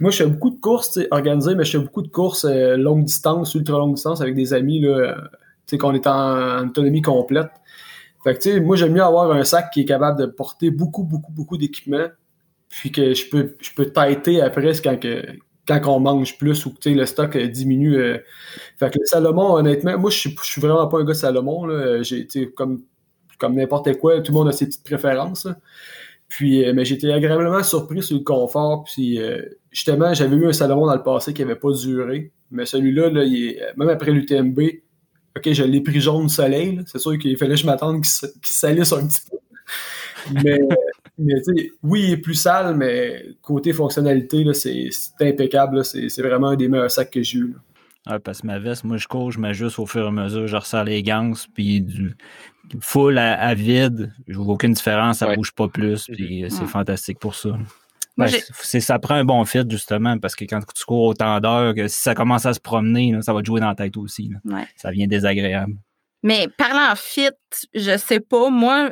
moi, 0.00 0.10
je 0.10 0.18
fais 0.18 0.26
beaucoup 0.26 0.50
de 0.50 0.60
courses 0.60 0.98
organisées, 1.10 1.54
mais 1.54 1.64
je 1.64 1.72
fais 1.72 1.84
beaucoup 1.84 2.02
de 2.02 2.08
courses 2.08 2.44
euh, 2.44 2.76
longue 2.76 3.04
distance, 3.04 3.54
ultra 3.54 3.78
longue 3.78 3.94
distance 3.94 4.20
avec 4.20 4.34
des 4.34 4.54
amis, 4.54 4.80
là, 4.80 5.16
qu'on 5.76 5.94
est 5.94 6.06
en, 6.06 6.68
autonomie 6.68 7.02
complète. 7.02 7.50
Fait 8.24 8.34
que, 8.34 8.40
tu 8.40 8.52
sais, 8.52 8.60
moi, 8.60 8.76
j'aime 8.76 8.92
mieux 8.92 9.02
avoir 9.02 9.30
un 9.32 9.44
sac 9.44 9.70
qui 9.72 9.82
est 9.82 9.84
capable 9.84 10.18
de 10.18 10.26
porter 10.26 10.70
beaucoup, 10.70 11.04
beaucoup, 11.04 11.32
beaucoup 11.32 11.56
d'équipements, 11.56 12.08
puis 12.68 12.90
que 12.90 13.14
je 13.14 13.28
peux, 13.28 13.56
je 13.60 13.70
peux 13.74 13.86
têter 13.86 14.40
après 14.40 14.72
quand, 14.82 14.98
que, 14.98 15.22
quand 15.66 15.80
on 15.86 16.00
mange 16.00 16.38
plus 16.38 16.66
ou 16.66 16.72
que 16.72 16.88
le 16.88 17.06
stock 17.06 17.36
euh, 17.36 17.46
diminue. 17.46 17.96
Euh. 17.96 18.18
Fait 18.78 18.90
que 18.90 18.98
le 18.98 19.06
Salomon, 19.06 19.54
honnêtement, 19.54 19.98
moi, 19.98 20.10
je 20.10 20.18
suis, 20.18 20.60
vraiment 20.60 20.86
pas 20.88 20.98
un 20.98 21.04
gars 21.04 21.14
Salomon. 21.14 21.66
Là. 21.66 22.02
J'ai, 22.02 22.26
comme 22.56 22.82
comme 23.38 23.54
n'importe 23.54 23.96
quoi, 23.98 24.20
tout 24.20 24.32
le 24.32 24.38
monde 24.38 24.48
a 24.48 24.52
ses 24.52 24.66
petites 24.66 24.84
préférences. 24.84 25.46
Puis, 26.28 26.64
euh, 26.64 26.72
mais 26.74 26.84
j'étais 26.84 27.12
agréablement 27.12 27.62
surpris 27.62 28.02
sur 28.02 28.16
le 28.16 28.24
confort. 28.24 28.84
Puis, 28.84 29.20
justement, 29.70 30.14
j'avais 30.14 30.36
eu 30.36 30.46
un 30.46 30.52
Salomon 30.52 30.86
dans 30.86 30.94
le 30.94 31.02
passé 31.02 31.32
qui 31.32 31.42
n'avait 31.42 31.58
pas 31.58 31.72
duré. 31.72 32.32
Mais 32.50 32.66
celui-là, 32.66 33.10
là, 33.10 33.24
même 33.76 33.88
après 33.88 34.10
l'UTMB, 34.10 34.60
OK, 35.36 35.52
je 35.52 35.64
l'ai 35.64 35.80
pris 35.80 36.00
jaune 36.00 36.28
soleil. 36.28 36.80
C'est 36.86 36.98
sûr 36.98 37.18
qu'il 37.18 37.36
fallait 37.36 37.54
que 37.54 37.60
je 37.60 37.66
m'attende 37.66 38.02
qu'il 38.02 38.30
salisse 38.42 38.92
un 38.92 39.06
petit 39.06 39.20
peu. 39.30 39.36
Mais 40.42 40.58
mais 41.18 41.34
oui, 41.82 42.04
il 42.04 42.12
est 42.12 42.16
plus 42.18 42.34
sale, 42.34 42.76
mais 42.76 43.26
côté 43.42 43.72
fonctionnalité, 43.72 44.44
c'est 44.54 44.90
impeccable. 45.20 45.84
C'est 45.84 46.22
vraiment 46.22 46.48
un 46.48 46.56
des 46.56 46.68
meilleurs 46.68 46.90
sacs 46.90 47.10
que 47.10 47.22
j'ai 47.22 47.38
eu. 47.38 47.56
Ouais, 48.08 48.18
parce 48.20 48.40
que 48.40 48.46
ma 48.46 48.58
veste, 48.58 48.84
moi, 48.84 48.96
je 48.96 49.06
cours, 49.06 49.32
je 49.32 49.38
m'ajuste 49.38 49.78
au 49.78 49.86
fur 49.86 50.04
et 50.04 50.08
à 50.08 50.10
mesure, 50.10 50.46
je 50.46 50.56
ressors 50.56 50.84
les 50.84 51.02
gants, 51.02 51.32
puis 51.52 51.82
du 51.82 52.16
full 52.80 53.18
à, 53.18 53.54
vide, 53.54 54.12
je 54.28 54.38
vois 54.38 54.54
aucune 54.54 54.72
différence, 54.72 55.18
ça 55.18 55.30
ne 55.30 55.36
bouge 55.36 55.52
pas 55.52 55.68
plus, 55.68 56.06
puis 56.06 56.44
c'est 56.48 56.66
fantastique 56.66 57.18
pour 57.18 57.34
ça. 57.34 57.50
Ben, 58.18 58.80
ça 58.80 58.98
prend 58.98 59.14
un 59.14 59.24
bon 59.24 59.44
fit, 59.44 59.64
justement, 59.68 60.18
parce 60.18 60.34
que 60.34 60.44
quand 60.44 60.60
tu 60.74 60.84
cours 60.84 61.04
autant 61.04 61.40
d'heures, 61.40 61.74
que 61.74 61.86
si 61.88 62.00
ça 62.00 62.14
commence 62.14 62.46
à 62.46 62.52
se 62.52 62.60
promener, 62.60 63.16
ça 63.22 63.32
va 63.32 63.40
te 63.40 63.46
jouer 63.46 63.60
dans 63.60 63.68
la 63.68 63.74
tête 63.74 63.96
aussi. 63.96 64.30
Ça 64.76 64.90
devient 64.90 65.06
désagréable. 65.06 65.74
Mais 66.24 66.48
parlant 66.56 66.96
fit, 66.96 67.30
je 67.74 67.96
sais 67.96 68.18
pas, 68.18 68.50
moi, 68.50 68.90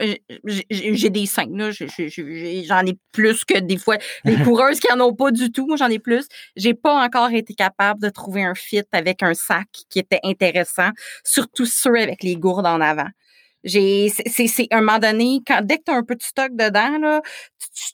j'ai 0.70 1.10
des 1.10 1.26
seins, 1.26 1.48
là. 1.50 1.70
J'en 1.72 2.86
ai 2.86 2.96
plus 3.10 3.44
que 3.44 3.58
des 3.58 3.78
fois 3.78 3.96
les 4.24 4.36
coureuses 4.36 4.78
qui 4.78 4.92
en 4.92 5.00
ont 5.00 5.12
pas 5.12 5.32
du 5.32 5.50
tout. 5.50 5.66
Moi, 5.66 5.76
j'en 5.76 5.88
ai 5.88 5.98
plus. 5.98 6.28
J'ai 6.54 6.74
pas 6.74 7.04
encore 7.04 7.30
été 7.32 7.52
capable 7.54 8.00
de 8.00 8.10
trouver 8.10 8.44
un 8.44 8.54
fit 8.54 8.84
avec 8.92 9.24
un 9.24 9.34
sac 9.34 9.66
qui 9.90 9.98
était 9.98 10.20
intéressant, 10.22 10.90
surtout 11.24 11.66
ceux 11.66 11.96
avec 11.96 12.22
les 12.22 12.36
gourdes 12.36 12.66
en 12.66 12.80
avant. 12.80 13.08
J'ai, 13.66 14.08
c'est, 14.08 14.68
un 14.70 14.80
moment 14.80 14.98
donné, 14.98 15.40
quand, 15.46 15.60
dès 15.62 15.78
que 15.78 15.82
tu 15.86 15.92
as 15.92 15.96
un 15.96 16.04
peu 16.04 16.14
de 16.14 16.22
stock 16.22 16.52
dedans, 16.52 16.98
là, 16.98 17.20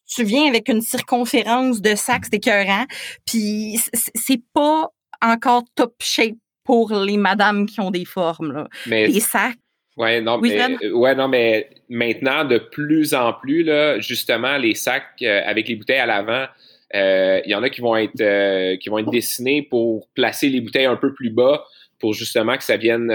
tu, 0.06 0.22
viens 0.22 0.46
avec 0.46 0.68
une 0.68 0.82
circonférence 0.82 1.80
de 1.80 1.94
sac, 1.94 2.24
c'est 2.24 2.34
écœurant. 2.34 2.84
Puis 3.26 3.80
c'est 4.14 4.42
pas 4.52 4.90
encore 5.22 5.64
top 5.74 5.94
shape 6.00 6.36
pour 6.64 6.92
les 6.94 7.16
madames 7.16 7.66
qui 7.66 7.80
ont 7.80 7.90
des 7.90 8.04
formes. 8.04 8.52
Là. 8.52 8.68
Mais, 8.86 9.06
les 9.06 9.20
sacs. 9.20 9.56
Ouais, 9.96 10.20
non, 10.20 10.38
mais, 10.38 10.58
euh, 10.58 10.92
ouais, 10.92 11.14
non, 11.14 11.28
mais 11.28 11.68
maintenant, 11.88 12.44
de 12.44 12.58
plus 12.58 13.12
en 13.12 13.34
plus, 13.34 13.62
là, 13.62 14.00
justement, 14.00 14.56
les 14.56 14.74
sacs 14.74 15.04
euh, 15.22 15.42
avec 15.44 15.68
les 15.68 15.76
bouteilles 15.76 15.98
à 15.98 16.06
l'avant, 16.06 16.46
euh, 16.94 17.40
il 17.44 17.50
y 17.50 17.54
en 17.54 17.62
a 17.62 17.68
qui 17.68 17.80
vont 17.80 17.96
être 17.96 18.76
qui 18.78 18.88
vont 18.88 18.98
être 18.98 19.10
dessinés 19.10 19.62
pour 19.62 20.08
placer 20.14 20.48
les 20.48 20.60
bouteilles 20.60 20.86
un 20.86 20.96
peu 20.96 21.12
plus 21.14 21.30
bas 21.30 21.64
pour 22.02 22.12
justement 22.12 22.58
que 22.58 22.64
ça 22.64 22.76
vienne 22.76 23.10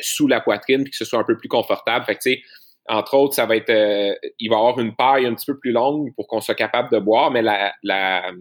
sous 0.00 0.26
la 0.28 0.40
poitrine 0.40 0.86
et 0.86 0.90
que 0.90 0.96
ce 0.96 1.04
soit 1.04 1.18
un 1.18 1.24
peu 1.24 1.36
plus 1.36 1.48
confortable. 1.48 2.06
Fait 2.06 2.14
que, 2.14 2.22
tu 2.22 2.30
sais, 2.30 2.42
entre 2.88 3.12
autres, 3.14 3.34
ça 3.34 3.44
va 3.44 3.56
être 3.56 3.70
il 4.38 4.48
va 4.48 4.56
y 4.56 4.58
avoir 4.58 4.78
une 4.78 4.96
paille 4.96 5.26
un 5.26 5.34
petit 5.34 5.44
peu 5.44 5.58
plus 5.58 5.72
longue 5.72 6.14
pour 6.14 6.26
qu'on 6.26 6.40
soit 6.40 6.54
capable 6.54 6.90
de 6.90 6.98
boire, 6.98 7.30
mais 7.30 7.42
la, 7.42 7.74
la, 7.82 8.32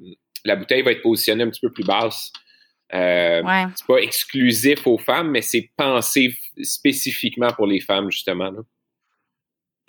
la 0.45 0.55
bouteille 0.55 0.83
va 0.83 0.91
être 0.91 1.01
positionnée 1.01 1.43
un 1.43 1.49
petit 1.49 1.59
peu 1.59 1.73
plus 1.73 1.83
basse. 1.83 2.31
Euh, 2.93 3.41
c'est 3.75 3.85
pas 3.85 3.97
exclusif 3.97 4.87
aux 4.87 4.97
femmes, 4.97 5.31
mais 5.31 5.41
c'est 5.41 5.69
pensé 5.75 6.33
spécifiquement 6.61 7.51
pour 7.51 7.67
les 7.67 7.81
femmes, 7.81 8.09
justement. 8.09 8.51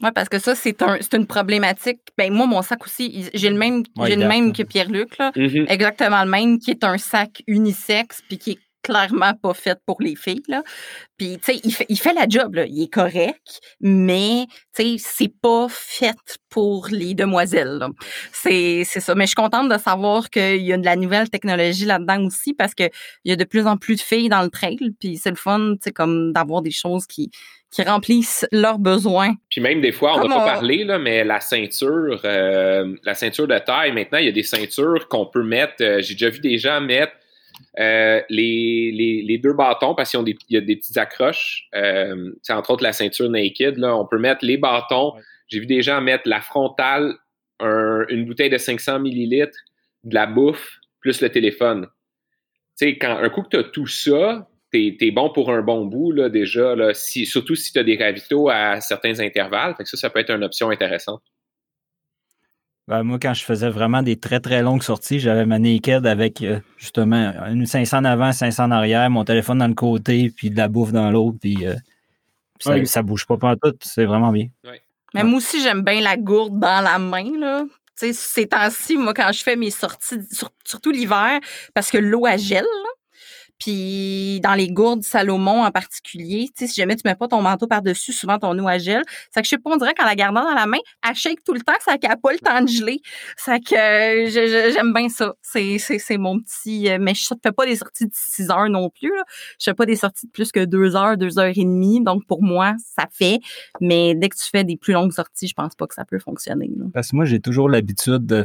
Oui, 0.03 0.11
parce 0.15 0.29
que 0.29 0.39
ça, 0.39 0.55
c'est 0.55 0.83
un, 0.83 0.99
une 1.13 1.27
problématique. 1.27 2.01
Ben, 2.17 2.33
moi, 2.33 2.47
mon 2.47 2.63
sac 2.63 2.85
aussi, 2.85 3.29
j'ai 3.35 3.51
le 3.51 3.57
même, 3.57 3.85
j'ai 4.05 4.17
le 4.17 4.27
même 4.27 4.53
que 4.53 4.65
Pierre-Luc, 4.65 5.17
mm-hmm. 5.17 5.71
exactement 5.71 6.25
le 6.25 6.31
même, 6.31 6.59
qui 6.59 6.73
est 6.73 6.83
un 6.83 6.99
sac 6.99 7.43
unisexe, 7.47 8.23
puis 8.29 8.39
qui 8.39 8.51
est 8.53 8.59
clairement 8.83 9.35
pas 9.35 9.55
fait 9.55 9.79
pour 9.87 10.01
les 10.01 10.17
filles. 10.17 10.43
Là. 10.49 10.63
Puis, 11.17 11.39
tu 11.39 11.53
sais, 11.53 11.61
il 11.65 11.73
fait, 11.73 11.87
il 11.89 11.99
fait 11.99 12.13
la 12.13 12.27
job, 12.29 12.55
là. 12.55 12.65
il 12.67 12.83
est 12.83 12.93
correct, 12.93 13.61
mais, 13.81 14.47
tu 14.75 14.83
sais, 14.83 14.97
c'est 14.99 15.33
pas 15.43 15.67
fait 15.69 16.17
pour 16.49 16.89
les 16.91 17.15
demoiselles. 17.15 17.85
C'est, 18.33 18.83
c'est 18.85 19.01
ça. 19.01 19.15
Mais 19.15 19.25
je 19.25 19.29
suis 19.29 19.35
contente 19.35 19.69
de 19.69 19.79
savoir 19.79 20.31
qu'il 20.31 20.63
y 20.63 20.73
a 20.73 20.77
de 20.77 20.85
la 20.85 20.97
nouvelle 20.97 21.29
technologie 21.29 21.85
là-dedans 21.85 22.25
aussi 22.25 22.55
parce 22.55 22.75
qu'il 22.75 22.91
y 23.25 23.33
a 23.33 23.37
de 23.37 23.45
plus 23.45 23.67
en 23.67 23.77
plus 23.77 23.97
de 23.97 24.01
filles 24.01 24.29
dans 24.29 24.43
le 24.43 24.51
trail. 24.51 24.79
Puis 25.01 25.17
c'est 25.17 25.31
le 25.31 25.37
fun, 25.37 25.75
tu 25.75 25.79
sais, 25.85 25.93
comme 25.93 26.33
d'avoir 26.33 26.63
des 26.63 26.71
choses 26.71 27.07
qui, 27.07 27.31
qui 27.71 27.83
remplissent 27.83 28.47
leurs 28.51 28.79
besoins. 28.79 29.35
Puis 29.51 29.61
même 29.61 29.81
des 29.81 29.93
fois, 29.93 30.17
on 30.17 30.29
n'a 30.29 30.37
pas 30.37 30.45
parlé, 30.45 30.85
là, 30.85 30.99
mais 30.99 31.25
la 31.25 31.41
ceinture, 31.41 32.21
euh, 32.25 32.95
la 33.03 33.15
ceinture 33.15 33.47
de 33.47 33.59
taille, 33.59 33.93
maintenant, 33.93 34.19
il 34.19 34.27
y 34.27 34.29
a 34.29 34.33
des 34.33 34.43
ceintures 34.43 35.09
qu'on 35.09 35.27
peut 35.27 35.43
mettre. 35.43 35.75
Euh, 35.83 36.01
j'ai 36.01 36.15
déjà 36.15 36.31
vu 36.31 36.41
des 36.41 36.59
gens 36.59 36.81
mettre 36.81 37.13
euh, 37.79 38.21
les, 38.29 39.41
deux 39.43 39.53
bâtons, 39.53 39.95
parce 39.95 40.11
qu'il 40.11 40.37
y, 40.49 40.57
a 40.57 40.61
des 40.61 40.77
petites 40.77 40.97
accroches, 40.97 41.69
euh, 41.75 42.33
entre 42.51 42.71
autres 42.71 42.83
la 42.83 42.93
ceinture 42.93 43.29
naked, 43.31 43.79
là, 43.79 43.97
on 43.97 44.07
peut 44.07 44.19
mettre 44.19 44.45
les 44.45 44.57
bâtons. 44.57 45.15
J'ai 45.49 45.61
vu 45.61 45.67
des 45.67 45.83
gens 45.83 46.01
mettre 46.01 46.29
la 46.29 46.41
frontale, 46.41 47.15
une 47.61 48.25
bouteille 48.27 48.51
de 48.51 48.59
500 48.59 49.01
millilitres, 49.01 49.59
de 50.05 50.15
la 50.15 50.27
bouffe, 50.27 50.79
plus 51.01 51.21
le 51.21 51.29
téléphone. 51.29 51.87
Tu 52.79 52.87
sais, 52.87 52.99
quand 52.99 53.17
un 53.17 53.29
coup 53.31 53.43
que 53.43 53.49
tu 53.49 53.57
as 53.57 53.65
tout 53.65 53.87
ça, 53.87 54.49
tu 54.73 54.97
es, 55.01 55.11
bon 55.11 55.31
pour 55.31 55.51
un 55.51 55.63
bon 55.63 55.87
bout, 55.87 56.13
là, 56.13 56.29
déjà, 56.29 56.75
là, 56.77 56.95
si, 56.95 57.27
surtout 57.27 57.55
si 57.55 57.73
tu 57.73 57.79
as 57.79 57.85
des 57.85 57.97
ravitaux 57.97 58.49
à 58.49 58.81
certains 58.81 59.19
intervalles. 59.21 59.75
Fait 59.77 59.85
que 59.85 59.89
ça, 59.89 59.97
ça 59.97 60.11
peut 60.11 60.21
être 60.21 60.31
une 60.31 60.45
option 60.45 60.71
intéressante. 60.71 61.23
Ben, 62.89 63.03
moi, 63.03 63.19
quand 63.21 63.35
je 63.35 63.45
faisais 63.45 63.69
vraiment 63.69 64.03
des 64.03 64.17
très, 64.17 64.41
très 64.41 64.63
longues 64.63 64.83
sorties, 64.83 65.21
j'avais 65.21 65.45
ma 65.45 65.59
naked 65.59 66.07
avec 66.07 66.41
euh, 66.41 66.59
justement 66.79 67.35
une 67.47 67.67
500 67.67 67.99
en 67.99 68.05
avant, 68.07 68.33
500 68.33 68.65
en 68.65 68.71
arrière, 68.71 69.11
mon 69.11 69.25
téléphone 69.25 69.59
dans 69.59 69.69
le 69.69 69.75
côté, 69.75 70.33
puis 70.35 70.49
de 70.49 70.57
la 70.57 70.69
bouffe 70.69 70.91
dans 70.91 71.11
l'autre, 71.11 71.37
puis, 71.39 71.67
euh, 71.67 71.75
ça, 72.59 72.83
ça, 72.87 73.03
bouge 73.03 73.27
pas 73.27 73.37
tout, 73.57 73.75
c'est 73.83 74.07
vraiment 74.07 74.33
bien. 74.33 74.47
Mais 75.13 75.23
moi 75.23 75.37
aussi, 75.37 75.63
j'aime 75.63 75.83
bien 75.83 76.01
la 76.01 76.17
gourde 76.17 76.59
dans 76.59 76.83
la 76.83 76.99
main, 76.99 77.39
là. 77.39 77.65
sais, 77.95 78.15
ces 78.15 78.47
temps-ci, 78.47 78.97
moi, 78.97 79.13
quand 79.13 79.33
je 79.33 79.43
fais 79.43 79.55
mes 79.55 79.71
sorties, 79.71 80.21
surtout 80.65 80.91
l'hiver, 80.91 81.41
parce 81.75 81.91
que 81.91 81.99
l'eau, 81.99 82.27
elle 82.27 82.39
gèle, 82.39 82.65
là, 82.65 82.91
puis 83.59 84.41
dans 84.41 84.55
les 84.55 84.69
gourdes 84.69 85.03
Salomon 85.03 85.65
en 85.65 85.71
particulier, 85.71 86.49
tu 86.57 86.67
sais, 86.67 86.67
si 86.73 86.81
jamais 86.81 86.97
tu 86.97 87.03
mets 87.05 87.15
pas 87.15 87.29
ton 87.29 87.43
manteau 87.43 87.67
par-dessus, 87.67 88.13
souvent 88.13 88.39
ton 88.39 88.59
eau 88.59 88.69
à 88.69 88.79
gel. 88.79 89.03
Ça 89.35 89.41
que 89.41 89.47
je 89.47 89.51
sais 89.51 89.59
pas, 89.59 89.71
on 89.71 89.77
dirait 89.77 89.95
qu'en 89.95 90.05
la 90.05 90.15
gardant 90.15 90.43
dans 90.43 90.55
la 90.55 90.67
main, 90.67 90.79
elle 91.09 91.15
shake 91.15 91.43
tout 91.45 91.55
le 91.55 91.61
temps, 91.61 91.75
ça 91.85 91.97
n'a 92.01 92.17
pas 92.17 92.33
le 92.33 92.39
temps 92.39 92.63
de 92.63 92.69
geler. 92.69 93.01
Ça 93.37 93.59
que 93.59 94.31
j'aime 94.73 94.93
bien 94.93 95.09
ça. 95.09 95.35
C'est, 95.43 95.79
c'est, 95.79 96.19
mon 96.19 96.41
petit. 96.41 96.89
Euh, 96.89 96.99
mais 97.01 97.15
je 97.15 97.27
fais 97.43 97.53
pas 97.53 97.67
des 97.67 97.77
sorties 97.77 98.07
de 98.07 98.13
6 98.15 98.51
heures 98.51 98.69
non 98.69 98.91
plus. 98.91 99.11
Là. 99.11 99.25
Je 99.59 99.65
fais 99.65 99.75
pas 99.75 99.87
des 99.87 99.97
sorties 99.97 100.27
de 100.27 100.33
plus 100.33 100.53
que 100.53 100.65
2 100.65 100.97
heures, 100.97 101.17
2 101.17 101.39
heures 101.39 101.53
et 101.55 101.65
demie. 101.65 102.03
Donc 102.03 102.27
pour 102.27 102.43
moi, 102.43 102.75
ça 102.97 103.07
fait. 103.11 103.41
Mais 103.81 104.15
dès 104.15 104.29
que 104.29 104.37
tu 104.37 104.49
fais 104.51 104.65
des 104.65 104.77
plus 104.77 104.93
longues 104.93 105.13
sorties, 105.13 105.49
je 105.49 105.55
pense 105.55 105.75
pas 105.75 105.87
que 105.87 105.95
ça 105.95 106.05
peut 106.05 106.19
fonctionner. 106.19 106.71
Parce 106.93 107.11
que 107.11 107.17
moi, 107.17 107.25
j'ai 107.25 107.41
toujours 107.41 107.69
l'habitude 107.69 108.27
de 108.27 108.45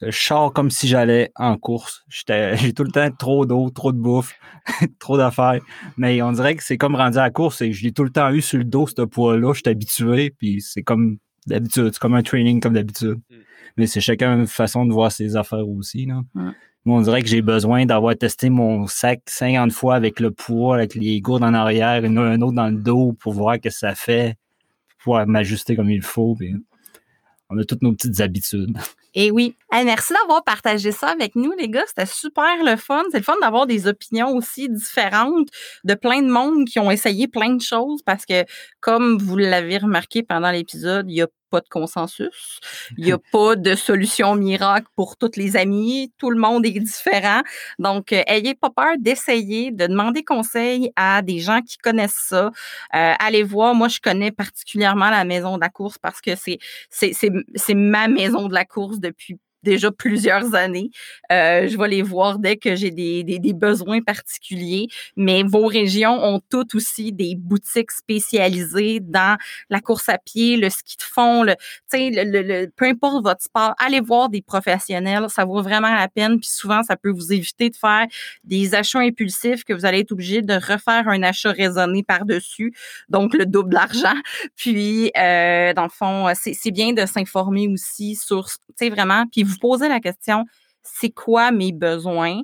je, 0.00 0.10
sors 0.10 0.52
comme 0.52 0.70
si 0.70 0.88
j'allais 0.88 1.30
en 1.36 1.56
course. 1.56 2.04
J'ai 2.08 2.72
tout 2.72 2.84
le 2.84 2.90
temps 2.90 3.10
trop 3.10 3.46
d'eau, 3.46 3.70
trop 3.70 3.92
de 3.92 3.98
bouffe, 3.98 4.34
trop 4.98 5.16
d'affaires. 5.16 5.60
Mais 5.96 6.20
on 6.22 6.32
dirait 6.32 6.54
que 6.54 6.62
c'est 6.62 6.76
comme 6.76 6.94
rendu 6.94 7.18
à 7.18 7.22
la 7.22 7.30
course 7.30 7.62
et 7.62 7.72
je 7.72 7.82
l'ai 7.84 7.92
tout 7.92 8.04
le 8.04 8.10
temps 8.10 8.30
eu 8.30 8.42
sur 8.42 8.58
le 8.58 8.64
dos, 8.64 8.86
ce 8.86 9.02
poids-là. 9.02 9.52
Je 9.54 9.60
suis 9.60 9.70
habitué, 9.70 10.30
puis 10.30 10.60
c'est 10.60 10.82
comme 10.82 11.18
d'habitude. 11.46 11.90
C'est 11.92 11.98
comme 11.98 12.14
un 12.14 12.22
training 12.22 12.60
comme 12.60 12.74
d'habitude. 12.74 13.20
Mm. 13.30 13.34
Mais 13.76 13.86
c'est 13.86 14.00
chacun 14.00 14.38
une 14.38 14.46
façon 14.46 14.86
de 14.86 14.92
voir 14.92 15.10
ses 15.10 15.36
affaires 15.36 15.68
aussi. 15.68 16.06
Là. 16.06 16.22
Moi, 16.84 16.98
on 16.98 17.00
dirait 17.00 17.22
que 17.22 17.28
j'ai 17.28 17.40
besoin 17.40 17.86
d'avoir 17.86 18.14
testé 18.14 18.50
mon 18.50 18.86
sac 18.86 19.22
50 19.26 19.72
fois 19.72 19.94
avec 19.94 20.20
le 20.20 20.30
poids, 20.30 20.76
avec 20.76 20.94
les 20.94 21.20
gourdes 21.22 21.42
en 21.42 21.54
arrière, 21.54 22.04
et 22.04 22.08
un 22.08 22.42
autre 22.42 22.52
dans 22.52 22.68
le 22.68 22.76
dos 22.76 23.14
pour 23.14 23.32
voir 23.32 23.54
ce 23.54 23.60
que 23.60 23.70
ça 23.70 23.94
fait, 23.94 24.36
pour 24.88 24.98
pouvoir 24.98 25.26
m'ajuster 25.26 25.76
comme 25.76 25.90
il 25.90 26.02
faut. 26.02 26.36
on 27.48 27.58
a 27.58 27.64
toutes 27.64 27.82
nos 27.82 27.92
petites 27.92 28.20
habitudes. 28.20 28.76
Et 29.14 29.30
oui. 29.30 29.56
Merci 29.82 30.12
d'avoir 30.12 30.44
partagé 30.44 30.92
ça 30.92 31.08
avec 31.08 31.34
nous, 31.34 31.52
les 31.58 31.68
gars. 31.68 31.84
C'était 31.86 32.06
super 32.06 32.62
le 32.62 32.76
fun. 32.76 33.02
C'est 33.10 33.18
le 33.18 33.24
fun 33.24 33.34
d'avoir 33.40 33.66
des 33.66 33.88
opinions 33.88 34.36
aussi 34.36 34.68
différentes 34.68 35.48
de 35.82 35.94
plein 35.94 36.22
de 36.22 36.28
monde 36.28 36.66
qui 36.66 36.78
ont 36.78 36.90
essayé 36.90 37.26
plein 37.26 37.54
de 37.54 37.62
choses 37.62 38.02
parce 38.04 38.24
que, 38.24 38.44
comme 38.80 39.18
vous 39.18 39.36
l'avez 39.36 39.78
remarqué 39.78 40.22
pendant 40.22 40.50
l'épisode, 40.50 41.06
il 41.10 41.16
y 41.16 41.22
a 41.22 41.26
pas 41.50 41.60
de 41.60 41.68
consensus. 41.68 42.60
Il 42.98 43.04
n'y 43.04 43.12
a 43.12 43.18
pas 43.32 43.56
de 43.56 43.74
solution 43.74 44.34
miracle 44.34 44.88
pour 44.96 45.16
toutes 45.16 45.36
les 45.36 45.56
amis. 45.56 46.12
Tout 46.18 46.30
le 46.30 46.38
monde 46.38 46.66
est 46.66 46.80
différent. 46.80 47.42
Donc, 47.78 48.12
euh, 48.12 48.22
ayez 48.26 48.54
pas 48.54 48.70
peur 48.70 48.94
d'essayer, 48.98 49.70
de 49.70 49.86
demander 49.86 50.24
conseil 50.24 50.90
à 50.96 51.22
des 51.22 51.38
gens 51.38 51.62
qui 51.62 51.78
connaissent 51.78 52.26
ça. 52.28 52.46
Euh, 52.94 53.14
allez 53.18 53.42
voir. 53.42 53.74
Moi, 53.74 53.88
je 53.88 54.00
connais 54.00 54.30
particulièrement 54.30 55.10
la 55.10 55.24
maison 55.24 55.56
de 55.56 55.62
la 55.62 55.68
course 55.68 55.98
parce 55.98 56.20
que 56.20 56.36
c'est, 56.36 56.58
c'est, 56.90 57.12
c'est 57.54 57.74
ma 57.74 58.08
maison 58.08 58.48
de 58.48 58.54
la 58.54 58.64
course 58.64 59.00
depuis 59.00 59.38
déjà 59.64 59.90
plusieurs 59.90 60.54
années. 60.54 60.90
Euh, 61.32 61.66
je 61.66 61.76
vais 61.76 61.88
les 61.88 62.02
voir 62.02 62.38
dès 62.38 62.56
que 62.56 62.76
j'ai 62.76 62.90
des, 62.90 63.24
des, 63.24 63.38
des, 63.38 63.52
besoins 63.52 64.00
particuliers. 64.00 64.86
Mais 65.16 65.42
vos 65.42 65.66
régions 65.66 66.22
ont 66.22 66.40
toutes 66.50 66.74
aussi 66.74 67.12
des 67.12 67.34
boutiques 67.34 67.90
spécialisées 67.90 69.00
dans 69.00 69.36
la 69.70 69.80
course 69.80 70.08
à 70.08 70.18
pied, 70.18 70.56
le 70.56 70.70
ski 70.70 70.96
de 70.96 71.02
fond, 71.02 71.42
le, 71.42 71.54
le, 71.92 72.42
le, 72.42 72.66
peu 72.76 72.84
importe 72.84 73.24
votre 73.24 73.42
sport. 73.42 73.74
Allez 73.78 74.00
voir 74.00 74.28
des 74.28 74.42
professionnels, 74.42 75.26
ça 75.28 75.44
vaut 75.44 75.62
vraiment 75.62 75.92
la 75.92 76.08
peine. 76.08 76.38
Puis 76.38 76.50
souvent, 76.50 76.82
ça 76.82 76.96
peut 76.96 77.10
vous 77.10 77.32
éviter 77.32 77.70
de 77.70 77.76
faire 77.76 78.06
des 78.44 78.74
achats 78.74 79.00
impulsifs 79.00 79.64
que 79.64 79.72
vous 79.72 79.86
allez 79.86 80.00
être 80.00 80.12
obligé 80.12 80.42
de 80.42 80.54
refaire 80.54 81.08
un 81.08 81.22
achat 81.22 81.52
raisonné 81.52 82.02
par-dessus, 82.02 82.74
donc 83.08 83.34
le 83.34 83.46
double 83.46 83.72
d'argent. 83.72 84.14
Puis, 84.56 85.10
euh, 85.16 85.72
dans 85.72 85.84
le 85.84 85.88
fond, 85.88 86.32
c'est 86.34 86.70
bien 86.70 86.92
de 86.92 87.06
s'informer 87.06 87.68
aussi 87.68 88.16
sur, 88.16 88.46
tu 88.46 88.56
sais, 88.76 88.90
vraiment, 88.90 89.24
puis 89.30 89.42
vous 89.42 89.53
vous 89.54 89.60
posez 89.60 89.88
la 89.88 90.00
question, 90.00 90.44
c'est 90.82 91.10
quoi 91.10 91.50
mes 91.50 91.72
besoins? 91.72 92.42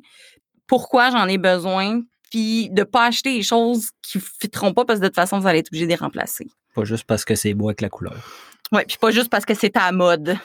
Pourquoi 0.67 1.11
j'en 1.11 1.27
ai 1.27 1.39
besoin? 1.39 2.01
Puis 2.31 2.71
de 2.71 2.85
pas 2.85 3.07
acheter 3.07 3.37
des 3.37 3.43
choses 3.43 3.91
qui 4.03 4.19
ne 4.19 4.23
fitteront 4.23 4.73
pas 4.73 4.85
parce 4.85 5.01
que 5.01 5.05
de 5.05 5.09
toute 5.09 5.17
façon, 5.17 5.39
vous 5.39 5.47
allez 5.47 5.59
être 5.59 5.69
obligé 5.69 5.85
de 5.87 5.91
les 5.91 5.97
remplacer. 5.97 6.47
Pas 6.75 6.85
juste 6.85 7.05
parce 7.05 7.25
que 7.25 7.35
c'est 7.35 7.55
beau 7.55 7.69
avec 7.69 7.81
la 7.81 7.89
couleur. 7.89 8.15
Oui, 8.73 8.83
puis 8.87 8.97
pas 8.99 9.11
juste 9.11 9.31
parce 9.31 9.45
que 9.45 9.55
c'est 9.55 9.77
à 9.77 9.91
mode. 9.91 10.37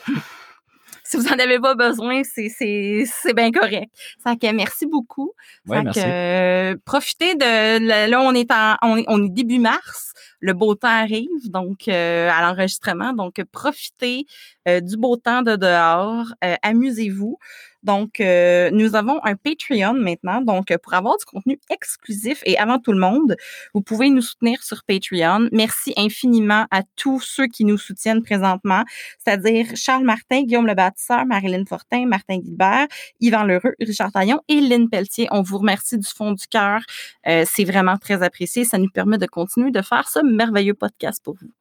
Si 1.05 1.17
vous 1.17 1.27
en 1.27 1.37
avez 1.37 1.59
pas 1.59 1.75
besoin, 1.75 2.23
c'est 2.23 2.49
c'est 2.49 3.33
bien 3.33 3.51
correct. 3.51 3.91
Ça 4.23 4.35
que 4.35 4.51
merci 4.51 4.87
beaucoup. 4.87 5.33
Ouais, 5.67 5.83
merci. 5.83 6.01
Euh, 6.03 6.75
profitez 6.83 7.35
de 7.35 8.09
là 8.09 8.21
on 8.21 8.33
est 8.33 8.51
en 8.51 8.75
on 8.81 8.97
est, 8.97 9.05
on 9.07 9.23
est 9.23 9.29
début 9.29 9.59
mars, 9.59 10.13
le 10.39 10.53
beau 10.53 10.73
temps 10.73 10.87
arrive 10.87 11.49
donc 11.49 11.87
euh, 11.87 12.29
à 12.31 12.41
l'enregistrement 12.41 13.13
donc 13.13 13.41
profitez 13.51 14.25
euh, 14.67 14.81
du 14.81 14.97
beau 14.97 15.15
temps 15.15 15.43
de 15.43 15.55
dehors, 15.55 16.33
amusez-vous. 16.63 17.37
Donc, 17.85 18.19
euh, 18.19 18.69
nous 18.71 18.95
avons 18.95 19.19
un 19.23 19.35
Patreon 19.35 19.93
maintenant. 19.93 20.41
Donc, 20.41 20.75
pour 20.83 20.93
avoir 20.93 21.17
du 21.17 21.25
contenu 21.25 21.59
exclusif 21.69 22.41
et 22.45 22.57
avant 22.57 22.79
tout 22.79 22.91
le 22.91 22.99
monde, 22.99 23.35
vous 23.73 23.81
pouvez 23.81 24.09
nous 24.09 24.21
soutenir 24.21 24.63
sur 24.63 24.83
Patreon. 24.83 25.49
Merci 25.51 25.93
infiniment 25.95 26.65
à 26.71 26.81
tous 26.95 27.21
ceux 27.21 27.47
qui 27.47 27.63
nous 27.63 27.77
soutiennent 27.77 28.23
présentement, 28.23 28.83
c'est-à-dire 29.23 29.67
Charles 29.75 30.03
Martin, 30.03 30.43
Guillaume 30.43 30.67
Le 30.67 30.73
Bâtisseur, 30.73 31.25
Marilyn 31.25 31.65
Fortin, 31.65 32.07
Martin 32.07 32.39
Guilbert, 32.39 32.87
Yvan 33.21 33.43
Lheureux, 33.43 33.75
Richard 33.79 34.11
Taillon 34.11 34.41
et 34.47 34.61
Lynn 34.61 34.89
Pelletier. 34.89 35.27
On 35.31 35.43
vous 35.43 35.59
remercie 35.59 35.97
du 35.97 36.07
fond 36.07 36.31
du 36.31 36.47
cœur. 36.47 36.81
Euh, 37.27 37.45
c'est 37.47 37.65
vraiment 37.65 37.97
très 37.97 38.23
apprécié. 38.23 38.65
Ça 38.65 38.79
nous 38.79 38.89
permet 38.89 39.17
de 39.17 39.27
continuer 39.27 39.71
de 39.71 39.81
faire 39.81 40.09
ce 40.09 40.19
merveilleux 40.25 40.73
podcast 40.73 41.21
pour 41.23 41.35
vous. 41.35 41.51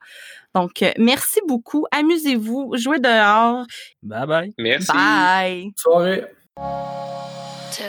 Donc, 0.55 0.83
euh, 0.83 0.93
merci 0.99 1.41
beaucoup. 1.47 1.87
Amusez-vous. 1.91 2.75
Jouez 2.77 3.01
dehors. 3.01 3.65
Bye 4.03 4.27
bye. 4.27 4.55
Merci. 4.59 4.93
Bye. 4.93 5.73
Soirée. 5.77 6.25
Two. 7.73 7.83